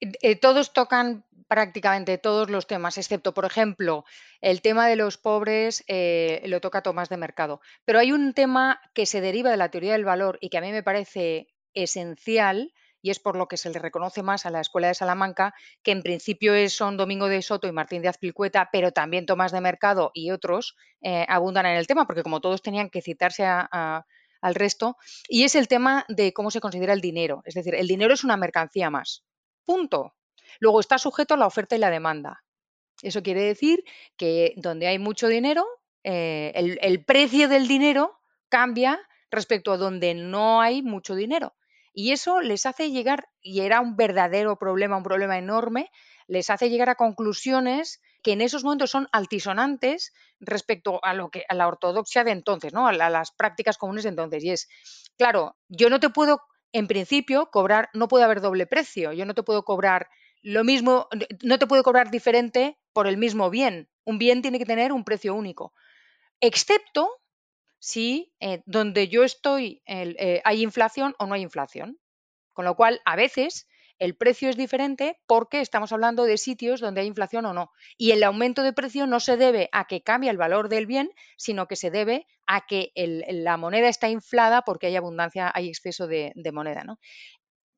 Eh, 0.00 0.36
todos 0.36 0.72
tocan 0.72 1.24
prácticamente 1.48 2.18
todos 2.18 2.50
los 2.50 2.66
temas, 2.66 2.98
excepto, 2.98 3.34
por 3.34 3.44
ejemplo, 3.44 4.04
el 4.40 4.60
tema 4.60 4.86
de 4.86 4.96
los 4.96 5.16
pobres 5.16 5.82
eh, 5.88 6.42
lo 6.46 6.60
toca 6.60 6.82
Tomás 6.82 7.08
de 7.08 7.16
Mercado. 7.16 7.60
Pero 7.84 7.98
hay 7.98 8.12
un 8.12 8.34
tema 8.34 8.80
que 8.94 9.06
se 9.06 9.20
deriva 9.20 9.50
de 9.50 9.56
la 9.56 9.70
teoría 9.70 9.92
del 9.92 10.04
valor 10.04 10.38
y 10.40 10.50
que 10.50 10.58
a 10.58 10.60
mí 10.60 10.70
me 10.70 10.82
parece 10.82 11.48
esencial, 11.74 12.72
y 13.02 13.10
es 13.10 13.20
por 13.20 13.36
lo 13.36 13.48
que 13.48 13.56
se 13.56 13.70
le 13.70 13.78
reconoce 13.78 14.22
más 14.22 14.46
a 14.46 14.50
la 14.50 14.60
Escuela 14.60 14.88
de 14.88 14.94
Salamanca, 14.94 15.54
que 15.82 15.92
en 15.92 16.02
principio 16.02 16.68
son 16.68 16.96
Domingo 16.96 17.28
de 17.28 17.42
Soto 17.42 17.68
y 17.68 17.72
Martín 17.72 18.02
de 18.02 18.08
Azpilcueta, 18.08 18.68
pero 18.72 18.92
también 18.92 19.26
Tomás 19.26 19.52
de 19.52 19.60
Mercado 19.60 20.10
y 20.14 20.30
otros 20.30 20.76
eh, 21.02 21.24
abundan 21.28 21.66
en 21.66 21.76
el 21.76 21.86
tema, 21.86 22.06
porque 22.06 22.22
como 22.22 22.40
todos 22.40 22.62
tenían 22.62 22.90
que 22.90 23.02
citarse 23.02 23.44
al 23.44 24.54
resto, 24.54 24.96
y 25.28 25.44
es 25.44 25.54
el 25.54 25.68
tema 25.68 26.04
de 26.08 26.32
cómo 26.32 26.50
se 26.50 26.60
considera 26.60 26.92
el 26.92 27.00
dinero. 27.00 27.42
Es 27.44 27.54
decir, 27.54 27.74
el 27.74 27.86
dinero 27.86 28.14
es 28.14 28.24
una 28.24 28.36
mercancía 28.36 28.90
más. 28.90 29.24
Punto. 29.64 30.14
Luego 30.60 30.80
está 30.80 30.98
sujeto 30.98 31.34
a 31.34 31.36
la 31.36 31.46
oferta 31.46 31.76
y 31.76 31.78
la 31.78 31.90
demanda. 31.90 32.42
Eso 33.02 33.22
quiere 33.22 33.42
decir 33.42 33.84
que 34.16 34.54
donde 34.56 34.88
hay 34.88 34.98
mucho 34.98 35.28
dinero, 35.28 35.64
eh, 36.04 36.52
el, 36.54 37.04
precio 37.04 37.48
del 37.48 37.68
dinero 37.68 38.18
cambia 38.48 38.98
respecto 39.30 39.72
a 39.72 39.76
donde 39.76 40.14
no 40.14 40.60
hay 40.60 40.82
mucho 40.82 41.14
dinero. 41.14 41.54
Y 42.00 42.12
eso 42.12 42.40
les 42.40 42.64
hace 42.64 42.92
llegar, 42.92 43.28
y 43.42 43.62
era 43.62 43.80
un 43.80 43.96
verdadero 43.96 44.56
problema, 44.56 44.96
un 44.96 45.02
problema 45.02 45.36
enorme, 45.36 45.90
les 46.28 46.48
hace 46.48 46.70
llegar 46.70 46.88
a 46.90 46.94
conclusiones 46.94 48.00
que 48.22 48.30
en 48.30 48.40
esos 48.40 48.62
momentos 48.62 48.92
son 48.92 49.08
altisonantes 49.10 50.12
respecto 50.38 51.00
a 51.04 51.12
lo 51.12 51.28
que 51.30 51.42
a 51.48 51.56
la 51.56 51.66
ortodoxia 51.66 52.22
de 52.22 52.30
entonces, 52.30 52.72
¿no? 52.72 52.86
a 52.86 52.92
las 52.92 53.32
prácticas 53.32 53.78
comunes 53.78 54.04
de 54.04 54.10
entonces. 54.10 54.44
Y 54.44 54.50
es, 54.50 54.68
claro, 55.16 55.56
yo 55.68 55.90
no 55.90 55.98
te 55.98 56.08
puedo 56.08 56.40
en 56.70 56.86
principio, 56.86 57.50
cobrar, 57.50 57.88
no 57.94 58.06
puede 58.06 58.22
haber 58.22 58.42
doble 58.42 58.68
precio. 58.68 59.12
Yo 59.12 59.26
no 59.26 59.34
te 59.34 59.42
puedo 59.42 59.64
cobrar 59.64 60.08
lo 60.40 60.62
mismo, 60.62 61.08
no 61.42 61.58
te 61.58 61.66
puedo 61.66 61.82
cobrar 61.82 62.12
diferente 62.12 62.78
por 62.92 63.08
el 63.08 63.16
mismo 63.16 63.50
bien. 63.50 63.88
Un 64.04 64.18
bien 64.18 64.40
tiene 64.40 64.60
que 64.60 64.66
tener 64.66 64.92
un 64.92 65.02
precio 65.02 65.34
único. 65.34 65.72
Excepto 66.40 67.10
si 67.78 68.32
eh, 68.40 68.62
donde 68.66 69.08
yo 69.08 69.24
estoy 69.24 69.82
eh, 69.86 70.40
hay 70.44 70.62
inflación 70.62 71.14
o 71.18 71.26
no 71.26 71.34
hay 71.34 71.42
inflación. 71.42 71.98
Con 72.52 72.64
lo 72.64 72.74
cual, 72.74 73.00
a 73.04 73.14
veces 73.14 73.68
el 73.98 74.16
precio 74.16 74.48
es 74.48 74.56
diferente 74.56 75.20
porque 75.26 75.60
estamos 75.60 75.92
hablando 75.92 76.24
de 76.24 76.38
sitios 76.38 76.80
donde 76.80 77.00
hay 77.00 77.06
inflación 77.06 77.46
o 77.46 77.52
no. 77.52 77.70
Y 77.96 78.12
el 78.12 78.22
aumento 78.22 78.62
de 78.62 78.72
precio 78.72 79.06
no 79.06 79.20
se 79.20 79.36
debe 79.36 79.68
a 79.72 79.86
que 79.86 80.02
cambie 80.02 80.30
el 80.30 80.36
valor 80.36 80.68
del 80.68 80.86
bien, 80.86 81.10
sino 81.36 81.66
que 81.66 81.76
se 81.76 81.90
debe 81.90 82.26
a 82.46 82.66
que 82.66 82.92
la 82.94 83.56
moneda 83.56 83.88
está 83.88 84.08
inflada 84.08 84.62
porque 84.62 84.86
hay 84.86 84.96
abundancia, 84.96 85.50
hay 85.54 85.68
exceso 85.68 86.06
de, 86.06 86.32
moneda. 86.52 86.84
¿no? 86.84 86.98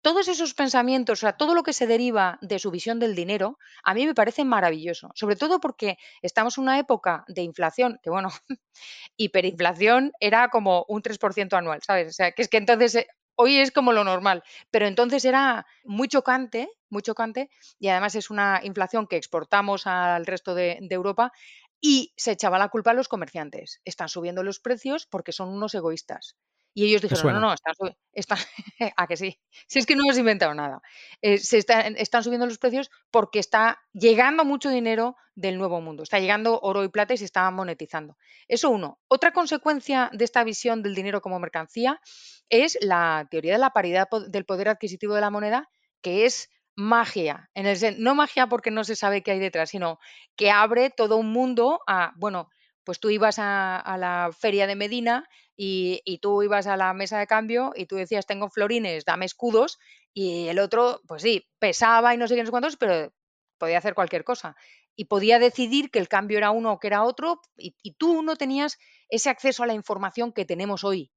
Todos 0.02 0.28
esos 0.28 0.54
pensamientos, 0.54 1.18
o 1.18 1.20
sea, 1.20 1.34
todo 1.34 1.54
lo 1.54 1.62
que 1.62 1.74
se 1.74 1.86
deriva 1.86 2.38
de 2.40 2.58
su 2.58 2.70
visión 2.70 2.98
del 2.98 3.14
dinero, 3.14 3.58
a 3.84 3.92
mí 3.92 4.06
me 4.06 4.14
parece 4.14 4.44
maravilloso, 4.44 5.10
sobre 5.14 5.36
todo 5.36 5.60
porque 5.60 5.98
estamos 6.22 6.56
en 6.56 6.62
una 6.62 6.78
época 6.78 7.24
de 7.28 7.42
inflación, 7.42 7.98
que 8.02 8.08
bueno, 8.08 8.30
hiperinflación 9.18 10.12
era 10.18 10.48
como 10.48 10.86
un 10.88 11.02
3% 11.02 11.52
anual, 11.54 11.80
¿sabes? 11.82 12.08
O 12.08 12.12
sea, 12.12 12.32
que 12.32 12.40
es 12.42 12.48
que 12.48 12.56
entonces 12.56 12.94
eh, 12.94 13.06
hoy 13.36 13.58
es 13.58 13.72
como 13.72 13.92
lo 13.92 14.04
normal, 14.04 14.42
pero 14.70 14.86
entonces 14.86 15.24
era 15.24 15.66
muy 15.84 16.08
chocante, 16.08 16.68
muy 16.88 17.02
chocante, 17.02 17.50
y 17.78 17.88
además 17.88 18.14
es 18.14 18.30
una 18.30 18.60
inflación 18.62 19.06
que 19.06 19.16
exportamos 19.16 19.86
al 19.86 20.24
resto 20.24 20.54
de, 20.54 20.78
Europa 20.90 21.32
y 21.80 22.12
se 22.16 22.32
echaba 22.32 22.58
la 22.58 22.68
culpa 22.68 22.90
a 22.90 22.94
los 22.94 23.08
comerciantes. 23.08 23.80
Están 23.84 24.08
subiendo 24.08 24.42
los 24.42 24.60
precios 24.60 25.06
porque 25.06 25.32
son 25.32 25.48
unos 25.50 25.74
egoístas. 25.74 26.36
Y 26.72 26.86
ellos 26.86 27.02
dijeron, 27.02 27.34
no, 27.34 27.40
no, 27.40 27.54
están, 28.12 28.38
a 28.96 29.06
que 29.06 29.16
sí. 29.16 29.38
Si 29.66 29.78
es 29.78 29.86
que 29.86 29.96
no 29.96 30.04
hemos 30.04 30.18
inventado 30.18 30.54
nada. 30.54 30.80
Eh, 31.20 31.38
se 31.38 31.58
están 31.58 32.24
subiendo 32.24 32.46
los 32.46 32.58
precios 32.58 32.90
porque 33.10 33.38
está 33.40 33.80
llegando 33.92 34.44
mucho 34.44 34.70
dinero 34.70 35.16
del 35.34 35.58
nuevo 35.58 35.80
mundo. 35.80 36.02
Está 36.02 36.20
llegando 36.20 36.60
oro 36.60 36.84
y 36.84 36.88
plata 36.88 37.14
y 37.14 37.18
se 37.18 37.24
está 37.24 37.50
monetizando. 37.50 38.16
Eso 38.46 38.70
uno. 38.70 39.00
Otra 39.08 39.32
consecuencia 39.32 40.10
de 40.12 40.24
esta 40.24 40.44
visión 40.44 40.82
del 40.82 40.94
dinero 40.94 41.20
como 41.20 41.40
mercancía 41.40 42.00
es 42.48 42.78
la 42.80 43.26
teoría 43.30 43.52
de 43.52 43.58
la 43.58 43.70
paridad 43.70 44.08
del 44.28 44.44
poder 44.44 44.68
adquisitivo 44.68 45.14
de 45.14 45.20
la 45.20 45.30
moneda, 45.30 45.68
que 46.02 46.24
es 46.24 46.50
magia. 46.76 47.50
En 47.54 47.66
el, 47.66 48.02
no 48.02 48.14
magia 48.14 48.46
porque 48.46 48.70
no 48.70 48.84
se 48.84 48.96
sabe 48.96 49.22
qué 49.22 49.32
hay 49.32 49.38
detrás, 49.38 49.70
sino 49.70 49.98
que 50.36 50.50
abre 50.50 50.90
todo 50.90 51.16
un 51.16 51.32
mundo 51.32 51.80
a, 51.86 52.12
bueno, 52.16 52.48
pues 52.84 53.00
tú 53.00 53.10
ibas 53.10 53.36
a, 53.38 53.96
la 53.98 54.30
feria 54.36 54.66
de 54.66 54.76
Medina 54.76 55.28
y, 55.56 56.18
tú 56.22 56.42
ibas 56.42 56.66
a 56.66 56.76
la 56.76 56.92
mesa 56.94 57.18
de 57.18 57.26
cambio 57.26 57.72
y 57.76 57.86
tú 57.86 57.96
decías, 57.96 58.26
tengo 58.26 58.48
florines, 58.48 59.04
dame 59.04 59.26
escudos, 59.26 59.78
y 60.12 60.48
el 60.48 60.58
otro, 60.58 61.00
pues 61.06 61.22
sí, 61.22 61.46
pesaba 61.58 62.14
y 62.14 62.18
no 62.18 62.26
sé 62.26 62.34
qué, 62.34 62.42
no 62.42 62.46
sé 62.46 62.50
cuántos, 62.50 62.76
pero 62.76 63.12
podía 63.58 63.78
hacer 63.78 63.94
cualquier 63.94 64.24
cosa. 64.24 64.56
y 64.96 65.06
podía 65.06 65.38
decidir 65.38 65.90
que 65.90 65.98
el 65.98 66.08
cambio 66.08 66.36
era 66.36 66.50
uno 66.50 66.72
o 66.72 66.78
que 66.78 66.88
era 66.88 67.04
otro 67.04 67.40
y, 67.56 67.74
tú 67.94 68.22
no 68.22 68.36
tenías 68.36 68.78
ese 69.08 69.30
acceso 69.30 69.62
a 69.62 69.66
la 69.66 69.74
información 69.74 70.32
que 70.32 70.44
tenemos 70.44 70.84
hoy, 70.84 71.10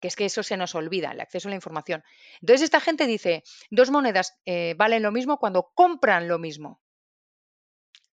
que 0.00 0.08
es 0.08 0.16
que 0.16 0.26
eso 0.26 0.42
se 0.42 0.56
nos 0.56 0.74
olvida, 0.74 1.12
el 1.12 1.20
acceso 1.20 1.48
a 1.48 1.50
la 1.50 1.56
información. 1.56 2.02
Entonces 2.40 2.62
esta 2.62 2.80
gente 2.80 3.06
dice, 3.06 3.42
dos 3.70 3.90
monedas 3.90 4.38
eh, 4.46 4.74
valen 4.78 5.02
lo 5.02 5.12
mismo 5.12 5.38
cuando 5.38 5.70
compran 5.74 6.28
lo 6.28 6.38
mismo. 6.38 6.80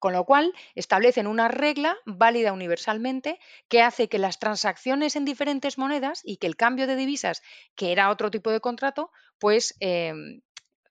Con 0.03 0.15
lo 0.15 0.25
cual, 0.25 0.53
establecen 0.75 1.29
una 1.29 1.47
regla 1.47 1.97
válida 2.07 2.53
universalmente 2.53 3.39
que 3.69 3.83
hace 3.83 4.09
que 4.09 4.19
las 4.19 4.41
transacciones 4.41 5.15
en 5.15 5.25
diferentes 5.25 5.79
monedas 5.79 6.23
y 6.25 6.39
que 6.39 6.49
el 6.49 6.57
cambio 6.57 6.89
de 6.89 6.97
divisas, 6.97 7.41
que 7.77 7.93
era 7.93 8.11
otro 8.11 8.29
tipo 8.29 8.51
de 8.51 8.59
contrato, 8.59 9.13
pues 9.39 9.77
em, 9.79 10.41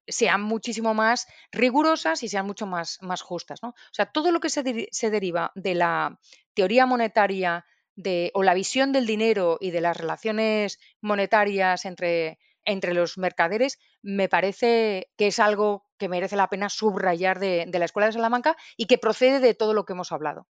sean 0.08 0.42
muchísimo 0.42 0.94
más 0.94 1.28
rigurosas 1.52 2.24
y 2.24 2.30
sean 2.30 2.46
mucho 2.46 2.68
más, 2.68 3.00
más 3.02 3.22
justas. 3.22 3.62
¿no? 3.62 3.72
O 3.72 3.92
sea, 3.92 4.06
todo 4.06 4.32
lo 4.32 4.40
que 4.40 4.50
se, 4.50 4.88
se 4.92 5.10
deriva 5.10 5.52
de 5.56 5.76
la 5.76 6.18
teoría 6.54 6.86
monetaria 6.86 7.66
de, 7.96 8.32
o 8.34 8.44
la 8.44 8.54
visión 8.54 8.94
del 8.94 9.08
dinero 9.08 9.58
y 9.60 9.72
de 9.72 9.82
las 9.82 9.98
relaciones 9.98 10.80
monetarias 11.02 11.84
entre 11.84 12.40
entre 12.66 12.94
los 12.94 13.18
mercaderes, 13.18 13.80
me 14.02 14.30
parece 14.30 15.12
que 15.18 15.28
es 15.28 15.40
algo 15.40 15.86
que 15.98 16.10
merece 16.10 16.36
la 16.36 16.50
pena 16.50 16.70
subrayar 16.70 17.40
de, 17.40 17.70
la 17.72 17.86
Escuela 17.86 18.08
de 18.08 18.14
Salamanca 18.14 18.56
y 18.78 18.86
que 18.86 18.98
procede 18.98 19.40
de 19.40 19.54
todo 19.54 19.74
lo 19.74 19.86
que 19.86 19.94
hemos 19.94 20.12
hablado. 20.12 20.48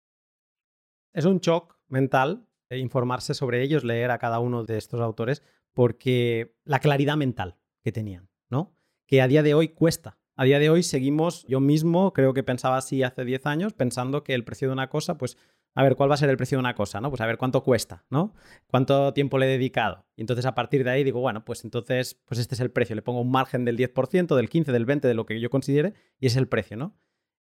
Es 1.14 1.26
un 1.26 1.40
shock 1.40 1.78
mental 1.88 2.46
eh, 2.70 2.78
informarse 2.78 3.34
sobre 3.34 3.64
ellos, 3.64 3.84
leer 3.84 4.12
a 4.12 4.20
cada 4.20 4.40
uno 4.40 4.64
de 4.64 4.78
estos 4.78 5.02
autores, 5.02 5.42
porque 5.74 6.56
la 6.66 6.80
claridad 6.80 7.18
mental 7.18 7.58
que 7.84 7.92
tenían, 7.92 8.30
¿no? 8.50 8.74
Que 9.08 9.22
a 9.22 9.28
día 9.28 9.42
de 9.42 9.54
hoy 9.54 9.70
cuesta. 9.70 10.20
A 10.36 10.46
día 10.46 10.60
de 10.60 10.70
hoy 10.70 10.84
seguimos, 10.84 11.46
yo 11.48 11.60
mismo 11.60 12.14
creo 12.14 12.34
que 12.34 12.44
pensaba 12.44 12.78
así 12.78 13.04
hace 13.04 13.26
10 13.26 13.46
años, 13.48 13.74
pensando 13.74 14.24
que 14.24 14.34
el 14.34 14.46
precio 14.46 14.70
de 14.70 14.74
una 14.74 14.90
cosa, 14.90 15.18
pues 15.18 15.38
a 15.80 15.84
ver, 15.84 15.96
¿cuál 15.96 16.12
va 16.12 16.16
a 16.16 16.18
ser 16.18 16.30
el 16.30 16.36
precio 16.36 16.58
de 16.58 16.60
una 16.60 16.76
cosa? 16.76 17.00
¿no? 17.00 17.10
Pues 17.10 17.22
a 17.22 17.26
ver 17.26 17.38
cuánto 17.38 17.64
cuesta, 17.64 18.04
¿no? 18.10 18.34
¿Cuánto 18.68 19.14
tiempo 19.14 19.38
le 19.38 19.46
he 19.46 19.50
dedicado? 19.50 20.06
Y 20.18 20.22
entonces 20.22 20.46
a 20.46 20.54
partir 20.54 20.84
de 20.84 20.92
ahí 20.92 21.06
digo, 21.06 21.22
bueno, 21.22 21.46
pues 21.46 21.64
entonces, 21.64 22.20
pues 22.26 22.38
este 22.38 22.56
es 22.56 22.60
el 22.60 22.70
precio. 22.70 22.98
Le 22.98 23.02
pongo 23.02 23.22
un 23.22 23.32
margen 23.32 23.64
del 23.64 23.78
10%, 23.78 24.36
del 24.36 24.50
15%, 24.50 24.74
del 24.74 24.86
20%, 24.86 25.00
de 25.00 25.14
lo 25.14 25.26
que 25.26 25.40
yo 25.40 25.50
considere, 25.50 25.94
y 26.20 26.28
es 26.28 26.36
el 26.36 26.50
precio, 26.50 26.76
¿no? 26.76 26.98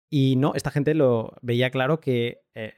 Y 0.08 0.36
no, 0.36 0.52
esta 0.54 0.70
gente 0.70 0.94
lo 0.94 1.32
veía 1.42 1.70
claro 1.70 1.98
que 1.98 2.44
eh, 2.54 2.74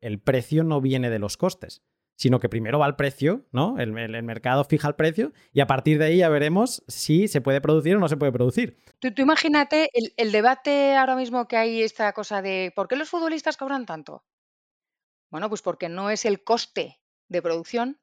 el, 0.00 0.20
precio 0.20 0.64
no 0.64 0.80
viene 0.80 1.10
de 1.10 1.20
los 1.20 1.36
costes, 1.36 1.84
sino 2.16 2.40
que 2.40 2.48
primero 2.48 2.80
va 2.80 2.88
el 2.88 2.96
precio, 2.96 3.46
¿no? 3.52 3.78
El, 3.78 3.92
mercado 3.92 4.64
fija 4.64 4.88
el 4.88 4.96
precio 4.96 5.32
y 5.52 5.60
a 5.60 5.68
partir 5.68 6.00
de 6.00 6.06
ahí 6.06 6.16
ya 6.16 6.28
veremos 6.28 6.82
si 6.88 7.28
se 7.28 7.40
puede 7.40 7.60
producir 7.60 7.94
o 7.94 8.00
no 8.00 8.08
se 8.08 8.16
puede 8.16 8.32
producir. 8.32 8.78
Tú, 8.98 9.12
imagínate 9.16 9.90
el, 10.16 10.32
debate 10.32 10.96
ahora 10.96 11.14
mismo 11.14 11.46
que 11.46 11.56
hay 11.56 11.82
esta 11.82 12.12
cosa 12.12 12.42
de 12.42 12.72
¿por 12.74 12.88
qué 12.88 12.96
los 12.96 13.08
futbolistas 13.08 13.56
cobran 13.56 13.86
tanto? 13.86 14.24
Bueno, 15.30 15.48
pues 15.48 15.62
porque 15.62 15.88
no 15.88 16.10
es 16.10 16.24
el 16.24 16.42
coste 16.42 17.00
de 17.28 17.42
producción 17.42 18.00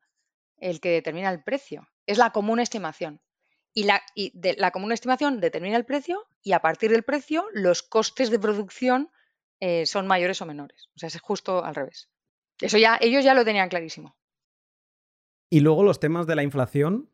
el 0.57 0.79
que 0.79 0.89
determina 0.89 1.31
el 1.31 1.43
precio, 1.43 1.87
es 2.05 2.17
la 2.17 2.31
común 2.31 2.59
estimación. 2.59 3.21
Y 3.73 3.83
la, 3.83 4.01
de, 4.15 4.55
la 4.57 4.71
común 4.71 4.91
estimación 4.91 5.41
determina 5.41 5.75
el 5.75 5.85
precio 5.85 6.25
y 6.41 6.53
a 6.53 6.61
partir 6.61 6.91
del 6.91 7.03
precio 7.03 7.45
los 7.53 7.83
costes 7.83 8.29
de 8.29 8.39
producción 8.39 9.09
eh, 9.59 9.85
son 9.85 10.07
mayores 10.07 10.41
o 10.41 10.45
menores. 10.45 10.89
O 10.95 10.99
sea, 10.99 11.07
es 11.07 11.19
justo 11.19 11.63
al 11.63 11.75
revés. 11.75 12.09
Eso 12.61 12.77
ya, 12.77 12.97
ellos 13.01 13.23
ya 13.25 13.33
lo 13.33 13.43
tenían 13.43 13.67
clarísimo. 13.67 14.15
Y 15.49 15.59
luego 15.59 15.83
los 15.83 15.99
temas 15.99 16.25
de 16.25 16.35
la 16.35 16.43
inflación, 16.43 17.09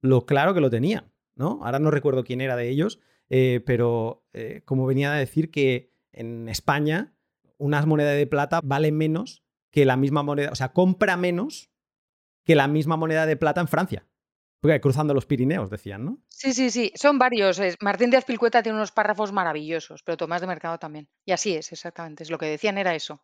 lo 0.00 0.24
claro 0.24 0.54
que 0.54 0.60
lo 0.60 0.70
tenían, 0.70 1.12
¿no? 1.34 1.60
Ahora 1.64 1.80
no 1.80 1.90
recuerdo 1.90 2.24
quién 2.24 2.40
era 2.40 2.56
de 2.56 2.68
ellos, 2.68 3.00
eh, 3.28 3.60
pero 3.66 4.24
eh, 4.32 4.62
como 4.64 4.86
venía 4.86 5.12
a 5.12 5.18
decir 5.18 5.50
que 5.50 5.92
en 6.12 6.48
España 6.48 7.17
una 7.58 7.84
moneda 7.84 8.12
de 8.12 8.26
plata 8.26 8.60
vale 8.62 8.92
menos 8.92 9.42
que 9.70 9.84
la 9.84 9.96
misma 9.96 10.22
moneda, 10.22 10.50
o 10.50 10.54
sea, 10.54 10.72
compra 10.72 11.16
menos 11.16 11.70
que 12.44 12.54
la 12.54 12.68
misma 12.68 12.96
moneda 12.96 13.26
de 13.26 13.36
plata 13.36 13.60
en 13.60 13.68
Francia. 13.68 14.06
Porque 14.60 14.80
cruzando 14.80 15.14
los 15.14 15.26
Pirineos, 15.26 15.70
decían, 15.70 16.04
¿no? 16.04 16.18
Sí, 16.28 16.52
sí, 16.52 16.70
sí, 16.70 16.92
son 16.96 17.18
varios. 17.18 17.60
Martín 17.80 18.10
de 18.10 18.16
Azpilcueta 18.16 18.62
tiene 18.62 18.76
unos 18.76 18.90
párrafos 18.90 19.30
maravillosos, 19.30 20.02
pero 20.02 20.16
Tomás 20.16 20.40
de 20.40 20.48
Mercado 20.48 20.78
también. 20.78 21.08
Y 21.24 21.32
así 21.32 21.54
es, 21.54 21.70
exactamente. 21.70 22.24
Es 22.24 22.30
lo 22.30 22.38
que 22.38 22.46
decían 22.46 22.76
era 22.76 22.94
eso. 22.94 23.20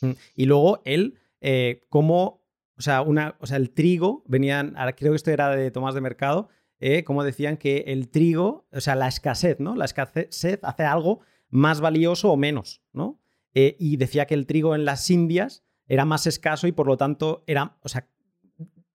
Mm, 0.00 0.12
y 0.34 0.46
luego 0.46 0.82
él, 0.84 1.18
eh, 1.40 1.86
como, 1.88 2.44
o 2.76 2.82
sea, 2.82 3.02
una, 3.02 3.36
o 3.38 3.46
sea, 3.46 3.56
el 3.56 3.70
trigo, 3.70 4.24
venían, 4.26 4.76
ahora 4.76 4.96
creo 4.96 5.12
que 5.12 5.16
esto 5.16 5.30
era 5.30 5.54
de 5.54 5.70
Tomás 5.70 5.94
de 5.94 6.00
Mercado, 6.00 6.48
eh, 6.80 7.04
como 7.04 7.22
decían 7.22 7.56
que 7.56 7.84
el 7.86 8.08
trigo, 8.08 8.66
o 8.72 8.80
sea, 8.80 8.96
la 8.96 9.06
escasez, 9.06 9.60
¿no? 9.60 9.76
La 9.76 9.84
escasez 9.84 10.58
hace 10.62 10.84
algo 10.84 11.20
más 11.48 11.80
valioso 11.80 12.32
o 12.32 12.36
menos, 12.36 12.82
¿no? 12.92 13.21
Eh, 13.54 13.76
y 13.78 13.96
decía 13.96 14.26
que 14.26 14.34
el 14.34 14.46
trigo 14.46 14.74
en 14.74 14.84
las 14.84 15.08
Indias 15.10 15.64
era 15.86 16.04
más 16.04 16.26
escaso 16.26 16.66
y 16.66 16.72
por 16.72 16.86
lo 16.86 16.96
tanto 16.96 17.44
era, 17.46 17.76
o 17.82 17.88
sea, 17.88 18.08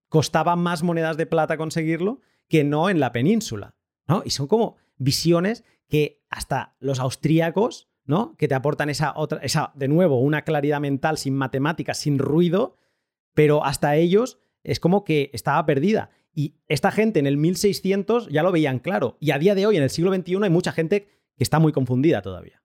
costaba 0.09 0.55
más 0.55 0.83
monedas 0.83 1.17
de 1.17 1.25
plata 1.25 1.57
conseguirlo 1.57 2.21
que 2.47 2.63
no 2.63 2.89
en 2.89 2.99
la 2.99 3.11
península. 3.11 3.75
¿no? 4.07 4.23
Y 4.25 4.31
son 4.31 4.47
como 4.47 4.77
visiones 4.97 5.63
que 5.87 6.23
hasta 6.29 6.75
los 6.79 6.99
austríacos, 6.99 7.89
¿no? 8.05 8.35
que 8.37 8.47
te 8.47 8.55
aportan 8.55 8.89
esa 8.89 9.13
otra, 9.15 9.39
esa, 9.43 9.71
de 9.75 9.87
nuevo, 9.87 10.19
una 10.21 10.43
claridad 10.43 10.79
mental 10.79 11.17
sin 11.17 11.35
matemáticas, 11.35 11.97
sin 11.97 12.19
ruido, 12.19 12.77
pero 13.33 13.63
hasta 13.63 13.95
ellos 13.95 14.39
es 14.63 14.79
como 14.79 15.03
que 15.03 15.29
estaba 15.33 15.65
perdida. 15.65 16.09
Y 16.33 16.55
esta 16.67 16.91
gente 16.91 17.19
en 17.19 17.27
el 17.27 17.37
1600 17.37 18.29
ya 18.29 18.43
lo 18.43 18.51
veían 18.51 18.79
claro. 18.79 19.17
Y 19.19 19.31
a 19.31 19.39
día 19.39 19.55
de 19.55 19.65
hoy, 19.65 19.77
en 19.77 19.83
el 19.83 19.89
siglo 19.89 20.13
XXI, 20.13 20.37
hay 20.43 20.49
mucha 20.49 20.71
gente 20.71 21.07
que 21.35 21.43
está 21.43 21.59
muy 21.59 21.71
confundida 21.71 22.21
todavía. 22.21 22.61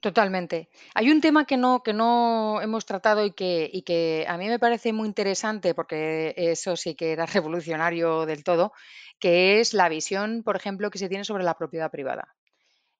Totalmente. 0.00 0.70
Hay 0.94 1.10
un 1.10 1.20
tema 1.20 1.44
que 1.44 1.58
no, 1.58 1.82
que 1.82 1.92
no 1.92 2.62
hemos 2.62 2.86
tratado 2.86 3.26
y 3.26 3.32
que, 3.32 3.68
y 3.70 3.82
que 3.82 4.24
a 4.26 4.38
mí 4.38 4.48
me 4.48 4.58
parece 4.58 4.94
muy 4.94 5.06
interesante, 5.06 5.74
porque 5.74 6.32
eso 6.36 6.74
sí 6.74 6.94
que 6.94 7.12
era 7.12 7.26
revolucionario 7.26 8.24
del 8.24 8.42
todo, 8.42 8.72
que 9.18 9.60
es 9.60 9.74
la 9.74 9.90
visión, 9.90 10.42
por 10.42 10.56
ejemplo, 10.56 10.90
que 10.90 10.98
se 10.98 11.10
tiene 11.10 11.24
sobre 11.24 11.44
la 11.44 11.58
propiedad 11.58 11.90
privada. 11.90 12.34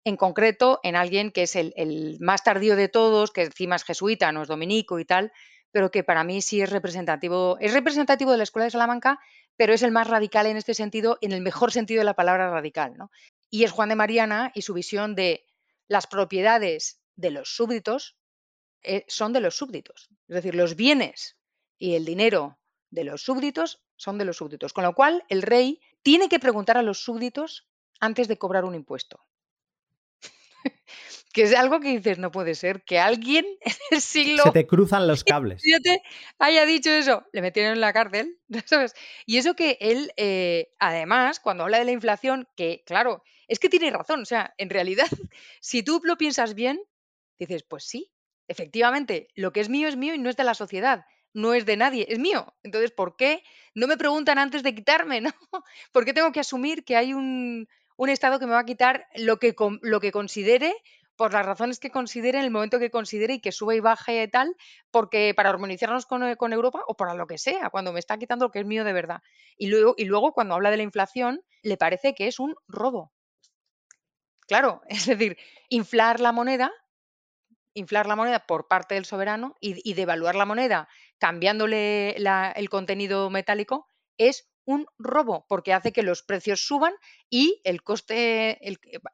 En 0.05 0.17
concreto, 0.17 0.81
en 0.83 0.95
alguien 0.95 1.31
que 1.31 1.43
es 1.43 1.57
el, 1.57 2.19
más 2.21 2.45
tardío 2.45 2.77
de 2.77 2.89
todos, 2.89 3.31
que 3.31 3.45
encima 3.45 3.77
es 3.77 3.85
jesuita, 3.85 4.31
no 4.33 4.43
es 4.43 4.49
dominico 4.49 4.99
y 4.99 5.07
tal, 5.07 5.33
pero 5.73 5.91
que 5.91 6.05
para 6.05 6.25
mí 6.25 6.43
sí 6.43 6.61
es 6.61 6.71
representativo, 6.71 7.57
es 7.61 7.73
representativo 7.73 8.31
de 8.33 8.39
la 8.39 8.45
Escuela 8.45 8.65
de 8.65 8.73
Salamanca, 8.73 9.19
pero 9.57 9.73
es 9.73 9.83
el 9.83 9.93
más 9.93 10.07
radical 10.07 10.47
en 10.47 10.57
este 10.57 10.75
sentido, 10.75 11.17
en 11.23 11.33
el 11.33 11.41
mejor 11.41 11.73
sentido 11.73 12.01
de 12.01 12.07
la 12.07 12.15
palabra 12.15 12.51
radical, 12.51 12.95
¿no? 12.97 13.11
Y 13.51 13.65
es 13.65 13.73
Juan 13.73 13.89
de 13.89 13.97
Mariana 13.97 14.53
y 14.55 14.63
su 14.63 14.75
visión 14.75 15.15
de 15.15 15.45
las 15.91 16.07
propiedades 16.07 17.01
de 17.17 17.33
los 17.33 17.57
súbditos 17.57 18.17
eh, 18.83 19.05
son 19.09 19.33
de 19.33 19.41
los 19.41 19.57
súbditos. 19.57 20.09
Es 20.29 20.37
decir, 20.37 20.55
los 20.55 20.77
bienes 20.77 21.37
y 21.79 21.97
el 21.97 22.05
dinero 22.05 22.61
de 22.91 23.03
los 23.03 23.23
súbditos 23.23 23.83
son 23.97 24.17
de 24.17 24.25
los 24.25 24.37
súbditos. 24.37 24.73
Con 24.73 24.85
lo 24.85 24.95
cual, 24.95 25.25
el 25.29 25.43
rey 25.43 25.81
tiene 26.03 26.29
que 26.29 26.39
preguntar 26.39 26.79
a 26.79 26.83
los 26.83 27.03
súbditos 27.03 27.69
antes 27.99 28.29
de 28.29 28.39
cobrar 28.39 28.65
un 28.65 28.77
impuesto. 28.77 29.27
que 31.33 31.43
es 31.43 31.57
algo 31.57 31.81
que 31.81 31.89
dices, 31.89 32.19
no 32.19 32.31
puede 32.31 32.55
ser 32.55 32.85
que 32.85 33.01
alguien 33.01 33.45
en 33.61 33.75
el 33.91 34.01
siglo... 34.01 34.45
Se 34.45 34.53
te 34.53 34.69
cruzan 34.69 35.09
los 35.09 35.25
cables. 35.25 35.61
haya 36.39 36.67
dicho 36.67 36.91
eso, 36.91 37.27
le 37.33 37.43
metieron 37.43 37.73
en 37.73 37.81
la 37.81 37.93
cárcel, 37.93 38.39
¿sabes? 38.65 38.95
Y 39.27 39.39
eso 39.39 39.57
que 39.57 39.77
él, 39.81 40.13
eh, 40.17 40.71
además, 40.79 41.41
cuando 41.41 41.65
habla 41.65 41.81
de 41.81 41.85
la 41.85 41.91
inflación, 41.91 42.47
que 42.55 42.85
claro, 42.87 43.25
es 43.51 43.59
que 43.59 43.69
tiene 43.69 43.91
razón, 43.91 44.23
o 44.23 44.25
sea, 44.25 44.55
en 44.59 44.71
realidad, 44.71 45.09
si 45.61 45.83
tú 45.83 46.01
lo 46.05 46.17
piensas 46.17 46.55
bien, 46.55 46.81
dices, 47.37 47.65
pues 47.65 47.83
sí, 47.83 48.13
efectivamente, 48.47 49.27
lo 49.35 49.53
que 49.53 49.59
es 49.59 49.69
mío 49.69 49.89
es 49.89 49.97
mío 49.97 50.15
y 50.15 50.19
no 50.19 50.31
es 50.31 50.37
de 50.37 50.45
la 50.45 50.55
sociedad, 50.55 51.05
no 51.33 51.53
es 51.53 51.67
de 51.67 51.77
nadie, 51.77 52.07
es 52.09 52.21
mío. 52.21 52.55
Entonces, 52.63 52.93
¿por 52.93 53.17
qué 53.17 53.43
no 53.75 53.89
me 53.89 53.97
preguntan 53.97 54.39
antes 54.39 54.63
de 54.63 54.73
quitarme, 54.73 55.21
no? 55.21 55.33
¿Por 55.91 56.05
qué 56.05 56.15
tengo 56.15 56.31
que 56.31 56.41
asumir 56.41 56.85
que 56.85 56.97
hay 56.97 57.13
un, 57.13 57.69
Estado 57.99 58.39
que 58.39 58.47
me 58.47 58.53
va 58.53 58.61
a 58.61 58.65
quitar 58.65 59.07
lo 59.17 59.39
que, 59.39 59.55
lo 59.83 60.01
que 60.01 60.11
considere 60.11 60.75
por 61.17 61.35
las 61.35 61.45
razones 61.45 61.79
que 61.79 61.91
considere, 61.91 62.39
en 62.39 62.45
el 62.45 62.51
momento 62.51 62.79
que 62.79 62.91
considere 62.91 63.35
y 63.35 63.41
que 63.41 63.53
suba 63.53 63.75
y 63.75 63.81
baje 63.81 64.23
y 64.23 64.29
tal, 64.29 64.57
porque 64.91 65.35
para 65.35 65.51
armonizarnos 65.51 66.07
con, 66.07 66.35
con, 66.37 66.55
Europa 66.55 66.83
o 66.87 66.97
para 66.97 67.13
lo 67.13 67.27
que 67.27 67.37
sea, 67.37 67.69
cuando 67.69 67.93
me 67.93 67.99
está 67.99 68.17
quitando 68.17 68.47
lo 68.47 68.51
que 68.51 68.61
es 68.61 68.65
mío 68.65 68.85
de 68.85 68.95
verdad. 68.95 69.21
Y 69.59 69.67
luego, 69.67 69.95
y 69.99 70.07
luego 70.07 70.33
cuando 70.33 70.55
habla 70.55 70.71
de 70.71 70.79
la 70.79 70.83
inflación, 70.83 71.43
le 71.63 71.77
parece 71.77 72.15
que 72.15 72.27
es 72.27 72.41
un 72.41 72.55
robo. 72.69 73.13
Claro, 74.51 74.83
es 74.89 75.07
decir, 75.07 75.39
inflar 75.69 76.19
la 76.19 76.33
moneda, 76.33 76.73
inflar 77.73 78.07
la 78.07 78.17
moneda 78.17 78.47
por 78.49 78.67
parte 78.67 78.97
del 78.97 79.05
soberano 79.05 79.55
y, 79.61 79.95
devaluar 79.95 80.35
la 80.35 80.45
moneda 80.45 80.89
cambiándole 81.19 82.17
el 82.17 82.69
contenido 82.69 83.31
metálico 83.31 83.87
es 84.19 84.51
un 84.65 84.89
robo 84.99 85.47
porque 85.49 85.73
hace 85.73 85.93
que 85.93 86.03
los 86.03 86.25
precios 86.25 86.67
suban 86.67 86.93
y 87.29 87.61
el 87.63 87.85
coste, 87.85 88.59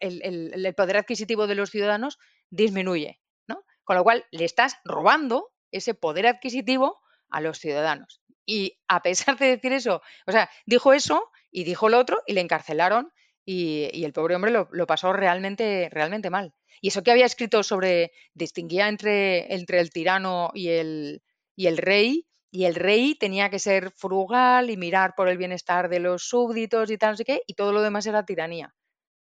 el, 0.01 0.75
poder 0.75 0.97
adquisitivo 0.97 1.47
de 1.47 1.55
los 1.55 1.71
ciudadanos 1.71 2.19
disminuye. 2.49 3.21
¿no? 3.47 3.63
Con 3.85 3.97
lo 3.97 4.05
cual 4.05 4.25
le 4.31 4.47
estás 4.47 4.79
robando 4.87 5.53
ese 5.71 5.93
poder 5.93 6.29
adquisitivo 6.29 6.99
a 7.29 7.43
los 7.43 7.59
ciudadanos. 7.59 8.23
Y 8.47 8.81
a 8.89 9.03
pesar 9.03 9.37
de 9.37 9.49
decir 9.49 9.75
eso, 9.75 10.01
o 10.27 10.33
sea, 10.33 10.49
dijo 10.65 10.95
eso 10.95 11.31
y 11.51 11.65
dijo 11.65 11.91
lo 11.91 11.99
otro 11.99 12.23
y 12.27 12.33
le 12.33 12.41
encarcelaron 12.41 13.13
y, 13.47 14.05
el 14.05 14.13
pobre 14.13 14.35
hombre 14.35 14.51
lo, 14.51 14.87
pasó 14.87 15.13
realmente, 15.13 15.89
realmente 15.91 16.31
mal. 16.31 16.53
Y 16.81 16.89
eso 16.89 17.03
que 17.03 17.13
había 17.13 17.25
escrito 17.25 17.63
sobre, 17.63 18.13
distinguía 18.35 18.89
entre, 18.89 19.55
entre 19.55 19.81
el 19.81 19.91
tirano 19.91 20.51
y 20.53 20.69
el, 20.69 21.23
y 21.55 21.69
el 21.69 21.79
rey, 21.79 22.27
y 22.51 22.65
el 22.65 22.75
rey 22.75 23.15
tenía 23.15 23.49
que 23.49 23.59
ser 23.59 23.93
frugal 23.93 24.69
y 24.69 24.77
mirar 24.77 25.15
por 25.17 25.29
el 25.29 25.39
bienestar 25.39 25.89
de 25.89 26.01
los 26.01 26.29
súbditos 26.29 26.91
y 26.91 26.99
tal, 26.99 27.13
no 27.13 27.17
sé 27.17 27.25
qué, 27.25 27.41
y 27.47 27.55
todo 27.55 27.73
lo 27.73 27.83
demás 27.83 28.07
era 28.07 28.25
tiranía. 28.25 28.75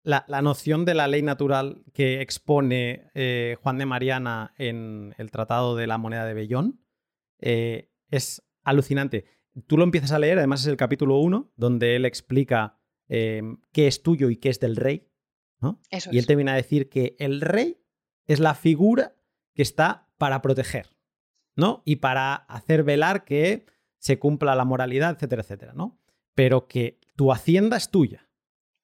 La, 0.02 0.24
noción 0.42 0.84
de 0.84 0.94
la 0.94 1.08
ley 1.08 1.22
natural 1.22 1.82
que 1.92 2.20
expone 2.22 3.10
eh, 3.14 3.56
Juan 3.62 3.78
de 3.78 3.86
Mariana 3.86 4.54
en 4.56 5.14
el 5.18 5.30
Tratado 5.30 5.76
de 5.76 5.86
la 5.86 5.98
Moneda 5.98 6.24
de 6.24 6.34
Bellón 6.34 6.80
eh, 7.38 7.90
es 8.10 8.42
alucinante. 8.64 9.26
Tú 9.66 9.76
lo 9.76 9.84
empiezas 9.84 10.12
a 10.12 10.18
leer, 10.18 10.38
además 10.38 10.62
es 10.62 10.68
el 10.68 10.78
capítulo 10.78 11.18
1, 11.18 11.52
donde 11.56 11.96
él 11.96 12.06
explica 12.06 12.79
em, 13.10 13.58
qué 13.72 13.86
es 13.86 14.02
tuyo 14.02 14.30
y 14.30 14.36
qué 14.36 14.48
es 14.48 14.58
del 14.58 14.76
rey. 14.76 15.06
y 16.10 16.18
él 16.18 16.26
te 16.26 16.36
viene 16.36 16.52
a 16.52 16.54
decir 16.54 16.88
que 16.88 17.16
el 17.18 17.42
rey 17.42 17.82
es 18.26 18.40
la 18.40 18.54
figura 18.54 19.14
que 19.54 19.60
está 19.60 20.08
para 20.16 20.40
proteger. 20.40 20.88
¿no? 21.56 21.82
Y 21.84 21.96
para 21.96 22.34
hacer 22.34 22.82
velar 22.82 23.24
que 23.24 23.66
se 23.98 24.18
cumpla 24.18 24.54
la 24.54 24.64
moralidad, 24.64 25.14
etcétera, 25.14 25.42
etcétera, 25.42 25.72
¿no? 25.74 26.00
Pero 26.34 26.66
que 26.66 26.98
tu 27.16 27.32
hacienda 27.32 27.76
es 27.76 27.90
tuya. 27.90 28.28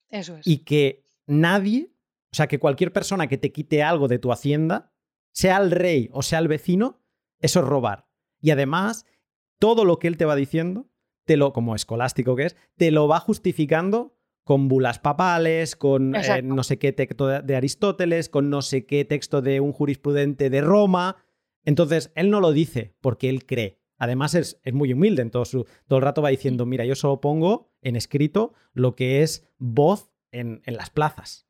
Eso 0.08 0.36
es. 0.36 0.46
Y 0.46 0.58
que 0.58 1.04
nadie, 1.26 1.90
o 2.32 2.36
sea, 2.36 2.48
que 2.48 2.58
cualquier 2.58 2.92
persona 2.92 3.28
que 3.28 3.38
te 3.38 3.50
quite 3.50 3.82
algo 3.82 4.08
de 4.08 4.18
tu 4.18 4.30
hacienda, 4.30 4.92
sea 5.32 5.56
el 5.58 5.70
rey 5.70 6.10
o 6.12 6.22
sea 6.22 6.38
el 6.38 6.48
vecino, 6.48 7.00
eso 7.40 7.60
es 7.60 7.66
robar. 7.66 8.08
Y 8.40 8.50
además, 8.50 9.06
todo 9.58 9.84
lo 9.84 9.98
que 9.98 10.08
él 10.08 10.16
te 10.16 10.26
va 10.26 10.36
diciendo, 10.36 10.88
te 11.24 11.36
lo, 11.36 11.52
como 11.52 11.74
escolástico 11.74 12.36
que 12.36 12.44
es, 12.44 12.56
te 12.76 12.90
lo 12.90 13.08
va 13.08 13.20
justificando 13.20 14.15
con 14.46 14.68
bulas 14.68 15.00
papales, 15.00 15.74
con 15.74 16.14
eh, 16.14 16.40
no 16.40 16.62
sé 16.62 16.78
qué 16.78 16.92
texto 16.92 17.26
de 17.26 17.56
Aristóteles, 17.56 18.28
con 18.28 18.48
no 18.48 18.62
sé 18.62 18.86
qué 18.86 19.04
texto 19.04 19.42
de 19.42 19.58
un 19.58 19.72
jurisprudente 19.72 20.50
de 20.50 20.60
Roma. 20.60 21.16
Entonces, 21.64 22.12
él 22.14 22.30
no 22.30 22.40
lo 22.40 22.52
dice 22.52 22.94
porque 23.00 23.28
él 23.28 23.44
cree. 23.44 23.80
Además, 23.98 24.36
es, 24.36 24.60
muy 24.72 24.92
humilde. 24.92 25.22
En 25.22 25.32
todo, 25.32 25.44
su, 25.46 25.66
todo 25.88 25.98
el 25.98 26.04
rato 26.04 26.22
va 26.22 26.28
diciendo, 26.28 26.64
mira, 26.64 26.84
yo 26.84 26.94
solo 26.94 27.20
pongo 27.20 27.72
en 27.82 27.96
escrito 27.96 28.54
lo 28.72 28.94
que 28.94 29.22
es 29.22 29.48
voz 29.58 30.12
en, 30.30 30.62
en 30.64 30.76
las 30.76 30.90
plazas. 30.90 31.48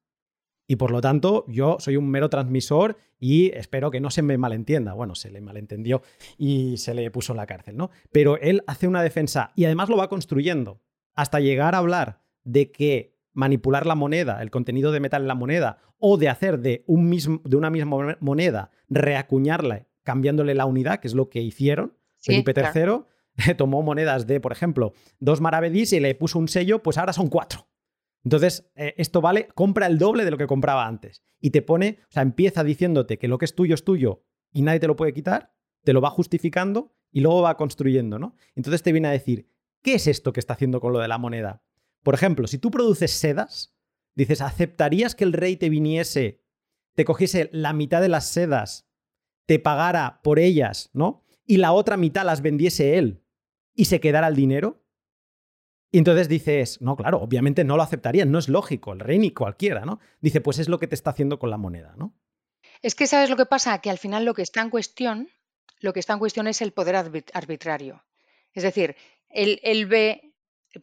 Y 0.66 0.76
por 0.76 0.90
lo 0.90 1.02
tanto, 1.02 1.44
yo 1.48 1.76
soy 1.80 1.98
un 1.98 2.08
mero 2.08 2.30
transmisor 2.30 2.96
y 3.20 3.50
espero 3.54 3.90
que 3.90 4.00
no 4.00 4.10
se 4.10 4.22
me 4.22 4.38
malentienda. 4.38 4.94
Bueno, 4.94 5.14
se 5.14 5.30
le 5.30 5.42
malentendió 5.42 6.00
y 6.38 6.78
se 6.78 6.94
le 6.94 7.10
puso 7.10 7.34
en 7.34 7.36
la 7.36 7.46
cárcel, 7.46 7.76
¿no? 7.76 7.90
Pero 8.10 8.38
él 8.38 8.64
hace 8.66 8.88
una 8.88 9.02
defensa 9.02 9.52
y 9.54 9.66
además 9.66 9.90
lo 9.90 9.98
va 9.98 10.08
construyendo 10.08 10.80
hasta 11.14 11.40
llegar 11.40 11.74
a 11.74 11.78
hablar 11.78 12.24
de 12.46 12.70
que 12.70 13.14
manipular 13.34 13.84
la 13.84 13.94
moneda, 13.94 14.40
el 14.40 14.50
contenido 14.50 14.92
de 14.92 15.00
metal 15.00 15.22
en 15.22 15.28
la 15.28 15.34
moneda, 15.34 15.78
o 15.98 16.16
de 16.16 16.30
hacer 16.30 16.58
de, 16.60 16.84
un 16.86 17.08
mismo, 17.08 17.42
de 17.44 17.56
una 17.56 17.68
misma 17.68 18.16
moneda, 18.20 18.70
reacuñarla 18.88 19.86
cambiándole 20.02 20.54
la 20.54 20.64
unidad, 20.64 21.00
que 21.00 21.08
es 21.08 21.14
lo 21.14 21.28
que 21.28 21.42
hicieron. 21.42 21.98
Felipe 22.18 22.54
III 22.56 23.54
tomó 23.56 23.82
monedas 23.82 24.26
de, 24.26 24.40
por 24.40 24.52
ejemplo, 24.52 24.92
dos 25.18 25.40
maravedís 25.40 25.92
y 25.92 26.00
le 26.00 26.14
puso 26.14 26.38
un 26.38 26.48
sello, 26.48 26.82
pues 26.82 26.96
ahora 26.96 27.12
son 27.12 27.28
cuatro. 27.28 27.68
Entonces, 28.24 28.70
eh, 28.74 28.94
esto 28.96 29.20
vale, 29.20 29.48
compra 29.54 29.86
el 29.86 29.98
doble 29.98 30.24
de 30.24 30.30
lo 30.30 30.38
que 30.38 30.46
compraba 30.46 30.86
antes. 30.86 31.22
Y 31.40 31.50
te 31.50 31.62
pone, 31.62 31.98
o 32.08 32.12
sea, 32.12 32.22
empieza 32.22 32.64
diciéndote 32.64 33.18
que 33.18 33.28
lo 33.28 33.38
que 33.38 33.44
es 33.44 33.54
tuyo 33.54 33.74
es 33.74 33.84
tuyo 33.84 34.24
y 34.52 34.62
nadie 34.62 34.80
te 34.80 34.86
lo 34.86 34.96
puede 34.96 35.12
quitar, 35.12 35.52
te 35.84 35.92
lo 35.92 36.00
va 36.00 36.10
justificando 36.10 36.94
y 37.12 37.20
luego 37.20 37.42
va 37.42 37.56
construyendo, 37.56 38.18
¿no? 38.18 38.34
Entonces 38.54 38.82
te 38.82 38.92
viene 38.92 39.08
a 39.08 39.12
decir, 39.12 39.48
¿qué 39.82 39.94
es 39.94 40.06
esto 40.06 40.32
que 40.32 40.40
está 40.40 40.54
haciendo 40.54 40.80
con 40.80 40.92
lo 40.92 40.98
de 40.98 41.08
la 41.08 41.18
moneda? 41.18 41.62
Por 42.06 42.14
ejemplo, 42.14 42.46
si 42.46 42.58
tú 42.58 42.70
produces 42.70 43.10
sedas, 43.10 43.74
dices, 44.14 44.40
¿aceptarías 44.40 45.16
que 45.16 45.24
el 45.24 45.32
rey 45.32 45.56
te 45.56 45.68
viniese, 45.68 46.40
te 46.94 47.04
cogiese 47.04 47.50
la 47.52 47.72
mitad 47.72 48.00
de 48.00 48.08
las 48.08 48.28
sedas 48.28 48.86
te 49.46 49.58
pagara 49.58 50.20
por 50.22 50.38
ellas, 50.38 50.88
¿no? 50.92 51.24
Y 51.44 51.56
la 51.56 51.72
otra 51.72 51.96
mitad 51.96 52.24
las 52.24 52.42
vendiese 52.42 52.96
él 52.96 53.24
y 53.74 53.86
se 53.86 53.98
quedara 53.98 54.28
el 54.28 54.36
dinero. 54.36 54.84
Y 55.90 55.98
entonces 55.98 56.28
dices, 56.28 56.80
no, 56.80 56.94
claro, 56.96 57.18
obviamente 57.18 57.64
no 57.64 57.76
lo 57.76 57.82
aceptarían, 57.82 58.30
no 58.30 58.38
es 58.38 58.48
lógico, 58.48 58.92
el 58.92 59.00
rey 59.00 59.18
ni 59.18 59.32
cualquiera, 59.32 59.84
¿no? 59.84 59.98
Dice, 60.20 60.40
pues 60.40 60.60
es 60.60 60.68
lo 60.68 60.78
que 60.78 60.86
te 60.86 60.94
está 60.94 61.10
haciendo 61.10 61.40
con 61.40 61.50
la 61.50 61.56
moneda, 61.56 61.96
¿no? 61.96 62.16
Es 62.82 62.94
que 62.94 63.08
sabes 63.08 63.30
lo 63.30 63.36
que 63.36 63.46
pasa, 63.46 63.80
que 63.80 63.90
al 63.90 63.98
final 63.98 64.24
lo 64.24 64.34
que 64.34 64.42
está 64.42 64.62
en 64.62 64.70
cuestión, 64.70 65.28
lo 65.80 65.92
que 65.92 65.98
está 65.98 66.12
en 66.12 66.20
cuestión 66.20 66.46
es 66.46 66.62
el 66.62 66.72
poder 66.72 66.94
arbitrario. 66.94 68.04
Es 68.52 68.62
decir, 68.62 68.94
él, 69.28 69.58
él 69.64 69.86
ve, 69.86 70.36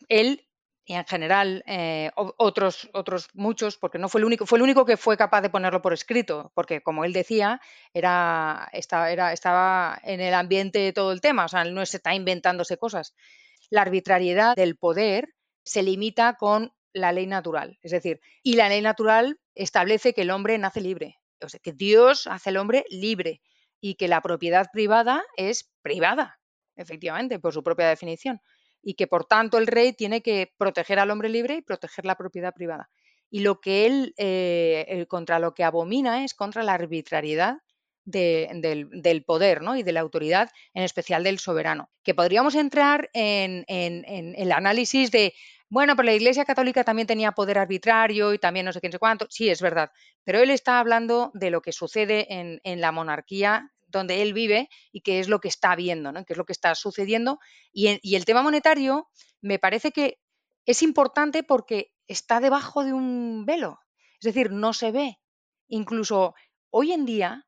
él 0.10 0.41
y 0.85 0.93
en 0.95 1.05
general 1.05 1.64
eh, 1.65 2.11
otros, 2.15 2.89
otros 2.93 3.30
muchos, 3.34 3.77
porque 3.77 3.99
no 3.99 4.10
fue 4.10 4.19
el 4.19 4.26
único, 4.26 4.45
fue 4.45 4.57
el 4.57 4.64
único 4.64 4.85
que 4.85 4.97
fue 4.97 5.15
capaz 5.15 5.41
de 5.41 5.49
ponerlo 5.49 5.81
por 5.81 5.93
escrito, 5.93 6.51
porque 6.55 6.81
como 6.81 7.05
él 7.05 7.14
decía, 7.14 7.61
era, 7.93 8.69
estaba, 8.73 9.11
era, 9.11 9.31
estaba 9.31 9.99
en 10.03 10.19
el 10.19 10.34
ambiente 10.34 10.80
de 10.80 10.93
todo 10.93 11.14
el 11.14 11.22
tema, 11.22 11.45
o 11.45 11.47
sea, 11.47 11.64
no 11.64 11.85
se 11.85 11.97
está 11.97 12.14
inventándose 12.14 12.77
cosas. 12.77 13.15
La 13.69 13.81
arbitrariedad 13.81 14.55
del 14.55 14.76
poder 14.76 15.30
se 15.64 15.84
limita 15.84 16.34
con 16.34 16.73
la 16.91 17.11
ley 17.14 17.27
natural, 17.27 17.80
es 17.81 17.91
decir, 17.91 18.19
y 18.43 18.55
la 18.55 18.68
ley 18.68 18.81
natural 18.81 19.39
establece 19.55 20.14
que 20.14 20.23
el 20.23 20.31
hombre 20.31 20.57
nace 20.57 20.81
libre, 20.81 21.19
o 21.41 21.47
sea, 21.47 21.61
que 21.64 21.72
Dios 21.72 22.27
hace 22.27 22.49
al 22.49 22.57
hombre 22.57 22.84
libre 22.89 23.41
y 23.80 23.95
que 23.95 24.10
la 24.10 24.22
propiedad 24.22 24.68
privada 24.72 25.23
es 25.38 25.72
privada, 25.81 26.39
efectivamente, 26.76 27.39
por 27.39 27.53
su 27.53 27.64
propia 27.64 27.88
definición 27.88 28.41
y 28.84 28.93
que 28.95 29.07
por 29.07 29.26
tanto 29.26 29.57
el 29.57 29.68
rey 29.68 29.93
tiene 29.93 30.22
que 30.22 30.53
proteger 30.57 30.99
al 30.99 31.10
hombre 31.10 31.30
libre 31.30 31.55
y 31.55 31.61
proteger 31.61 32.05
la 32.05 32.15
propiedad 32.15 32.53
privada. 32.53 32.89
Y 33.30 33.39
lo 33.39 33.60
que 33.61 33.88
él, 33.88 34.14
eh, 34.18 35.05
contra 35.07 35.39
lo 35.39 35.55
que 35.55 35.64
abomina 35.64 36.23
es 36.23 36.35
contra 36.35 36.61
la 36.61 36.73
arbitrariedad 36.73 37.57
del, 38.05 39.23
poder 39.26 39.61
¿no? 39.61 39.76
y 39.76 39.84
de 39.84 39.91
la 39.91 40.01
autoridad, 40.01 40.49
en 40.73 40.84
especial 40.84 41.23
del 41.23 41.39
soberano. 41.39 41.89
Que 42.03 42.14
podríamos 42.14 42.55
entrar 42.55 43.10
en, 43.14 43.65
el 43.68 44.51
análisis 44.51 45.11
de, 45.11 45.34
bueno, 45.69 45.95
pero 45.95 46.07
la 46.07 46.14
Iglesia 46.14 46.45
Católica 46.45 46.84
también 46.84 47.07
tenía 47.07 47.31
poder 47.31 47.57
arbitrario 47.57 48.34
y 48.34 48.39
también 48.39 48.65
no 48.65 48.73
sé 48.73 48.81
qué, 48.81 48.89
no 48.89 48.93
sé 48.93 48.99
cuánto. 48.99 49.27
Sí, 49.30 49.49
es 49.49 49.61
verdad. 49.61 49.91
Pero 50.23 50.39
él 50.39 50.49
está 50.49 50.80
hablando 50.80 51.31
de 51.34 51.49
lo 51.49 51.61
que 51.61 51.72
sucede 51.72 52.27
en, 52.30 52.81
la 52.81 52.91
monarquía 52.91 53.72
donde 53.99 54.22
él 54.22 54.34
vive 54.34 54.70
y 54.91 55.02
qué 55.02 55.20
es 55.20 55.30
lo 55.30 55.40
que 55.40 55.48
está 55.48 55.76
viendo, 55.76 56.11
¿no? 56.11 56.26
qué 56.26 56.34
es 56.34 56.38
lo 56.38 56.45
que 56.45 56.53
está 56.53 56.76
sucediendo. 56.76 57.40
Y, 57.72 58.15
el 58.15 58.26
tema 58.26 58.41
monetario 58.41 59.10
me 59.41 59.60
parece 59.60 59.91
que 59.91 60.20
es 60.65 60.84
importante 60.84 61.44
porque 61.44 61.94
está 62.07 62.40
debajo 62.40 62.84
de 62.84 62.94
un 62.94 63.45
velo, 63.45 63.80
es 64.20 64.26
decir, 64.26 64.52
no 64.52 64.74
se 64.74 64.91
ve. 64.91 65.20
Incluso 65.68 66.36
hoy 66.70 66.91
en 66.91 67.06
día 67.06 67.48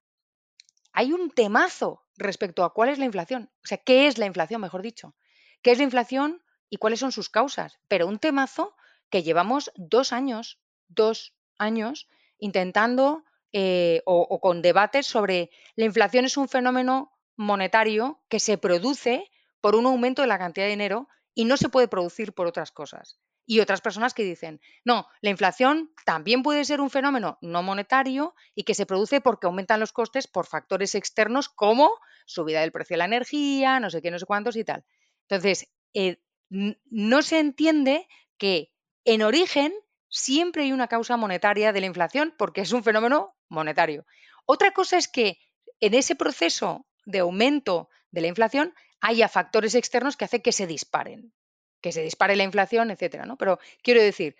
hay 0.94 1.12
un 1.12 1.32
temazo 1.32 2.04
respecto 2.18 2.64
a 2.64 2.74
cuál 2.74 2.90
es 2.90 3.00
la 3.00 3.06
inflación, 3.06 3.52
o 3.64 3.68
sea, 3.68 3.78
qué 3.78 4.08
es 4.08 4.18
la 4.18 4.26
inflación, 4.26 4.62
mejor 4.62 4.82
dicho, 4.82 5.16
qué 5.62 5.72
es 5.72 5.78
la 5.78 5.84
inflación 5.84 6.44
y 6.70 6.78
cuáles 6.78 7.00
son 7.00 7.12
sus 7.12 7.30
causas, 7.30 7.78
pero 7.88 8.08
un 8.08 8.20
temazo 8.20 8.76
que 9.10 9.24
llevamos 9.24 9.72
dos 9.76 10.14
años, 10.14 10.60
dos 10.88 11.36
años 11.58 12.08
intentando 12.38 13.24
eh, 13.57 14.02
o, 14.06 14.41
con 14.41 14.61
debates 14.61 15.06
sobre 15.06 15.49
la 15.77 15.86
inflación 15.86 16.26
es 16.26 16.36
un 16.36 16.49
fenómeno 16.49 17.14
monetario 17.38 18.22
que 18.27 18.41
se 18.41 18.57
produce 18.57 19.32
por 19.61 19.77
un 19.77 19.86
aumento 19.86 20.22
de 20.22 20.27
la 20.27 20.38
cantidad 20.38 20.65
de 20.65 20.72
dinero 20.72 21.07
y 21.34 21.45
no 21.45 21.56
se 21.56 21.69
puede 21.69 21.88
producir 21.88 22.34
por 22.34 22.48
otras 22.48 22.73
cosas. 22.73 23.18
Y 23.45 23.61
otras 23.61 23.80
personas 23.80 24.14
que 24.14 24.26
dicen, 24.26 24.60
no, 24.84 25.07
la 25.22 25.30
inflación 25.30 25.94
también 26.06 26.44
puede 26.44 26.65
ser 26.65 26.82
un 26.82 26.90
fenómeno 26.90 27.38
no 27.40 27.64
monetario 27.64 28.36
y 28.56 28.64
que 28.64 28.73
se 28.73 28.86
produce 28.86 29.22
porque 29.22 29.48
aumentan 29.48 29.80
los 29.80 29.94
costes 29.94 30.27
por 30.27 30.48
factores 30.48 30.94
externos 30.94 31.48
como 31.48 31.91
subida 32.26 32.60
del 32.60 32.73
precio 32.73 32.95
de 32.95 32.98
la 32.98 33.06
energía, 33.06 33.80
no 33.80 33.90
sé 33.90 34.02
qué, 34.02 34.11
no 34.11 34.19
sé 34.19 34.26
cuántos 34.26 34.57
y 34.57 34.65
tal. 34.65 34.84
Entonces, 35.30 35.72
eh, 35.94 36.18
no 36.49 37.22
se 37.22 37.40
entiende 37.40 38.06
que 38.38 38.73
en 39.06 39.22
origen 39.22 39.73
siempre 40.10 40.64
hay 40.64 40.72
una 40.72 40.88
causa 40.88 41.18
monetaria 41.18 41.73
de 41.73 41.80
la 41.82 41.86
inflación 41.88 42.34
porque 42.38 42.61
es 42.61 42.72
un 42.72 42.84
fenómeno 42.84 43.36
monetario. 43.49 44.06
Otra 44.45 44.72
cosa 44.72 44.98
es 44.98 45.07
que 45.07 45.40
en 45.80 45.94
ese 45.94 46.15
proceso 46.15 46.86
de 47.06 47.19
aumento 47.19 47.90
de 48.11 48.22
la 48.22 48.27
inflación 48.27 48.73
haya 49.02 49.27
factores 49.27 49.76
externos 49.76 50.18
que 50.18 50.26
hacen 50.26 50.41
que 50.41 50.52
se 50.52 50.68
disparen, 50.68 51.34
que 51.82 51.91
se 51.91 52.02
dispare 52.02 52.36
la 52.36 52.44
inflación, 52.44 52.91
etcétera, 52.91 53.26
¿no? 53.26 53.38
Pero 53.38 53.60
quiero 53.84 54.02
decir 54.02 54.36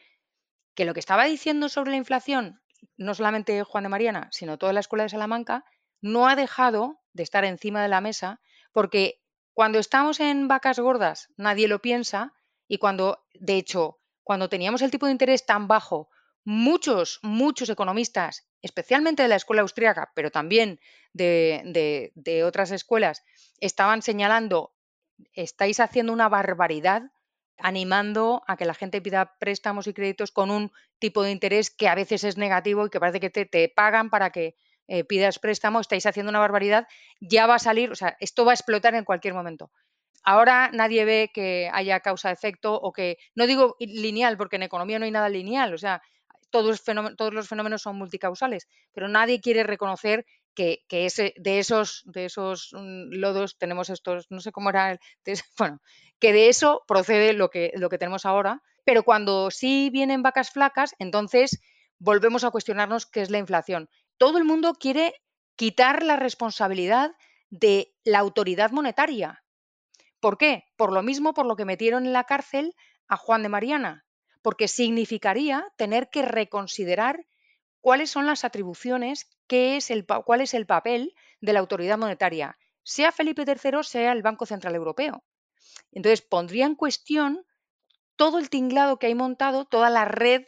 que 0.74 0.86
lo 0.86 0.94
que 0.94 1.00
estaba 1.00 1.26
diciendo 1.26 1.70
sobre 1.70 1.92
la 1.92 1.98
inflación, 1.98 2.62
no 2.98 3.14
solamente 3.14 3.64
Juan 3.64 3.84
de 3.84 3.90
Mariana, 3.90 4.30
sino 4.32 4.58
toda 4.58 4.74
la 4.74 4.80
escuela 4.80 5.04
de 5.04 5.10
Salamanca, 5.10 5.66
no 6.02 6.28
ha 6.28 6.36
dejado 6.36 7.02
de 7.14 7.24
estar 7.24 7.46
encima 7.46 7.82
de 7.82 7.90
la 7.90 8.02
mesa 8.02 8.42
porque 8.72 9.22
cuando 9.54 9.80
estamos 9.80 10.20
en 10.20 10.48
vacas 10.48 10.80
gordas 10.80 11.30
nadie 11.38 11.68
lo 11.68 11.82
piensa 11.82 12.34
y 12.68 12.78
cuando, 12.78 13.26
de 13.34 13.56
hecho, 13.56 14.00
cuando 14.26 14.50
teníamos 14.50 14.82
el 14.82 14.92
tipo 14.92 15.06
de 15.06 15.12
interés 15.12 15.46
tan 15.46 15.68
bajo, 15.68 16.10
muchos, 16.44 17.20
muchos 17.22 17.70
economistas, 17.70 18.50
especialmente 18.64 19.22
de 19.22 19.30
la 19.30 19.36
escuela 19.36 19.62
austríaca, 19.62 20.12
pero 20.16 20.32
también 20.32 20.80
de, 21.14 22.44
otras 22.44 22.72
escuelas, 22.72 23.24
estaban 23.60 24.02
señalando, 24.02 24.74
estáis 25.34 25.80
haciendo 25.80 26.12
una 26.12 26.28
barbaridad 26.28 27.04
animando 27.60 28.44
a 28.48 28.58
que 28.58 28.66
la 28.66 28.74
gente 28.74 29.00
pida 29.00 29.38
préstamos 29.40 29.88
y 29.88 29.94
créditos 29.94 30.32
con 30.32 30.50
un 30.50 30.72
tipo 31.00 31.24
de 31.24 31.32
interés 31.32 31.70
que 31.70 31.88
a 31.88 31.96
veces 31.96 32.24
es 32.24 32.36
negativo 32.36 32.86
y 32.86 32.90
que 32.90 33.00
parece 33.00 33.20
que 33.20 33.30
te, 33.30 33.70
pagan 33.70 34.10
para 34.10 34.32
que 34.32 34.56
eh, 34.88 35.04
pidas 35.04 35.38
préstamo, 35.38 35.80
estáis 35.80 36.06
haciendo 36.08 36.32
una 36.32 36.40
barbaridad, 36.40 36.88
ya 37.22 37.46
va 37.46 37.56
a 37.56 37.60
salir, 37.60 37.92
o 37.92 37.96
sea, 37.96 38.18
esto 38.20 38.44
va 38.44 38.52
a 38.52 38.56
explotar 38.56 38.96
en 38.96 39.06
cualquier 39.06 39.36
momento. 39.36 39.72
Ahora 40.26 40.72
nadie 40.74 41.06
ve 41.06 41.32
que 41.34 41.70
haya 41.72 42.00
causa-efecto 42.00 42.74
o 42.74 42.92
que, 42.92 43.18
no 43.36 43.46
digo 43.46 43.76
lineal, 43.80 44.38
porque 44.38 44.56
en 44.58 44.64
economía 44.64 44.98
no 44.98 45.06
hay 45.06 45.12
nada 45.12 45.30
lineal, 45.30 45.74
o 45.74 45.78
sea, 45.78 46.02
todos, 46.50 46.82
los 47.34 47.48
fenómenos 47.48 47.82
son 47.82 47.98
multicausales, 47.98 48.68
pero 48.92 49.08
nadie 49.08 49.40
quiere 49.40 49.64
reconocer 49.64 50.26
que, 50.56 50.84
ese, 50.90 51.34
de, 51.38 51.60
esos, 51.60 52.02
de 52.06 52.26
esos 52.26 52.70
mm, 52.74 53.12
lodos 53.12 53.58
tenemos 53.58 53.90
estos, 53.90 54.26
no 54.32 54.40
sé 54.40 54.52
cómo 54.52 54.70
era, 54.70 54.98
bueno, 55.60 55.82
que 56.20 56.34
de 56.34 56.50
eso 56.50 56.84
procede 56.88 57.34
lo 57.34 57.50
que, 57.50 57.72
lo 57.76 57.90
que 57.90 57.98
tenemos 57.98 58.26
ahora, 58.26 58.64
pero 58.84 59.04
cuando 59.04 59.52
sí 59.52 59.90
vienen 59.92 60.24
vacas 60.24 60.52
flacas, 60.52 60.96
entonces 60.98 61.60
volvemos 62.00 62.44
a 62.44 62.52
cuestionarnos 62.52 63.06
qué 63.06 63.22
es 63.22 63.30
la 63.30 63.38
inflación. 63.38 63.90
Todo 64.18 64.38
el 64.38 64.46
mundo 64.46 64.74
quiere 64.74 65.14
quitar 65.56 66.04
la 66.04 66.16
responsabilidad 66.16 67.12
de 67.50 67.94
la 68.04 68.20
autoridad 68.20 68.72
monetaria. 68.72 69.44
¿Por 70.26 70.40
qué? 70.40 70.64
Por 70.76 70.92
lo 70.92 71.04
mismo 71.04 71.36
por 71.36 71.46
lo 71.46 71.56
que 71.56 71.66
metieron 71.66 72.08
en 72.08 72.12
la 72.12 72.24
cárcel 72.24 72.76
a 73.08 73.16
Juan 73.16 73.44
de 73.44 73.50
Mariana, 73.50 74.08
porque 74.42 74.68
significaría 74.68 75.72
tener 75.78 76.10
que 76.10 76.24
reconsiderar 76.24 77.28
cuáles 77.80 78.10
son 78.10 78.26
las 78.26 78.44
atribuciones, 78.44 79.30
qué 79.46 79.78
es 79.78 79.92
el, 79.92 80.04
cuál 80.08 80.42
es 80.42 80.56
el 80.56 80.66
papel 80.66 81.14
de 81.42 81.54
la 81.54 81.60
autoridad 81.60 82.00
monetaria, 82.00 82.58
sea 82.82 83.12
Felipe 83.12 83.44
III, 83.46 83.84
sea 83.84 84.14
el 84.14 84.24
Banco 84.24 84.48
Central 84.48 84.74
Europeo. 84.74 85.24
Entonces, 85.92 86.24
pondría 86.24 86.66
en 86.66 86.74
cuestión 86.74 87.46
todo 88.16 88.40
el 88.40 88.50
tinglado 88.50 88.98
que 88.98 89.06
hay 89.06 89.14
montado, 89.14 89.66
toda 89.66 89.92
la 89.92 90.06
red 90.06 90.46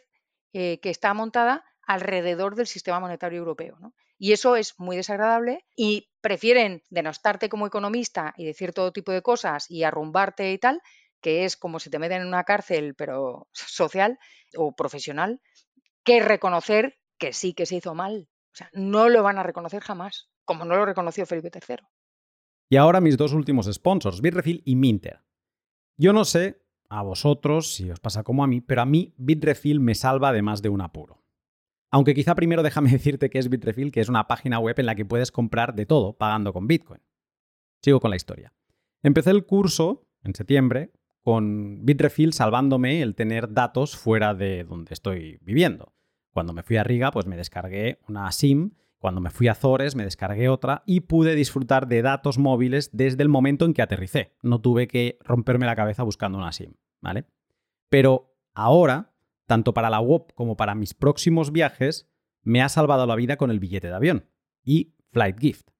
eh, 0.54 0.80
que 0.80 0.90
está 0.90 1.14
montada 1.14 1.64
alrededor 1.82 2.56
del 2.56 2.66
sistema 2.66 2.98
monetario 2.98 3.38
europeo. 3.38 3.78
Y 4.18 4.32
eso 4.32 4.56
es 4.56 4.74
muy 4.78 4.96
desagradable 4.96 5.64
y 5.76 6.10
prefieren 6.20 6.82
denostarte 6.90 7.48
como 7.48 7.66
economista 7.66 8.34
y 8.36 8.44
decir 8.44 8.72
todo 8.72 8.92
tipo 8.92 9.12
de 9.12 9.22
cosas 9.22 9.70
y 9.70 9.84
arrumbarte 9.84 10.52
y 10.52 10.58
tal, 10.58 10.80
que 11.20 11.44
es 11.44 11.56
como 11.56 11.78
si 11.78 11.88
te 11.88 11.98
meten 11.98 12.22
en 12.22 12.28
una 12.28 12.44
cárcel, 12.44 12.94
pero 12.96 13.48
social 13.52 14.18
o 14.56 14.74
profesional, 14.74 15.40
que 16.04 16.20
reconocer 16.20 16.98
que 17.18 17.32
sí 17.32 17.54
que 17.54 17.66
se 17.66 17.76
hizo 17.76 17.94
mal. 17.94 18.28
O 18.52 18.56
sea, 18.56 18.70
no 18.72 19.08
lo 19.08 19.22
van 19.22 19.38
a 19.38 19.42
reconocer 19.42 19.82
jamás, 19.82 20.30
como 20.44 20.64
no 20.64 20.76
lo 20.76 20.84
reconoció 20.84 21.26
Felipe 21.26 21.50
III. 21.54 21.76
Y 22.70 22.76
ahora 22.76 23.00
mis 23.00 23.16
dos 23.16 23.32
últimos 23.32 23.66
sponsors, 23.72 24.20
Bitrefill 24.20 24.62
y 24.64 24.76
Minter. 24.76 25.22
Yo 25.96 26.12
no 26.12 26.24
sé 26.24 26.62
a 26.88 27.02
vosotros 27.02 27.74
si 27.74 27.90
os 27.90 28.00
pasa 28.00 28.22
como 28.22 28.42
a 28.42 28.46
mí, 28.46 28.60
pero 28.60 28.82
a 28.82 28.86
mí 28.86 29.14
Bitrefill 29.16 29.80
me 29.80 29.94
salva 29.94 30.32
de 30.32 30.42
más 30.42 30.62
de 30.62 30.68
un 30.68 30.80
apuro. 30.80 31.22
Aunque 31.90 32.14
quizá 32.14 32.34
primero 32.34 32.62
déjame 32.62 32.90
decirte 32.92 33.30
que 33.30 33.38
es 33.38 33.48
Bitrefill, 33.48 33.92
que 33.92 34.00
es 34.00 34.08
una 34.08 34.26
página 34.26 34.58
web 34.58 34.78
en 34.78 34.86
la 34.86 34.94
que 34.94 35.04
puedes 35.04 35.32
comprar 35.32 35.74
de 35.74 35.86
todo 35.86 36.16
pagando 36.16 36.52
con 36.52 36.66
Bitcoin. 36.66 37.00
Sigo 37.82 38.00
con 38.00 38.10
la 38.10 38.16
historia. 38.16 38.52
Empecé 39.02 39.30
el 39.30 39.46
curso 39.46 40.08
en 40.24 40.34
septiembre 40.34 40.92
con 41.22 41.84
Bitrefill 41.84 42.32
salvándome 42.32 43.02
el 43.02 43.14
tener 43.14 43.52
datos 43.52 43.96
fuera 43.96 44.34
de 44.34 44.64
donde 44.64 44.94
estoy 44.94 45.38
viviendo. 45.42 45.92
Cuando 46.32 46.52
me 46.52 46.62
fui 46.62 46.76
a 46.76 46.84
Riga, 46.84 47.10
pues 47.10 47.26
me 47.26 47.36
descargué 47.36 47.98
una 48.08 48.30
SIM. 48.32 48.72
Cuando 48.98 49.20
me 49.20 49.30
fui 49.30 49.46
a 49.48 49.54
Zores, 49.54 49.94
me 49.94 50.04
descargué 50.04 50.48
otra 50.48 50.82
y 50.86 51.00
pude 51.00 51.34
disfrutar 51.34 51.86
de 51.86 52.02
datos 52.02 52.38
móviles 52.38 52.90
desde 52.92 53.22
el 53.22 53.28
momento 53.28 53.64
en 53.64 53.74
que 53.74 53.82
aterricé. 53.82 54.36
No 54.42 54.60
tuve 54.60 54.88
que 54.88 55.18
romperme 55.20 55.66
la 55.66 55.76
cabeza 55.76 56.02
buscando 56.02 56.38
una 56.38 56.52
SIM, 56.52 56.74
¿vale? 57.00 57.26
Pero 57.88 58.34
ahora 58.54 59.12
tanto 59.48 59.74
para 59.74 59.90
la 59.90 59.98
web 59.98 60.32
como 60.34 60.56
para 60.56 60.76
mis 60.76 60.94
próximos 60.94 61.50
viajes, 61.50 62.06
me 62.42 62.62
ha 62.62 62.68
salvado 62.68 63.06
la 63.06 63.16
vida 63.16 63.36
con 63.36 63.50
el 63.50 63.58
billete 63.58 63.88
de 63.88 63.94
avión 63.94 64.26
y 64.62 64.94
Flight 65.10 65.40
Gift. 65.40 65.70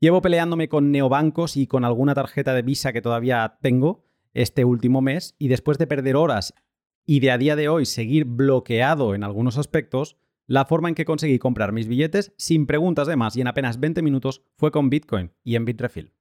Llevo 0.00 0.20
peleándome 0.20 0.68
con 0.68 0.90
neobancos 0.90 1.56
y 1.56 1.66
con 1.66 1.84
alguna 1.84 2.14
tarjeta 2.14 2.52
de 2.52 2.62
Visa 2.62 2.92
que 2.92 3.00
todavía 3.00 3.58
tengo 3.62 4.04
este 4.34 4.64
último 4.64 5.00
mes 5.00 5.36
y 5.38 5.48
después 5.48 5.78
de 5.78 5.86
perder 5.86 6.16
horas 6.16 6.52
y 7.06 7.20
de 7.20 7.30
a 7.30 7.38
día 7.38 7.56
de 7.56 7.68
hoy 7.68 7.86
seguir 7.86 8.24
bloqueado 8.24 9.14
en 9.14 9.22
algunos 9.22 9.56
aspectos, 9.56 10.16
la 10.48 10.64
forma 10.64 10.88
en 10.88 10.96
que 10.96 11.04
conseguí 11.04 11.38
comprar 11.38 11.72
mis 11.72 11.86
billetes 11.86 12.34
sin 12.36 12.66
preguntas 12.66 13.06
de 13.06 13.16
más 13.16 13.36
y 13.36 13.40
en 13.40 13.46
apenas 13.46 13.78
20 13.78 14.02
minutos 14.02 14.42
fue 14.56 14.72
con 14.72 14.90
Bitcoin 14.90 15.32
y 15.44 15.54
en 15.54 15.64
Bitrefill. 15.64 16.15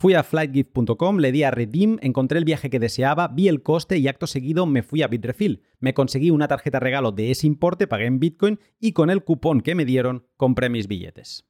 Fui 0.00 0.14
a 0.14 0.22
flightgift.com, 0.22 1.18
le 1.18 1.30
di 1.30 1.42
a 1.42 1.50
Redeem, 1.50 1.98
encontré 2.00 2.38
el 2.38 2.46
viaje 2.46 2.70
que 2.70 2.78
deseaba, 2.78 3.28
vi 3.28 3.48
el 3.48 3.62
coste 3.62 3.98
y 3.98 4.08
acto 4.08 4.26
seguido 4.26 4.64
me 4.64 4.82
fui 4.82 5.02
a 5.02 5.08
Bitrefill. 5.08 5.62
Me 5.78 5.92
conseguí 5.92 6.30
una 6.30 6.48
tarjeta 6.48 6.80
regalo 6.80 7.12
de 7.12 7.30
ese 7.30 7.46
importe, 7.46 7.86
pagué 7.86 8.06
en 8.06 8.18
Bitcoin 8.18 8.60
y 8.78 8.92
con 8.92 9.10
el 9.10 9.22
cupón 9.22 9.60
que 9.60 9.74
me 9.74 9.84
dieron 9.84 10.26
compré 10.38 10.70
mis 10.70 10.88
billetes. 10.88 11.46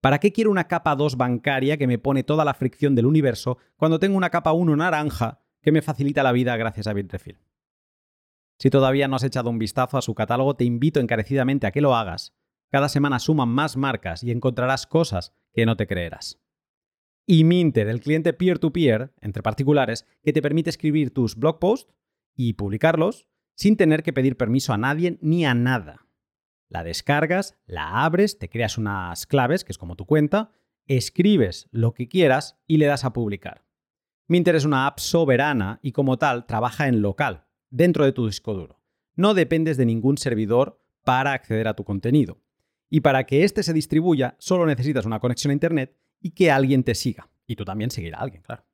¿Para 0.00 0.18
qué 0.18 0.32
quiero 0.32 0.50
una 0.50 0.66
capa 0.66 0.96
2 0.96 1.16
bancaria 1.16 1.76
que 1.76 1.86
me 1.86 1.98
pone 1.98 2.24
toda 2.24 2.44
la 2.44 2.54
fricción 2.54 2.96
del 2.96 3.06
universo 3.06 3.58
cuando 3.76 4.00
tengo 4.00 4.16
una 4.16 4.30
capa 4.30 4.50
1 4.50 4.74
naranja 4.74 5.44
que 5.62 5.70
me 5.70 5.80
facilita 5.80 6.24
la 6.24 6.32
vida 6.32 6.56
gracias 6.56 6.88
a 6.88 6.92
Bitrefill? 6.92 7.38
Si 8.58 8.68
todavía 8.68 9.06
no 9.06 9.14
has 9.14 9.22
echado 9.22 9.48
un 9.48 9.60
vistazo 9.60 9.96
a 9.96 10.02
su 10.02 10.16
catálogo, 10.16 10.56
te 10.56 10.64
invito 10.64 10.98
encarecidamente 10.98 11.68
a 11.68 11.70
que 11.70 11.82
lo 11.82 11.94
hagas. 11.94 12.34
Cada 12.68 12.88
semana 12.88 13.20
suman 13.20 13.48
más 13.48 13.76
marcas 13.76 14.24
y 14.24 14.32
encontrarás 14.32 14.88
cosas 14.88 15.36
que 15.52 15.66
no 15.66 15.76
te 15.76 15.86
creerás 15.86 16.40
y 17.26 17.44
Minter, 17.44 17.88
el 17.88 18.00
cliente 18.00 18.32
peer-to-peer, 18.32 19.12
entre 19.20 19.42
particulares, 19.42 20.06
que 20.22 20.32
te 20.32 20.42
permite 20.42 20.70
escribir 20.70 21.12
tus 21.12 21.36
blog 21.36 21.58
posts 21.58 21.92
y 22.34 22.54
publicarlos 22.54 23.28
sin 23.54 23.76
tener 23.76 24.02
que 24.02 24.12
pedir 24.12 24.36
permiso 24.36 24.72
a 24.72 24.78
nadie 24.78 25.18
ni 25.20 25.44
a 25.44 25.54
nada. 25.54 26.06
La 26.68 26.82
descargas, 26.82 27.58
la 27.66 28.04
abres, 28.04 28.38
te 28.38 28.48
creas 28.48 28.78
unas 28.78 29.26
claves, 29.26 29.64
que 29.64 29.72
es 29.72 29.78
como 29.78 29.96
tu 29.96 30.06
cuenta, 30.06 30.52
escribes 30.86 31.68
lo 31.70 31.92
que 31.92 32.08
quieras 32.08 32.58
y 32.66 32.78
le 32.78 32.86
das 32.86 33.04
a 33.04 33.12
publicar. 33.12 33.64
Minter 34.28 34.54
es 34.54 34.64
una 34.64 34.86
app 34.86 34.98
soberana 34.98 35.80
y 35.82 35.92
como 35.92 36.16
tal 36.16 36.46
trabaja 36.46 36.88
en 36.88 37.02
local, 37.02 37.44
dentro 37.70 38.04
de 38.04 38.12
tu 38.12 38.26
disco 38.26 38.54
duro. 38.54 38.80
No 39.14 39.34
dependes 39.34 39.76
de 39.76 39.86
ningún 39.86 40.16
servidor 40.18 40.80
para 41.04 41.32
acceder 41.32 41.68
a 41.68 41.74
tu 41.74 41.84
contenido. 41.84 42.40
Y 42.88 43.00
para 43.00 43.24
que 43.24 43.44
éste 43.44 43.62
se 43.62 43.72
distribuya, 43.72 44.36
solo 44.38 44.66
necesitas 44.66 45.04
una 45.04 45.20
conexión 45.20 45.50
a 45.50 45.54
Internet 45.54 45.99
y 46.20 46.30
que 46.30 46.50
alguien 46.50 46.84
te 46.84 46.94
siga. 46.94 47.30
Y 47.46 47.56
tú 47.56 47.64
también 47.64 47.90
seguirá 47.90 48.18
a 48.18 48.22
alguien, 48.22 48.42
claro. 48.42 48.64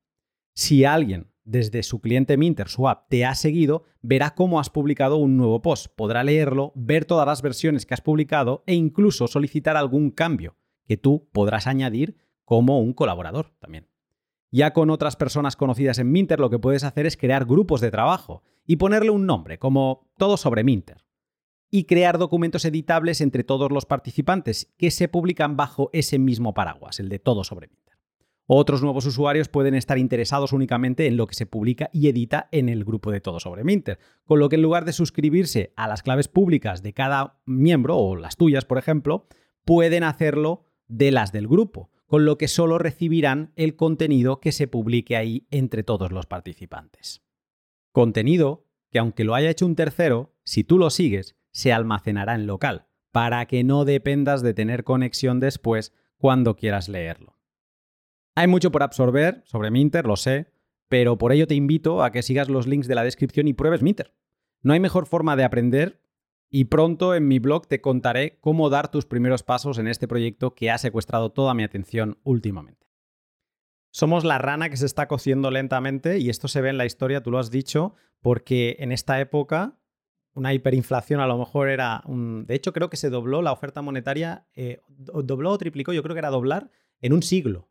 Si 0.54 0.84
alguien 0.84 1.30
desde 1.46 1.84
su 1.84 2.00
cliente 2.00 2.36
Minter, 2.36 2.68
su 2.68 2.88
app, 2.88 3.08
te 3.08 3.24
ha 3.24 3.34
seguido, 3.34 3.84
verá 4.02 4.34
cómo 4.34 4.58
has 4.58 4.68
publicado 4.68 5.16
un 5.16 5.36
nuevo 5.36 5.62
post, 5.62 5.86
podrá 5.94 6.24
leerlo, 6.24 6.72
ver 6.74 7.04
todas 7.04 7.26
las 7.26 7.40
versiones 7.40 7.86
que 7.86 7.94
has 7.94 8.00
publicado 8.00 8.64
e 8.66 8.74
incluso 8.74 9.28
solicitar 9.28 9.76
algún 9.76 10.10
cambio 10.10 10.56
que 10.86 10.96
tú 10.96 11.28
podrás 11.32 11.66
añadir 11.66 12.16
como 12.44 12.80
un 12.80 12.92
colaborador 12.92 13.54
también. 13.60 13.88
Ya 14.50 14.72
con 14.72 14.90
otras 14.90 15.16
personas 15.16 15.56
conocidas 15.56 15.98
en 15.98 16.10
Minter 16.10 16.40
lo 16.40 16.50
que 16.50 16.58
puedes 16.58 16.84
hacer 16.84 17.06
es 17.06 17.16
crear 17.16 17.44
grupos 17.44 17.80
de 17.80 17.90
trabajo 17.90 18.42
y 18.66 18.76
ponerle 18.76 19.10
un 19.10 19.26
nombre, 19.26 19.58
como 19.58 20.10
todo 20.18 20.36
sobre 20.36 20.64
Minter 20.64 21.06
y 21.70 21.84
crear 21.84 22.18
documentos 22.18 22.64
editables 22.64 23.20
entre 23.20 23.44
todos 23.44 23.70
los 23.70 23.86
participantes 23.86 24.72
que 24.76 24.90
se 24.90 25.08
publican 25.08 25.56
bajo 25.56 25.90
ese 25.92 26.18
mismo 26.18 26.54
paraguas, 26.54 27.00
el 27.00 27.08
de 27.08 27.18
todo 27.18 27.44
sobre 27.44 27.68
Minter. 27.68 27.86
Otros 28.48 28.80
nuevos 28.80 29.04
usuarios 29.06 29.48
pueden 29.48 29.74
estar 29.74 29.98
interesados 29.98 30.52
únicamente 30.52 31.06
en 31.06 31.16
lo 31.16 31.26
que 31.26 31.34
se 31.34 31.46
publica 31.46 31.90
y 31.92 32.06
edita 32.06 32.48
en 32.52 32.68
el 32.68 32.84
grupo 32.84 33.10
de 33.10 33.20
todo 33.20 33.40
sobre 33.40 33.64
Minter, 33.64 33.98
con 34.24 34.38
lo 34.38 34.48
que 34.48 34.54
en 34.54 34.62
lugar 34.62 34.84
de 34.84 34.92
suscribirse 34.92 35.72
a 35.74 35.88
las 35.88 36.02
claves 36.04 36.28
públicas 36.28 36.82
de 36.82 36.92
cada 36.92 37.40
miembro 37.44 37.96
o 37.96 38.14
las 38.14 38.36
tuyas, 38.36 38.64
por 38.64 38.78
ejemplo, 38.78 39.26
pueden 39.64 40.04
hacerlo 40.04 40.64
de 40.86 41.10
las 41.10 41.32
del 41.32 41.48
grupo, 41.48 41.90
con 42.06 42.24
lo 42.24 42.38
que 42.38 42.46
solo 42.46 42.78
recibirán 42.78 43.52
el 43.56 43.74
contenido 43.74 44.38
que 44.38 44.52
se 44.52 44.68
publique 44.68 45.16
ahí 45.16 45.48
entre 45.50 45.82
todos 45.82 46.12
los 46.12 46.26
participantes. 46.26 47.22
Contenido 47.90 48.64
que 48.92 49.00
aunque 49.00 49.24
lo 49.24 49.34
haya 49.34 49.50
hecho 49.50 49.66
un 49.66 49.74
tercero, 49.74 50.32
si 50.44 50.62
tú 50.62 50.78
lo 50.78 50.90
sigues, 50.90 51.34
se 51.56 51.72
almacenará 51.72 52.34
en 52.34 52.46
local, 52.46 52.86
para 53.12 53.46
que 53.46 53.64
no 53.64 53.86
dependas 53.86 54.42
de 54.42 54.52
tener 54.52 54.84
conexión 54.84 55.40
después 55.40 55.94
cuando 56.18 56.54
quieras 56.54 56.86
leerlo. 56.86 57.38
Hay 58.34 58.46
mucho 58.46 58.70
por 58.70 58.82
absorber 58.82 59.42
sobre 59.46 59.70
Minter, 59.70 60.04
lo 60.04 60.16
sé, 60.16 60.52
pero 60.88 61.16
por 61.16 61.32
ello 61.32 61.46
te 61.46 61.54
invito 61.54 62.04
a 62.04 62.12
que 62.12 62.20
sigas 62.20 62.50
los 62.50 62.66
links 62.66 62.88
de 62.88 62.94
la 62.94 63.04
descripción 63.04 63.48
y 63.48 63.54
pruebes 63.54 63.80
Minter. 63.80 64.12
No 64.60 64.74
hay 64.74 64.80
mejor 64.80 65.06
forma 65.06 65.34
de 65.34 65.44
aprender 65.44 66.02
y 66.50 66.66
pronto 66.66 67.14
en 67.14 67.26
mi 67.26 67.38
blog 67.38 67.66
te 67.66 67.80
contaré 67.80 68.38
cómo 68.40 68.68
dar 68.68 68.90
tus 68.90 69.06
primeros 69.06 69.42
pasos 69.42 69.78
en 69.78 69.88
este 69.88 70.06
proyecto 70.06 70.54
que 70.54 70.70
ha 70.70 70.76
secuestrado 70.76 71.32
toda 71.32 71.54
mi 71.54 71.62
atención 71.62 72.18
últimamente. 72.22 72.86
Somos 73.92 74.24
la 74.24 74.36
rana 74.36 74.68
que 74.68 74.76
se 74.76 74.84
está 74.84 75.08
cociendo 75.08 75.50
lentamente 75.50 76.18
y 76.18 76.28
esto 76.28 76.48
se 76.48 76.60
ve 76.60 76.68
en 76.68 76.76
la 76.76 76.84
historia, 76.84 77.22
tú 77.22 77.30
lo 77.30 77.38
has 77.38 77.50
dicho, 77.50 77.94
porque 78.20 78.76
en 78.80 78.92
esta 78.92 79.18
época 79.20 79.78
una 80.36 80.52
hiperinflación 80.52 81.20
a 81.20 81.26
lo 81.26 81.38
mejor 81.38 81.68
era 81.68 82.02
un... 82.04 82.46
De 82.46 82.54
hecho, 82.54 82.72
creo 82.72 82.90
que 82.90 82.96
se 82.96 83.10
dobló 83.10 83.42
la 83.42 83.52
oferta 83.52 83.82
monetaria, 83.82 84.46
eh, 84.54 84.80
dobló 84.88 85.50
o 85.50 85.58
triplicó, 85.58 85.92
yo 85.92 86.02
creo 86.02 86.14
que 86.14 86.20
era 86.20 86.30
doblar 86.30 86.70
en 87.00 87.12
un 87.14 87.22
siglo. 87.22 87.68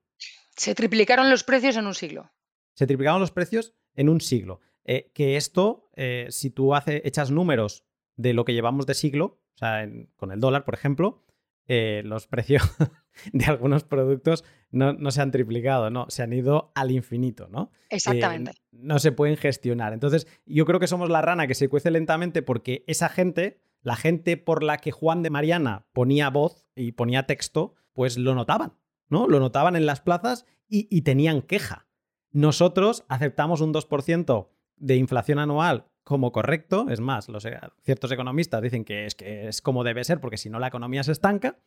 Se 0.56 0.74
triplicaron 0.74 1.30
los 1.30 1.44
precios 1.44 1.78
en 1.78 1.86
un 1.86 1.94
siglo. 1.94 2.32
Se 2.74 2.88
triplicaron 2.88 3.22
los 3.22 3.32
precios 3.32 3.74
en 3.96 4.10
un 4.10 4.20
siglo. 4.20 4.60
eh, 4.84 5.12
que 5.14 5.36
esto, 5.36 5.90
eh, 5.96 6.28
si 6.30 6.50
tú 6.50 6.76
hace, 6.76 7.02
echas 7.06 7.32
números 7.32 7.86
de 8.18 8.34
lo 8.34 8.46
que 8.46 8.54
llevamos 8.54 8.86
de 8.86 8.94
siglo, 8.94 9.40
o 9.56 9.58
sea, 9.58 9.90
con 10.16 10.32
el 10.32 10.40
dólar, 10.40 10.66
por 10.66 10.74
ejemplo, 10.74 11.25
eh, 11.68 12.04
los 12.06 12.28
precios 12.28 12.62
de 13.34 13.46
algunos 13.46 13.84
productos 13.84 14.44
no, 14.72 15.12
se 15.12 15.22
han 15.22 15.32
triplicado, 15.32 15.90
no, 15.90 16.06
se 16.10 16.22
han 16.22 16.34
ido 16.34 16.72
al 16.76 16.92
infinito, 16.92 17.48
¿no? 17.50 17.72
Exactamente. 17.90 18.52
no 18.72 19.00
se 19.00 19.12
pueden 19.12 19.38
gestionar. 19.38 19.94
Entonces, 19.94 20.28
yo 20.46 20.66
creo 20.66 20.80
que 20.80 20.88
somos 20.88 21.10
la 21.10 21.22
rana 21.22 21.48
que 21.48 21.56
se 21.56 21.70
cuece 21.70 21.92
lentamente 21.92 22.42
porque 22.42 22.84
esa 22.88 23.10
gente, 23.10 23.62
la 23.82 23.96
gente 23.96 24.38
por 24.38 24.64
la 24.64 24.78
que 24.78 24.92
Juan 24.92 25.24
de 25.24 25.30
Mariana 25.30 25.88
ponía 25.94 26.30
voz 26.30 26.68
y 26.76 26.92
ponía 26.92 27.26
texto, 27.26 27.76
pues 27.94 28.18
lo 28.18 28.36
notaban, 28.36 28.74
¿no? 29.10 29.28
Lo 29.28 29.40
notaban 29.40 29.76
en 29.76 29.86
las 29.86 30.02
plazas 30.02 30.46
y, 30.68 30.88
y 30.96 31.02
tenían 31.02 31.42
queja. 31.42 31.88
Nosotros 32.32 33.06
aceptamos 33.08 33.62
un 33.62 33.74
2% 33.74 34.50
de 34.78 34.96
inflación 34.98 35.40
anual 35.40 35.88
como 36.06 36.32
correcto. 36.32 36.86
Es 36.90 37.02
más, 37.02 37.28
los, 37.28 37.44
eh, 37.44 37.60
ciertos 37.84 38.10
economistas 38.14 38.62
dicen 38.62 38.86
que 38.86 39.06
es, 39.06 39.16
que 39.16 39.50
es 39.50 39.62
como 39.62 39.84
debe 39.84 40.06
ser, 40.06 40.22
porque 40.22 40.38
si 40.38 40.50
no 40.50 40.60
la 40.60 40.68
economía 40.68 41.04
se 41.04 41.12
estanca. 41.12 41.60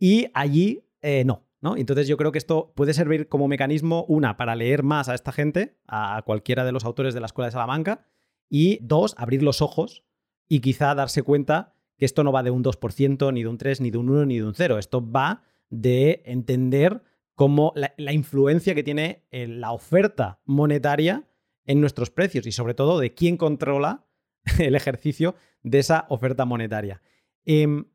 Y 0.00 0.26
allí 0.34 0.88
eh, 1.02 1.22
no, 1.24 1.44
¿no? 1.60 1.76
Entonces 1.76 2.08
yo 2.08 2.16
creo 2.16 2.32
que 2.32 2.38
esto 2.38 2.72
puede 2.74 2.94
servir 2.94 3.28
como 3.28 3.46
mecanismo, 3.46 4.04
una, 4.08 4.36
para 4.36 4.56
leer 4.56 4.82
más 4.82 5.08
a 5.08 5.14
esta 5.14 5.32
gente, 5.32 5.76
a 5.86 6.22
cualquiera 6.24 6.64
de 6.64 6.72
los 6.72 6.84
autores 6.84 7.14
de 7.14 7.20
la 7.20 7.26
Escuela 7.26 7.48
de 7.48 7.52
Salamanca, 7.52 8.06
y 8.48 8.78
dos, 8.80 9.14
abrir 9.18 9.42
los 9.42 9.60
ojos 9.60 10.02
y 10.48 10.60
quizá 10.60 10.94
darse 10.94 11.22
cuenta 11.22 11.74
que 11.98 12.06
esto 12.06 12.24
no 12.24 12.32
va 12.32 12.42
de 12.42 12.50
un 12.50 12.64
2%, 12.64 13.32
ni 13.32 13.42
de 13.42 13.48
un 13.48 13.58
3, 13.58 13.82
ni 13.82 13.90
de 13.90 13.98
un 13.98 14.08
1, 14.08 14.26
ni 14.26 14.38
de 14.38 14.46
un 14.46 14.54
0. 14.54 14.78
Esto 14.78 15.06
va 15.10 15.42
de 15.68 16.22
entender 16.24 17.02
cómo 17.34 17.72
la, 17.74 18.12
influencia 18.12 18.74
que 18.74 18.82
tiene 18.82 19.24
eh, 19.30 19.46
la 19.46 19.72
oferta 19.72 20.40
monetaria 20.44 21.24
en 21.66 21.80
nuestros 21.80 22.10
precios 22.10 22.46
y 22.46 22.52
sobre 22.52 22.74
todo 22.74 22.98
de 22.98 23.14
quién 23.14 23.36
controla 23.36 24.06
el 24.58 24.74
ejercicio 24.74 25.34
de 25.62 25.78
esa 25.78 26.06
oferta 26.08 26.44
monetaria. 26.44 27.02
Em, 27.44 27.86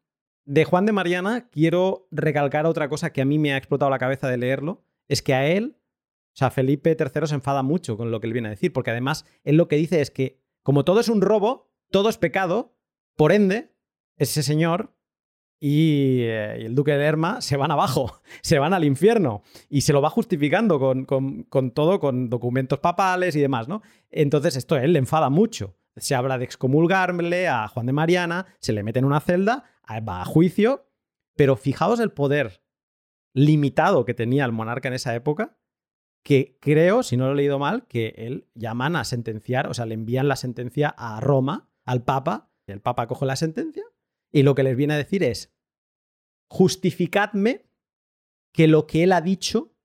de 0.46 0.66
Juan 0.66 0.86
de 0.86 0.92
Mariana 0.92 1.50
quiero 1.50 2.08
recalcar 2.12 2.66
otra 2.66 2.90
cosa 2.90 3.12
que 3.12 3.22
a 3.22 3.26
mí 3.26 3.38
me 3.38 3.54
ha 3.54 3.58
explotado 3.58 3.92
la 3.92 4.00
cabeza 4.00 4.28
de 4.28 4.38
leerlo, 4.38 4.84
es 5.08 5.22
que 5.22 5.34
a 5.34 5.48
él, 5.48 5.78
o 6.34 6.38
sea, 6.38 6.50
Felipe 6.50 6.98
III 7.00 7.28
se 7.28 7.36
enfada 7.36 7.64
mucho 7.64 7.98
con 7.98 8.12
lo 8.12 8.20
que 8.20 8.28
él 8.28 8.34
viene 8.34 8.48
a 8.48 8.52
decir, 8.52 8.74
porque 8.74 8.92
además 8.92 9.26
él 9.44 9.58
lo 9.58 9.68
que 9.68 9.76
dice 9.76 10.02
es 10.02 10.12
que 10.12 10.42
como 10.64 10.86
todo 10.86 11.00
es 11.00 11.10
un 11.10 11.22
robo, 11.22 11.72
todo 11.92 12.10
es 12.10 12.18
pecado, 12.18 12.76
por 13.16 13.32
ende, 13.32 13.74
ese 14.18 14.44
señor 14.44 14.96
eh, 15.62 16.58
y, 16.60 16.66
el 16.66 16.76
duque 16.76 16.92
de 16.94 17.00
Lerma 17.00 17.42
se 17.42 17.58
van 17.58 17.72
abajo, 17.72 18.22
se 18.42 18.60
van 18.60 18.74
al 18.74 18.86
infierno 18.86 19.44
y 19.70 19.82
se 19.82 19.94
lo 19.94 20.02
va 20.02 20.10
justificando 20.10 20.80
con, 20.80 21.06
con, 21.06 21.72
todo, 21.72 22.00
con 22.00 22.30
documentos 22.30 22.80
papales 22.80 23.36
y 23.36 23.42
demás, 23.42 23.68
¿no? 23.68 23.82
Entonces 24.10 24.56
esto 24.56 24.76
a 24.76 24.84
él 24.84 24.94
le 24.94 25.00
enfada 25.00 25.30
mucho. 25.30 25.76
Se 25.98 26.16
habla 26.16 26.38
de 26.38 26.46
excomulgarle 26.46 27.48
a 27.48 27.68
Juan 27.68 27.86
de 27.86 27.94
Mariana, 27.94 28.46
se 28.60 28.72
le 28.72 28.84
mete 28.84 29.00
en 29.00 29.06
una 29.06 29.20
celda, 29.20 29.66
va 30.08 30.22
a 30.22 30.26
juicio, 30.26 30.88
pero 31.36 31.58
fijaos 31.58 32.00
el 32.00 32.12
poder 32.12 32.62
limitado 33.34 34.06
que 34.06 34.14
tenía 34.14 34.46
el 34.46 34.52
monarca 34.52 34.88
en 34.88 34.94
esa 34.94 35.14
época, 35.14 35.58
que 36.24 36.58
creo, 36.62 37.04
si 37.04 37.18
no 37.18 37.26
lo 37.26 37.34
he 37.34 37.36
leído 37.36 37.60
mal, 37.60 37.86
que 37.88 38.14
él 38.18 38.48
llaman 38.54 38.96
a 38.96 39.04
sentenciar, 39.04 39.68
o 39.68 39.74
sea, 39.74 39.86
le 39.86 39.94
envían 39.94 40.28
la 40.28 40.36
sentencia 40.36 40.90
a 40.90 41.20
Roma, 41.20 41.70
al 41.86 42.04
Papa, 42.04 42.50
el 42.68 42.82
Papa 42.82 43.08
coge 43.08 43.26
la 43.26 43.36
sentencia 43.36 43.84
y 44.32 44.44
lo 44.44 44.56
que 44.56 44.64
les 44.64 44.76
viene 44.76 44.94
a 44.94 44.98
decir 44.98 45.24
es, 45.24 45.52
justificadme 46.48 47.66
que 48.52 48.68
lo 48.68 48.88
que 48.88 49.04
él 49.04 49.14
ha 49.14 49.22
dicho, 49.22 49.76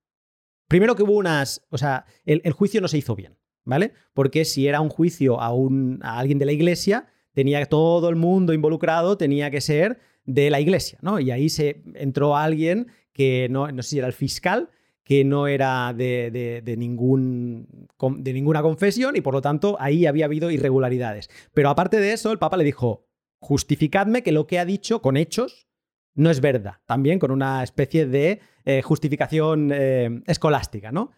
primero 0.69 0.95
que 0.95 1.03
hubo 1.03 1.13
unas, 1.13 1.67
o 1.71 1.79
sea, 1.79 2.07
el, 2.25 2.53
juicio 2.53 2.81
no 2.81 2.89
se 2.89 2.99
hizo 2.99 3.15
bien, 3.15 3.39
¿vale? 3.65 3.93
Porque 4.15 4.45
si 4.45 4.67
era 4.67 4.81
un 4.81 4.89
juicio 4.89 5.41
a, 5.41 5.53
un, 5.53 6.01
a 6.03 6.19
alguien 6.19 6.39
de 6.39 6.47
la 6.47 6.53
iglesia, 6.53 7.07
tenía 7.33 7.65
todo 7.67 8.09
el 8.09 8.17
mundo 8.17 8.53
involucrado, 8.53 9.19
tenía 9.19 9.51
que 9.51 9.61
ser 9.61 9.99
de 10.25 10.51
la 10.51 10.61
iglesia, 10.61 10.99
¿no? 11.03 11.21
Y 11.21 11.31
ahí 11.31 11.49
se 11.49 11.83
entró 11.95 12.37
alguien 12.37 12.89
que 13.13 13.49
no, 13.51 13.71
no 13.71 13.83
sé 13.83 13.91
si 13.91 13.99
era 13.99 14.07
el 14.07 14.13
fiscal, 14.13 14.71
que 15.05 15.23
no 15.23 15.47
era 15.47 15.93
de, 15.93 16.63
de, 16.65 16.77
ningún, 16.77 17.89
de 17.99 18.33
ninguna 18.33 18.63
confesión 18.63 19.17
y 19.17 19.21
por 19.21 19.35
lo 19.35 19.43
tanto 19.43 19.77
ahí 19.79 20.07
había 20.07 20.25
habido 20.25 20.51
irregularidades. 20.51 21.29
Pero 21.53 21.69
aparte 21.69 22.01
de 22.01 22.15
eso, 22.15 22.33
el 22.33 22.39
Papa 22.39 22.57
le 22.57 22.65
dijo, 22.65 23.04
justificadme 23.45 24.23
que 24.23 24.33
lo 24.33 24.47
que 24.47 24.59
ha 24.59 24.65
dicho 24.65 25.03
con 25.03 25.19
hechos 25.19 25.69
no 26.15 26.31
es 26.31 26.41
verdad. 26.41 26.77
También 26.87 27.19
con 27.19 27.31
una 27.31 27.63
especie 27.63 28.07
de 28.07 28.41
eh, 28.65 28.81
justificación 28.83 29.71
eh, 29.73 30.23
escolástica, 30.27 30.93
¿no? 30.93 31.11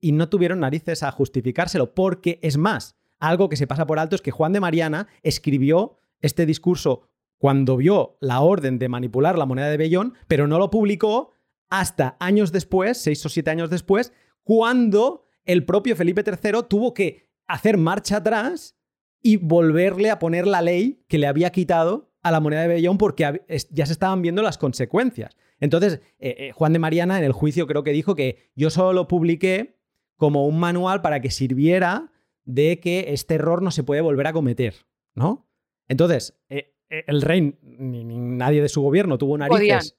Y 0.00 0.12
no 0.12 0.28
tuvieron 0.28 0.60
narices 0.60 1.02
a 1.02 1.12
justificárselo, 1.12 1.94
porque 1.94 2.40
es 2.42 2.56
más, 2.56 2.96
algo 3.20 3.48
que 3.48 3.56
se 3.56 3.66
pasa 3.66 3.86
por 3.86 3.98
alto 3.98 4.16
es 4.16 4.22
que 4.22 4.30
Juan 4.30 4.52
de 4.52 4.60
Mariana 4.60 5.06
escribió 5.22 6.00
este 6.20 6.44
discurso 6.44 7.08
cuando 7.38 7.76
vio 7.76 8.16
la 8.20 8.40
orden 8.40 8.78
de 8.78 8.88
manipular 8.88 9.38
la 9.38 9.46
moneda 9.46 9.68
de 9.68 9.76
Bellón, 9.76 10.14
pero 10.26 10.46
no 10.46 10.58
lo 10.58 10.70
publicó 10.70 11.32
hasta 11.68 12.16
años 12.18 12.50
después, 12.50 12.98
seis 12.98 13.24
o 13.24 13.28
siete 13.28 13.50
años 13.50 13.70
después, 13.70 14.12
cuando 14.42 15.26
el 15.44 15.64
propio 15.64 15.94
Felipe 15.94 16.24
III 16.26 16.62
tuvo 16.68 16.94
que 16.94 17.30
hacer 17.46 17.76
marcha 17.76 18.16
atrás 18.16 18.76
y 19.22 19.36
volverle 19.36 20.10
a 20.10 20.18
poner 20.18 20.46
la 20.46 20.62
ley 20.62 21.04
que 21.08 21.18
le 21.18 21.26
había 21.26 21.50
quitado 21.50 22.10
a 22.22 22.30
la 22.30 22.40
moneda 22.40 22.62
de 22.62 22.68
Bellón 22.68 22.98
porque 22.98 23.42
ya 23.70 23.86
se 23.86 23.92
estaban 23.92 24.22
viendo 24.22 24.42
las 24.42 24.58
consecuencias. 24.58 25.36
Entonces, 25.58 26.00
eh, 26.18 26.36
eh, 26.38 26.52
Juan 26.52 26.72
de 26.72 26.78
Mariana 26.78 27.18
en 27.18 27.24
el 27.24 27.32
juicio 27.32 27.66
creo 27.66 27.84
que 27.84 27.92
dijo 27.92 28.14
que 28.14 28.50
yo 28.54 28.70
solo 28.70 28.92
lo 28.92 29.08
publiqué 29.08 29.78
como 30.16 30.46
un 30.46 30.58
manual 30.58 31.02
para 31.02 31.20
que 31.20 31.30
sirviera 31.30 32.12
de 32.44 32.80
que 32.80 33.06
este 33.08 33.34
error 33.34 33.62
no 33.62 33.70
se 33.70 33.84
puede 33.84 34.00
volver 34.00 34.26
a 34.26 34.32
cometer, 34.32 34.74
¿no? 35.14 35.48
Entonces, 35.88 36.38
eh, 36.48 36.74
el 36.88 37.22
rey 37.22 37.58
ni, 37.62 38.04
nadie 38.04 38.62
de 38.62 38.68
su 38.68 38.82
gobierno 38.82 39.18
tuvo 39.18 39.36
narices. 39.38 39.96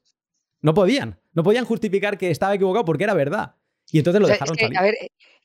No 0.61 0.73
podían. 0.73 1.19
No 1.34 1.43
podían 1.43 1.65
justificar 1.65 2.18
que 2.18 2.30
estaba 2.30 2.53
equivocado 2.53 2.85
porque 2.85 3.03
era 3.03 3.14
verdad. 3.14 3.56
Y 3.91 3.98
entonces 3.98 4.22
lo 4.22 4.27
dejaron 4.27 4.56
es 4.57 4.77
A 4.77 4.84
ver, 4.84 4.95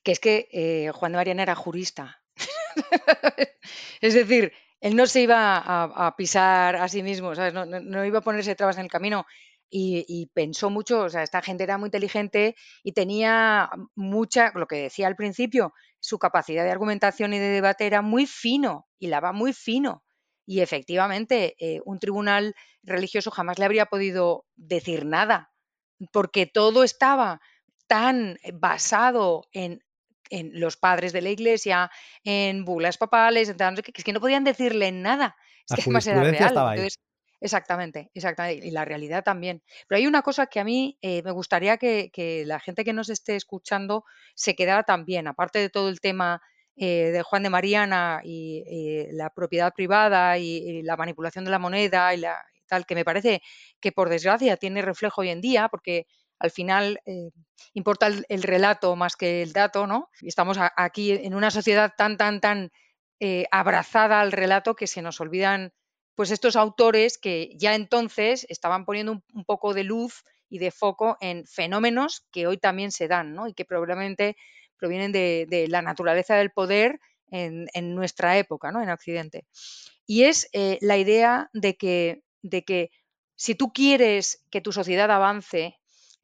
que 0.02 0.12
es 0.12 0.20
que 0.20 0.90
Juan 0.94 1.12
de 1.12 1.16
Mariana 1.16 1.42
era 1.42 1.54
jurista. 1.54 2.22
es 4.00 4.14
decir, 4.14 4.52
él 4.80 4.96
no 4.96 5.06
se 5.06 5.22
iba 5.22 5.56
a, 5.58 6.16
pisar 6.16 6.76
a 6.76 6.88
sí 6.88 7.02
mismo, 7.02 7.32
No, 7.34 8.04
iba 8.04 8.18
a 8.18 8.22
ponerse 8.22 8.54
trabas 8.54 8.76
en 8.76 8.84
el 8.84 8.90
camino. 8.90 9.26
Y, 9.68 10.30
pensó 10.32 10.70
mucho, 10.70 11.00
o 11.02 11.08
sea, 11.08 11.22
esta 11.22 11.42
gente 11.42 11.64
era 11.64 11.76
muy 11.76 11.88
inteligente 11.88 12.54
y 12.84 12.92
tenía 12.92 13.68
mucha, 13.96 14.52
lo 14.54 14.66
que 14.66 14.76
decía 14.76 15.08
al 15.08 15.16
principio, 15.16 15.74
su 15.98 16.18
capacidad 16.18 16.62
de 16.62 16.70
argumentación 16.70 17.34
y 17.34 17.38
de 17.38 17.48
debate 17.48 17.86
era 17.86 18.00
muy 18.00 18.26
fino 18.26 18.86
y 18.98 19.08
la 19.08 19.20
va 19.20 19.32
muy 19.32 19.52
fino. 19.52 20.04
Y 20.46 20.60
efectivamente, 20.60 21.56
eh, 21.58 21.80
un 21.84 21.98
tribunal 21.98 22.54
religioso 22.84 23.32
jamás 23.32 23.58
le 23.58 23.64
habría 23.64 23.86
podido 23.86 24.46
decir 24.54 25.04
nada, 25.04 25.50
porque 26.12 26.46
todo 26.46 26.84
estaba 26.84 27.40
tan 27.88 28.38
basado 28.54 29.48
en 29.52 29.82
en 30.30 30.58
los 30.58 30.76
padres 30.76 31.12
de 31.12 31.22
la 31.22 31.30
iglesia, 31.30 31.90
en 32.24 32.64
bulas 32.64 32.98
papales, 32.98 33.54
que, 33.56 33.92
es 33.94 34.04
que 34.04 34.12
no 34.12 34.20
podían 34.20 34.44
decirle 34.44 34.92
nada. 34.92 35.36
Es 35.68 35.76
que 35.76 35.82
además 35.82 36.06
era 36.06 36.22
real. 36.22 36.88
exactamente, 37.40 38.10
exactamente. 38.14 38.66
Y 38.66 38.70
la 38.70 38.84
realidad 38.84 39.24
también. 39.24 39.62
Pero 39.88 39.98
hay 39.98 40.06
una 40.06 40.22
cosa 40.22 40.46
que 40.46 40.60
a 40.60 40.64
mí 40.64 40.98
eh, 41.02 41.22
me 41.22 41.32
gustaría 41.32 41.76
que, 41.76 42.44
la 42.46 42.60
gente 42.60 42.84
que 42.84 42.92
nos 42.92 43.08
esté 43.08 43.36
escuchando 43.36 44.04
se 44.34 44.54
quedara 44.54 44.84
también, 44.84 45.26
aparte 45.26 45.58
de 45.58 45.70
todo 45.70 45.88
el 45.88 46.00
tema 46.00 46.40
eh, 46.76 47.10
de 47.10 47.22
Juan 47.22 47.42
de 47.42 47.50
Mariana 47.50 48.20
y, 48.22 48.62
eh, 48.66 49.08
la 49.12 49.30
propiedad 49.30 49.72
privada 49.74 50.38
y, 50.38 50.82
la 50.82 50.96
manipulación 50.96 51.44
de 51.44 51.50
la 51.50 51.58
moneda 51.58 52.14
y, 52.14 52.18
la, 52.18 52.36
tal, 52.66 52.86
que 52.86 52.94
me 52.94 53.04
parece 53.04 53.42
que 53.80 53.92
por 53.92 54.08
desgracia 54.08 54.56
tiene 54.56 54.82
reflejo 54.82 55.22
hoy 55.22 55.30
en 55.30 55.40
día, 55.40 55.68
porque 55.68 56.06
al 56.38 56.50
final 56.50 57.00
eh, 57.06 57.30
importa 57.74 58.06
el, 58.06 58.42
relato 58.42 58.96
más 58.96 59.16
que 59.16 59.42
el 59.42 59.52
dato, 59.52 59.86
¿no? 59.86 60.10
Y 60.20 60.28
estamos 60.28 60.58
aquí 60.76 61.12
en 61.12 61.34
una 61.34 61.50
sociedad 61.50 61.92
tan, 61.96 62.16
tan, 62.16 62.40
tan 62.40 62.70
eh, 63.20 63.46
abrazada 63.50 64.20
al 64.20 64.32
relato 64.32 64.76
que 64.76 64.86
se 64.86 65.02
nos 65.02 65.20
olvidan 65.20 65.72
pues 66.14 66.30
estos 66.30 66.56
autores 66.56 67.18
que 67.18 67.50
ya 67.56 67.74
entonces 67.74 68.46
estaban 68.48 68.84
poniendo 68.84 69.12
un, 69.12 69.44
poco 69.44 69.74
de 69.74 69.84
luz 69.84 70.24
y 70.48 70.58
de 70.58 70.70
foco 70.70 71.18
en 71.20 71.46
fenómenos 71.46 72.26
que 72.32 72.46
hoy 72.46 72.56
también 72.56 72.90
se 72.90 73.08
dan, 73.08 73.34
¿no? 73.34 73.48
Y 73.48 73.54
que 73.54 73.64
probablemente 73.64 74.36
provienen 74.78 75.12
de, 75.12 75.66
la 75.68 75.82
naturaleza 75.82 76.36
del 76.36 76.50
poder 76.50 77.00
en, 77.30 77.94
nuestra 77.94 78.38
época, 78.38 78.72
¿no? 78.72 78.82
En 78.82 78.90
Occidente. 78.90 79.44
Y 80.06 80.24
es 80.24 80.48
eh, 80.52 80.78
la 80.80 80.96
idea 80.96 81.50
de 81.52 81.76
que, 81.76 82.22
de 82.42 82.64
que 82.64 82.90
si 83.34 83.54
tú 83.54 83.72
quieres 83.72 84.42
que 84.50 84.62
tu 84.62 84.72
sociedad 84.72 85.10
avance, 85.10 85.78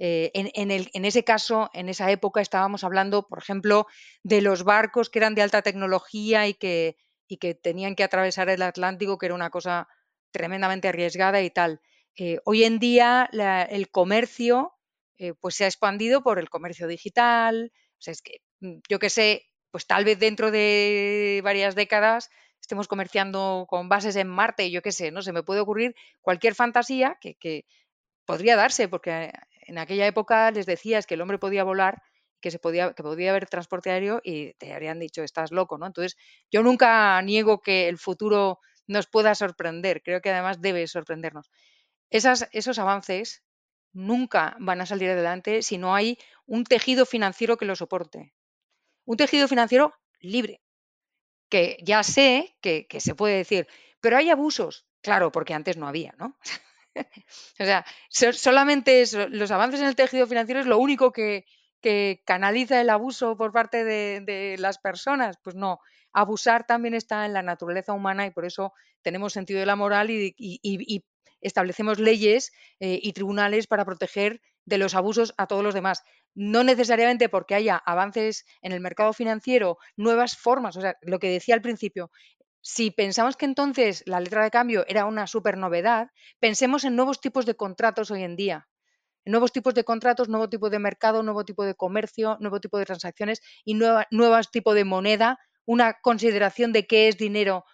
eh, 0.05 0.33
en, 0.35 1.05
ese 1.05 1.23
caso, 1.23 1.70
en 1.74 1.89
esa 1.89 2.11
época, 2.11 2.41
estábamos 2.41 2.83
hablando, 2.83 3.29
por 3.29 3.39
ejemplo, 3.39 3.87
de 4.24 4.41
los 4.43 4.65
barcos 4.65 5.09
que 5.09 5.20
eran 5.20 5.37
de 5.37 5.43
alta 5.43 5.62
tecnología 5.62 6.49
y 6.49 6.55
que, 6.55 6.97
que 7.41 7.55
tenían 7.55 7.95
que 7.95 8.03
atravesar 8.03 8.49
el 8.49 8.62
Atlántico, 8.62 9.16
que 9.16 9.27
era 9.27 9.37
una 9.37 9.51
cosa 9.51 9.87
tremendamente 10.33 10.89
arriesgada 10.89 11.41
y 11.41 11.51
tal. 11.51 11.81
Eh, 12.16 12.41
hoy 12.45 12.65
en 12.65 12.81
día 12.81 13.31
el 13.70 13.91
comercio 13.91 14.74
eh, 15.19 15.35
pues 15.35 15.55
se 15.55 15.65
ha 15.65 15.69
expandido 15.69 16.24
por 16.24 16.41
el 16.41 16.51
comercio 16.51 16.89
digital. 16.89 17.73
O 17.93 18.03
sea, 18.03 18.11
es 18.11 18.23
que, 18.23 18.43
mm, 18.59 18.79
yo 18.89 18.99
qué 18.99 19.09
sé, 19.09 19.47
pues 19.70 19.87
tal 19.87 20.05
vez 20.05 20.19
dentro 20.19 20.51
de 20.51 21.41
varias 21.45 21.77
décadas 21.77 22.29
estemos 22.61 22.89
comerciando 22.89 23.66
con 23.69 23.89
bases 23.89 24.16
en 24.16 24.27
Marte, 24.27 24.69
yo 24.73 24.83
qué 24.83 24.91
sé, 24.91 25.12
no 25.12 25.23
se 25.23 25.33
me 25.33 25.45
puede 25.45 25.61
ocurrir 25.61 25.95
cualquier 26.23 26.57
fantasía 26.57 27.19
que, 27.20 27.66
podría 28.24 28.57
darse, 28.57 28.89
porque 28.89 29.33
en 29.66 29.78
aquella 29.78 30.06
época 30.06 30.51
les 30.51 30.66
decías 30.66 31.06
que 31.06 31.14
el 31.14 31.20
hombre 31.20 31.39
podía 31.39 31.64
volar, 31.64 32.02
que 32.40 32.51
se 32.51 32.59
podía, 32.59 32.93
que 32.93 33.02
podía 33.02 33.30
haber 33.30 33.48
transporte 33.48 33.90
aéreo 33.90 34.20
y 34.22 34.55
te 34.55 34.72
habrían 34.72 34.98
dicho, 34.98 35.22
estás 35.22 35.52
loco, 35.52 35.78
¿no? 35.78 35.86
Entonces, 35.86 36.16
yo 36.51 36.62
nunca 36.62 37.20
niego 37.22 37.60
que 37.60 37.89
el 37.89 37.98
futuro 37.98 38.59
nos 38.86 39.06
pueda 39.06 39.34
sorprender, 39.34 40.02
creo 40.02 40.20
que 40.20 40.30
además 40.30 40.60
debe 40.60 40.86
sorprendernos. 40.86 41.51
Esos 42.10 42.78
avances 42.78 43.43
nunca 43.93 44.56
van 44.59 44.80
a 44.80 44.86
salir 44.86 45.10
adelante 45.10 45.62
si 45.62 45.78
no 45.78 45.94
hay 45.94 46.18
un 46.47 46.64
tejido 46.64 47.06
financiero 47.06 47.56
que 47.56 47.64
lo 47.64 47.76
soporte. 47.76 48.32
Un 49.05 49.16
tejido 49.16 49.48
financiero 49.48 49.94
libre, 50.20 50.60
que 51.48 51.78
ya 51.82 52.02
sé 52.02 52.56
que, 52.60 52.86
se 52.98 53.14
puede 53.14 53.36
decir, 53.36 53.66
pero 54.01 54.16
hay 54.16 54.30
abusos. 54.30 54.86
Claro, 55.01 55.32
porque 55.32 55.55
antes 55.55 55.76
no 55.76 55.89
había, 55.89 56.14
¿no? 56.18 56.39
o 57.59 57.64
sea, 57.64 57.85
solamente 58.09 59.05
los 59.31 59.51
avances 59.51 59.81
en 59.81 59.86
el 59.86 59.97
tejido 59.97 60.27
financiero 60.27 60.60
es 60.60 60.66
lo 60.66 60.78
único 60.78 61.12
que, 61.12 61.44
canaliza 62.24 62.81
el 62.81 62.90
abuso 62.90 63.36
por 63.36 63.51
parte 63.51 63.85
de, 63.85 64.56
las 64.59 64.78
personas. 64.78 65.36
Pues 65.43 65.56
no, 65.56 65.81
abusar 66.12 66.64
también 66.64 66.94
está 66.94 67.27
en 67.27 67.32
la 67.32 67.43
naturaleza 67.43 67.93
humana 67.93 68.27
y 68.27 68.31
por 68.31 68.44
eso 68.44 68.73
tenemos 69.02 69.32
sentido 69.32 69.59
de 69.59 69.66
la 69.66 69.77
moral 69.77 70.10
y, 70.10 71.05
establecemos 71.40 71.98
leyes 71.98 72.52
eh, 72.78 73.01
y 73.02 73.12
tribunales 73.14 73.66
para 73.66 73.85
proteger 73.85 74.40
de 74.64 74.78
los 74.78 74.94
abusos 74.94 75.35
a 75.39 75.48
todos 75.48 75.64
los 75.64 75.74
demás. 75.74 76.05
No 76.35 76.62
necesariamente 76.62 77.28
porque 77.28 77.56
haya 77.56 77.77
avances 77.77 78.47
en 78.62 78.70
el 78.70 78.81
mercado 78.81 79.12
financiero, 79.12 79.78
nuevas 79.97 80.36
formas, 80.36 80.77
o 80.77 80.81
sea, 80.81 80.97
lo 81.02 81.19
que 81.19 81.31
decía 81.31 81.56
al 81.56 81.60
principio, 81.60 82.12
si 82.62 82.93
pensamos 82.93 83.36
que 83.36 83.44
entonces 83.44 84.05
la 84.06 84.20
letra 84.20 84.44
de 84.44 84.51
cambio 84.51 84.84
era 84.89 85.05
una 85.05 85.26
super 85.26 85.59
novedad, 85.59 86.10
pensemos 86.39 86.84
en 86.84 86.97
nuevos 86.97 87.20
tipos 87.20 87.44
de 87.44 87.56
contratos 87.56 88.10
hoy 88.10 88.22
en 88.22 88.36
día. 88.36 88.68
Nuevos 89.24 89.52
tipos 89.52 89.74
de 89.74 89.84
contratos, 89.84 90.28
nuevo 90.28 90.48
tipo 90.48 90.70
de 90.70 90.78
mercado, 90.78 91.22
nuevo 91.22 91.44
tipo 91.44 91.64
de 91.64 91.74
comercio, 91.74 92.36
nuevo 92.40 92.60
tipo 92.60 92.78
de 92.78 92.86
transacciones 92.86 93.40
y 93.64 93.74
nuevos 93.74 94.51
tipo 94.51 94.74
de 94.74 94.84
moneda, 94.84 95.39
una 95.64 95.94
consideración 96.01 96.72
de 96.72 96.86
qué 96.86 97.09
es 97.09 97.18
dinero. 97.18 97.64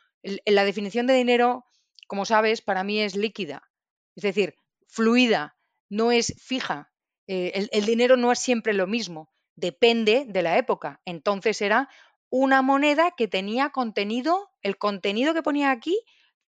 La 0.44 0.65
definición 0.65 1.06
de 1.06 1.15
dinero, 1.15 1.65
como 2.06 2.24
sabes, 2.24 2.60
para 2.60 2.85
mí 2.85 3.01
es 3.01 3.15
líquida, 3.15 3.62
es 4.16 4.23
decir, 4.23 4.56
fluida, 4.89 5.56
no 5.89 6.12
es 6.12 6.35
fija. 6.39 6.90
Eh, 7.27 7.69
el, 7.73 7.85
dinero 7.85 8.16
no 8.16 8.32
es 8.32 8.39
siempre 8.39 8.73
lo 8.73 8.86
mismo, 8.86 9.31
depende 9.55 10.24
de 10.27 10.43
la 10.43 10.59
época. 10.59 11.01
Entonces 11.05 11.60
era 11.62 11.89
una 12.31 12.63
moneda 12.63 13.13
que 13.17 13.29
tenía 13.29 13.71
contenido, 13.71 14.51
el 14.63 14.77
contenido 14.79 15.35
que 15.35 15.43
ponía 15.43 15.71
aquí, 15.71 15.99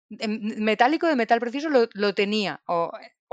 metálico 0.09 1.07
de 1.07 1.17
metal 1.17 1.41
precioso, 1.41 1.69
lo, 1.71 2.15
tenía. 2.15 2.63
O, 2.67 2.91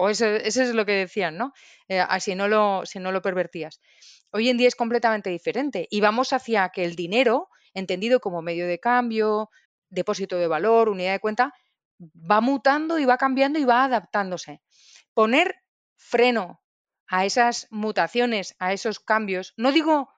eso, 0.09 0.27
es 0.27 0.73
lo 0.73 0.85
que 0.85 0.93
decían, 0.93 1.37
¿no? 1.37 1.53
Eh, 1.87 1.99
así 1.99 2.35
no 2.35 2.47
lo, 2.47 2.85
si 2.85 2.99
no 2.99 3.11
lo 3.11 3.21
pervertías. 3.21 3.81
Hoy 4.31 4.49
en 4.49 4.57
día 4.57 4.67
es 4.67 4.75
completamente 4.75 5.29
diferente 5.29 5.87
y 5.89 6.01
vamos 6.01 6.33
hacia 6.33 6.69
que 6.69 6.83
el 6.83 6.95
dinero, 6.95 7.49
entendido 7.73 8.19
como 8.19 8.41
medio 8.41 8.67
de 8.67 8.79
cambio, 8.79 9.49
depósito 9.89 10.37
de 10.37 10.47
valor, 10.47 10.89
unidad 10.89 11.13
de 11.13 11.19
cuenta, 11.19 11.53
va 11.99 12.41
mutando 12.41 12.99
y 12.99 13.05
va 13.05 13.17
cambiando 13.17 13.57
y 13.57 13.65
va 13.65 13.85
adaptándose. 13.85 14.61
Poner 15.13 15.55
freno 15.95 16.61
a 17.07 17.25
esas 17.25 17.67
mutaciones, 17.71 18.55
a 18.59 18.73
esos 18.73 18.99
cambios, 18.99 19.53
no 19.57 19.71
digo 19.71 20.09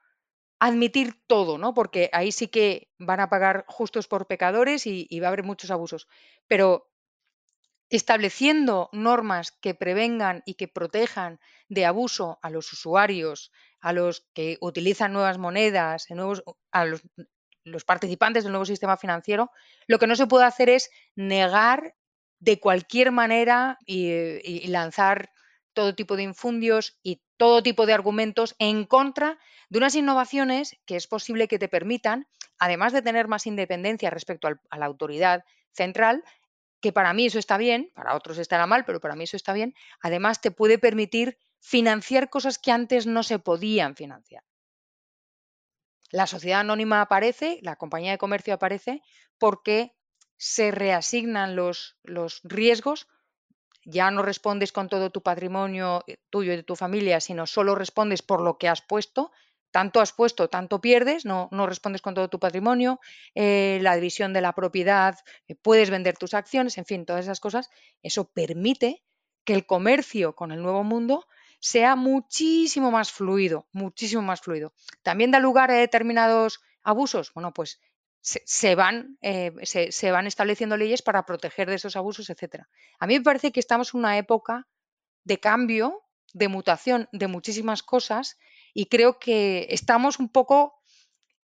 admitir 0.60 1.14
todo, 1.26 1.58
¿no? 1.58 1.74
Porque 1.74 2.10
ahí 2.12 2.30
sí 2.30 2.48
que 2.48 2.88
van 2.98 3.18
a 3.18 3.30
pagar 3.30 3.64
justos 3.66 4.06
por 4.06 4.26
pecadores 4.26 4.86
y, 4.86 5.08
va 5.18 5.26
a 5.26 5.28
haber 5.28 5.42
muchos 5.42 5.70
abusos. 5.70 6.06
Pero 6.46 6.90
estableciendo 7.88 8.88
normas 8.92 9.50
que 9.50 9.74
prevengan 9.74 10.42
y 10.44 10.54
que 10.54 10.68
protejan 10.68 11.40
de 11.68 11.86
abuso 11.86 12.38
a 12.42 12.50
los 12.50 12.72
usuarios, 12.72 13.50
a 13.80 13.92
los 13.92 14.28
que 14.34 14.58
utilizan 14.60 15.12
nuevas 15.12 15.38
monedas, 15.38 16.06
a 16.70 16.84
los, 16.84 17.04
participantes 17.84 18.44
del 18.44 18.52
nuevo 18.52 18.66
sistema 18.66 18.96
financiero, 18.96 19.50
lo 19.86 19.98
que 19.98 20.06
no 20.06 20.14
se 20.14 20.26
puede 20.26 20.44
hacer 20.44 20.68
es 20.68 20.90
negar 21.16 21.94
de 22.38 22.60
cualquier 22.60 23.12
manera 23.12 23.78
y 23.86 24.68
lanzar 24.68 25.30
todo 25.80 25.94
tipo 25.94 26.14
de 26.14 26.24
infundios 26.24 26.98
y 27.02 27.22
todo 27.38 27.62
tipo 27.62 27.86
de 27.86 27.94
argumentos 27.94 28.54
en 28.58 28.84
contra 28.84 29.38
de 29.70 29.78
unas 29.78 29.94
innovaciones 29.94 30.76
que 30.84 30.96
es 30.96 31.06
posible 31.06 31.48
que 31.48 31.58
te 31.58 31.68
permitan, 31.68 32.28
además 32.58 32.92
de 32.92 33.00
tener 33.00 33.28
más 33.28 33.46
independencia 33.46 34.10
respecto 34.10 34.46
a 34.46 34.78
la 34.78 34.84
autoridad 34.84 35.42
central, 35.72 36.22
que 36.82 36.92
para 36.92 37.14
mí 37.14 37.24
eso 37.24 37.38
está 37.38 37.56
bien, 37.56 37.90
para 37.94 38.14
otros 38.14 38.36
estará 38.36 38.66
mal, 38.66 38.84
pero 38.84 39.00
para 39.00 39.16
mí 39.16 39.24
eso 39.24 39.38
está 39.38 39.54
bien, 39.54 39.72
además 40.02 40.42
te 40.42 40.50
puede 40.50 40.78
permitir 40.78 41.38
financiar 41.60 42.28
cosas 42.28 42.58
que 42.58 42.72
antes 42.72 43.06
no 43.06 43.22
se 43.22 43.38
podían 43.38 43.96
financiar. 43.96 44.44
La 46.10 46.26
sociedad 46.26 46.60
anónima 46.60 47.00
aparece, 47.00 47.58
la 47.62 47.76
compañía 47.76 48.10
de 48.10 48.18
comercio 48.18 48.52
aparece, 48.52 49.00
porque 49.38 49.96
se 50.36 50.72
reasignan 50.72 51.56
los, 51.56 51.96
riesgos 52.42 53.08
ya 53.90 54.10
no 54.10 54.22
respondes 54.22 54.72
con 54.72 54.88
todo 54.88 55.10
tu 55.10 55.22
patrimonio 55.22 56.02
eh, 56.06 56.18
tuyo 56.30 56.52
y 56.52 56.56
de 56.56 56.62
tu 56.62 56.76
familia, 56.76 57.20
sino 57.20 57.46
solo 57.46 57.74
respondes 57.74 58.22
por 58.22 58.40
lo 58.40 58.58
que 58.58 58.68
has 58.68 58.82
puesto. 58.82 59.32
Tanto 59.70 60.00
has 60.00 60.12
puesto, 60.12 60.48
tanto 60.48 60.80
pierdes, 60.80 61.24
no, 61.24 61.48
no 61.52 61.66
respondes 61.66 62.02
con 62.02 62.14
todo 62.14 62.28
tu 62.28 62.40
patrimonio, 62.40 62.98
eh, 63.36 63.78
la 63.82 63.94
división 63.94 64.32
de 64.32 64.40
la 64.40 64.52
propiedad, 64.52 65.16
eh, 65.46 65.54
puedes 65.54 65.90
vender 65.90 66.16
tus 66.16 66.34
acciones, 66.34 66.76
en 66.76 66.86
fin, 66.86 67.06
todas 67.06 67.24
esas 67.24 67.38
cosas. 67.38 67.70
Eso 68.02 68.24
permite 68.24 69.04
que 69.44 69.54
el 69.54 69.66
comercio 69.66 70.34
con 70.34 70.50
el 70.50 70.60
nuevo 70.60 70.82
mundo 70.82 71.26
sea 71.60 71.94
muchísimo 71.94 72.90
más 72.90 73.12
fluido, 73.12 73.68
muchísimo 73.72 74.22
más 74.22 74.40
fluido. 74.40 74.72
También 75.02 75.30
da 75.30 75.38
lugar 75.38 75.70
a 75.70 75.74
determinados 75.74 76.60
abusos. 76.82 77.32
Bueno, 77.34 77.52
pues 77.52 77.80
se, 78.22 78.74
van, 78.74 79.18
eh, 79.22 79.52
se, 79.62 80.10
van 80.10 80.26
estableciendo 80.26 80.76
leyes 80.76 81.02
para 81.02 81.24
proteger 81.24 81.68
de 81.68 81.76
esos 81.76 81.96
abusos, 81.96 82.28
etcétera. 82.30 82.68
A 82.98 83.06
mí 83.06 83.18
me 83.18 83.24
parece 83.24 83.50
que 83.52 83.60
estamos 83.60 83.94
en 83.94 84.00
una 84.00 84.18
época 84.18 84.68
de 85.24 85.40
cambio, 85.40 86.02
de 86.32 86.48
mutación 86.48 87.08
de 87.12 87.26
muchísimas 87.28 87.82
cosas 87.82 88.38
y 88.74 88.86
creo 88.86 89.18
que 89.18 89.66
estamos 89.70 90.18
un 90.18 90.28
poco 90.28 90.74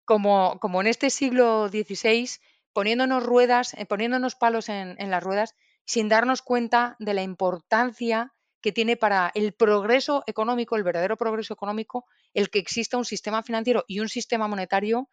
como, 0.04 0.58
como 0.60 0.80
en 0.80 0.88
este 0.88 1.10
siglo 1.10 1.68
XVI, 1.68 2.28
poniéndonos 2.72 3.22
ruedas, 3.22 3.74
eh, 3.74 3.86
poniéndonos 3.86 4.34
palos 4.34 4.68
en, 4.68 4.96
en 4.98 5.10
las 5.10 5.22
ruedas 5.22 5.54
sin 5.86 6.08
darnos 6.08 6.42
cuenta 6.42 6.96
de 6.98 7.14
la 7.14 7.22
importancia 7.22 8.32
que 8.60 8.72
tiene 8.72 8.96
para 8.96 9.30
el 9.34 9.52
progreso 9.52 10.24
económico, 10.26 10.76
el 10.76 10.82
verdadero 10.82 11.16
progreso 11.16 11.52
económico, 11.52 12.06
el 12.32 12.50
que 12.50 12.58
exista 12.58 12.96
un 12.96 13.04
sistema 13.04 13.42
financiero 13.42 13.84
y 13.86 14.00
un 14.00 14.08
sistema 14.08 14.48
monetario 14.48 15.08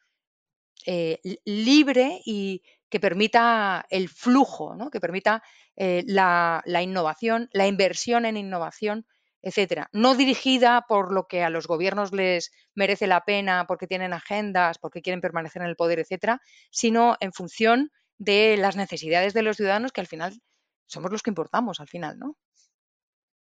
eh, 0.86 1.20
libre 1.46 2.22
y 2.26 2.62
que 2.90 3.00
permita 3.00 3.86
el 3.90 4.10
flujo, 4.10 4.76
que 4.92 5.00
permita 5.00 5.42
eh, 5.76 6.04
la, 6.06 6.62
innovación, 6.82 7.50
la 7.54 7.68
inversión 7.68 8.26
en 8.26 8.36
innovación, 8.36 9.06
etcétera. 9.42 9.90
No 9.94 10.14
dirigida 10.14 10.86
por 10.88 11.14
lo 11.14 11.26
que 11.28 11.44
a 11.44 11.50
los 11.50 11.68
gobiernos 11.68 12.12
les 12.12 12.52
merece 12.76 13.08
la 13.08 13.22
pena, 13.22 13.66
porque 13.66 13.88
tienen 13.88 14.14
agendas, 14.14 14.78
porque 14.78 15.02
quieren 15.02 15.22
permanecer 15.22 15.62
en 15.62 15.70
el 15.70 15.78
poder, 15.78 16.00
etcétera, 16.00 16.42
sino 16.70 17.16
en 17.22 17.32
función 17.32 17.92
de 18.18 18.58
las 18.58 18.76
necesidades 18.76 19.34
de 19.34 19.42
los 19.42 19.58
ciudadanos, 19.58 19.94
que 19.94 20.02
al 20.02 20.08
final 20.08 20.42
somos 20.86 21.12
los 21.12 21.24
que 21.24 21.32
importamos, 21.32 21.80
al 21.80 21.88
final, 21.88 22.20
¿no? 22.20 22.36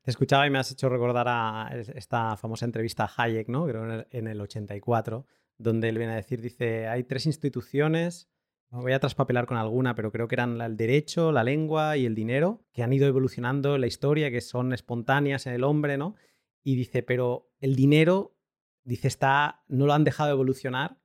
Te 0.04 0.12
escuchaba 0.12 0.48
y 0.48 0.50
me 0.50 0.60
has 0.60 0.72
hecho 0.72 0.90
recordar 0.90 1.28
a 1.28 1.70
esta 1.96 2.38
famosa 2.38 2.66
entrevista 2.66 3.06
a 3.06 3.24
Hayek, 3.24 3.50
¿no? 3.50 3.66
Creo 3.66 4.06
en 4.10 4.28
el 4.28 4.42
84, 4.42 5.26
donde 5.62 5.90
él 5.90 5.98
viene 5.98 6.14
a 6.14 6.18
decir, 6.18 6.42
dice, 6.42 6.88
hay 6.88 7.04
tres 7.04 7.26
instituciones, 7.26 8.30
voy 8.70 8.94
a 8.94 9.00
traspapelar 9.00 9.46
con 9.46 9.58
alguna, 9.58 9.96
pero 9.96 10.12
creo 10.12 10.28
que 10.28 10.36
eran 10.36 10.60
el 10.62 10.78
derecho, 10.78 11.32
la 11.32 11.44
lengua 11.44 11.98
y 11.98 12.06
el 12.06 12.16
dinero, 12.16 12.64
que 12.72 12.84
han 12.84 12.94
ido 12.94 13.08
evolucionando 13.08 13.76
en 13.76 13.82
la 13.82 13.88
historia, 13.88 14.32
que 14.32 14.42
son 14.42 14.74
espontáneas 14.74 15.46
en 15.48 15.54
el 15.54 15.64
hombre, 15.64 15.98
¿no? 15.98 16.16
Y 16.64 16.76
dice, 16.76 17.04
pero 17.04 17.52
el 17.60 17.76
dinero, 17.76 18.38
dice, 18.84 19.08
está, 19.08 19.64
no 19.68 19.86
lo 19.86 19.94
han 19.94 20.04
dejado 20.04 20.32
evolucionar 20.32 20.98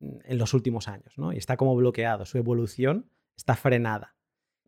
en 0.00 0.38
los 0.38 0.54
últimos 0.54 0.88
años, 0.88 1.14
¿no? 1.16 1.32
Y 1.32 1.38
está 1.38 1.56
como 1.56 1.74
bloqueado, 1.74 2.24
su 2.24 2.38
evolución 2.38 3.10
está 3.36 3.56
frenada. 3.56 4.14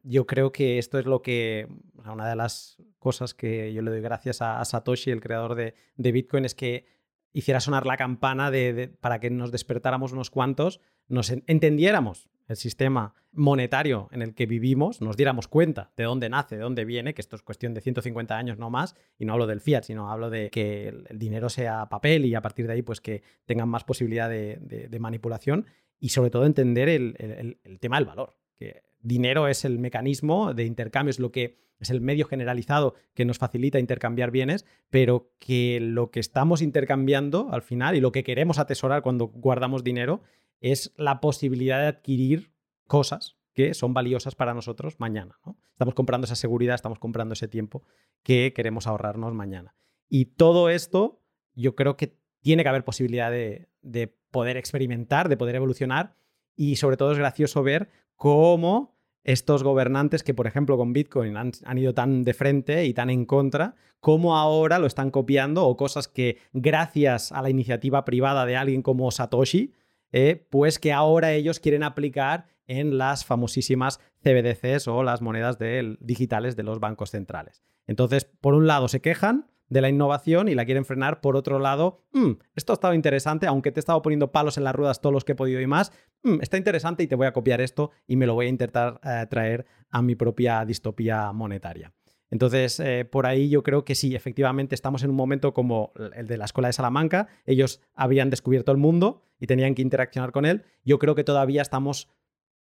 Yo 0.02 0.26
creo 0.26 0.52
que 0.52 0.78
esto 0.78 0.98
es 0.98 1.06
lo 1.06 1.22
que, 1.22 1.68
una 1.94 2.28
de 2.28 2.36
las 2.36 2.82
cosas 2.98 3.34
que 3.34 3.72
yo 3.72 3.82
le 3.82 3.90
doy 3.90 4.00
gracias 4.00 4.42
a, 4.42 4.64
Satoshi, 4.64 5.10
el 5.10 5.20
creador 5.20 5.54
de, 5.54 5.74
de 5.96 6.12
Bitcoin, 6.12 6.44
es 6.44 6.54
que 6.54 6.86
hiciera 7.32 7.60
sonar 7.60 7.86
la 7.86 7.96
campana 7.96 8.50
de, 8.50 8.88
para 9.00 9.20
que 9.20 9.30
nos 9.30 9.52
despertáramos 9.52 10.12
unos 10.12 10.30
cuantos, 10.30 10.80
nos 11.08 11.30
entendiéramos 11.30 12.28
el 12.48 12.56
sistema 12.56 13.14
monetario 13.32 14.08
en 14.10 14.22
el 14.22 14.34
que 14.34 14.46
vivimos, 14.46 15.00
nos 15.00 15.16
diéramos 15.16 15.48
cuenta 15.48 15.90
de 15.96 16.04
dónde 16.04 16.30
nace, 16.30 16.56
de 16.56 16.62
dónde 16.62 16.84
viene, 16.84 17.12
que 17.12 17.20
esto 17.20 17.36
es 17.36 17.42
cuestión 17.42 17.74
de 17.74 17.80
150 17.82 18.36
años 18.36 18.58
no 18.58 18.70
más, 18.70 18.96
y 19.18 19.26
no 19.26 19.34
hablo 19.34 19.46
del 19.46 19.60
fiat, 19.60 19.82
sino 19.82 20.10
hablo 20.10 20.30
de 20.30 20.48
que 20.50 20.88
el 20.88 21.18
dinero 21.18 21.50
sea 21.50 21.88
papel 21.88 22.24
y 22.24 22.34
a 22.34 22.40
partir 22.40 22.66
de 22.66 22.72
ahí 22.72 22.82
pues 22.82 23.00
que 23.00 23.22
tengan 23.44 23.68
más 23.68 23.84
posibilidad 23.84 24.28
de, 24.28 24.98
manipulación 24.98 25.66
y 26.00 26.08
sobre 26.08 26.30
todo 26.30 26.46
entender 26.46 26.88
el, 26.88 27.58
el 27.62 27.78
tema 27.78 27.98
del 27.98 28.06
valor, 28.06 28.36
que 28.56 28.87
dinero 29.00 29.48
es 29.48 29.64
el 29.64 29.78
mecanismo 29.78 30.54
de 30.54 30.64
intercambio, 30.64 31.10
es 31.10 31.18
lo 31.18 31.30
que 31.32 31.58
es 31.78 31.90
el 31.90 32.00
medio 32.00 32.26
generalizado 32.26 32.94
que 33.14 33.24
nos 33.24 33.38
facilita 33.38 33.78
intercambiar 33.78 34.30
bienes, 34.30 34.66
pero 34.90 35.30
que 35.38 35.78
lo 35.80 36.10
que 36.10 36.20
estamos 36.20 36.60
intercambiando 36.60 37.48
al 37.52 37.62
final 37.62 37.94
y 37.94 38.00
lo 38.00 38.12
que 38.12 38.24
queremos 38.24 38.58
atesorar 38.58 39.02
cuando 39.02 39.26
guardamos 39.26 39.84
dinero 39.84 40.22
es 40.60 40.92
la 40.96 41.20
posibilidad 41.20 41.80
de 41.80 41.86
adquirir 41.86 42.52
cosas 42.86 43.36
que 43.52 43.74
son 43.74 43.94
valiosas 43.94 44.34
para 44.34 44.54
nosotros 44.54 44.98
mañana. 44.98 45.38
Estamos 45.72 45.94
comprando 45.94 46.24
esa 46.24 46.36
seguridad, 46.36 46.74
estamos 46.74 46.98
comprando 46.98 47.34
ese 47.34 47.48
tiempo 47.48 47.84
que 48.22 48.52
queremos 48.54 48.86
ahorrarnos 48.86 49.34
mañana. 49.34 49.74
Y 50.08 50.26
todo 50.26 50.68
esto 50.68 51.22
yo 51.54 51.74
creo 51.74 51.96
que 51.96 52.16
tiene 52.40 52.62
que 52.62 52.68
haber 52.68 52.84
posibilidad 52.84 53.30
de, 53.30 53.68
de 53.82 54.08
poder 54.30 54.56
experimentar, 54.56 55.28
de 55.28 55.36
poder 55.36 55.56
evolucionar 55.56 56.14
y 56.56 56.76
sobre 56.76 56.96
todo 56.96 57.12
es 57.12 57.18
gracioso 57.18 57.62
ver 57.62 57.90
cómo 58.18 58.98
estos 59.24 59.62
gobernantes 59.62 60.22
que, 60.22 60.34
por 60.34 60.46
ejemplo, 60.46 60.76
con 60.76 60.92
Bitcoin 60.92 61.36
han, 61.36 61.78
ido 61.78 61.94
tan 61.94 62.24
de 62.24 62.34
frente 62.34 62.84
y 62.84 62.92
tan 62.92 63.10
en 63.10 63.24
contra, 63.24 63.74
cómo 64.00 64.36
ahora 64.36 64.78
lo 64.78 64.86
están 64.86 65.10
copiando 65.10 65.66
o 65.66 65.76
cosas 65.76 66.08
que 66.08 66.38
gracias 66.52 67.32
a 67.32 67.40
la 67.42 67.50
iniciativa 67.50 68.04
privada 68.04 68.44
de 68.44 68.56
alguien 68.56 68.82
como 68.82 69.10
Satoshi, 69.10 69.72
eh, 70.12 70.46
pues 70.50 70.78
que 70.78 70.92
ahora 70.92 71.32
ellos 71.32 71.60
quieren 71.60 71.82
aplicar 71.82 72.46
en 72.66 72.98
las 72.98 73.24
famosísimas 73.24 74.00
CBDCs 74.22 74.88
o 74.88 75.02
las 75.02 75.22
monedas 75.22 75.58
digitales 76.00 76.56
de 76.56 76.62
los 76.62 76.80
bancos 76.80 77.10
centrales. 77.10 77.62
Entonces, 77.86 78.24
por 78.24 78.54
un 78.54 78.66
lado 78.66 78.88
se 78.88 79.00
quejan 79.00 79.46
de 79.68 79.80
la 79.80 79.88
innovación 79.88 80.48
y 80.48 80.54
la 80.54 80.64
quieren 80.64 80.84
frenar. 80.84 81.20
Por 81.20 81.36
otro 81.36 81.58
lado, 81.58 82.00
mm, 82.12 82.32
esto 82.54 82.72
ha 82.72 82.74
estado 82.74 82.94
interesante, 82.94 83.46
aunque 83.46 83.72
te 83.72 83.78
he 83.78 83.82
estado 83.82 84.02
poniendo 84.02 84.32
palos 84.32 84.56
en 84.58 84.64
las 84.64 84.74
ruedas 84.74 85.00
todos 85.00 85.12
los 85.12 85.24
que 85.24 85.32
he 85.32 85.36
podido 85.36 85.60
y 85.60 85.66
más, 85.66 85.92
mm, 86.22 86.40
está 86.40 86.56
interesante 86.56 87.02
y 87.02 87.06
te 87.06 87.14
voy 87.14 87.26
a 87.26 87.32
copiar 87.32 87.60
esto 87.60 87.90
y 88.06 88.16
me 88.16 88.26
lo 88.26 88.34
voy 88.34 88.46
a 88.46 88.48
intentar 88.48 89.00
eh, 89.04 89.26
traer 89.28 89.66
a 89.90 90.02
mi 90.02 90.14
propia 90.14 90.64
distopía 90.64 91.32
monetaria. 91.32 91.92
Entonces, 92.30 92.78
eh, 92.80 93.06
por 93.06 93.26
ahí 93.26 93.48
yo 93.48 93.62
creo 93.62 93.84
que 93.84 93.94
sí, 93.94 94.14
efectivamente 94.14 94.74
estamos 94.74 95.02
en 95.02 95.10
un 95.10 95.16
momento 95.16 95.54
como 95.54 95.92
el 96.14 96.26
de 96.26 96.36
la 96.36 96.44
Escuela 96.44 96.68
de 96.68 96.74
Salamanca. 96.74 97.28
Ellos 97.46 97.80
habían 97.94 98.28
descubierto 98.28 98.70
el 98.70 98.78
mundo 98.78 99.22
y 99.40 99.46
tenían 99.46 99.74
que 99.74 99.82
interaccionar 99.82 100.30
con 100.30 100.44
él. 100.44 100.64
Yo 100.84 100.98
creo 100.98 101.14
que 101.14 101.24
todavía 101.24 101.62
estamos 101.62 102.10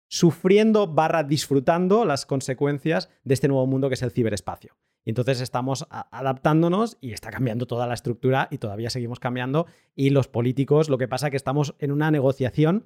sufriendo 0.07 0.87
barra 0.87 1.23
disfrutando 1.23 2.05
las 2.05 2.25
consecuencias 2.25 3.09
de 3.23 3.33
este 3.33 3.47
nuevo 3.47 3.67
mundo 3.67 3.89
que 3.89 3.95
es 3.95 4.01
el 4.01 4.11
ciberespacio. 4.11 4.75
Y 5.05 5.09
entonces 5.09 5.41
estamos 5.41 5.85
adaptándonos 5.89 6.97
y 7.01 7.11
está 7.11 7.29
cambiando 7.29 7.65
toda 7.65 7.87
la 7.87 7.93
estructura 7.93 8.47
y 8.51 8.57
todavía 8.57 8.89
seguimos 8.89 9.19
cambiando. 9.19 9.67
Y 9.95 10.11
los 10.11 10.27
políticos, 10.27 10.89
lo 10.89 10.97
que 10.97 11.07
pasa 11.07 11.27
es 11.27 11.31
que 11.31 11.37
estamos 11.37 11.75
en 11.79 11.91
una 11.91 12.09
negociación 12.09 12.85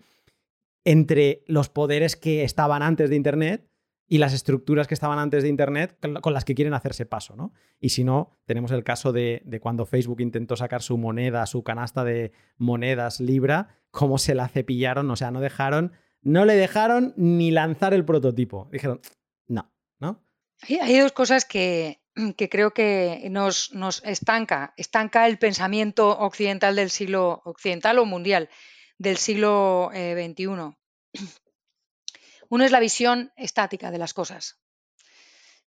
entre 0.84 1.44
los 1.48 1.69
poderes 1.69 2.15
que 2.15 2.44
estaban 2.44 2.81
antes 2.81 3.10
de 3.10 3.15
Internet 3.15 3.69
y 4.07 4.19
las 4.19 4.34
estructuras 4.34 4.88
que 4.88 4.94
estaban 4.94 5.19
antes 5.19 5.44
de 5.44 5.49
Internet 5.49 5.98
con 6.22 6.34
las 6.34 6.45
que 6.45 6.56
quieren 6.56 6.73
hacerse 6.73 7.06
paso, 7.06 7.35
¿no? 7.35 7.52
Y 7.80 7.89
si 7.89 8.03
no, 8.03 8.31
tenemos 8.45 8.72
el 8.72 8.84
caso 8.84 9.11
de, 9.11 9.44
cuando 9.61 9.85
Facebook 9.85 10.22
intentó 10.22 10.56
sacar 10.56 10.81
su 10.81 10.98
moneda, 10.98 11.45
su 11.45 11.64
canasta 11.64 12.03
de 12.03 12.31
monedas 12.57 13.19
Libra, 13.19 13.68
cómo 13.91 14.18
se 14.18 14.34
la 14.34 14.48
cepillaron, 14.48 15.11
o 15.11 15.15
sea, 15.18 15.30
no 15.31 15.41
dejaron, 15.41 15.91
no 16.22 16.45
le 16.45 16.56
dejaron 16.56 17.14
ni 17.18 17.52
lanzar 17.52 17.94
el 17.94 18.06
prototipo. 18.06 18.69
Dijeron, 18.72 19.02
no, 19.48 19.69
¿no? 19.99 20.23
Hay 20.61 20.99
dos 20.99 21.11
cosas 21.11 21.44
que, 21.44 21.99
que 22.38 22.49
creo 22.49 22.72
que 22.72 23.27
nos, 23.30 23.73
nos, 23.73 24.03
estanca, 24.03 24.73
estanca 24.77 25.27
el 25.27 25.38
pensamiento 25.38 26.10
occidental 26.10 26.76
del 26.76 26.89
siglo 26.89 27.41
occidental 27.45 27.99
o 27.99 28.06
mundial 28.06 28.49
del 28.98 29.18
siglo 29.18 29.89
XXI. 29.94 30.44
Eh, 30.44 30.76
Uno 32.49 32.64
es 32.64 32.72
la 32.72 32.80
visión 32.80 33.31
estática 33.35 33.91
de 33.91 33.98
las 33.98 34.14
cosas. 34.14 34.57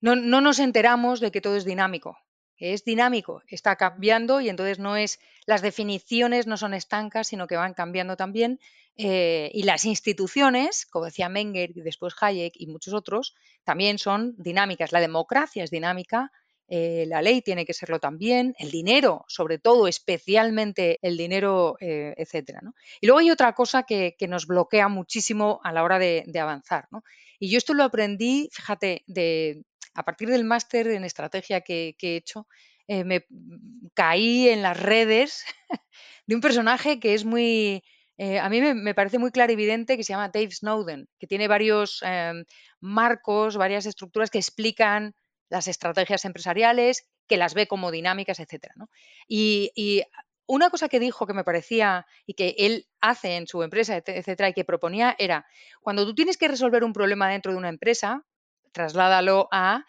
No, 0.02 0.16
no, 0.16 0.40
nos 0.40 0.60
enteramos 0.60 1.20
de 1.20 1.30
que 1.30 1.42
todo 1.42 1.58
es 1.58 1.66
dinámico. 1.66 2.18
Es 2.56 2.84
dinámico, 2.84 3.42
está 3.48 3.76
cambiando 3.76 4.42
y 4.42 4.50
entonces 4.50 4.80
no 4.80 4.98
es 4.98 5.20
las 5.46 5.62
definiciones 5.62 6.46
no 6.46 6.58
son 6.58 6.74
estancas, 6.74 7.28
sino 7.28 7.48
que 7.48 7.56
van 7.56 7.74
cambiando 7.74 8.18
también 8.18 8.60
eh, 9.02 9.50
y 9.54 9.64
las 9.64 9.86
instituciones, 9.86 10.86
como 10.86 11.06
decía 11.06 11.30
Menger 11.30 11.72
y 11.72 11.82
después 11.82 12.14
Hayek 12.20 12.54
y 12.58 12.68
muchos 12.68 12.94
otros, 12.94 13.34
también 13.64 13.98
son 13.98 14.36
dinámicas. 14.38 14.92
La 14.92 15.00
democracia 15.00 15.64
es 15.64 15.72
dinámica, 15.72 16.34
eh, 16.70 17.06
la 17.08 17.22
ley 17.22 17.42
tiene 17.42 17.66
que 17.66 17.74
serlo 17.74 18.00
también, 18.00 18.56
el 18.60 18.72
dinero, 18.72 19.26
sobre 19.28 19.58
todo, 19.58 19.88
especialmente 19.88 21.00
el 21.02 21.18
dinero, 21.18 21.76
eh, 21.80 22.14
etcétera. 22.18 22.62
Y 23.02 23.08
luego 23.08 23.20
hay 23.20 23.32
otra 23.32 23.54
cosa 23.54 23.84
que, 23.84 24.16
nos 24.28 24.46
bloquea 24.46 24.88
muchísimo 24.88 25.60
a 25.64 25.74
la 25.74 25.84
hora 25.84 26.00
de, 26.00 26.24
avanzar. 26.40 26.88
Y 27.40 27.50
yo 27.50 27.58
esto 27.58 27.74
lo 27.74 27.84
aprendí, 27.84 28.50
fíjate, 28.52 29.04
de, 29.08 29.64
a 29.96 30.04
partir 30.04 30.30
del 30.30 30.44
máster 30.44 30.88
en 30.88 31.04
estrategia 31.04 31.62
que, 31.62 31.96
que 31.98 32.14
he 32.14 32.18
hecho, 32.18 32.48
me 32.88 33.26
caí 33.94 34.50
en 34.50 34.64
las 34.64 34.80
redes 34.80 35.44
de 36.28 36.36
un 36.36 36.42
personaje 36.42 37.00
que 37.00 37.14
es 37.14 37.24
muy 37.24 37.84
eh, 38.22 38.38
a 38.38 38.50
mí 38.50 38.60
me, 38.60 38.94
parece 38.94 39.18
muy 39.18 39.32
clarividente 39.32 39.96
que 39.96 40.04
se 40.04 40.12
llama 40.12 40.28
Dave 40.28 40.52
Snowden, 40.52 41.08
que 41.20 41.26
tiene 41.26 41.48
varios 41.48 42.02
em, 42.04 42.44
marcos, 42.82 43.56
varias 43.56 43.86
estructuras 43.86 44.30
que 44.30 44.40
explican 44.40 45.16
las 45.50 45.68
estrategias 45.68 46.26
empresariales, 46.26 47.08
que 47.28 47.38
las 47.38 47.54
ve 47.54 47.68
como 47.68 47.92
dinámicas, 47.92 48.40
etc. 48.40 48.68
Y, 49.28 50.04
una 50.52 50.72
cosa 50.72 50.90
que 50.90 51.00
dijo 51.00 51.28
que 51.28 51.36
me 51.36 51.44
parecía 51.44 52.08
y 52.26 52.34
que 52.34 52.56
él 52.58 52.88
hace 53.02 53.36
en 53.36 53.46
su 53.46 53.62
empresa, 53.62 53.98
etcétera, 53.98 54.50
y 54.50 54.54
que 54.54 54.66
proponía 54.66 55.16
era, 55.20 55.46
cuando 55.80 56.08
tú 56.08 56.16
tienes 56.16 56.38
que 56.38 56.48
resolver 56.48 56.84
un 56.84 56.92
problema 56.92 57.30
dentro 57.30 57.52
de 57.52 57.60
una 57.60 57.70
empresa, 57.70 58.26
trasládalo 58.72 59.48
a 59.52 59.86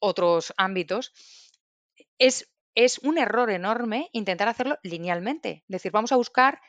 otros 0.00 0.52
ámbitos, 0.56 1.12
es, 2.18 2.50
es 2.74 2.98
un 2.98 3.18
error 3.18 3.50
enorme 3.50 4.10
intentar 4.12 4.48
hacerlo 4.48 4.80
linealmente. 4.82 5.62
Es 5.68 5.74
decir, 5.74 5.92
vamos 5.92 6.10
a 6.10 6.16
buscar 6.16 6.60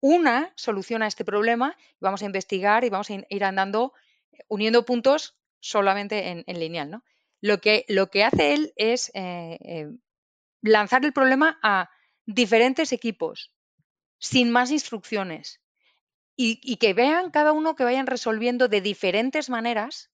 una 0.00 0.52
solución 0.56 1.02
a 1.02 1.06
este 1.06 1.24
problema, 1.24 1.76
vamos 2.00 2.22
a 2.22 2.26
investigar 2.26 2.84
y 2.84 2.90
vamos 2.90 3.10
a 3.10 3.14
ir 3.28 3.44
andando 3.44 3.92
eh, 4.32 4.44
uniendo 4.48 4.84
puntos 4.84 5.36
solamente 5.60 6.28
en, 6.28 6.58
lineal. 6.58 6.90
¿no? 6.90 7.04
Lo, 7.40 7.58
que, 7.58 7.84
lo, 7.88 8.10
que, 8.10 8.24
hace 8.24 8.54
él 8.54 8.72
es 8.76 9.10
eh, 9.14 9.58
eh, 9.60 9.88
lanzar 10.62 11.04
el 11.04 11.12
problema 11.12 11.58
a 11.62 11.90
diferentes 12.26 12.92
equipos, 12.92 13.52
sin 14.18 14.50
más 14.50 14.70
instrucciones, 14.70 15.60
y, 16.40 16.76
que 16.76 16.94
vean 16.94 17.32
cada 17.32 17.52
uno 17.52 17.74
que 17.74 17.82
vayan 17.82 18.06
resolviendo 18.06 18.68
de 18.68 18.80
diferentes 18.80 19.50
maneras 19.50 20.12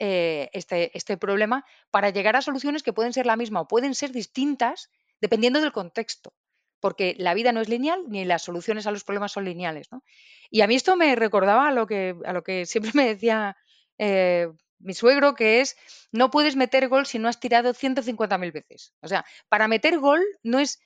este, 0.00 0.96
este 0.96 1.16
problema 1.16 1.64
para 1.90 2.10
llegar 2.10 2.34
a 2.34 2.42
soluciones 2.42 2.82
que 2.82 2.92
pueden 2.92 3.12
ser 3.12 3.26
la 3.26 3.36
misma 3.36 3.60
o 3.60 3.68
pueden 3.68 3.94
ser 3.94 4.10
distintas 4.10 4.90
dependiendo 5.20 5.60
del 5.60 5.70
contexto 5.70 6.34
porque 6.80 7.14
la 7.18 7.34
vida 7.34 7.52
no 7.52 7.60
es 7.60 7.68
lineal 7.68 8.04
ni 8.08 8.24
las 8.24 8.42
soluciones 8.42 8.86
a 8.86 8.90
los 8.90 9.04
problemas 9.04 9.32
son 9.32 9.44
lineales. 9.44 9.90
¿no? 9.90 10.02
Y 10.50 10.60
a 10.60 10.66
mí 10.66 10.74
esto 10.74 10.96
me 10.96 11.14
recordaba 11.16 11.68
a 11.68 11.72
lo 11.72 11.86
que, 11.86 12.16
a 12.24 12.32
lo 12.32 12.42
que 12.42 12.66
siempre 12.66 12.92
me 12.94 13.06
decía 13.06 13.56
eh, 13.98 14.48
mi 14.78 14.94
suegro, 14.94 15.34
que 15.34 15.60
es, 15.60 15.76
no 16.12 16.30
puedes 16.30 16.56
meter 16.56 16.88
gol 16.88 17.06
si 17.06 17.18
no 17.18 17.28
has 17.28 17.40
tirado 17.40 17.74
150.000 17.74 18.52
veces. 18.52 18.94
O 19.00 19.08
sea, 19.08 19.24
para 19.48 19.68
meter 19.68 19.98
gol 19.98 20.22
no 20.42 20.58
es 20.58 20.80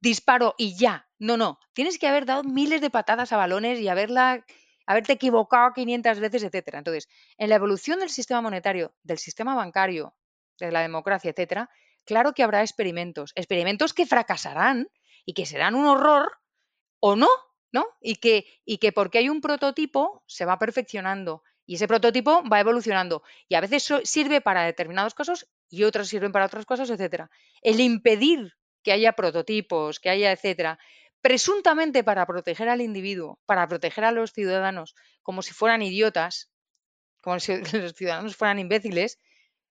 disparo 0.00 0.54
y 0.58 0.76
ya. 0.76 1.08
No, 1.18 1.36
no. 1.36 1.58
Tienes 1.72 1.98
que 1.98 2.06
haber 2.06 2.26
dado 2.26 2.44
miles 2.44 2.80
de 2.80 2.90
patadas 2.90 3.32
a 3.32 3.36
balones 3.36 3.80
y 3.80 3.88
haberla, 3.88 4.44
haberte 4.86 5.14
equivocado 5.14 5.72
500 5.74 6.20
veces, 6.20 6.42
etcétera. 6.42 6.78
Entonces, 6.78 7.08
en 7.36 7.48
la 7.48 7.56
evolución 7.56 7.98
del 7.98 8.10
sistema 8.10 8.40
monetario, 8.40 8.94
del 9.02 9.18
sistema 9.18 9.54
bancario, 9.54 10.14
de 10.58 10.72
la 10.72 10.80
democracia, 10.80 11.30
etcétera, 11.30 11.70
claro 12.04 12.32
que 12.32 12.42
habrá 12.42 12.62
experimentos, 12.62 13.32
experimentos 13.34 13.92
que 13.94 14.06
fracasarán 14.06 14.88
y 15.24 15.34
que 15.34 15.46
serán 15.46 15.74
un 15.74 15.86
horror 15.86 16.38
o 17.00 17.16
no, 17.16 17.28
¿no? 17.72 17.86
Y 18.00 18.16
que, 18.16 18.46
y 18.64 18.78
que 18.78 18.92
porque 18.92 19.18
hay 19.18 19.28
un 19.28 19.40
prototipo 19.40 20.24
se 20.26 20.44
va 20.44 20.58
perfeccionando 20.58 21.42
y 21.68 21.74
ese 21.74 21.86
prototipo 21.86 22.42
va 22.50 22.60
evolucionando 22.60 23.22
y 23.46 23.54
a 23.54 23.60
veces 23.60 23.86
sirve 24.04 24.40
para 24.40 24.64
determinados 24.64 25.12
casos 25.12 25.46
y 25.68 25.84
otros 25.84 26.08
sirven 26.08 26.32
para 26.32 26.46
otras 26.46 26.64
cosas, 26.64 26.88
etcétera. 26.88 27.30
El 27.60 27.78
impedir 27.80 28.54
que 28.82 28.90
haya 28.90 29.12
prototipos, 29.12 30.00
que 30.00 30.08
haya, 30.08 30.32
etcétera, 30.32 30.78
presuntamente 31.20 32.02
para 32.02 32.24
proteger 32.24 32.70
al 32.70 32.80
individuo, 32.80 33.38
para 33.44 33.68
proteger 33.68 34.04
a 34.04 34.12
los 34.12 34.32
ciudadanos 34.32 34.94
como 35.22 35.42
si 35.42 35.52
fueran 35.52 35.82
idiotas, 35.82 36.50
como 37.20 37.38
si 37.38 37.58
los 37.82 37.92
ciudadanos 37.92 38.34
fueran 38.34 38.58
imbéciles, 38.58 39.18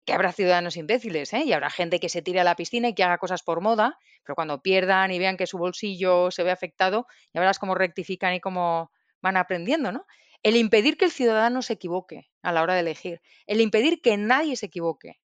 que 0.06 0.14
habrá 0.14 0.34
ciudadanos 0.34 0.78
imbéciles, 0.78 1.34
¿eh? 1.34 1.46
Y 1.46 1.54
habrá 1.54 1.72
gente 1.72 2.00
que 2.00 2.10
se 2.10 2.22
tire 2.22 2.42
a 2.42 2.44
la 2.44 2.56
piscina 2.56 2.90
y 2.90 2.94
que 2.94 3.04
haga 3.04 3.18
cosas 3.18 3.42
por 3.42 3.60
moda, 3.60 3.98
pero 4.24 4.36
cuando 4.36 4.62
pierdan 4.62 5.12
y 5.12 5.18
vean 5.18 5.36
que 5.36 5.48
su 5.48 5.58
bolsillo 5.58 6.30
se 6.30 6.44
ve 6.44 6.52
afectado, 6.52 7.08
ya 7.34 7.40
verás 7.42 7.58
cómo 7.58 7.74
rectifican 7.74 8.36
y 8.36 8.40
cómo 8.40 8.92
van 9.20 9.36
aprendiendo, 9.36 9.92
¿no? 9.92 10.06
El 10.48 10.56
impedir 10.56 10.96
que 10.96 11.04
el 11.04 11.12
ciudadano 11.12 11.62
se 11.62 11.74
equivoque 11.74 12.30
a 12.42 12.54
la 12.54 12.62
hora 12.62 12.74
de 12.74 12.80
elegir, 12.80 13.22
el 13.48 13.60
impedir 13.60 14.02
que 14.02 14.16
nadie 14.16 14.56
se 14.56 14.68
equivoque 14.68 15.20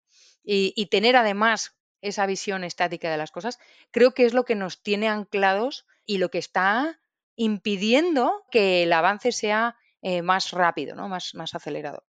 y, 0.44 0.74
y 0.76 0.88
tener 0.88 1.16
además 1.16 1.78
esa 2.02 2.26
visión 2.26 2.64
estática 2.64 3.12
de 3.12 3.18
las 3.18 3.30
cosas, 3.30 3.60
creo 3.92 4.16
que 4.16 4.26
es 4.26 4.34
lo 4.34 4.46
que 4.46 4.56
nos 4.56 4.82
tiene 4.82 5.08
anclados 5.08 5.86
y 6.08 6.18
lo 6.18 6.30
que 6.30 6.40
está 6.40 7.00
impidiendo 7.36 8.32
que 8.50 8.82
el 8.82 8.94
avance 8.94 9.32
sea 9.32 9.76
eh, 10.02 10.24
más 10.24 10.54
rápido, 10.54 10.96
¿no? 10.96 11.08
más, 11.08 11.36
más 11.36 11.54
acelerado. 11.54 12.04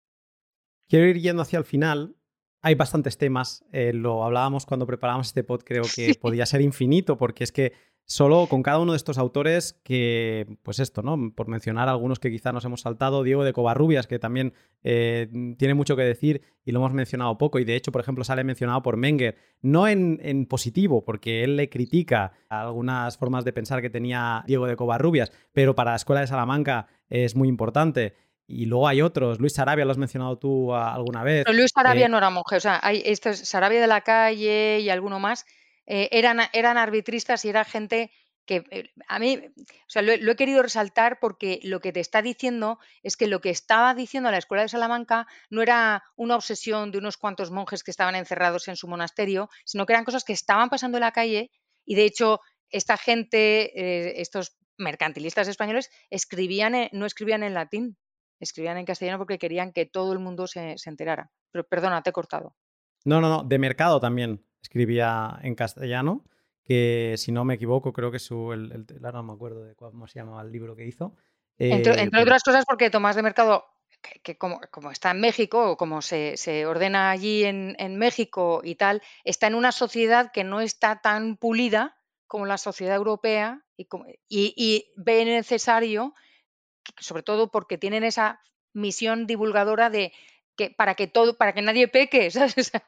Quiero 0.87 1.07
ir 1.07 1.19
yendo 1.19 1.41
hacia 1.41 1.57
el 1.57 1.65
final, 1.65 2.15
hay 2.61 2.75
bastantes 2.75 3.17
temas. 3.17 3.65
Eh, 3.71 3.91
lo 3.91 4.23
hablábamos 4.23 4.67
cuando 4.67 4.85
preparábamos 4.85 5.25
este 5.25 5.43
pod, 5.43 5.63
creo 5.63 5.81
que 5.95 6.13
podía 6.13 6.45
ser 6.45 6.61
infinito, 6.61 7.17
porque 7.17 7.43
es 7.43 7.51
que 7.51 7.73
solo 8.09 8.47
con 8.47 8.63
cada 8.63 8.79
uno 8.79 8.93
de 8.93 8.97
estos 8.97 9.19
autores 9.19 9.79
que, 9.83 10.57
pues 10.63 10.79
esto, 10.79 11.03
¿no? 11.03 11.31
Por 11.35 11.47
mencionar 11.47 11.89
algunos 11.89 12.17
que 12.17 12.31
quizá 12.31 12.51
nos 12.51 12.65
hemos 12.65 12.81
saltado, 12.81 13.21
Diego 13.21 13.43
de 13.43 13.53
Covarrubias, 13.53 14.07
que 14.07 14.17
también 14.17 14.53
eh, 14.83 15.27
tiene 15.59 15.75
mucho 15.75 15.95
que 15.95 16.01
decir 16.01 16.41
y 16.65 16.71
lo 16.71 16.79
hemos 16.79 16.93
mencionado 16.93 17.37
poco, 17.37 17.59
y 17.59 17.65
de 17.65 17.75
hecho, 17.75 17.91
por 17.91 18.01
ejemplo, 18.01 18.23
sale 18.23 18.43
mencionado 18.43 18.81
por 18.81 18.97
Menger, 18.97 19.37
no 19.61 19.87
en, 19.87 20.19
en 20.23 20.47
positivo, 20.47 21.05
porque 21.05 21.43
él 21.43 21.55
le 21.55 21.69
critica 21.69 22.33
algunas 22.49 23.15
formas 23.15 23.45
de 23.45 23.53
pensar 23.53 23.79
que 23.79 23.91
tenía 23.91 24.43
Diego 24.47 24.65
de 24.65 24.75
Covarrubias, 24.75 25.31
pero 25.53 25.75
para 25.75 25.91
la 25.91 25.97
Escuela 25.97 26.21
de 26.21 26.27
Salamanca 26.27 26.87
es 27.09 27.35
muy 27.35 27.47
importante. 27.47 28.15
Y 28.47 28.65
luego 28.65 28.87
hay 28.87 29.03
otros. 29.03 29.39
Luis 29.39 29.53
Sarabia, 29.53 29.85
lo 29.85 29.91
has 29.91 29.99
mencionado 29.99 30.39
tú 30.39 30.73
alguna 30.73 31.23
vez. 31.23 31.45
Luis 31.53 31.69
Sarabia 31.71 32.07
eh, 32.07 32.09
no 32.09 32.17
era 32.17 32.31
monje. 32.31 32.55
O 32.55 32.59
sea, 32.59 32.79
hay 32.81 33.03
estos, 33.05 33.37
Sarabia 33.37 33.79
de 33.79 33.85
la 33.85 34.01
calle 34.01 34.79
y 34.79 34.89
alguno 34.89 35.19
más 35.19 35.45
eh, 35.91 36.07
eran, 36.11 36.39
eran 36.53 36.77
arbitristas 36.77 37.43
y 37.43 37.49
era 37.49 37.65
gente 37.65 38.11
que 38.45 38.63
eh, 38.69 38.91
a 39.07 39.17
mí, 39.17 39.39
o 39.57 39.89
sea, 39.89 40.03
lo, 40.03 40.13
he 40.13 40.35
querido 40.35 40.61
resaltar 40.61 41.17
porque 41.19 41.59
lo 41.63 41.79
que 41.79 41.91
te 41.91 41.99
está 41.99 42.21
diciendo 42.21 42.77
es 43.01 43.17
que 43.17 43.25
lo 43.25 43.41
que 43.41 43.49
estaba 43.49 43.95
diciendo 43.95 44.29
la 44.29 44.37
Escuela 44.37 44.61
de 44.61 44.69
Salamanca 44.69 45.25
no 45.49 45.63
era 45.63 46.03
una 46.15 46.35
obsesión 46.35 46.91
de 46.91 46.99
unos 46.99 47.17
cuantos 47.17 47.49
monjes 47.49 47.83
que 47.83 47.89
estaban 47.89 48.13
encerrados 48.13 48.67
en 48.67 48.75
su 48.75 48.87
monasterio, 48.87 49.49
sino 49.65 49.87
que 49.87 49.93
eran 49.93 50.05
cosas 50.05 50.23
que 50.23 50.33
estaban 50.33 50.69
pasando 50.69 50.99
en 50.99 51.01
la 51.01 51.11
calle 51.11 51.49
y 51.85 51.95
de 51.95 52.05
hecho 52.05 52.39
esta 52.69 52.95
gente, 52.95 54.21
estos 54.21 54.57
mercantilistas 54.77 55.47
españoles, 55.47 55.89
escribían, 56.11 56.75
no 56.91 57.07
escribían 57.07 57.41
en 57.41 57.55
latín, 57.55 57.97
escribían 58.39 58.77
en 58.77 58.85
castellano 58.85 59.17
porque 59.17 59.39
querían 59.39 59.73
que 59.73 59.87
todo 59.87 60.13
el 60.13 60.19
mundo 60.19 60.45
se, 60.45 60.75
enterara. 60.85 61.31
Pero 61.51 61.63
perdona, 61.67 62.03
te 62.03 62.11
he 62.11 62.13
cortado. 62.13 62.55
No, 63.05 63.19
no, 63.21 63.27
no, 63.27 63.43
de 63.43 63.57
mercado 63.57 63.99
también 63.99 64.45
escribía 64.61 65.39
en 65.41 65.55
castellano, 65.55 66.23
que 66.63 67.15
si 67.17 67.31
no 67.31 67.45
me 67.45 67.55
equivoco, 67.55 67.93
creo 67.93 68.11
que 68.11 68.19
su, 68.19 68.53
el, 68.53 68.85
ahora 69.03 69.19
no 69.19 69.23
me 69.23 69.33
acuerdo 69.33 69.63
de 69.63 69.75
cómo 69.75 70.07
se 70.07 70.19
llamaba 70.19 70.41
el 70.41 70.51
libro 70.51 70.75
que 70.75 70.85
hizo. 70.85 71.15
entre, 71.57 72.03
eh, 72.03 72.09
otras 72.21 72.43
cosas 72.43 72.65
porque 72.67 72.89
Tomás 72.89 73.15
de 73.15 73.23
Mercado, 73.23 73.65
que, 74.23 74.37
como, 74.37 74.61
está 74.91 75.11
en 75.11 75.21
México, 75.21 75.71
o 75.71 75.77
como 75.77 76.01
se, 76.01 76.65
ordena 76.65 77.11
allí 77.11 77.43
en, 77.43 77.97
México 77.97 78.61
y 78.63 78.75
tal, 78.75 79.01
está 79.23 79.47
en 79.47 79.55
una 79.55 79.71
sociedad 79.71 80.31
que 80.31 80.43
no 80.43 80.61
está 80.61 81.01
tan 81.01 81.37
pulida 81.37 81.97
como 82.27 82.45
la 82.45 82.57
sociedad 82.57 82.95
europea 82.95 83.65
y, 83.75 83.87
y, 84.27 84.53
y 84.55 84.91
ve 84.95 85.25
necesario 85.25 86.13
sobre 86.97 87.23
todo 87.23 87.51
porque 87.51 87.77
tienen 87.77 88.03
esa 88.03 88.41
misión 88.73 89.27
divulgadora 89.27 89.89
de 89.89 90.13
que 90.59 90.75
para 90.77 90.95
que 90.95 91.07
todo, 91.07 91.37
para 91.37 91.53
que 91.53 91.61
nadie 91.61 91.87
peque, 91.87 92.27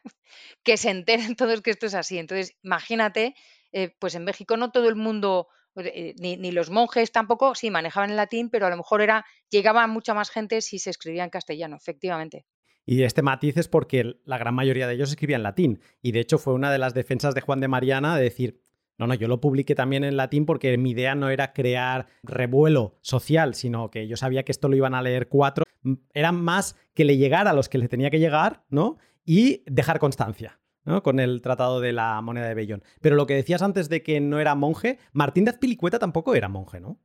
que 0.64 0.76
se 0.76 0.89
enteren 0.89 1.38
todos 1.38 1.61
que 1.61 1.72
esto 1.72 1.85
es 1.85 1.95
así. 1.95 2.18
Entonces, 2.18 2.57
imagínate, 2.64 3.34
eh, 3.72 3.95
pues 3.98 4.14
en 4.15 4.26
México 4.26 4.57
no 4.57 4.72
todo 4.72 4.89
el 4.89 4.95
mundo, 4.95 5.48
eh, 5.77 6.14
ni, 6.19 6.52
los 6.52 6.69
monjes 6.69 7.14
tampoco, 7.14 7.56
sí, 7.56 7.72
manejaban 7.72 8.10
el 8.10 8.18
latín, 8.18 8.49
pero 8.49 8.68
a 8.68 8.69
lo 8.69 8.76
mejor 8.76 9.02
era, 9.02 9.26
llegaba 9.49 9.88
mucha 9.88 10.14
más 10.14 10.30
gente 10.30 10.60
si 10.60 10.80
se 10.80 10.89
escribía 10.89 11.23
en 11.23 11.30
castellano, 11.30 11.77
efectivamente. 11.77 12.45
Y 12.85 13.03
este 13.03 13.22
matiz 13.22 13.56
es 13.56 13.69
porque 13.69 14.18
la 14.26 14.38
gran 14.38 14.53
mayoría 14.53 14.88
de 14.88 14.95
ellos 14.95 15.10
escribían 15.10 15.43
latín. 15.43 15.80
Y 16.02 16.11
de 16.11 16.19
hecho 16.19 16.39
fue 16.39 16.53
una 16.53 16.73
de 16.73 16.77
las 16.77 16.93
defensas 16.93 17.34
de 17.34 17.41
Juan 17.41 17.61
de 17.61 17.69
Mariana 17.69 18.18
de 18.18 18.23
decir, 18.23 18.61
no, 19.01 19.07
no, 19.07 19.13
yo 19.15 19.27
lo 19.27 19.41
publiqué 19.41 19.73
también 19.73 20.03
en 20.03 20.15
latín 20.15 20.45
porque 20.45 20.77
mi 20.77 20.91
idea 20.91 21.15
no 21.15 21.31
era 21.31 21.53
crear 21.53 22.05
revuelo 22.21 22.99
social, 23.01 23.55
sino 23.55 23.89
que 23.89 24.07
yo 24.07 24.15
sabía 24.15 24.43
que 24.43 24.51
esto 24.51 24.69
lo 24.69 24.75
iban 24.75 24.93
a 24.93 25.01
leer 25.01 25.27
cuatro. 25.27 25.65
Era 26.13 26.31
más 26.31 26.75
que 26.93 27.03
le 27.03 27.17
llegara 27.17 27.49
a 27.49 27.53
los 27.53 27.67
que 27.67 27.79
le 27.79 27.87
tenía 27.87 28.11
que 28.11 28.19
llegar, 28.19 28.63
¿no? 28.69 28.99
Y 29.25 29.63
dejar 29.65 29.97
constancia. 29.97 30.59
¿no? 30.83 31.03
con 31.03 31.19
el 31.19 31.43
tratado 31.43 31.79
de 31.79 31.93
la 31.93 32.21
moneda 32.21 32.47
de 32.47 32.55
Bellón. 32.55 32.83
Pero 33.01 33.15
lo 33.15 33.27
que 33.27 33.35
decías 33.35 33.61
antes 33.61 33.87
de 33.87 34.01
que 34.01 34.19
no 34.19 34.39
era 34.39 34.55
monje, 34.55 34.97
Martín 35.13 35.45
de 35.45 35.51
Azpilicueta 35.51 35.99
tampoco 35.99 36.33
era 36.33 36.49
monje, 36.49 36.79
¿no? 36.79 36.99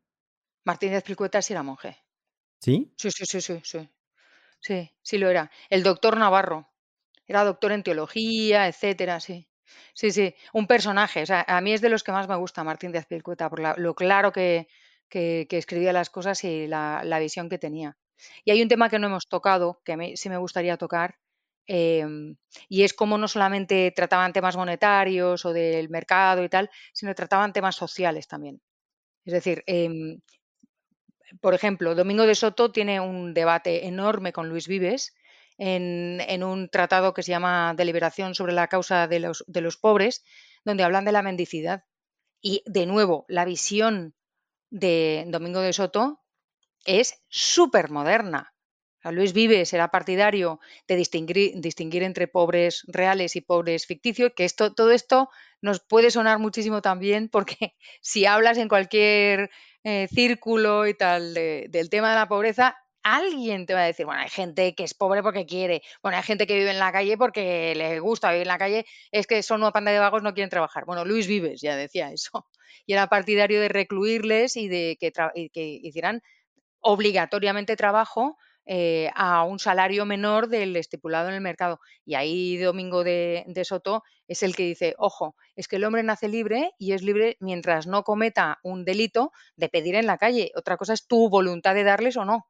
Martín 0.64 0.90
de 0.90 0.96
Azpilicueta 0.96 1.42
sí 1.42 1.52
era 1.52 1.62
monje. 1.62 1.96
¿Sí? 2.58 2.92
Sí, 2.96 3.10
sí, 3.10 3.24
sí, 3.26 3.40
sí, 3.42 3.60
sí. 3.62 3.90
Sí, 4.60 4.90
sí 5.02 5.18
lo 5.18 5.28
era. 5.28 5.50
El 5.68 5.82
doctor 5.82 6.16
Navarro. 6.16 6.70
Era 7.26 7.44
doctor 7.44 7.72
en 7.72 7.82
teología, 7.82 8.66
etcétera, 8.66 9.20
sí. 9.20 9.46
Sí, 9.94 10.10
sí, 10.10 10.34
un 10.52 10.66
personaje. 10.66 11.22
O 11.22 11.26
sea, 11.26 11.44
a 11.46 11.60
mí 11.60 11.72
es 11.72 11.80
de 11.80 11.88
los 11.88 12.02
que 12.02 12.12
más 12.12 12.28
me 12.28 12.36
gusta 12.36 12.64
Martín 12.64 12.92
de 12.92 12.98
Azpilicueta, 12.98 13.48
por 13.50 13.78
lo 13.78 13.94
claro 13.94 14.32
que, 14.32 14.68
escribía 15.10 15.92
las 15.92 16.10
cosas 16.10 16.42
y 16.44 16.66
la, 16.66 17.18
visión 17.20 17.48
que 17.48 17.58
tenía. 17.58 17.96
Y 18.44 18.50
hay 18.50 18.62
un 18.62 18.68
tema 18.68 18.88
que 18.88 18.98
no 18.98 19.08
hemos 19.08 19.28
tocado, 19.28 19.80
que 19.84 19.92
a 19.92 19.96
mí 19.96 20.16
sí 20.16 20.28
me 20.28 20.38
gustaría 20.38 20.76
tocar, 20.76 21.16
em, 21.66 22.36
y 22.68 22.84
es 22.84 22.94
cómo 22.94 23.18
no 23.18 23.28
solamente 23.28 23.92
trataban 23.94 24.32
temas 24.32 24.56
monetarios 24.56 25.44
o 25.44 25.52
del 25.52 25.88
mercado 25.90 26.44
y 26.44 26.48
tal, 26.48 26.70
sino 26.92 27.14
trataban 27.14 27.52
temas 27.52 27.76
sociales 27.76 28.28
también. 28.28 28.60
Es 29.24 29.34
decir, 29.34 29.64
em, 29.66 30.20
por 31.40 31.54
ejemplo, 31.54 31.94
Domingo 31.94 32.26
de 32.26 32.34
Soto 32.34 32.72
tiene 32.72 33.00
un 33.00 33.34
debate 33.34 33.86
enorme 33.86 34.32
con 34.32 34.48
Luis 34.48 34.68
Vives 34.68 35.14
en, 35.58 36.42
un 36.42 36.68
tratado 36.68 37.14
que 37.14 37.22
se 37.22 37.30
llama 37.30 37.74
Deliberación 37.76 38.34
sobre 38.34 38.52
la 38.52 38.68
causa 38.68 39.06
de 39.08 39.20
los, 39.20 39.44
de 39.46 39.60
los 39.60 39.76
pobres, 39.76 40.24
donde 40.64 40.84
hablan 40.84 41.04
de 41.04 41.12
la 41.12 41.22
mendicidad. 41.22 41.84
Y 42.40 42.62
de 42.66 42.86
nuevo, 42.86 43.24
la 43.28 43.44
visión 43.44 44.14
de 44.70 45.24
Domingo 45.28 45.60
de 45.60 45.72
Soto 45.72 46.20
es 46.84 47.22
súper 47.28 47.90
moderna. 47.90 48.52
Luis 49.12 49.32
Vives 49.32 49.72
era 49.72 49.90
partidario 49.90 50.60
de 50.88 50.96
distinguir, 50.96 51.52
distinguir, 51.60 52.02
entre 52.02 52.28
pobres 52.28 52.82
reales 52.88 53.36
y 53.36 53.40
pobres 53.40 53.86
ficticios, 53.86 54.32
que 54.34 54.44
esto, 54.44 54.74
todo 54.74 54.90
esto 54.90 55.28
nos 55.60 55.80
puede 55.80 56.10
sonar 56.10 56.38
muchísimo 56.38 56.82
también 56.82 57.28
porque 57.28 57.76
si 58.00 58.26
hablas 58.26 58.58
en 58.58 58.68
cualquier 58.68 59.50
eh, 59.84 60.08
círculo 60.12 60.86
y 60.86 60.94
tal 60.94 61.34
del 61.34 61.90
tema 61.90 62.10
de 62.10 62.16
la 62.16 62.28
pobreza, 62.28 62.76
alguien 63.06 63.66
te 63.66 63.74
va 63.74 63.82
a 63.82 63.86
decir, 63.86 64.04
bueno, 64.04 64.20
hay 64.20 64.28
gente 64.28 64.74
que 64.74 64.82
es 64.82 64.92
pobre 64.92 65.22
porque 65.22 65.46
quiere, 65.46 65.82
bueno, 66.02 66.18
hay 66.18 66.24
gente 66.24 66.44
que 66.44 66.56
vive 66.56 66.72
en 66.72 66.80
la 66.80 66.90
calle 66.90 67.16
porque 67.16 67.72
le 67.76 68.00
gusta 68.00 68.30
vivir 68.30 68.42
en 68.42 68.48
la 68.48 68.58
calle, 68.58 68.84
es 69.12 69.28
que 69.28 69.44
son 69.44 69.62
una 69.62 69.70
panda 69.70 69.92
de 69.92 70.00
vagos, 70.00 70.24
no 70.24 70.34
quieren 70.34 70.50
trabajar. 70.50 70.84
Bueno, 70.86 71.04
Luis 71.04 71.28
Vives 71.28 71.60
ya 71.60 71.76
decía 71.76 72.10
eso. 72.12 72.46
Y 72.88 72.92
era 72.92 73.08
partidario 73.08 73.60
de 73.60 73.68
recluirles 73.68 74.56
y 74.56 74.68
de 74.68 74.96
que, 75.00 75.10
hicieran 75.82 76.22
obligatoriamente 76.80 77.74
trabajo 77.76 78.36
eh, 78.66 79.10
a 79.14 79.44
un 79.44 79.58
salario 79.58 80.04
menor 80.04 80.48
del 80.48 80.76
estipulado 80.76 81.28
en 81.28 81.34
el 81.34 81.40
mercado. 81.40 81.80
Y 82.04 82.14
ahí 82.14 82.58
Domingo 82.58 83.02
de, 83.02 83.44
de, 83.46 83.64
Soto 83.64 84.02
es 84.28 84.42
el 84.42 84.54
que 84.54 84.64
dice, 84.64 84.94
ojo, 84.98 85.36
es 85.56 85.68
que 85.68 85.76
el 85.76 85.84
hombre 85.84 86.02
nace 86.02 86.28
libre 86.28 86.72
y 86.78 86.92
es 86.92 87.02
libre 87.02 87.36
mientras 87.40 87.86
no 87.86 88.02
cometa 88.04 88.58
un 88.62 88.84
delito 88.84 89.32
de 89.56 89.68
pedir 89.68 89.94
en 89.94 90.06
la 90.06 90.18
calle. 90.18 90.52
Otra 90.54 90.76
cosa 90.76 90.92
es 90.92 91.06
tu 91.06 91.28
voluntad 91.28 91.74
de 91.74 91.84
darles 91.84 92.16
o 92.16 92.24
no. 92.24 92.46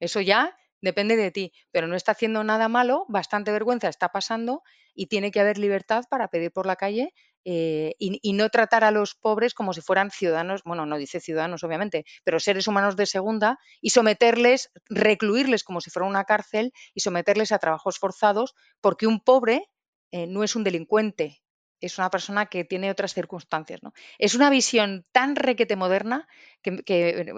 Eso 0.00 0.20
ya 0.20 0.56
depende 0.80 1.16
de 1.16 1.30
ti, 1.30 1.52
pero 1.70 1.86
no 1.86 1.94
está 1.94 2.12
haciendo 2.12 2.42
nada 2.42 2.68
malo, 2.68 3.04
bastante 3.08 3.52
vergüenza 3.52 3.88
está 3.88 4.08
pasando 4.08 4.62
y 4.94 5.06
tiene 5.06 5.30
que 5.30 5.40
haber 5.40 5.58
libertad 5.58 6.04
para 6.10 6.28
pedir 6.28 6.52
por 6.52 6.66
la 6.66 6.76
calle 6.76 7.12
eh, 7.44 7.94
y, 7.98 8.32
no 8.34 8.50
tratar 8.50 8.84
a 8.84 8.90
los 8.90 9.14
pobres 9.14 9.54
como 9.54 9.72
si 9.72 9.80
fueran 9.80 10.10
ciudadanos, 10.10 10.62
bueno, 10.64 10.84
no 10.84 10.98
dice 10.98 11.20
ciudadanos 11.20 11.64
obviamente, 11.64 12.04
pero 12.22 12.38
seres 12.38 12.68
humanos 12.68 12.96
de 12.96 13.06
segunda 13.06 13.58
y 13.80 13.90
someterles, 13.90 14.70
recluirles 14.90 15.64
como 15.64 15.80
si 15.80 15.90
fuera 15.90 16.06
una 16.06 16.24
cárcel 16.24 16.72
y 16.94 17.00
someterles 17.00 17.52
a 17.52 17.58
trabajos 17.58 17.98
forzados 17.98 18.54
porque 18.80 19.06
un 19.06 19.20
pobre 19.20 19.68
eh, 20.12 20.26
no 20.26 20.44
es 20.44 20.54
un 20.54 20.64
delincuente, 20.64 21.40
es 21.80 21.98
una 21.98 22.10
persona 22.10 22.46
que 22.46 22.64
tiene 22.64 22.90
otras 22.90 23.14
circunstancias. 23.14 23.82
¿no? 23.82 23.92
Es 24.18 24.34
una 24.34 24.50
visión 24.50 25.06
tan 25.12 25.36
requete 25.36 25.76
moderna 25.76 26.28
que, 26.62 27.34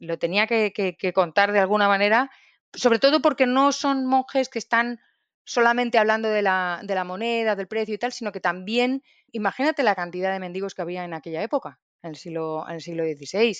lo 0.00 0.18
tenía 0.18 0.46
que, 0.46 1.12
contar 1.14 1.52
de 1.52 1.58
alguna 1.58 1.88
manera, 1.88 2.30
sobre 2.72 2.98
todo 2.98 3.20
porque 3.20 3.46
no 3.46 3.72
son 3.72 4.06
monjes 4.06 4.48
que 4.48 4.58
están 4.58 5.00
solamente 5.44 5.98
hablando 5.98 6.28
de 6.28 6.42
la, 6.42 6.80
de 6.82 6.94
la, 6.94 7.04
moneda, 7.04 7.54
del 7.54 7.68
precio 7.68 7.94
y 7.94 7.98
tal, 7.98 8.12
sino 8.12 8.32
que 8.32 8.40
también, 8.40 9.02
imagínate 9.30 9.82
la 9.82 9.94
cantidad 9.94 10.32
de 10.32 10.40
mendigos 10.40 10.74
que 10.74 10.82
había 10.82 11.04
en 11.04 11.14
aquella 11.14 11.42
época, 11.42 11.78
en 12.02 12.10
el 12.10 12.16
siglo, 12.16 12.64
en 12.68 12.74
el 12.74 12.80
siglo 12.80 13.04
XVI. 13.04 13.56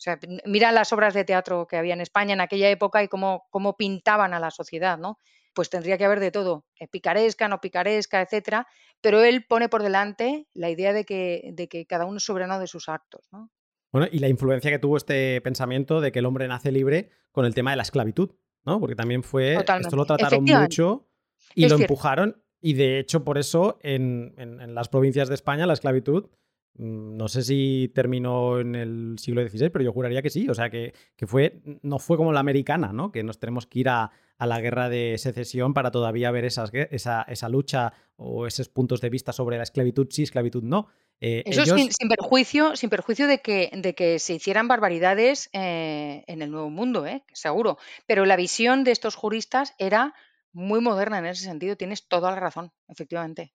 O 0.00 0.02
sea, 0.02 0.18
mira 0.46 0.72
las 0.72 0.94
obras 0.94 1.12
de 1.12 1.24
teatro 1.24 1.66
que 1.66 1.76
había 1.76 1.92
en 1.92 2.00
España 2.00 2.32
en 2.32 2.40
aquella 2.40 2.70
época 2.70 3.02
y 3.02 3.08
cómo, 3.08 3.46
cómo 3.50 3.76
pintaban 3.76 4.32
a 4.32 4.40
la 4.40 4.50
sociedad, 4.50 4.96
¿no? 4.96 5.18
Pues 5.52 5.70
tendría 5.70 5.98
que 5.98 6.04
haber 6.04 6.20
de 6.20 6.30
todo, 6.30 6.66
eh, 6.78 6.88
picaresca, 6.88 7.48
no 7.48 7.60
picaresca, 7.60 8.20
etcétera, 8.22 8.66
pero 9.00 9.22
él 9.22 9.44
pone 9.48 9.68
por 9.68 9.82
delante 9.82 10.46
la 10.54 10.70
idea 10.70 10.92
de 10.92 11.04
que, 11.04 11.50
de 11.52 11.68
que 11.68 11.86
cada 11.86 12.04
uno 12.04 12.18
es 12.18 12.24
soberano 12.24 12.58
de 12.58 12.66
sus 12.66 12.88
actos. 12.88 13.28
¿no? 13.32 13.50
Bueno, 13.92 14.08
y 14.10 14.18
la 14.18 14.28
influencia 14.28 14.70
que 14.70 14.78
tuvo 14.78 14.96
este 14.96 15.40
pensamiento 15.40 16.00
de 16.00 16.12
que 16.12 16.20
el 16.20 16.26
hombre 16.26 16.46
nace 16.48 16.70
libre 16.70 17.10
con 17.32 17.44
el 17.44 17.54
tema 17.54 17.70
de 17.70 17.76
la 17.76 17.82
esclavitud, 17.82 18.30
¿no? 18.64 18.78
Porque 18.78 18.94
también 18.94 19.22
fue, 19.22 19.54
esto 19.54 19.96
lo 19.96 20.04
trataron 20.04 20.44
mucho 20.44 21.08
y 21.54 21.68
lo 21.68 21.76
empujaron, 21.76 22.42
y 22.60 22.74
de 22.74 22.98
hecho 22.98 23.24
por 23.24 23.38
eso 23.38 23.78
en, 23.82 24.34
en 24.36 24.74
las 24.74 24.88
provincias 24.88 25.28
de 25.28 25.34
España 25.34 25.66
la 25.66 25.72
esclavitud 25.72 26.28
no 26.74 27.28
sé 27.28 27.42
si 27.42 27.90
terminó 27.94 28.60
en 28.60 28.74
el 28.74 29.16
siglo 29.18 29.46
XVI, 29.46 29.70
pero 29.70 29.84
yo 29.84 29.92
juraría 29.92 30.22
que 30.22 30.30
sí. 30.30 30.48
O 30.48 30.54
sea, 30.54 30.70
que, 30.70 30.92
fue, 31.26 31.60
no 31.82 31.98
fue 31.98 32.16
como 32.16 32.32
la 32.32 32.40
americana, 32.40 32.92
¿no? 32.92 33.12
Que 33.12 33.22
nos 33.22 33.38
tenemos 33.38 33.66
que 33.66 33.80
ir 33.80 33.88
a, 33.88 34.10
la 34.38 34.60
guerra 34.60 34.88
de 34.88 35.16
secesión 35.18 35.74
para 35.74 35.90
todavía 35.90 36.30
ver 36.30 36.46
esas, 36.46 36.70
esa, 36.72 37.22
esa, 37.22 37.48
lucha 37.50 37.92
o 38.16 38.46
esos 38.46 38.70
puntos 38.70 39.02
de 39.02 39.10
vista 39.10 39.34
sobre 39.34 39.58
la 39.58 39.64
esclavitud 39.64 40.06
sí, 40.10 40.22
esclavitud 40.22 40.62
no. 40.62 40.88
Eh, 41.20 41.42
Eso 41.44 41.66
sin, 41.66 42.08
perjuicio, 42.08 42.74
sin 42.76 42.88
perjuicio 42.88 43.26
de 43.26 43.42
que, 43.42 43.70
de 43.74 43.94
que 43.94 44.18
se 44.18 44.34
hicieran 44.34 44.68
barbaridades 44.68 45.50
eh, 45.52 46.24
en 46.26 46.40
el 46.40 46.50
Nuevo 46.50 46.70
Mundo, 46.70 47.06
¿eh? 47.06 47.22
seguro. 47.34 47.76
Pero 48.06 48.24
la 48.24 48.36
visión 48.36 48.84
de 48.84 48.92
estos 48.92 49.14
juristas 49.14 49.74
era 49.76 50.14
muy 50.52 50.80
moderna 50.80 51.18
en 51.18 51.26
ese 51.26 51.44
sentido. 51.44 51.76
Tienes 51.76 52.08
toda 52.08 52.30
la 52.30 52.40
razón, 52.40 52.72
efectivamente. 52.88 53.52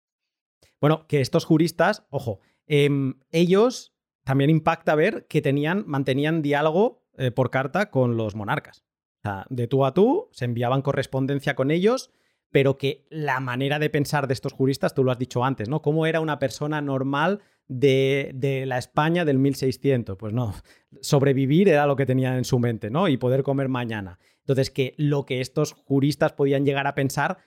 Bueno, 0.79 1.07
que 1.07 1.21
estos 1.21 1.45
juristas, 1.45 2.05
ojo, 2.11 2.41
Em, 2.67 3.19
ellos 3.31 3.95
también 4.23 4.49
impacta 4.49 4.95
ver 4.95 5.27
que 5.27 5.41
tenían, 5.41 5.83
mantenían 5.87 6.41
diálogo 6.41 7.05
eh, 7.17 7.31
por 7.31 7.51
carta 7.51 7.91
con 7.91 8.17
los 8.17 8.35
monarcas. 8.35 8.83
O 9.19 9.21
sea, 9.21 9.45
de 9.49 9.67
tú 9.67 9.85
a 9.85 9.93
tú, 9.93 10.29
se 10.31 10.45
enviaban 10.45 10.81
correspondencia 10.81 11.55
con 11.55 11.71
ellos, 11.71 12.11
pero 12.51 12.77
que 12.77 13.05
la 13.09 13.39
manera 13.39 13.79
de 13.79 13.89
pensar 13.89 14.27
de 14.27 14.33
estos 14.33 14.53
juristas, 14.53 14.93
tú 14.93 15.03
lo 15.03 15.11
has 15.11 15.19
dicho 15.19 15.43
antes, 15.43 15.67
¿no? 15.67 15.81
¿Cómo 15.81 16.05
era 16.05 16.21
una 16.21 16.39
persona 16.39 16.81
normal 16.81 17.41
de, 17.67 18.31
de, 18.33 18.65
la 18.65 18.77
España 18.77 19.25
del 19.25 19.39
1600? 19.39 20.17
Pues 20.17 20.33
no, 20.33 20.53
sobrevivir 21.01 21.69
era 21.69 21.85
lo 21.85 21.95
que 21.95 22.05
tenían 22.05 22.35
en 22.35 22.45
su 22.45 22.59
mente, 22.59 22.89
¿no? 22.89 23.07
Y 23.07 23.17
poder 23.17 23.43
comer 23.43 23.67
mañana. 23.67 24.19
Entonces, 24.39 24.69
que 24.69 24.93
lo 24.97 25.25
que 25.25 25.41
estos 25.41 25.73
juristas 25.73 26.33
podían 26.33 26.65
llegar 26.65 26.87
a 26.87 26.95
pensar 26.95 27.39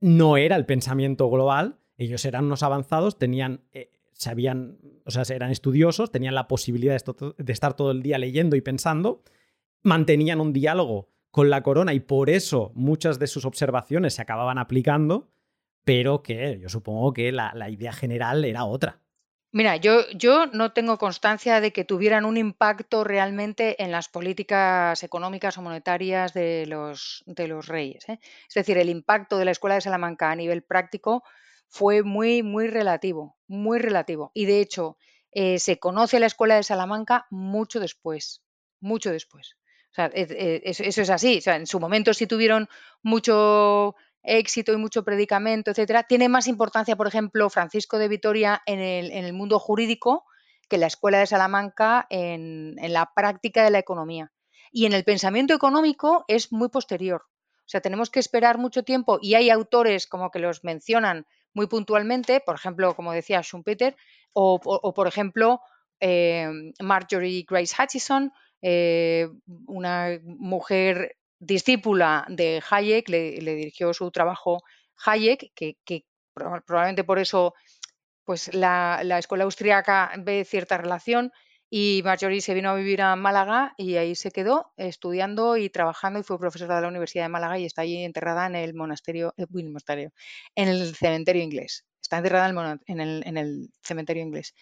no 0.00 0.36
era 0.36 0.56
el 0.56 0.66
pensamiento 0.66 1.28
global, 1.30 1.78
ellos 1.96 2.24
eran 2.24 2.46
unos 2.46 2.62
avanzados, 2.62 3.18
tenían 3.18 3.62
eh, 3.72 3.90
sabían, 4.20 4.76
o 5.06 5.10
sea, 5.10 5.22
eran 5.34 5.50
estudiosos, 5.50 6.12
tenían 6.12 6.34
la 6.34 6.46
posibilidad 6.46 6.94
de, 6.94 7.52
estar 7.52 7.74
todo 7.74 7.90
el 7.90 8.02
día 8.02 8.18
leyendo 8.18 8.54
y 8.54 8.60
pensando, 8.60 9.22
mantenían 9.82 10.42
un 10.42 10.52
diálogo 10.52 11.08
con 11.30 11.48
la 11.48 11.62
corona 11.62 11.94
y 11.94 12.00
por 12.00 12.28
eso 12.28 12.70
muchas 12.74 13.18
de 13.18 13.26
sus 13.26 13.46
observaciones 13.46 14.14
se 14.14 14.20
acababan 14.20 14.58
aplicando, 14.58 15.30
pero 15.84 16.22
que 16.22 16.58
yo 16.60 16.68
supongo 16.68 17.14
que 17.14 17.32
la, 17.32 17.70
idea 17.70 17.94
general 17.94 18.44
era 18.44 18.66
otra. 18.66 19.00
Mira, 19.52 19.76
yo, 19.76 20.02
yo, 20.10 20.46
no 20.46 20.72
tengo 20.72 20.98
constancia 20.98 21.62
de 21.62 21.72
que 21.72 21.84
tuvieran 21.84 22.26
un 22.26 22.36
impacto 22.36 23.04
realmente 23.04 23.82
en 23.82 23.90
las 23.90 24.10
políticas 24.10 25.02
económicas 25.02 25.56
o 25.56 25.62
monetarias 25.62 26.34
de 26.34 26.66
los, 26.66 27.24
de 27.26 27.48
los 27.48 27.66
reyes. 27.66 28.06
¿eh? 28.10 28.20
Es 28.46 28.54
decir, 28.54 28.76
el 28.76 28.90
impacto 28.90 29.38
de 29.38 29.46
la 29.46 29.50
Escuela 29.50 29.76
de 29.76 29.80
Salamanca 29.80 30.30
a 30.30 30.36
nivel 30.36 30.62
práctico 30.62 31.24
fue 31.70 32.02
muy, 32.02 32.42
muy 32.42 32.66
relativo, 32.66 33.38
muy 33.46 33.78
relativo. 33.78 34.32
Y 34.34 34.44
de 34.44 34.60
hecho, 34.60 34.98
eh, 35.30 35.58
se 35.60 35.78
conoce 35.78 36.18
la 36.20 36.26
escuela 36.26 36.56
de 36.56 36.64
Salamanca 36.64 37.26
mucho 37.30 37.78
después, 37.78 38.42
mucho 38.80 39.12
después. 39.12 39.56
O 39.92 39.94
sea, 39.94 40.10
eh, 40.12 40.60
eso, 40.64 40.82
es 40.84 41.10
así. 41.10 41.40
En 41.46 41.66
su 41.66 41.78
momento 41.80 42.12
sí 42.12 42.26
tuvieron 42.26 42.68
mucho 43.02 43.94
éxito 44.22 44.72
y 44.72 44.76
mucho 44.76 45.04
predicamento, 45.04 45.70
etcétera. 45.70 46.02
Tiene 46.02 46.28
más 46.28 46.48
importancia, 46.48 46.96
por 46.96 47.06
ejemplo, 47.06 47.48
Francisco 47.50 47.98
de 47.98 48.08
Vitoria 48.08 48.62
en 48.66 48.80
el, 48.80 49.12
en 49.12 49.24
el 49.24 49.32
mundo 49.32 49.58
jurídico 49.60 50.24
que 50.68 50.78
la 50.78 50.88
escuela 50.88 51.18
de 51.18 51.26
Salamanca 51.26 52.06
en, 52.10 52.76
en 52.78 52.92
la 52.92 53.12
práctica 53.14 53.64
de 53.64 53.70
la 53.70 53.78
economía. 53.78 54.32
Y 54.72 54.86
en 54.86 54.92
el 54.92 55.04
pensamiento 55.04 55.54
económico 55.54 56.24
es 56.28 56.52
muy 56.52 56.68
posterior. 56.68 57.22
O 57.26 57.68
sea, 57.70 57.80
tenemos 57.80 58.10
que 58.10 58.18
esperar 58.18 58.58
mucho 58.58 58.82
tiempo 58.82 59.20
y 59.22 59.34
hay 59.34 59.50
autores 59.50 60.08
como 60.08 60.32
que 60.32 60.40
los 60.40 60.64
mencionan 60.64 61.26
muy 61.54 61.66
puntualmente, 61.66 62.40
por 62.40 62.54
ejemplo, 62.54 62.94
como 62.94 63.12
decía 63.12 63.42
Schumpeter, 63.42 63.96
o, 64.32 64.60
o, 64.62 64.94
por 64.94 65.08
ejemplo, 65.08 65.60
eh, 66.00 66.48
Marjorie 66.80 67.44
Grace 67.48 67.74
Hutchison, 67.76 68.32
eh, 68.62 69.28
una 69.66 70.18
mujer 70.22 71.16
discípula 71.38 72.26
de 72.28 72.62
Hayek, 72.68 73.08
le, 73.08 73.32
dirigió 73.54 73.92
su 73.94 74.10
trabajo 74.10 74.62
Hayek, 75.04 75.52
que, 75.54 76.04
probablemente 76.34 77.04
por 77.04 77.18
eso 77.18 77.54
pues 78.24 78.54
la, 78.54 79.00
la 79.02 79.18
escuela 79.18 79.44
austríaca 79.44 80.12
ve 80.18 80.44
cierta 80.44 80.78
relación 80.78 81.32
y 81.70 82.02
Marjorie 82.04 82.40
se 82.40 82.52
vino 82.52 82.70
a 82.70 82.74
vivir 82.74 83.00
a 83.00 83.14
Málaga 83.14 83.74
y 83.76 83.96
ahí 83.96 84.16
se 84.16 84.32
quedó 84.32 84.72
estudiando 84.76 85.56
y 85.56 85.70
trabajando 85.70 86.18
y 86.18 86.24
fue 86.24 86.38
profesora 86.38 86.74
de 86.74 86.82
la 86.82 86.88
Universidad 86.88 87.24
de 87.24 87.28
Málaga 87.28 87.60
y 87.60 87.64
está 87.64 87.82
allí 87.82 88.02
enterrada 88.02 88.46
en 88.46 88.56
el 88.56 88.74
monasterio, 88.74 89.32
eh, 89.36 89.46
monasterio 89.50 90.12
en 90.56 90.68
el 90.68 90.94
cementerio 90.96 91.42
inglés. 91.44 91.86
Está 92.02 92.18
enterrada 92.18 92.80
en 92.86 93.00
el, 93.00 93.22
en 93.24 93.36
el 93.36 93.70
cementerio 93.82 94.24
inglés. 94.24 94.54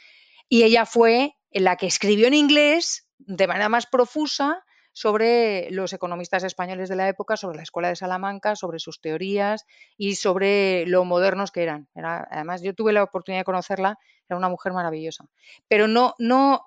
Y 0.50 0.64
ella 0.64 0.84
fue 0.84 1.34
la 1.50 1.76
que 1.76 1.86
escribió 1.86 2.26
en 2.26 2.34
inglés 2.34 3.08
de 3.18 3.46
manera 3.46 3.70
más 3.70 3.86
profusa 3.86 4.62
sobre 4.92 5.70
los 5.70 5.92
economistas 5.92 6.42
españoles 6.44 6.88
de 6.88 6.96
la 6.96 7.08
época, 7.08 7.36
sobre 7.36 7.56
la 7.56 7.62
escuela 7.62 7.88
de 7.88 7.96
Salamanca, 7.96 8.56
sobre 8.56 8.80
sus 8.80 9.00
teorías 9.00 9.64
y 9.96 10.16
sobre 10.16 10.84
lo 10.86 11.04
modernos 11.04 11.52
que 11.52 11.62
eran. 11.62 11.88
Era, 11.94 12.26
además, 12.30 12.62
yo 12.62 12.74
tuve 12.74 12.92
la 12.92 13.04
oportunidad 13.04 13.42
de 13.42 13.44
conocerla, 13.44 13.98
era 14.28 14.36
una 14.36 14.48
mujer 14.48 14.72
maravillosa. 14.72 15.26
Pero 15.68 15.86
no, 15.86 16.14
no, 16.18 16.62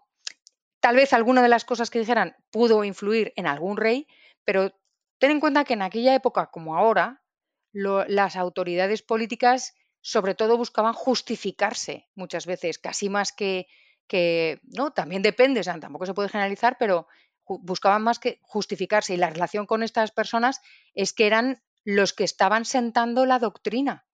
Tal 0.81 0.95
vez 0.95 1.13
alguna 1.13 1.41
de 1.41 1.47
las 1.47 1.63
cosas 1.63 1.89
que 1.89 1.99
dijeran 1.99 2.35
pudo 2.49 2.83
influir 2.83 3.31
en 3.35 3.47
algún 3.47 3.77
rey, 3.77 4.07
pero 4.43 4.73
ten 5.19 5.31
en 5.31 5.39
cuenta 5.39 5.63
que 5.63 5.73
en 5.73 5.83
aquella 5.83 6.15
época 6.15 6.47
como 6.47 6.75
ahora, 6.75 7.23
las 7.71 8.35
autoridades 8.35 9.01
políticas 9.01 9.75
sobre 10.01 10.35
todo 10.35 10.57
buscaban 10.57 10.93
justificarse 10.93 12.09
muchas 12.15 12.45
veces, 12.47 12.79
casi 12.79 13.07
más 13.07 13.31
que, 13.31 13.67
que 14.07 14.59
no, 14.63 14.91
también 14.91 15.21
depende, 15.21 15.61
tampoco 15.61 16.07
se 16.07 16.15
puede 16.15 16.29
generalizar, 16.29 16.77
pero 16.79 17.07
buscaban 17.45 18.01
más 18.01 18.19
que 18.19 18.39
justificarse. 18.41 19.13
Y 19.13 19.17
la 19.17 19.29
relación 19.29 19.67
con 19.67 19.83
estas 19.83 20.11
personas 20.11 20.61
es 20.95 21.13
que 21.13 21.27
eran 21.27 21.61
los 21.83 22.13
que 22.13 22.23
estaban 22.23 22.65
sentando 22.65 23.25
la 23.25 23.39
doctrina. 23.39 24.07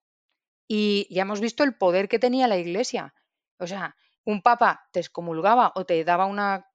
Y 0.68 1.06
ya 1.10 1.22
hemos 1.22 1.40
visto 1.40 1.64
el 1.64 1.74
poder 1.74 2.08
que 2.08 2.18
tenía 2.18 2.46
la 2.48 2.58
Iglesia. 2.58 3.14
O 3.58 3.66
sea, 3.66 3.96
un 4.28 4.42
papa 4.42 4.86
te 4.92 5.00
excomulgaba 5.00 5.72
o 5.74 5.86
te 5.86 6.04
daba 6.04 6.26
una 6.26 6.66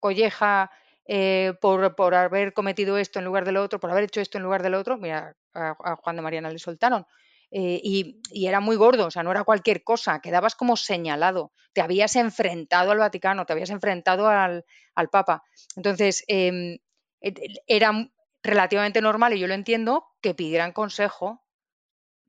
colleja 0.00 0.70
eh, 1.04 1.52
por, 1.60 2.14
haber 2.14 2.54
cometido 2.54 2.96
esto 2.96 3.18
en 3.18 3.26
lugar 3.26 3.44
de 3.44 3.52
lo 3.52 3.62
otro, 3.62 3.78
por 3.78 3.90
haber 3.90 4.04
hecho 4.04 4.22
esto 4.22 4.38
en 4.38 4.44
lugar 4.44 4.62
de 4.62 4.70
lo 4.70 4.80
otro, 4.80 4.96
mira, 4.96 5.36
a, 5.52 5.74
Juan 5.96 6.16
de 6.16 6.22
Mariana 6.22 6.48
le 6.48 6.58
soltaron. 6.58 7.06
Eh, 7.50 7.78
y, 7.84 8.46
era 8.46 8.60
muy 8.60 8.76
gordo, 8.76 9.08
o 9.08 9.10
sea, 9.10 9.22
no 9.22 9.30
era 9.30 9.44
cualquier 9.44 9.84
cosa, 9.84 10.22
quedabas 10.22 10.54
como 10.54 10.74
señalado, 10.74 11.52
te 11.74 11.82
habías 11.82 12.16
enfrentado 12.16 12.92
al 12.92 12.98
Vaticano, 12.98 13.44
te 13.44 13.52
habías 13.52 13.68
enfrentado 13.68 14.26
al, 14.26 14.64
Papa. 15.10 15.42
Entonces, 15.76 16.24
em, 16.28 16.78
era 17.20 18.08
relativamente 18.42 19.02
normal, 19.02 19.34
y 19.34 19.38
yo 19.38 19.48
lo 19.48 19.54
entiendo, 19.54 20.06
que 20.22 20.32
pidieran 20.32 20.72
consejo, 20.72 21.44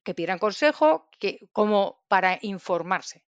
que 0.03 0.13
pidieran 0.13 0.39
consejo 0.39 1.07
que, 1.19 1.39
como 1.53 2.03
para 2.09 2.37
informarse. 2.41 3.23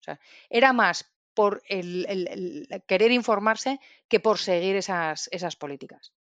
Era 0.49 0.73
más 0.73 1.14
por 1.35 1.61
el, 1.67 2.67
querer 2.87 3.11
informarse 3.11 3.79
que 4.07 4.19
por 4.19 4.39
seguir 4.39 4.75
esas, 4.75 5.29
esas 5.31 5.55
políticas. 5.55 6.13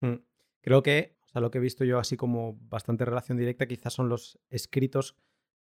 Mm. 0.00 0.16
Creo 0.60 0.82
que, 0.82 1.16
o 1.34 1.40
lo 1.40 1.50
que 1.50 1.58
he 1.58 1.60
visto 1.60 1.84
yo 1.84 1.98
así 1.98 2.16
como 2.16 2.58
bastante 2.62 3.04
relación 3.04 3.38
directa, 3.38 3.66
quizás 3.66 3.92
son 3.92 4.08
los 4.08 4.40
escritos 4.50 5.16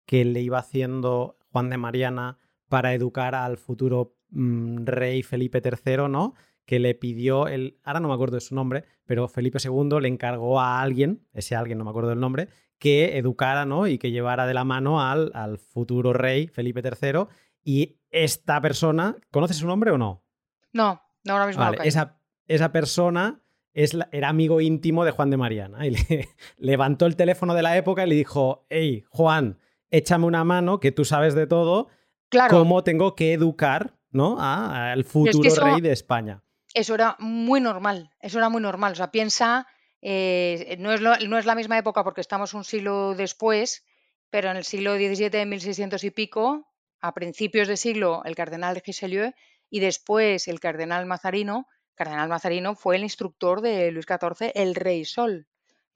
que 0.05 0.25
le 0.25 0.41
iba 0.41 0.57
haciendo 0.57 1.37
Juan 1.51 1.69
de 1.69 1.77
Mariana 1.77 2.39
para 2.67 2.93
educar 2.93 3.35
al 3.35 3.57
futuro 3.57 4.15
mm, 4.29 4.85
rey 4.85 5.21
Felipe 5.21 5.61
III, 5.63 6.09
¿no? 6.09 6.33
Que 6.65 6.79
le 6.79 6.95
pidió 6.95 7.47
el, 7.47 7.79
ahora 7.83 7.99
no 7.99 8.07
me 8.07 8.13
acuerdo 8.13 8.35
de 8.35 8.41
su 8.41 8.55
nombre, 8.55 8.85
pero 9.05 9.27
Felipe 9.27 9.59
II 9.63 10.01
le 10.01 10.07
encargó 10.07 10.59
a 10.59 10.81
alguien, 10.81 11.25
ese 11.33 11.55
alguien 11.55 11.77
no 11.77 11.83
me 11.83 11.91
acuerdo 11.91 12.09
del 12.09 12.19
nombre, 12.19 12.49
que 12.79 13.17
educara, 13.17 13.65
¿no? 13.65 13.87
Y 13.87 13.97
que 13.97 14.11
llevara 14.11 14.47
de 14.47 14.53
la 14.53 14.63
mano 14.63 15.01
al, 15.01 15.31
al 15.33 15.57
futuro 15.57 16.13
rey 16.13 16.47
Felipe 16.47 16.81
III 16.81 17.27
y 17.67 17.99
esta 18.11 18.61
persona, 18.61 19.17
¿conoces 19.29 19.57
su 19.57 19.67
nombre 19.67 19.91
o 19.91 19.97
no? 19.97 20.23
No, 20.71 21.01
no 21.25 21.33
ahora 21.33 21.47
mismo. 21.47 21.61
Vale, 21.61 21.79
esa, 21.83 22.17
esa, 22.47 22.71
persona 22.71 23.41
es 23.73 23.97
era 24.13 24.29
amigo 24.29 24.61
íntimo 24.61 25.03
de 25.03 25.11
Juan 25.11 25.29
de 25.29 25.35
Mariana 25.35 25.85
y 25.85 25.89
le 26.07 26.29
levantó 26.57 27.05
el 27.05 27.17
teléfono 27.17 27.53
de 27.53 27.63
la 27.63 27.75
época 27.75 28.05
y 28.05 28.09
le 28.09 28.15
dijo, 28.15 28.65
hey, 28.69 29.03
Juan, 29.09 29.59
échame 29.91 30.25
una 30.25 30.45
mano, 30.45 30.79
que 30.79 30.93
tú 30.93 31.03
sabes 31.03 31.35
de 31.35 31.45
todo, 31.45 31.89
claro. 32.29 32.57
cómo 32.57 32.85
tengo 32.85 33.15
que 33.15 33.33
educar 33.33 33.97
¿no? 34.11 34.37
al 34.39 35.03
futuro 35.03 35.53
rey 35.61 35.81
de 35.81 35.91
España. 35.91 36.43
Eso 36.73 36.95
era 36.95 37.17
muy 37.19 37.59
normal, 37.59 38.11
eso 38.21 38.37
era 38.37 38.47
muy 38.47 38.61
normal. 38.61 38.93
O 38.93 38.95
sea, 38.95 39.11
piensa 39.11 39.67
eh, 40.01 40.77
no, 40.79 40.93
es 40.93 41.01
no, 41.01 41.37
es 41.37 41.45
la 41.45 41.55
misma 41.55 41.77
época 41.77 42.05
porque 42.05 42.21
estamos 42.21 42.53
un 42.53 42.63
siglo 42.63 43.13
después, 43.13 43.83
pero 44.29 44.49
en 44.49 44.55
el 44.55 44.63
siglo 44.63 44.95
XVII, 44.95 45.45
1600 45.45 46.03
y 46.05 46.11
pico, 46.11 46.66
a 47.01 47.13
principios 47.13 47.67
de 47.67 47.77
siglo, 47.77 48.21
el 48.25 48.35
cardenal 48.35 48.75
de 48.75 48.81
Richelieu 48.85 49.31
y 49.69 49.79
después 49.79 50.47
el 50.47 50.59
cardenal 50.59 51.05
Mazarino, 51.05 51.67
cardenal 51.95 52.29
Mazarino 52.29 52.75
fue 52.75 52.95
el 52.95 53.03
instructor 53.03 53.61
de 53.61 53.91
Luis 53.91 54.05
XIV, 54.05 54.51
el 54.55 54.75
rey 54.75 55.05
Sol. 55.05 55.47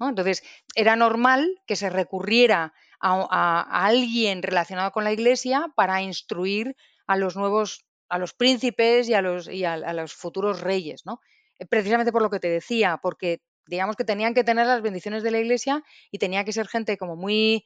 Entonces, 0.09 0.43
era 0.75 0.95
normal 0.95 1.61
que 1.67 1.75
se 1.75 1.89
recurriera 1.89 2.73
a, 2.99 3.85
alguien 3.85 4.41
relacionado 4.43 4.91
con 4.91 5.03
la 5.03 5.11
iglesia 5.11 5.67
para 5.75 6.01
instruir 6.01 6.75
a 7.07 7.17
los 7.17 7.35
nuevos, 7.35 7.85
a 8.09 8.17
los 8.17 8.33
príncipes 8.33 9.09
y 9.09 9.13
a 9.13 9.21
los, 9.21 9.47
y 9.47 9.65
a, 9.65 9.93
los 9.93 10.13
futuros 10.13 10.61
reyes, 10.61 11.05
¿no? 11.05 11.19
Eh, 11.59 11.65
precisamente 11.65 12.11
por 12.11 12.21
lo 12.21 12.29
que 12.29 12.39
te 12.39 12.49
decía, 12.49 12.99
porque 13.01 13.41
digamos 13.67 13.95
que 13.95 14.03
tenían 14.03 14.33
que 14.33 14.43
tener 14.43 14.67
las 14.67 14.81
bendiciones 14.81 15.23
de 15.23 15.31
la 15.31 15.39
iglesia 15.39 15.83
y 16.11 16.17
tenía 16.17 16.43
que 16.43 16.53
ser 16.53 16.67
gente 16.67 16.97
como 16.97 17.15
muy 17.15 17.65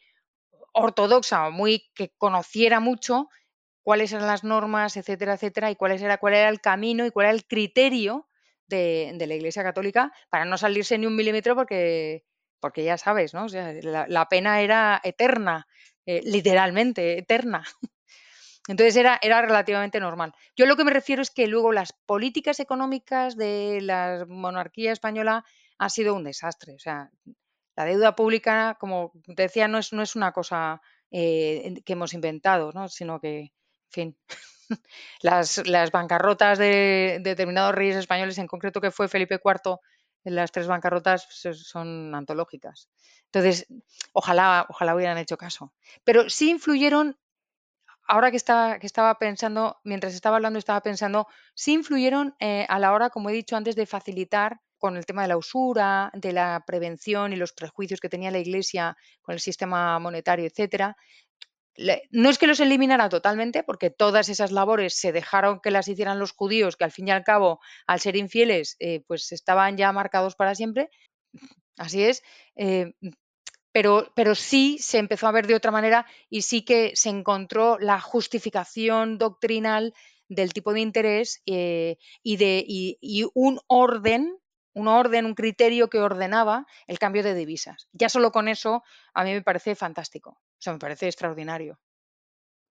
ortodoxa 0.75 1.47
o 1.47 1.51
muy 1.51 1.89
que 1.95 2.11
conociera 2.17 2.79
mucho 2.79 3.29
cuáles 3.81 4.11
eran 4.11 4.27
las 4.27 4.43
normas, 4.43 4.97
etcétera, 4.97 5.35
etcétera, 5.35 5.71
y 5.71 5.75
cuál 5.75 5.93
era, 5.93 6.17
cuál 6.17 6.33
era 6.33 6.49
el 6.49 6.61
camino 6.61 7.05
y 7.05 7.11
cuál 7.11 7.27
era 7.27 7.35
el 7.35 7.45
criterio 7.45 8.27
de, 8.67 9.15
la 9.27 9.35
Iglesia 9.35 9.63
Católica 9.63 10.11
para 10.29 10.45
no 10.45 10.57
salirse 10.57 10.97
ni 10.97 11.05
un 11.05 11.15
milímetro 11.15 11.55
porque, 11.55 12.25
porque 12.59 12.83
ya 12.83 12.97
sabes, 12.97 13.33
¿no? 13.33 13.47
la, 13.47 14.25
pena 14.27 14.61
era 14.61 14.99
eterna, 15.03 15.67
eh, 16.05 16.21
literalmente, 16.23 17.19
eterna. 17.19 17.63
Entonces 18.67 18.95
era, 18.95 19.19
era 19.21 19.43
relativamente 19.43 19.99
normal. 19.99 20.33
Yo 20.55 20.65
lo 20.65 20.75
que 20.75 20.83
me 20.83 20.91
refiero 20.91 21.21
es 21.21 21.29
que 21.29 21.45
luego 21.47 21.71
las 21.71 21.93
políticas 21.93 22.59
económicas 22.59 23.37
de 23.37 23.79
la 23.81 24.25
monarquía 24.27 24.91
española 24.91 25.45
ha 25.77 25.89
sido 25.89 26.15
un 26.15 26.23
desastre. 26.23 26.73
O 26.73 26.79
sea, 26.79 27.11
la 27.75 27.85
deuda 27.85 28.15
pública, 28.15 28.77
como 28.79 29.11
decía, 29.27 29.67
no 29.67 29.77
es, 29.77 29.93
no 29.93 30.01
es 30.01 30.15
una 30.15 30.31
cosa 30.31 30.81
eh, 31.11 31.81
que 31.85 31.93
hemos 31.93 32.13
inventado, 32.13 32.71
¿no? 32.73 32.87
sino 32.87 33.19
que, 33.19 33.39
en 33.39 33.91
fin, 33.91 34.17
las, 35.21 35.91
bancarrotas 35.91 36.57
de, 36.57 37.19
determinados 37.21 37.75
reyes 37.75 37.97
españoles, 37.97 38.37
en 38.37 38.47
concreto 38.47 38.81
que 38.81 38.91
fue 38.91 39.07
Felipe 39.07 39.39
IV, 39.43 39.77
las 40.23 40.51
tres 40.51 40.67
bancarrotas 40.67 41.27
son 41.29 42.15
antológicas. 42.15 42.89
Entonces, 43.25 43.67
ojalá, 44.11 44.65
ojalá 44.69 44.95
hubieran 44.95 45.17
hecho 45.17 45.37
caso. 45.37 45.73
Pero 46.03 46.29
sí 46.29 46.49
influyeron, 46.49 47.19
ahora 48.07 48.31
que 48.31 48.37
estaba, 48.37 48.79
que 48.79 48.87
estaba 48.87 49.19
pensando, 49.19 49.77
mientras 49.83 50.15
estaba 50.15 50.37
hablando, 50.37 50.57
estaba 50.57 50.81
pensando, 50.81 51.27
sí 51.53 51.73
influyeron 51.73 52.35
eh, 52.39 52.65
a 52.69 52.79
la 52.79 52.93
hora, 52.93 53.09
como 53.11 53.29
he 53.29 53.33
dicho 53.33 53.55
antes, 53.55 53.75
de 53.75 53.85
facilitar 53.85 54.61
con 54.77 54.97
el 54.97 55.05
tema 55.05 55.21
de 55.23 55.29
la 55.29 55.37
usura, 55.37 56.11
de 56.13 56.33
la 56.33 56.63
prevención 56.65 57.33
y 57.33 57.35
los 57.35 57.53
prejuicios 57.53 57.99
que 57.99 58.09
tenía 58.09 58.31
la 58.31 58.39
Iglesia 58.39 58.97
con 59.21 59.33
el 59.33 59.39
sistema 59.39 59.97
monetario, 59.99 60.45
etcétera, 60.45 60.95
no 62.11 62.29
es 62.29 62.37
que 62.37 62.47
los 62.47 62.59
eliminara 62.59 63.09
totalmente, 63.09 63.63
porque 63.63 63.89
todas 63.89 64.29
esas 64.29 64.51
labores 64.51 64.93
se 64.95 65.11
dejaron 65.11 65.59
que 65.59 65.71
las 65.71 65.87
hicieran 65.87 66.19
los 66.19 66.31
judíos, 66.31 66.77
que 66.77 66.85
al 66.85 66.91
fin 66.91 67.07
y 67.07 67.11
al 67.11 67.23
cabo, 67.23 67.59
al 67.85 67.99
ser 67.99 68.15
infieles, 68.15 68.77
eh, 68.79 69.03
pues 69.07 69.31
estaban 69.31 69.75
ya 69.77 69.91
marcados 69.91 70.35
para 70.35 70.55
siempre. 70.55 70.89
Así 71.77 72.03
es. 72.03 72.23
Eh, 72.55 72.93
pero, 73.73 74.11
pero, 74.15 74.35
sí 74.35 74.77
se 74.79 74.99
empezó 74.99 75.27
a 75.27 75.33
ver 75.33 75.47
de 75.47 75.55
otra 75.55 75.71
manera 75.71 76.05
y 76.29 76.43
sí 76.43 76.63
que 76.63 76.93
se 76.95 77.09
encontró 77.09 77.77
la 77.77 77.99
justificación 77.99 79.17
doctrinal 79.17 79.93
del 80.29 80.53
tipo 80.53 80.71
de 80.71 80.79
interés 80.79 81.41
eh, 81.45 81.97
y 82.23 82.37
de 82.37 82.63
y 82.65 83.25
un 83.33 83.59
orden 83.67 84.39
un 84.75 84.87
orden, 84.87 85.25
un 85.25 85.33
criterio 85.33 85.89
que 85.89 85.99
ordenaba 85.99 86.67
el 86.85 86.99
cambio 86.99 87.23
de 87.23 87.33
divisas. 87.33 87.87
Ya 87.93 88.09
solo 88.09 88.31
con 88.31 88.47
eso 88.47 88.83
a 89.13 89.23
mí 89.23 89.33
me 89.33 89.41
parece 89.41 89.73
fantástico, 89.73 90.31
o 90.31 90.59
sea, 90.59 90.73
me 90.73 90.79
parece 90.79 91.07
extraordinario. 91.07 91.79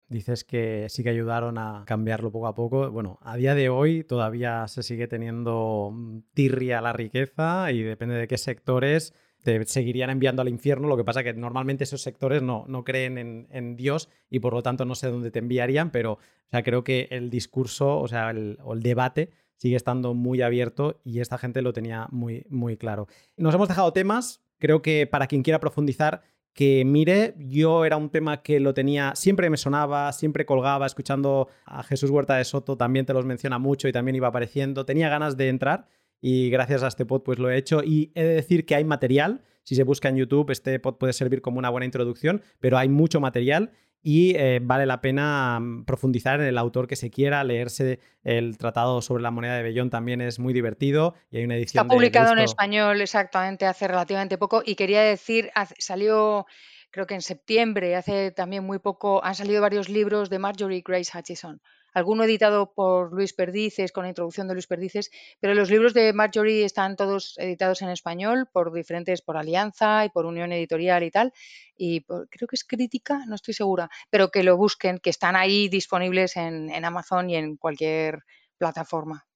Dices 0.07 0.45
que 0.45 0.87
sí 0.91 1.03
que 1.03 1.09
ayudaron 1.09 1.57
a 1.57 1.85
cambiarlo 1.87 2.31
poco 2.31 2.47
a 2.47 2.55
poco. 2.55 2.91
Bueno, 2.91 3.19
a 3.23 3.37
día 3.37 3.55
de 3.55 3.71
hoy 3.71 4.05
todavía 4.05 4.69
se 4.69 4.83
sigue 4.83 5.09
teniendo 5.09 5.91
mm, 5.93 6.19
tirria 6.35 6.83
la 6.83 6.93
riqueza 6.93 7.73
y 7.73 7.83
depende 7.83 8.15
de 8.17 8.29
qué 8.29 8.37
sectores 8.37 9.15
te 9.43 9.65
seguirían 9.65 10.11
enviando 10.11 10.43
al 10.43 10.49
infierno. 10.49 10.89
Lo 10.89 10.97
que 10.99 11.05
pasa 11.05 11.21
es 11.21 11.25
que 11.25 11.33
normalmente 11.33 11.85
esos 11.85 12.03
sectores 12.03 12.43
no, 12.43 12.65
no 12.69 12.85
creen 12.85 13.49
en, 13.51 13.77
Dios 13.77 14.11
y 14.29 14.41
por 14.41 14.53
lo 14.53 14.63
tanto 14.63 14.85
no 14.85 14.95
sé 14.95 15.09
dónde 15.09 15.31
te 15.31 15.39
enviarían, 15.39 15.91
pero 15.91 16.13
o 16.13 16.51
sea, 16.51 16.63
creo 16.63 16.85
que 16.85 17.09
el 17.11 17.31
discurso, 17.31 17.99
o 17.99 18.09
sea, 18.09 18.31
el, 18.31 18.59
o 18.63 18.75
el 18.75 18.83
debate 18.83 19.31
sigue 19.57 19.77
estando 19.77 20.15
muy 20.15 20.43
abierto 20.43 21.01
y 21.05 21.21
esta 21.21 21.39
gente 21.39 21.63
lo 21.63 21.73
tenía 21.73 22.09
muy, 22.11 22.47
muy 22.49 22.77
claro. 22.77 23.07
Nos 23.37 23.55
hemos 23.55 23.69
dejado 23.69 23.93
temas, 23.93 24.43
creo 24.59 24.83
que 24.83 25.07
para 25.07 25.27
quien 25.27 25.43
quiera 25.43 25.61
profundizar, 25.61 26.23
que 26.55 26.85
mire, 26.85 27.35
yo 27.39 27.85
era 27.85 27.97
un 27.97 28.11
tema 28.11 28.43
que 28.43 28.61
lo 28.61 28.75
tenía, 28.75 29.15
siempre 29.17 29.51
me 29.51 29.57
sonaba, 29.57 30.13
siempre 30.13 30.47
colgaba, 30.47 30.87
escuchando 30.87 31.49
a 31.65 31.83
Jesús 31.83 32.11
Huerta 32.11 32.37
de 32.37 32.45
Soto, 32.45 32.77
también 32.77 33.07
te 33.07 33.13
los 33.13 33.25
menciona 33.25 33.59
mucho 33.59 33.89
y 33.89 33.93
también 33.93 34.15
iba 34.15 34.29
apareciendo, 34.29 34.85
tenía 34.85 35.09
ganas 35.09 35.37
de 35.37 35.49
entrar 35.49 35.89
y 36.21 36.51
gracias 36.51 36.83
a 36.83 36.89
este 36.89 37.05
pod 37.05 37.23
pues 37.23 37.39
lo 37.39 37.51
he 37.51 37.59
hecho. 37.59 37.83
Y 37.85 38.13
he 38.15 38.23
de 38.23 38.35
decir 38.35 38.65
que 38.65 38.77
hay 38.77 38.85
material, 38.85 39.43
si 39.65 39.75
se 39.75 39.83
busca 39.83 40.09
en 40.09 40.17
YouTube 40.17 40.51
este 40.51 40.79
pod 40.79 40.97
puede 40.97 41.13
servir 41.13 41.43
como 41.43 41.59
una 41.59 41.71
buena 41.71 41.87
introducción, 41.87 42.43
pero 42.61 42.79
hay 42.79 42.89
mucho 42.89 43.21
material 43.21 43.73
y 44.07 44.37
eh, 44.37 44.61
vale 44.63 44.85
la 44.85 45.01
pena 45.01 45.59
mm, 45.59 45.87
profundizar 45.87 46.39
en 46.39 46.47
el 46.47 46.59
autor 46.59 46.87
que 46.87 46.95
se 46.95 47.11
quiera, 47.11 47.43
leerse 47.43 48.01
el 48.23 48.59
tratado 48.59 49.01
sobre 49.01 49.23
la 49.23 49.31
moneda 49.31 49.57
de 49.57 49.63
Bellón 49.63 49.89
también 49.89 50.21
es 50.21 50.39
muy 50.39 50.53
divertido 50.53 51.15
y 51.31 51.39
hay 51.39 51.45
una 51.45 51.57
edición. 51.57 51.87
Está 51.87 51.95
publicado 51.95 52.33
en 52.35 52.41
español 52.41 53.01
exactamente 53.01 53.65
hace 53.65 53.89
relativamente 53.89 54.37
poco 54.37 54.63
y 54.65 54.75
quería 54.75 55.01
decir, 55.01 55.51
salió 55.79 56.47
creo 56.91 57.07
que 57.07 57.15
en 57.15 57.23
septiembre, 57.23 57.97
hace 57.97 58.31
también 58.31 58.63
muy 58.63 58.79
poco, 58.79 59.25
han 59.25 59.35
salido 59.35 59.63
varios 59.63 59.89
libros 59.89 60.29
de 60.29 60.39
Marjorie 60.39 60.85
Grace 60.87 61.11
Hutchison 61.19 61.61
alguno 61.95 62.25
editado 62.25 62.75
por 62.75 63.13
Luis 63.13 63.33
Perdices, 63.33 63.93
con 63.93 64.03
la 64.03 64.09
introducción 64.09 64.49
de 64.49 64.55
Luis 64.55 64.67
Perdices, 64.67 65.11
pero 65.41 65.55
los 65.55 65.71
libros 65.71 65.95
de 65.95 66.13
Marjorie 66.13 66.65
están 66.65 66.97
todos 66.97 67.39
editados 67.39 67.83
en 67.83 67.89
español 67.89 68.49
por 68.53 68.73
diferentes, 68.73 69.23
por 69.23 69.37
Alianza 69.37 70.05
y 70.05 70.11
por 70.11 70.27
Unión 70.27 70.53
Editorial 70.53 71.05
y 71.05 71.11
tal, 71.11 71.33
y 71.77 72.03
creo 72.03 72.49
que 72.49 72.57
es 72.57 72.65
crítica, 72.65 73.25
no 73.27 73.37
estoy 73.37 73.55
segura, 73.55 73.89
pero 74.11 74.31
que 74.31 74.43
lo 74.43 74.57
busquen, 74.57 74.99
que 74.99 75.11
están 75.11 75.37
ahí 75.37 75.69
disponibles 75.69 76.37
en, 76.37 76.69
en 76.71 76.85
Amazon 76.85 77.31
y 77.31 77.37
en 77.37 77.57
cualquier 77.57 78.25
plataforma. 78.59 79.27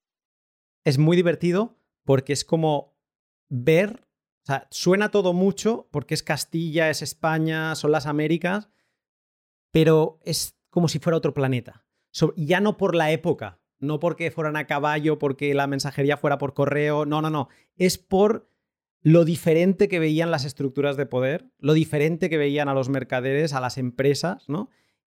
Es 0.85 0.99
muy 0.99 1.17
divertido 1.17 1.79
porque 2.05 2.33
es 2.33 2.45
como 2.45 2.97
ver, 3.49 4.09
o 4.43 4.47
sea, 4.47 4.67
suena 4.71 5.11
todo 5.11 5.33
mucho 5.33 5.89
porque 5.93 6.15
es 6.15 6.25
Castilla, 6.25 6.91
es 6.91 7.03
España, 7.03 7.77
son 7.77 7.93
las 7.93 8.07
Américas, 8.07 8.69
pero 9.71 10.19
es 10.25 10.59
como 10.71 10.89
si 10.89 10.99
fuera 10.99 11.19
otro 11.19 11.35
planeta 11.35 11.88
ya 12.37 12.61
no 12.61 12.77
por 12.77 12.95
la 12.95 13.11
época, 13.11 13.61
no 13.79 14.01
porque 14.01 14.31
fueran 14.31 14.57
a 14.57 14.67
caballo, 14.67 15.19
porque 15.19 15.55
la 15.55 15.67
mensajería 15.67 16.17
fuera 16.17 16.39
por 16.39 16.55
correo, 16.55 17.07
no, 17.07 17.23
no, 17.23 17.31
no, 17.31 17.49
es 17.77 17.99
por 17.99 18.51
lo 19.01 19.25
diferente 19.25 19.89
que 19.89 19.99
veían 19.99 20.31
las 20.31 20.45
estructuras 20.45 20.97
de 20.97 21.07
poder, 21.07 21.47
lo 21.59 21.73
diferente 21.73 22.29
que 22.29 22.39
veían 22.39 22.69
a 22.69 22.75
los 22.75 22.89
mercaderes, 22.89 23.53
a 23.53 23.61
las 23.61 23.79
empresas, 23.79 24.49
¿no? 24.49 24.71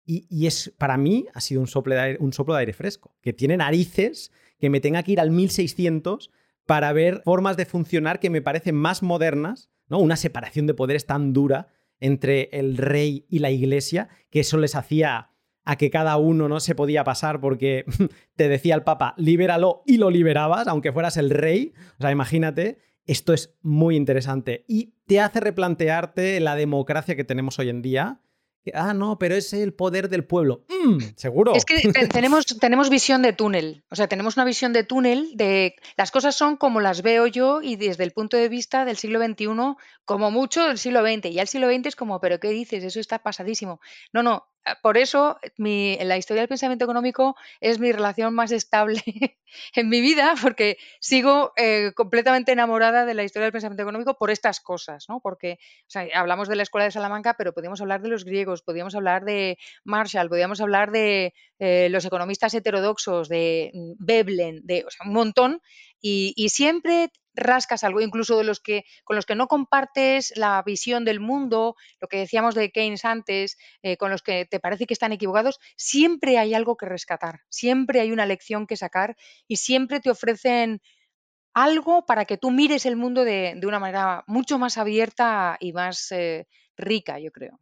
Y, 0.09 0.47
es, 0.47 0.73
para 0.77 0.95
mí, 0.95 1.25
ha 1.33 1.41
sido 1.41 1.59
un 1.59 1.67
soplo, 1.67 1.93
de 1.93 2.15
un 2.21 2.31
soplo 2.31 2.53
de 2.53 2.61
aire 2.61 2.71
fresco, 2.71 3.13
que 3.21 3.33
tiene 3.33 3.57
narices, 3.57 4.31
que 4.57 4.69
me 4.69 4.79
tenga 4.79 5.03
que 5.03 5.11
ir 5.11 5.19
al 5.19 5.31
1600 5.31 6.31
para 6.65 6.93
ver 6.93 7.21
formas 7.25 7.57
de 7.57 7.65
funcionar 7.65 8.21
que 8.21 8.29
me 8.29 8.41
parecen 8.41 8.75
más 8.75 9.03
modernas, 9.03 9.69
¿no? 9.89 9.99
Una 9.99 10.15
separación 10.15 10.65
de 10.65 10.73
poderes 10.73 11.07
tan 11.07 11.33
dura 11.33 11.67
entre 11.99 12.49
el 12.53 12.77
rey 12.77 13.25
y 13.29 13.39
la 13.39 13.51
iglesia, 13.51 14.07
que 14.29 14.39
eso 14.39 14.57
les 14.57 14.75
hacía 14.75 15.31
a 15.67 15.75
que 15.75 15.89
cada 15.89 16.15
uno 16.15 16.47
no 16.47 16.61
se 16.61 16.75
podía 16.75 17.03
pasar 17.03 17.41
porque 17.41 17.83
te 18.37 18.47
decía 18.47 18.73
el 18.73 18.83
Papa, 18.83 19.13
libéralo 19.17 19.83
y 19.85 19.97
lo 19.97 20.09
liberabas, 20.09 20.65
aunque 20.67 20.93
fueras 20.93 21.17
el 21.17 21.29
rey. 21.29 21.73
O 21.99 22.01
sea, 22.01 22.11
imagínate, 22.11 22.77
esto 23.05 23.33
es 23.33 23.53
muy 23.61 23.97
interesante 23.97 24.63
y 24.69 24.93
te 25.07 25.19
hace 25.19 25.41
replantearte 25.41 26.39
la 26.39 26.55
democracia 26.55 27.17
que 27.17 27.25
tenemos 27.25 27.59
hoy 27.59 27.67
en 27.67 27.81
día 27.81 28.21
ah, 28.73 28.93
no, 28.93 29.17
pero 29.17 29.35
es 29.35 29.53
el 29.53 29.73
poder 29.73 30.09
del 30.09 30.25
pueblo. 30.25 30.63
Mm, 30.69 30.97
seguro. 31.15 31.53
Es 31.55 31.65
que 31.65 31.81
tenemos, 32.11 32.45
tenemos 32.59 32.89
visión 32.89 33.21
de 33.21 33.33
túnel. 33.33 33.83
O 33.89 33.95
sea, 33.95 34.07
tenemos 34.07 34.37
una 34.37 34.45
visión 34.45 34.73
de 34.73 34.83
túnel 34.83 35.31
de 35.35 35.75
las 35.95 36.11
cosas 36.11 36.35
son 36.35 36.57
como 36.57 36.79
las 36.79 37.01
veo 37.01 37.27
yo 37.27 37.61
y 37.61 37.75
desde 37.75 38.03
el 38.03 38.11
punto 38.11 38.37
de 38.37 38.49
vista 38.49 38.85
del 38.85 38.97
siglo 38.97 39.23
XXI, 39.23 39.47
como 40.05 40.31
mucho 40.31 40.65
del 40.65 40.77
siglo 40.77 41.01
XX. 41.01 41.27
Y 41.27 41.39
el 41.39 41.47
siglo 41.47 41.69
XX 41.69 41.87
es 41.87 41.95
como, 41.95 42.19
pero 42.19 42.39
¿qué 42.39 42.49
dices? 42.49 42.83
Eso 42.83 42.99
está 42.99 43.19
pasadísimo. 43.19 43.79
No, 44.13 44.23
no. 44.23 44.47
Por 44.81 44.97
eso 44.97 45.39
mi, 45.57 45.97
la 46.01 46.17
historia 46.17 46.41
del 46.41 46.49
pensamiento 46.49 46.85
económico 46.85 47.35
es 47.59 47.79
mi 47.79 47.91
relación 47.91 48.33
más 48.33 48.51
estable 48.51 49.01
en 49.75 49.89
mi 49.89 50.01
vida, 50.01 50.35
porque 50.41 50.77
sigo 50.99 51.53
eh, 51.55 51.91
completamente 51.95 52.51
enamorada 52.51 53.05
de 53.05 53.13
la 53.13 53.23
historia 53.23 53.45
del 53.45 53.53
pensamiento 53.53 53.83
económico 53.83 54.17
por 54.17 54.31
estas 54.31 54.59
cosas, 54.59 55.05
¿no? 55.09 55.19
Porque 55.21 55.59
hablamos 56.13 56.47
de 56.47 56.55
la 56.55 56.63
escuela 56.63 56.85
de 56.85 56.91
Salamanca, 56.91 57.35
pero 57.37 57.53
podemos 57.53 57.81
hablar 57.81 58.01
de 58.01 58.09
los 58.09 58.25
griegos 58.25 58.61
podríamos 58.61 58.95
hablar 58.95 59.23
de 59.25 59.57
Marshall, 59.83 60.29
podríamos 60.29 60.61
hablar 60.61 60.91
de 60.91 61.33
eh, 61.59 61.89
los 61.89 62.05
economistas 62.05 62.53
heterodoxos, 62.53 63.29
de 63.29 63.71
mm, 63.73 63.91
Veblen, 63.97 64.61
de 64.63 64.85
un 65.05 65.13
montón, 65.13 65.61
y, 65.99 66.49
siempre 66.49 67.09
rascas 67.37 67.83
algo, 67.83 68.01
incluso 68.01 68.37
de 68.37 68.43
los 68.43 68.59
que 68.59 68.83
con 69.03 69.15
los 69.15 69.25
que 69.25 69.35
no 69.35 69.47
compartes 69.47 70.33
la 70.35 70.61
visión 70.65 71.05
del 71.05 71.19
mundo, 71.19 71.75
lo 72.01 72.07
que 72.07 72.17
decíamos 72.17 72.55
de 72.55 72.71
Keynes 72.71 73.05
antes, 73.05 73.57
eh, 73.83 73.95
con 73.95 74.11
los 74.11 74.21
que 74.21 74.45
te 74.45 74.59
parece 74.59 74.85
que 74.85 74.93
están 74.93 75.13
equivocados, 75.13 75.59
siempre 75.77 76.37
hay 76.37 76.53
algo 76.53 76.75
que 76.75 76.87
rescatar, 76.87 77.41
siempre 77.49 78.01
hay 78.01 78.11
una 78.11 78.25
lección 78.25 78.67
que 78.67 78.75
sacar 78.75 79.15
y 79.47 79.57
siempre 79.57 79.99
te 79.99 80.09
ofrecen 80.09 80.81
algo 81.53 82.05
para 82.05 82.25
que 82.25 82.37
tú 82.37 82.51
mires 82.51 82.85
el 82.85 82.95
mundo 82.95 83.23
de, 83.23 83.59
una 83.65 83.79
manera 83.79 84.23
mucho 84.27 84.59
más 84.59 84.77
abierta 84.77 85.57
y 85.59 85.73
más 85.73 86.11
eh, 86.11 86.47
rica, 86.75 87.19
yo 87.19 87.31
creo. 87.31 87.59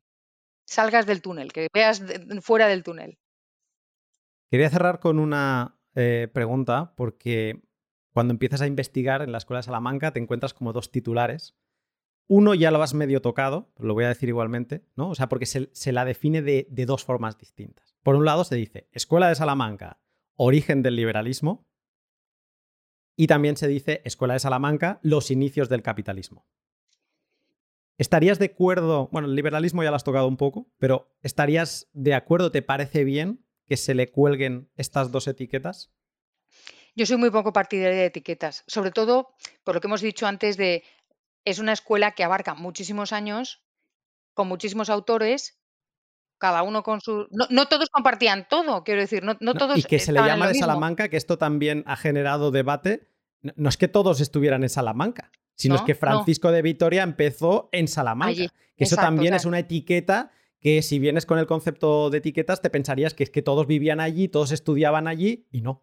Salgas 0.65 1.05
del 1.05 1.21
túnel, 1.21 1.53
que 1.53 1.67
veas 1.73 2.01
fuera 2.41 2.67
del 2.67 2.83
túnel. 2.83 3.17
Quería 4.49 4.69
cerrar 4.69 4.99
con 4.99 5.19
una 5.19 5.77
eh, 5.95 6.27
pregunta, 6.33 6.93
porque 6.97 7.61
cuando 8.15 8.31
empiezas 8.31 8.61
a 8.61 8.67
investigar 8.67 9.21
en 9.21 9.33
la 9.33 9.39
Escuela 9.39 9.59
de 9.59 9.63
Salamanca 9.63 10.13
te 10.13 10.21
encuentras 10.21 10.53
como 10.53 10.71
dos 10.71 10.89
titulares. 10.89 11.53
Uno 12.27 12.53
ya 12.53 12.71
lo 12.71 12.81
has 12.81 12.93
medio 12.93 13.21
tocado, 13.21 13.73
lo 13.77 13.93
voy 13.93 14.05
a 14.05 14.07
decir 14.07 14.29
igualmente, 14.29 14.85
¿no? 14.95 15.09
O 15.09 15.15
sea, 15.15 15.27
porque 15.27 15.45
se, 15.45 15.91
la 15.91 16.05
define 16.05 16.41
de, 16.41 16.65
de 16.71 16.85
dos 16.85 17.03
formas 17.03 17.37
distintas. 17.37 17.97
Por 18.03 18.15
un 18.15 18.23
lado 18.23 18.45
se 18.45 18.55
dice 18.55 18.87
Escuela 18.93 19.27
de 19.27 19.35
Salamanca, 19.35 19.99
origen 20.37 20.81
del 20.81 20.95
liberalismo, 20.95 21.67
y 23.17 23.27
también 23.27 23.57
se 23.57 23.67
dice 23.67 24.01
Escuela 24.05 24.35
de 24.35 24.39
Salamanca, 24.39 25.01
los 25.03 25.29
inicios 25.29 25.67
del 25.67 25.81
capitalismo. 25.81 26.47
¿Estarías 27.97 28.39
de 28.39 28.45
acuerdo? 28.45 29.09
Bueno, 29.11 29.27
el 29.27 29.35
liberalismo 29.35 29.83
ya 29.83 29.89
lo 29.89 29.97
has 29.97 30.05
tocado 30.05 30.29
un 30.29 30.37
poco, 30.37 30.71
pero 30.77 31.13
¿estarías 31.21 31.89
de 31.91 32.13
acuerdo? 32.13 32.49
¿Te 32.49 32.61
parece 32.61 33.03
bien 33.03 33.45
que 33.65 33.75
se 33.75 33.93
le 33.93 34.09
cuelguen 34.09 34.71
estas 34.77 35.11
dos 35.11 35.27
etiquetas? 35.27 35.91
Yo 36.95 37.05
soy 37.05 37.17
muy 37.17 37.29
poco 37.29 37.53
partidaria 37.53 37.99
de 37.99 38.05
etiquetas, 38.05 38.63
sobre 38.67 38.91
todo 38.91 39.35
por 39.63 39.75
lo 39.75 39.81
que 39.81 39.87
hemos 39.87 40.01
dicho 40.01 40.27
antes 40.27 40.57
de 40.57 40.83
es 41.43 41.59
una 41.59 41.73
escuela 41.73 42.11
que 42.11 42.23
abarca 42.23 42.55
muchísimos 42.55 43.13
años, 43.13 43.61
con 44.33 44.47
muchísimos 44.47 44.89
autores, 44.89 45.59
cada 46.37 46.63
uno 46.63 46.83
con 46.83 47.01
su... 47.01 47.27
No, 47.31 47.67
todos 47.67 47.89
compartían 47.89 48.47
todo, 48.49 48.83
quiero 48.83 49.01
decir, 49.01 49.23
no, 49.23 49.35
todos... 49.53 49.77
y 49.77 49.83
que 49.83 49.99
se 49.99 50.11
le 50.11 50.19
llama 50.19 50.47
de 50.47 50.55
Salamanca, 50.55 51.09
que 51.09 51.17
esto 51.17 51.37
también 51.37 51.83
ha 51.85 51.95
generado 51.95 52.51
debate. 52.51 53.09
No, 53.41 53.69
es 53.69 53.77
que 53.77 53.87
todos 53.87 54.21
estuvieran 54.21 54.63
en 54.63 54.69
Salamanca, 54.69 55.31
sino 55.53 55.75
es 55.75 55.81
que 55.83 55.95
Francisco 55.95 56.51
de 56.51 56.61
Vitoria 56.61 57.03
empezó 57.03 57.69
en 57.71 57.87
Salamanca. 57.87 58.47
que 58.75 58.83
eso 58.83 58.95
también 58.95 59.33
es 59.33 59.45
una 59.45 59.59
etiqueta 59.59 60.31
que 60.59 60.81
si 60.81 60.97
vienes 60.97 61.27
con 61.27 61.37
el 61.37 61.45
concepto 61.45 62.09
de 62.09 62.17
etiquetas 62.17 62.61
te 62.61 62.71
pensarías 62.71 63.13
que 63.13 63.23
es 63.23 63.29
que 63.29 63.43
todos 63.43 63.67
vivían 63.67 63.99
allí, 63.99 64.27
todos 64.27 64.51
estudiaban 64.51 65.07
allí 65.07 65.47
y 65.51 65.61
no. 65.61 65.81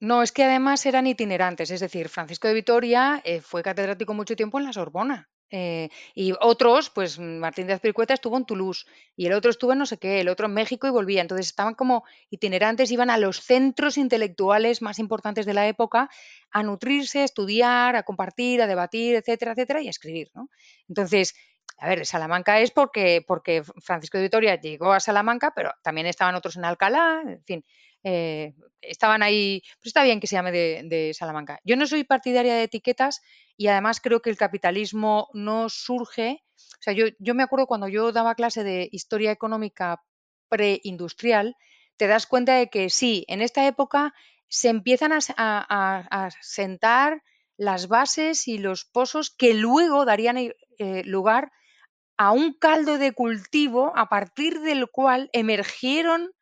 No, 0.00 0.22
es 0.22 0.32
que 0.32 0.44
además 0.44 0.86
eran 0.86 1.06
itinerantes, 1.06 1.70
es 1.70 1.80
decir, 1.80 2.08
Francisco 2.08 2.48
de 2.48 2.54
Vitoria 2.54 3.20
eh, 3.24 3.42
fue 3.42 3.62
catedrático 3.62 4.14
mucho 4.14 4.34
tiempo 4.34 4.58
en 4.58 4.64
la 4.64 4.72
Sorbona. 4.72 5.28
Eh, 5.52 5.88
y 6.14 6.32
otros, 6.40 6.90
pues 6.90 7.18
Martín 7.18 7.66
de 7.66 7.72
Azpilicueta 7.72 8.14
estuvo 8.14 8.36
en 8.36 8.44
Toulouse 8.46 8.86
y 9.16 9.26
el 9.26 9.32
otro 9.32 9.50
estuvo 9.50 9.72
en 9.72 9.80
no 9.80 9.86
sé 9.86 9.98
qué, 9.98 10.20
el 10.20 10.28
otro 10.28 10.46
en 10.46 10.54
México 10.54 10.86
y 10.86 10.90
volvía. 10.90 11.20
Entonces 11.20 11.48
estaban 11.48 11.74
como 11.74 12.04
itinerantes, 12.30 12.90
iban 12.92 13.10
a 13.10 13.18
los 13.18 13.40
centros 13.40 13.98
intelectuales 13.98 14.80
más 14.80 14.98
importantes 15.00 15.44
de 15.46 15.54
la 15.54 15.66
época 15.66 16.08
a 16.50 16.62
nutrirse, 16.62 17.20
a 17.20 17.24
estudiar, 17.24 17.96
a 17.96 18.04
compartir, 18.04 18.62
a 18.62 18.68
debatir, 18.68 19.16
etcétera, 19.16 19.52
etcétera, 19.52 19.82
y 19.82 19.88
a 19.88 19.90
escribir. 19.90 20.30
¿no? 20.34 20.48
Entonces, 20.88 21.34
a 21.78 21.88
ver, 21.88 22.06
Salamanca 22.06 22.60
es 22.60 22.70
porque, 22.70 23.24
porque 23.26 23.62
Francisco 23.82 24.18
de 24.18 24.24
Vitoria 24.24 24.60
llegó 24.60 24.92
a 24.92 25.00
Salamanca, 25.00 25.52
pero 25.54 25.72
también 25.82 26.06
estaban 26.06 26.34
otros 26.34 26.56
en 26.56 26.64
Alcalá, 26.64 27.22
en 27.26 27.42
fin, 27.44 27.64
eh, 28.02 28.54
estaban 28.80 29.22
ahí, 29.22 29.62
pues 29.78 29.88
está 29.88 30.02
bien 30.04 30.20
que 30.20 30.26
se 30.26 30.36
llame 30.36 30.52
de, 30.52 31.12
Salamanca. 31.14 31.60
Yo 31.64 31.76
no 31.76 31.86
soy 31.86 32.04
partidaria 32.04 32.54
de 32.54 32.64
etiquetas 32.64 33.20
y 33.56 33.66
además 33.68 34.00
creo 34.00 34.20
que 34.20 34.30
el 34.30 34.36
capitalismo 34.36 35.28
no 35.32 35.68
surge, 35.68 36.42
o 36.56 36.82
sea, 36.82 36.92
yo, 36.92 37.06
yo 37.18 37.34
me 37.34 37.42
acuerdo 37.42 37.66
cuando 37.66 37.88
yo 37.88 38.12
daba 38.12 38.34
clase 38.34 38.64
de 38.64 38.88
historia 38.92 39.32
económica 39.32 40.02
preindustrial, 40.48 41.56
te 41.96 42.06
das 42.06 42.26
cuenta 42.26 42.54
de 42.54 42.68
que 42.68 42.90
sí, 42.90 43.24
en 43.28 43.42
esta 43.42 43.66
época 43.66 44.14
se 44.48 44.68
empiezan 44.68 45.12
a, 45.12 46.28
sentar 46.40 47.22
las 47.56 47.88
bases 47.88 48.48
y 48.48 48.58
los 48.58 48.84
pozos 48.84 49.30
que 49.30 49.54
luego 49.54 50.04
darían 50.04 50.38
eh, 50.38 50.54
lugar 51.04 51.52
a 52.16 52.32
un 52.32 52.54
caldo 52.54 52.98
de 52.98 53.12
cultivo 53.12 53.92
a 53.94 54.08
partir 54.08 54.60
del 54.60 54.88
cual 54.90 55.30
emergieron 55.32 56.32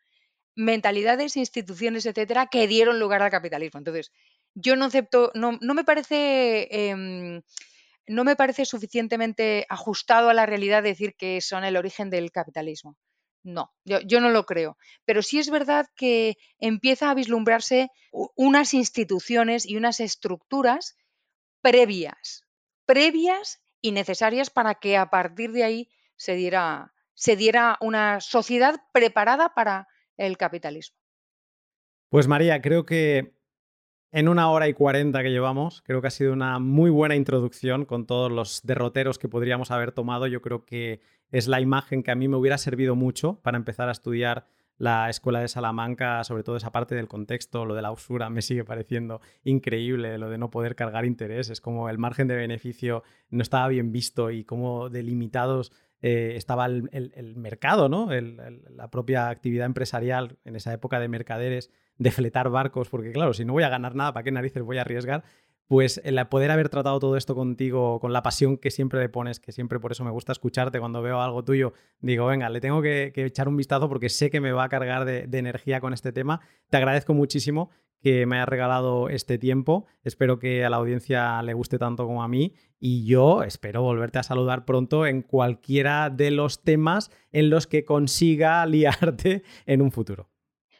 mentalidades, 0.58 1.36
instituciones, 1.36 2.04
etcétera, 2.04 2.48
que 2.48 2.66
dieron 2.66 2.98
lugar 2.98 3.22
al 3.22 3.30
capitalismo. 3.30 3.78
Entonces, 3.78 4.10
yo 4.54 4.74
no 4.74 4.86
acepto, 4.86 5.30
no, 5.34 5.56
no 5.60 5.72
me 5.72 5.84
parece. 5.84 6.68
Em, 6.70 7.42
no 8.08 8.24
me 8.24 8.36
parece 8.36 8.64
suficientemente 8.64 9.66
ajustado 9.68 10.30
a 10.30 10.34
la 10.34 10.46
realidad 10.46 10.82
decir 10.82 11.14
que 11.14 11.40
son 11.42 11.62
el 11.62 11.76
origen 11.76 12.10
del 12.10 12.32
capitalismo. 12.32 12.96
No, 13.44 13.72
yo, 13.84 14.00
yo, 14.00 14.20
no 14.20 14.30
lo 14.30 14.46
creo. 14.46 14.76
Pero 15.04 15.22
sí 15.22 15.38
es 15.38 15.48
verdad 15.48 15.86
que 15.94 16.36
empieza 16.58 17.10
a 17.10 17.14
vislumbrarse 17.14 17.90
unas 18.10 18.74
instituciones 18.74 19.64
y 19.64 19.76
unas 19.76 20.00
estructuras 20.00 20.96
previas, 21.60 22.44
previas 22.84 23.60
y 23.80 23.92
necesarias 23.92 24.50
para 24.50 24.74
que 24.74 24.96
a 24.96 25.08
partir 25.08 25.52
de 25.52 25.64
ahí 25.64 25.88
se 26.16 26.34
diera, 26.34 26.94
se 27.14 27.36
diera 27.36 27.76
una 27.80 28.20
sociedad 28.20 28.80
preparada 28.92 29.54
para 29.54 29.86
el 30.18 30.36
capitalismo. 30.36 30.96
Pues 32.10 32.26
María, 32.28 32.60
creo 32.60 32.84
que 32.84 33.38
en 34.10 34.28
una 34.28 34.50
hora 34.50 34.68
y 34.68 34.74
cuarenta 34.74 35.22
que 35.22 35.30
llevamos, 35.30 35.82
creo 35.82 36.00
que 36.00 36.06
ha 36.06 36.10
sido 36.10 36.32
una 36.32 36.58
muy 36.58 36.90
buena 36.90 37.14
introducción 37.14 37.84
con 37.84 38.06
todos 38.06 38.32
los 38.32 38.62
derroteros 38.62 39.18
que 39.18 39.28
podríamos 39.28 39.70
haber 39.70 39.92
tomado. 39.92 40.26
Yo 40.26 40.40
creo 40.40 40.64
que 40.64 41.00
es 41.30 41.46
la 41.48 41.60
imagen 41.60 42.02
que 42.02 42.10
a 42.10 42.14
mí 42.14 42.28
me 42.28 42.36
hubiera 42.36 42.58
servido 42.58 42.96
mucho 42.96 43.40
para 43.42 43.58
empezar 43.58 43.88
a 43.88 43.92
estudiar 43.92 44.46
la 44.78 45.10
escuela 45.10 45.40
de 45.40 45.48
Salamanca, 45.48 46.22
sobre 46.24 46.44
todo 46.44 46.56
esa 46.56 46.70
parte 46.70 46.94
del 46.94 47.08
contexto, 47.08 47.66
lo 47.66 47.74
de 47.74 47.82
la 47.82 47.90
usura, 47.90 48.30
me 48.30 48.42
sigue 48.42 48.64
pareciendo 48.64 49.20
increíble, 49.42 50.16
lo 50.18 50.30
de 50.30 50.38
no 50.38 50.50
poder 50.50 50.76
cargar 50.76 51.04
intereses, 51.04 51.60
como 51.60 51.90
el 51.90 51.98
margen 51.98 52.28
de 52.28 52.36
beneficio 52.36 53.02
no 53.28 53.42
estaba 53.42 53.66
bien 53.68 53.90
visto 53.90 54.30
y 54.30 54.44
cómo 54.44 54.88
delimitados 54.88 55.72
eh, 56.00 56.34
estaba 56.36 56.66
el, 56.66 57.34
mercado, 57.36 57.88
¿no? 57.88 58.08
la 58.10 58.88
propia 58.90 59.28
actividad 59.28 59.66
empresarial 59.66 60.38
en 60.44 60.56
esa 60.56 60.72
época 60.72 61.00
de 61.00 61.08
mercaderes, 61.08 61.70
de 61.98 62.10
fletar 62.10 62.48
barcos, 62.50 62.88
porque 62.88 63.12
claro, 63.12 63.34
si 63.34 63.44
no 63.44 63.52
voy 63.52 63.64
a 63.64 63.68
ganar 63.68 63.94
nada, 63.94 64.12
¿para 64.12 64.22
qué 64.22 64.30
narices 64.30 64.62
voy 64.62 64.78
a 64.78 64.82
arriesgar? 64.82 65.24
Pues 65.68 66.00
el 66.02 66.18
poder 66.28 66.50
haber 66.50 66.68
tratado 66.68 66.98
todo 66.98 67.16
esto 67.16 67.34
contigo, 67.34 68.00
con 68.00 68.12
la 68.12 68.22
pasión 68.22 68.56
que 68.56 68.70
siempre 68.70 69.00
le 69.00 69.08
pones, 69.08 69.38
que 69.38 69.52
siempre 69.52 69.78
por 69.78 69.92
eso 69.92 70.02
me 70.02 70.10
gusta 70.10 70.32
escucharte 70.32 70.80
cuando 70.80 71.02
veo 71.02 71.20
algo 71.20 71.44
tuyo, 71.44 71.74
digo, 72.00 72.26
venga, 72.26 72.48
le 72.48 72.60
tengo 72.60 72.82
que, 72.82 73.12
echar 73.14 73.48
un 73.48 73.56
vistazo 73.56 73.88
porque 73.88 74.08
sé 74.08 74.30
que 74.30 74.40
me 74.40 74.50
va 74.50 74.64
a 74.64 74.68
cargar 74.68 75.04
de 75.04 75.38
energía 75.38 75.80
con 75.80 75.92
este 75.92 76.10
tema. 76.10 76.40
Te 76.70 76.78
agradezco 76.78 77.14
muchísimo 77.14 77.70
que 78.00 78.26
me 78.26 78.36
hayas 78.36 78.48
regalado 78.48 79.08
este 79.08 79.38
tiempo. 79.38 79.86
Espero 80.02 80.38
que 80.38 80.64
a 80.64 80.70
la 80.70 80.76
audiencia 80.76 81.42
le 81.42 81.54
guste 81.54 81.78
tanto 81.78 82.06
como 82.06 82.22
a 82.22 82.28
mí 82.28 82.54
y 82.78 83.04
yo 83.04 83.42
espero 83.42 83.82
volverte 83.82 84.18
a 84.18 84.22
saludar 84.22 84.64
pronto 84.64 85.06
en 85.06 85.22
cualquiera 85.22 86.10
de 86.10 86.30
los 86.30 86.62
temas 86.62 87.10
en 87.32 87.50
los 87.50 87.66
que 87.66 87.84
consiga 87.84 88.64
liarte 88.66 89.42
en 89.66 89.82
un 89.82 89.90
futuro. 89.90 90.28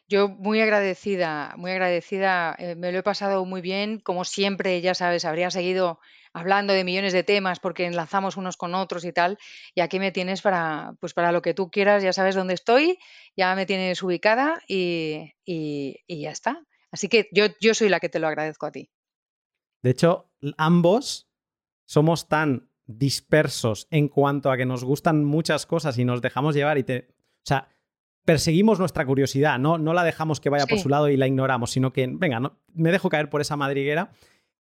Yo 0.08 0.28
muy 0.28 0.60
agradecida, 0.60 1.54
muy 1.56 1.70
agradecida, 1.70 2.56
eh, 2.58 2.74
me 2.74 2.92
lo 2.92 2.98
he 2.98 3.02
pasado 3.02 3.44
muy 3.44 3.60
bien, 3.60 4.00
como 4.00 4.24
siempre, 4.24 4.80
ya 4.80 4.94
sabes, 4.94 5.24
habría 5.24 5.50
seguido 5.50 6.00
hablando 6.32 6.72
de 6.72 6.84
millones 6.84 7.12
de 7.12 7.24
temas 7.24 7.60
porque 7.60 7.84
enlazamos 7.84 8.36
unos 8.36 8.56
con 8.56 8.74
otros 8.74 9.04
y 9.04 9.12
tal, 9.12 9.38
y 9.74 9.82
aquí 9.82 9.98
me 9.98 10.10
tienes 10.10 10.40
para, 10.40 10.94
pues 11.00 11.12
para 11.12 11.30
lo 11.30 11.42
que 11.42 11.52
tú 11.52 11.70
quieras, 11.70 12.02
ya 12.02 12.12
sabes 12.12 12.34
dónde 12.34 12.54
estoy, 12.54 12.98
ya 13.36 13.54
me 13.54 13.66
tienes 13.66 14.02
ubicada 14.02 14.62
y, 14.66 15.34
y 15.44 15.96
ya 16.08 16.30
está. 16.30 16.62
Así 16.90 17.08
que 17.08 17.28
yo, 17.32 17.46
yo 17.60 17.74
soy 17.74 17.88
la 17.88 18.00
que 18.00 18.08
te 18.08 18.18
lo 18.18 18.28
agradezco 18.28 18.66
a 18.66 18.72
ti. 18.72 18.90
De 19.82 19.90
hecho, 19.90 20.30
ambos 20.56 21.28
somos 21.86 22.28
tan 22.28 22.70
dispersos 22.86 23.86
en 23.90 24.08
cuanto 24.08 24.50
a 24.50 24.56
que 24.56 24.64
nos 24.64 24.84
gustan 24.84 25.24
muchas 25.24 25.66
cosas 25.66 25.98
y 25.98 26.04
nos 26.04 26.22
dejamos 26.22 26.54
llevar 26.54 26.78
y 26.78 26.84
te... 26.84 27.08
O 27.10 27.48
sea, 27.48 27.68
perseguimos 28.24 28.78
nuestra 28.78 29.06
curiosidad, 29.06 29.58
no, 29.58 29.78
no 29.78 29.94
la 29.94 30.04
dejamos 30.04 30.40
que 30.40 30.50
vaya 30.50 30.66
por 30.66 30.78
su 30.78 30.88
lado 30.88 31.08
y 31.08 31.16
la 31.16 31.26
ignoramos, 31.26 31.70
sino 31.70 31.92
que, 31.92 32.06
venga, 32.10 32.40
no, 32.40 32.58
me 32.74 32.92
dejo 32.92 33.08
caer 33.08 33.30
por 33.30 33.40
esa 33.40 33.56
madriguera, 33.56 34.10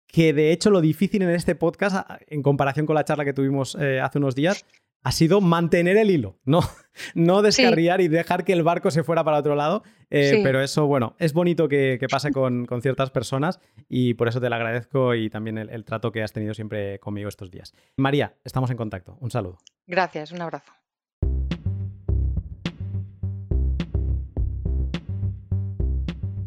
que 0.07 0.33
de 0.33 0.53
hecho 0.53 0.71
lo 0.71 0.81
difícil 0.81 1.23
en 1.23 1.31
este 1.31 1.55
podcast, 1.55 2.09
en 2.29 2.43
comparación 2.43 2.87
con 2.87 2.95
la 2.95 3.05
charla 3.05 3.25
que 3.25 3.33
tuvimos 3.33 3.77
eh, 3.81 4.01
hace 4.01 4.19
unos 4.19 4.35
días, 4.35 4.65
ha 5.07 5.13
sido 5.13 5.41
mantener 5.41 5.97
el 5.99 6.11
hilo, 6.11 6.41
no, 6.45 6.61
no 7.15 7.41
descarriar 7.41 8.01
y 8.01 8.09
dejar 8.09 8.45
que 8.45 8.53
el 8.53 8.65
barco 8.65 8.91
se 8.91 9.05
fuera 9.05 9.23
para 9.23 9.39
otro 9.39 9.55
lado. 9.55 9.85
Eh, 10.11 10.41
pero 10.43 10.61
eso, 10.61 10.87
bueno, 10.87 11.15
es 11.21 11.33
bonito 11.33 11.69
que, 11.69 12.05
pase 12.11 12.33
con, 12.33 12.67
ciertas 12.81 13.11
personas 13.11 13.61
y 13.89 14.15
por 14.15 14.27
eso 14.27 14.41
te 14.41 14.49
lo 14.49 14.57
agradezco 14.57 15.15
y 15.15 15.31
también 15.31 15.59
el, 15.59 15.85
trato 15.85 16.11
que 16.11 16.25
has 16.25 16.33
tenido 16.33 16.55
siempre 16.55 16.99
conmigo 16.99 17.29
estos 17.29 17.53
días. 17.53 17.73
María, 17.97 18.35
estamos 18.45 18.71
en 18.71 18.77
contacto. 18.77 19.17
Un 19.21 19.31
saludo. 19.31 19.59
Gracias, 19.87 20.33
un 20.33 20.43
abrazo. 20.43 20.73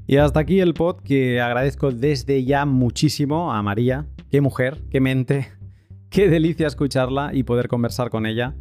Y 0.10 0.18
hasta 0.18 0.40
aquí 0.40 0.60
el 0.60 0.74
pod 0.74 1.02
que 1.04 1.40
agradezco 1.40 1.92
desde 1.92 2.44
ya 2.44 2.66
muchísimo 2.66 3.54
a 3.54 3.62
María. 3.62 4.08
Qué 4.32 4.42
mujer, 4.42 4.82
qué 4.90 5.00
mente, 5.00 5.50
qué 6.10 6.28
delicia 6.30 6.66
escucharla 6.66 7.30
y 7.32 7.44
poder 7.44 7.68
conversar 7.68 8.10
con 8.10 8.26
ella. 8.26 8.56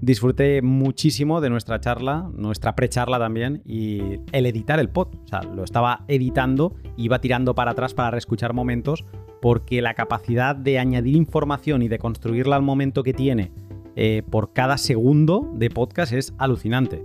Disfruté 0.00 0.62
muchísimo 0.62 1.42
de 1.42 1.50
nuestra 1.50 1.78
charla, 1.78 2.30
nuestra 2.32 2.74
pre-charla 2.74 3.18
también, 3.18 3.60
y 3.66 4.18
el 4.32 4.46
editar 4.46 4.80
el 4.80 4.88
pod. 4.88 5.08
O 5.24 5.28
sea, 5.28 5.42
lo 5.42 5.62
estaba 5.62 6.06
editando, 6.08 6.74
iba 6.96 7.20
tirando 7.20 7.54
para 7.54 7.72
atrás 7.72 7.92
para 7.92 8.10
reescuchar 8.10 8.54
momentos, 8.54 9.04
porque 9.42 9.82
la 9.82 9.92
capacidad 9.92 10.56
de 10.56 10.78
añadir 10.78 11.16
información 11.16 11.82
y 11.82 11.88
de 11.88 11.98
construirla 11.98 12.56
al 12.56 12.62
momento 12.62 13.02
que 13.02 13.12
tiene 13.12 13.52
eh, 13.94 14.22
por 14.30 14.54
cada 14.54 14.78
segundo 14.78 15.52
de 15.52 15.68
podcast 15.68 16.14
es 16.14 16.32
alucinante. 16.38 17.04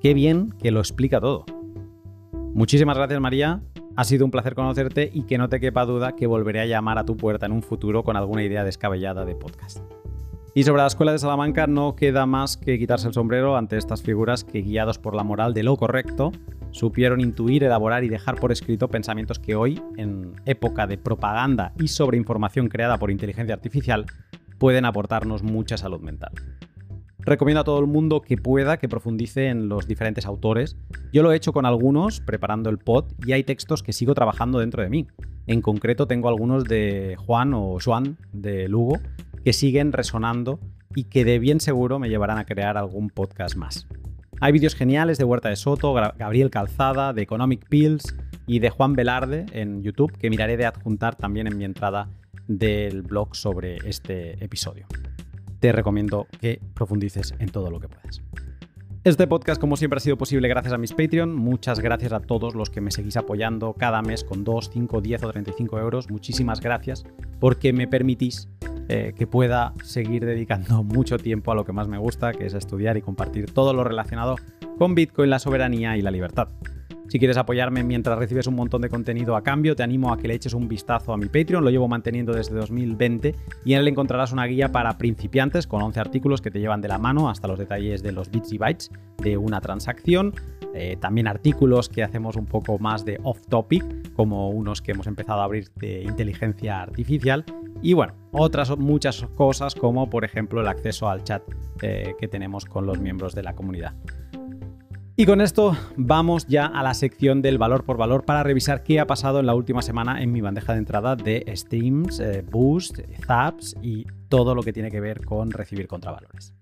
Qué 0.00 0.12
bien 0.12 0.52
que 0.60 0.72
lo 0.72 0.80
explica 0.80 1.20
todo. 1.20 1.44
Muchísimas 2.58 2.96
gracias 2.96 3.20
María, 3.20 3.60
ha 3.94 4.02
sido 4.02 4.24
un 4.24 4.32
placer 4.32 4.56
conocerte 4.56 5.12
y 5.14 5.22
que 5.22 5.38
no 5.38 5.48
te 5.48 5.60
quepa 5.60 5.84
duda 5.84 6.16
que 6.16 6.26
volveré 6.26 6.58
a 6.58 6.66
llamar 6.66 6.98
a 6.98 7.04
tu 7.04 7.16
puerta 7.16 7.46
en 7.46 7.52
un 7.52 7.62
futuro 7.62 8.02
con 8.02 8.16
alguna 8.16 8.42
idea 8.42 8.64
descabellada 8.64 9.24
de 9.24 9.36
podcast. 9.36 9.78
Y 10.56 10.64
sobre 10.64 10.82
la 10.82 10.88
escuela 10.88 11.12
de 11.12 11.20
Salamanca 11.20 11.68
no 11.68 11.94
queda 11.94 12.26
más 12.26 12.56
que 12.56 12.76
quitarse 12.76 13.06
el 13.06 13.14
sombrero 13.14 13.56
ante 13.56 13.76
estas 13.76 14.02
figuras 14.02 14.42
que, 14.42 14.62
guiados 14.62 14.98
por 14.98 15.14
la 15.14 15.22
moral 15.22 15.54
de 15.54 15.62
lo 15.62 15.76
correcto, 15.76 16.32
supieron 16.72 17.20
intuir, 17.20 17.62
elaborar 17.62 18.02
y 18.02 18.08
dejar 18.08 18.34
por 18.40 18.50
escrito 18.50 18.88
pensamientos 18.88 19.38
que 19.38 19.54
hoy, 19.54 19.80
en 19.96 20.32
época 20.44 20.88
de 20.88 20.98
propaganda 20.98 21.74
y 21.78 21.86
sobreinformación 21.86 22.66
creada 22.66 22.98
por 22.98 23.12
inteligencia 23.12 23.54
artificial, 23.54 24.04
pueden 24.58 24.84
aportarnos 24.84 25.44
mucha 25.44 25.76
salud 25.76 26.00
mental. 26.00 26.32
Recomiendo 27.28 27.60
a 27.60 27.64
todo 27.64 27.78
el 27.78 27.86
mundo 27.86 28.22
que 28.22 28.38
pueda 28.38 28.78
que 28.78 28.88
profundice 28.88 29.48
en 29.48 29.68
los 29.68 29.86
diferentes 29.86 30.24
autores. 30.24 30.78
Yo 31.12 31.22
lo 31.22 31.30
he 31.30 31.36
hecho 31.36 31.52
con 31.52 31.66
algunos 31.66 32.20
preparando 32.20 32.70
el 32.70 32.78
pod 32.78 33.04
y 33.26 33.32
hay 33.32 33.44
textos 33.44 33.82
que 33.82 33.92
sigo 33.92 34.14
trabajando 34.14 34.60
dentro 34.60 34.82
de 34.82 34.88
mí. 34.88 35.06
En 35.46 35.60
concreto 35.60 36.06
tengo 36.06 36.30
algunos 36.30 36.64
de 36.64 37.16
Juan 37.18 37.52
o 37.52 37.76
Juan 37.84 38.16
de 38.32 38.66
Lugo 38.66 38.98
que 39.44 39.52
siguen 39.52 39.92
resonando 39.92 40.58
y 40.94 41.04
que 41.04 41.26
de 41.26 41.38
bien 41.38 41.60
seguro 41.60 41.98
me 41.98 42.08
llevarán 42.08 42.38
a 42.38 42.46
crear 42.46 42.78
algún 42.78 43.10
podcast 43.10 43.56
más. 43.56 43.86
Hay 44.40 44.52
vídeos 44.52 44.74
geniales 44.74 45.18
de 45.18 45.24
Huerta 45.24 45.50
de 45.50 45.56
Soto, 45.56 45.92
Gabriel 45.92 46.48
Calzada, 46.48 47.12
de 47.12 47.20
Economic 47.20 47.68
Pills 47.68 48.16
y 48.46 48.60
de 48.60 48.70
Juan 48.70 48.94
Velarde 48.94 49.44
en 49.52 49.82
YouTube 49.82 50.16
que 50.16 50.30
miraré 50.30 50.56
de 50.56 50.64
adjuntar 50.64 51.14
también 51.14 51.46
en 51.46 51.58
mi 51.58 51.66
entrada 51.66 52.08
del 52.46 53.02
blog 53.02 53.36
sobre 53.36 53.76
este 53.86 54.42
episodio 54.42 54.86
te 55.60 55.72
recomiendo 55.72 56.26
que 56.40 56.60
profundices 56.74 57.34
en 57.38 57.48
todo 57.50 57.70
lo 57.70 57.80
que 57.80 57.88
puedas. 57.88 58.22
Este 59.04 59.26
podcast, 59.26 59.60
como 59.60 59.76
siempre, 59.76 59.98
ha 59.98 60.00
sido 60.00 60.18
posible 60.18 60.48
gracias 60.48 60.74
a 60.74 60.78
mis 60.78 60.92
Patreon. 60.92 61.34
Muchas 61.34 61.80
gracias 61.80 62.12
a 62.12 62.20
todos 62.20 62.54
los 62.54 62.68
que 62.68 62.80
me 62.80 62.90
seguís 62.90 63.16
apoyando 63.16 63.72
cada 63.72 64.02
mes 64.02 64.24
con 64.24 64.44
2, 64.44 64.70
5, 64.72 65.00
10 65.00 65.24
o 65.24 65.30
35 65.30 65.78
euros. 65.78 66.10
Muchísimas 66.10 66.60
gracias 66.60 67.04
porque 67.40 67.72
me 67.72 67.86
permitís 67.86 68.48
eh, 68.88 69.14
que 69.16 69.26
pueda 69.26 69.72
seguir 69.82 70.24
dedicando 70.26 70.82
mucho 70.84 71.16
tiempo 71.16 71.52
a 71.52 71.54
lo 71.54 71.64
que 71.64 71.72
más 71.72 71.88
me 71.88 71.98
gusta, 71.98 72.32
que 72.32 72.44
es 72.46 72.54
estudiar 72.54 72.96
y 72.96 73.02
compartir 73.02 73.50
todo 73.52 73.72
lo 73.72 73.84
relacionado 73.84 74.36
con 74.78 74.94
Bitcoin, 74.94 75.28
la 75.28 75.38
soberanía 75.38 75.96
y 75.96 76.02
la 76.02 76.10
libertad. 76.10 76.48
Si 77.08 77.18
quieres 77.18 77.38
apoyarme 77.38 77.84
mientras 77.84 78.18
recibes 78.18 78.46
un 78.48 78.54
montón 78.54 78.82
de 78.82 78.90
contenido 78.90 79.34
a 79.34 79.42
cambio, 79.42 79.74
te 79.74 79.82
animo 79.82 80.12
a 80.12 80.18
que 80.18 80.28
le 80.28 80.34
eches 80.34 80.52
un 80.52 80.68
vistazo 80.68 81.14
a 81.14 81.16
mi 81.16 81.24
Patreon, 81.24 81.64
lo 81.64 81.70
llevo 81.70 81.88
manteniendo 81.88 82.34
desde 82.34 82.54
2020 82.54 83.34
y 83.64 83.72
en 83.72 83.80
él 83.80 83.88
encontrarás 83.88 84.30
una 84.32 84.44
guía 84.44 84.70
para 84.70 84.98
principiantes 84.98 85.66
con 85.66 85.80
11 85.80 86.00
artículos 86.00 86.42
que 86.42 86.50
te 86.50 86.60
llevan 86.60 86.82
de 86.82 86.88
la 86.88 86.98
mano 86.98 87.30
hasta 87.30 87.48
los 87.48 87.58
detalles 87.58 88.02
de 88.02 88.12
los 88.12 88.30
bits 88.30 88.52
y 88.52 88.58
bytes 88.58 88.90
de 89.22 89.38
una 89.38 89.62
transacción. 89.62 90.34
Eh, 90.74 90.98
también 91.00 91.28
artículos 91.28 91.88
que 91.88 92.02
hacemos 92.02 92.36
un 92.36 92.44
poco 92.44 92.78
más 92.78 93.06
de 93.06 93.18
off 93.22 93.40
topic, 93.48 94.12
como 94.12 94.50
unos 94.50 94.82
que 94.82 94.92
hemos 94.92 95.06
empezado 95.06 95.40
a 95.40 95.44
abrir 95.44 95.70
de 95.76 96.02
inteligencia 96.02 96.82
artificial. 96.82 97.42
Y 97.80 97.94
bueno, 97.94 98.12
otras 98.32 98.76
muchas 98.76 99.24
cosas 99.34 99.74
como 99.74 100.10
por 100.10 100.26
ejemplo 100.26 100.60
el 100.60 100.68
acceso 100.68 101.08
al 101.08 101.24
chat 101.24 101.42
eh, 101.80 102.14
que 102.20 102.28
tenemos 102.28 102.66
con 102.66 102.84
los 102.84 102.98
miembros 102.98 103.34
de 103.34 103.44
la 103.44 103.54
comunidad. 103.54 103.94
Y 105.20 105.26
con 105.26 105.40
esto 105.40 105.76
vamos 105.96 106.46
ya 106.46 106.66
a 106.66 106.80
la 106.84 106.94
sección 106.94 107.42
del 107.42 107.58
valor 107.58 107.82
por 107.82 107.96
valor 107.96 108.24
para 108.24 108.44
revisar 108.44 108.84
qué 108.84 109.00
ha 109.00 109.06
pasado 109.08 109.40
en 109.40 109.46
la 109.46 109.54
última 109.56 109.82
semana 109.82 110.22
en 110.22 110.30
mi 110.30 110.40
bandeja 110.40 110.74
de 110.74 110.78
entrada 110.78 111.16
de 111.16 111.44
streams, 111.56 112.20
eh, 112.20 112.44
boost, 112.48 113.00
zaps 113.26 113.74
y 113.82 114.06
todo 114.28 114.54
lo 114.54 114.62
que 114.62 114.72
tiene 114.72 114.92
que 114.92 115.00
ver 115.00 115.24
con 115.24 115.50
recibir 115.50 115.88
contravalores. 115.88 116.54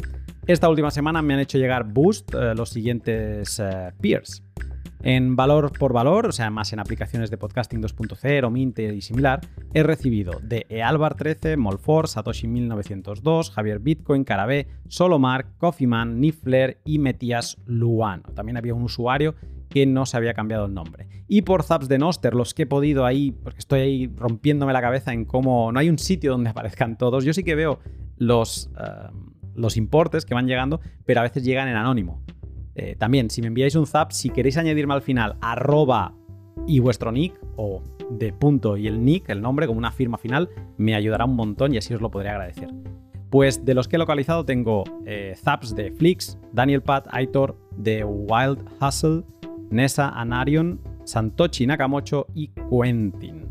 Esta 0.47 0.71
última 0.71 0.91
semana 0.91 1.21
me 1.21 1.35
han 1.35 1.41
hecho 1.41 1.59
llegar 1.59 1.85
boost 1.85 2.33
eh, 2.33 2.55
los 2.55 2.71
siguientes 2.71 3.61
eh, 3.61 3.93
peers. 4.01 4.43
En 5.03 5.37
valor 5.37 5.73
por 5.79 5.93
valor, 5.93 6.27
o 6.27 6.33
sea, 6.33 6.51
más 6.51 6.73
en 6.73 6.81
aplicaciones 6.81 7.31
de 7.31 7.39
podcasting 7.39 7.83
2.0, 7.83 8.51
Mint 8.51 8.79
y 8.79 9.01
similar, 9.01 9.41
he 9.75 9.83
recibido 9.83 10.41
de 10.43 10.67
Ealbar13, 10.69 11.57
Molfor, 11.57 12.07
Satoshi1902, 12.07 13.51
Javier 13.51 13.79
Bitcoin, 13.79 14.25
Carabé, 14.25 14.67
Solomar, 14.89 15.47
Coffeeman, 15.59 16.21
Nifler 16.21 16.81
y 16.85 16.99
Metias 16.99 17.59
Luano. 17.67 18.25
También 18.35 18.57
había 18.57 18.75
un 18.75 18.83
usuario 18.83 19.35
que 19.69 19.87
no 19.87 20.07
se 20.07 20.17
había 20.17 20.35
cambiado 20.35 20.67
el 20.67 20.75
nombre. 20.75 21.09
Y 21.29 21.43
por 21.43 21.63
zaps 21.63 21.89
de 21.89 21.99
Noster, 21.99 22.35
los 22.35 22.55
que 22.55 22.63
he 22.63 22.67
podido 22.67 23.05
ahí, 23.05 23.33
porque 23.33 23.59
estoy 23.59 23.81
ahí 23.81 24.07
rompiéndome 24.07 24.73
la 24.73 24.81
cabeza 24.81 25.13
en 25.13 25.25
cómo 25.25 25.73
no 25.73 25.79
hay 25.79 25.91
un 25.91 25.99
sitio 25.99 26.33
donde 26.33 26.51
aparezcan 26.51 26.97
todos. 26.97 27.25
Yo 27.25 27.33
sí 27.33 27.45
que 27.45 27.55
veo 27.55 27.81
los, 28.17 28.71
eh, 28.79 29.11
los 29.55 29.77
importes 29.77 30.25
que 30.25 30.35
van 30.35 30.47
llegando, 30.47 30.81
pero 31.05 31.21
a 31.21 31.25
veces 31.25 31.45
llegan 31.45 31.69
en 31.69 31.77
anónimo. 31.77 32.23
Eh, 32.77 32.95
también, 32.97 33.31
si 33.31 33.41
me 33.41 33.49
enviáis 33.49 33.75
un 33.75 33.87
zap, 33.87 34.13
si 34.13 34.31
queréis 34.31 34.59
añadirme 34.59 34.95
al 34.95 35.03
final 35.03 35.37
arroba 35.41 36.15
y 36.67 36.79
vuestro 36.79 37.11
nick 37.11 37.39
o 37.57 37.83
de 38.11 38.33
punto 38.33 38.77
y 38.77 38.87
el 38.87 39.05
nick, 39.05 39.29
el 39.31 39.41
nombre, 39.41 39.67
como 39.67 39.79
una 39.79 39.93
firma 39.93 40.19
final, 40.19 40.51
me 40.77 40.95
ayudará 40.95 41.25
un 41.25 41.37
montón 41.37 41.75
y 41.75 41.79
así 41.79 41.95
os 41.95 42.01
lo 42.01 42.11
podré 42.11 42.29
agradecer. 42.29 42.69
Pues 43.31 43.65
de 43.65 43.75
los 43.75 43.89
que 43.89 43.97
he 43.97 43.99
localizado 43.99 44.45
tengo 44.45 44.85
eh, 45.05 45.35
zaps 45.37 45.75
de 45.75 45.91
Flix, 45.91 46.39
Daniel 46.53 46.83
Pat, 46.83 47.07
Aitor, 47.11 47.59
de 47.77 48.05
Wild 48.05 48.63
Hustle, 48.81 49.25
Nessa 49.71 50.11
Anarion, 50.11 50.81
Santochi 51.05 51.67
Nakamocho 51.67 52.27
y 52.35 52.49
Quentin. 52.71 53.46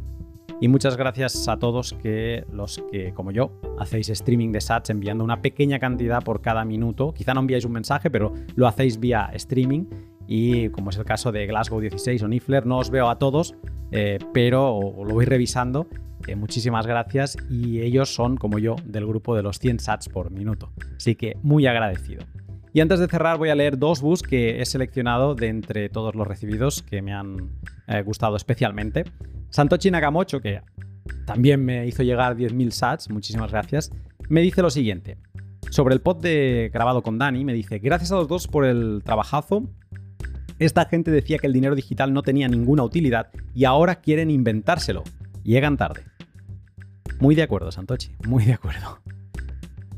Y 0.61 0.69
muchas 0.69 0.95
gracias 0.95 1.47
a 1.49 1.57
todos 1.57 1.93
que 2.01 2.45
los 2.51 2.81
que, 2.89 3.13
como 3.13 3.31
yo, 3.31 3.51
hacéis 3.77 4.09
streaming 4.09 4.51
de 4.51 4.61
sats 4.61 4.89
enviando 4.89 5.23
una 5.23 5.41
pequeña 5.41 5.79
cantidad 5.79 6.23
por 6.23 6.41
cada 6.41 6.63
minuto. 6.63 7.13
Quizá 7.13 7.33
no 7.33 7.41
enviáis 7.41 7.65
un 7.65 7.73
mensaje, 7.73 8.09
pero 8.09 8.33
lo 8.55 8.65
hacéis 8.65 8.99
vía 8.99 9.29
streaming. 9.33 9.85
Y 10.27 10.69
como 10.69 10.91
es 10.91 10.97
el 10.97 11.03
caso 11.03 11.31
de 11.31 11.45
Glasgow 11.45 11.81
16 11.81 12.23
o 12.23 12.27
Nifler, 12.29 12.65
no 12.65 12.77
os 12.77 12.89
veo 12.89 13.09
a 13.09 13.19
todos, 13.19 13.53
eh, 13.91 14.17
pero 14.33 14.79
lo 14.79 15.13
voy 15.13 15.25
revisando. 15.25 15.87
Eh, 16.25 16.35
muchísimas 16.35 16.87
gracias 16.87 17.37
y 17.49 17.81
ellos 17.81 18.15
son, 18.15 18.37
como 18.37 18.57
yo, 18.57 18.77
del 18.85 19.05
grupo 19.05 19.35
de 19.35 19.43
los 19.43 19.59
100 19.59 19.79
sats 19.79 20.09
por 20.09 20.31
minuto. 20.31 20.71
Así 20.95 21.15
que 21.15 21.37
muy 21.43 21.67
agradecido. 21.67 22.25
Y 22.73 22.81
antes 22.81 22.99
de 22.99 23.07
cerrar 23.07 23.37
voy 23.37 23.49
a 23.49 23.55
leer 23.55 23.77
dos 23.77 24.01
bus 24.01 24.21
que 24.23 24.61
he 24.61 24.65
seleccionado 24.65 25.35
de 25.35 25.47
entre 25.47 25.89
todos 25.89 26.15
los 26.15 26.27
recibidos 26.27 26.81
que 26.81 27.01
me 27.01 27.13
han 27.13 27.51
eh, 27.87 28.01
gustado 28.01 28.35
especialmente. 28.35 29.05
Santochi 29.55 29.89
Nakamocho, 29.89 30.41
que 30.41 30.59
también 31.25 31.63
me 31.63 31.87
hizo 31.87 32.03
llegar 32.03 32.35
10.000 32.35 32.71
sats, 32.71 33.09
muchísimas 33.09 33.51
gracias, 33.51 33.89
me 34.27 34.41
dice 34.41 34.61
lo 34.61 34.69
siguiente. 34.69 35.17
Sobre 35.69 35.93
el 35.93 36.01
pod 36.01 36.17
de 36.17 36.69
grabado 36.73 37.01
con 37.01 37.17
Dani, 37.17 37.45
me 37.45 37.53
dice, 37.53 37.79
gracias 37.79 38.11
a 38.11 38.15
los 38.15 38.27
dos 38.27 38.49
por 38.49 38.65
el 38.65 39.01
trabajazo. 39.05 39.63
Esta 40.59 40.83
gente 40.87 41.09
decía 41.09 41.37
que 41.37 41.47
el 41.47 41.53
dinero 41.53 41.73
digital 41.73 42.11
no 42.11 42.21
tenía 42.21 42.49
ninguna 42.49 42.83
utilidad 42.83 43.29
y 43.53 43.63
ahora 43.63 44.01
quieren 44.01 44.29
inventárselo. 44.29 45.03
Llegan 45.45 45.77
tarde. 45.77 46.03
Muy 47.21 47.33
de 47.33 47.43
acuerdo, 47.43 47.71
Santochi, 47.71 48.11
muy 48.27 48.43
de 48.43 48.55
acuerdo. 48.55 48.99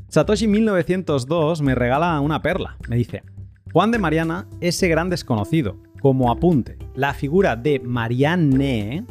Satoshi 0.06 0.46
1902 0.46 1.62
me 1.62 1.74
regala 1.74 2.20
una 2.20 2.42
perla. 2.42 2.76
Me 2.88 2.94
dice, 2.94 3.24
Juan 3.72 3.90
de 3.90 3.98
Mariana, 3.98 4.46
ese 4.60 4.86
gran 4.86 5.10
desconocido. 5.10 5.82
Como 6.00 6.30
apunte, 6.30 6.78
la 6.94 7.12
figura 7.12 7.56
de 7.56 7.80
Marianne 7.80 9.04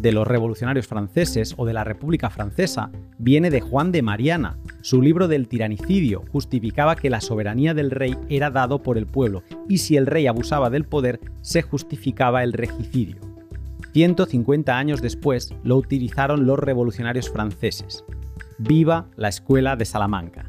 de 0.00 0.12
los 0.12 0.26
revolucionarios 0.26 0.86
franceses 0.86 1.54
o 1.56 1.66
de 1.66 1.72
la 1.72 1.84
República 1.84 2.30
Francesa 2.30 2.90
viene 3.18 3.50
de 3.50 3.60
Juan 3.60 3.92
de 3.92 4.02
Mariana. 4.02 4.58
Su 4.80 5.02
libro 5.02 5.28
del 5.28 5.48
tiranicidio 5.48 6.24
justificaba 6.32 6.96
que 6.96 7.10
la 7.10 7.20
soberanía 7.20 7.74
del 7.74 7.90
rey 7.90 8.16
era 8.28 8.50
dado 8.50 8.82
por 8.82 8.96
el 8.96 9.06
pueblo 9.06 9.42
y 9.68 9.78
si 9.78 9.96
el 9.96 10.06
rey 10.06 10.26
abusaba 10.26 10.70
del 10.70 10.84
poder 10.84 11.20
se 11.42 11.62
justificaba 11.62 12.42
el 12.42 12.52
regicidio. 12.52 13.16
150 13.92 14.76
años 14.76 15.02
después 15.02 15.54
lo 15.64 15.76
utilizaron 15.76 16.46
los 16.46 16.58
revolucionarios 16.58 17.28
franceses. 17.28 18.04
Viva 18.58 19.08
la 19.16 19.28
escuela 19.28 19.76
de 19.76 19.84
Salamanca. 19.84 20.46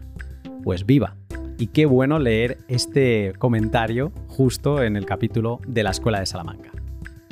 Pues 0.63 0.85
viva. 0.85 1.15
Y 1.57 1.67
qué 1.67 1.85
bueno 1.85 2.19
leer 2.19 2.59
este 2.67 3.33
comentario 3.37 4.11
justo 4.27 4.81
en 4.81 4.95
el 4.95 5.05
capítulo 5.05 5.59
de 5.67 5.83
la 5.83 5.91
escuela 5.91 6.19
de 6.19 6.25
Salamanca. 6.25 6.71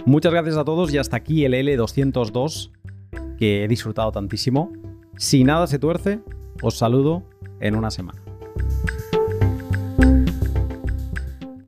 Muchas 0.06 0.32
gracias 0.32 0.58
a 0.58 0.66
todos 0.66 0.94
y 0.94 0.98
hasta 0.98 1.18
aquí 1.18 1.46
el 1.46 1.54
L202 1.54 2.72
que 3.38 3.64
he 3.64 3.68
disfrutado 3.68 4.12
tantísimo. 4.12 4.72
Si 5.18 5.44
nada 5.44 5.68
se 5.68 5.80
tuerce, 5.80 6.20
os 6.62 6.78
saludo 6.78 7.24
en 7.60 7.76
una 7.76 7.92
semana. 7.92 8.29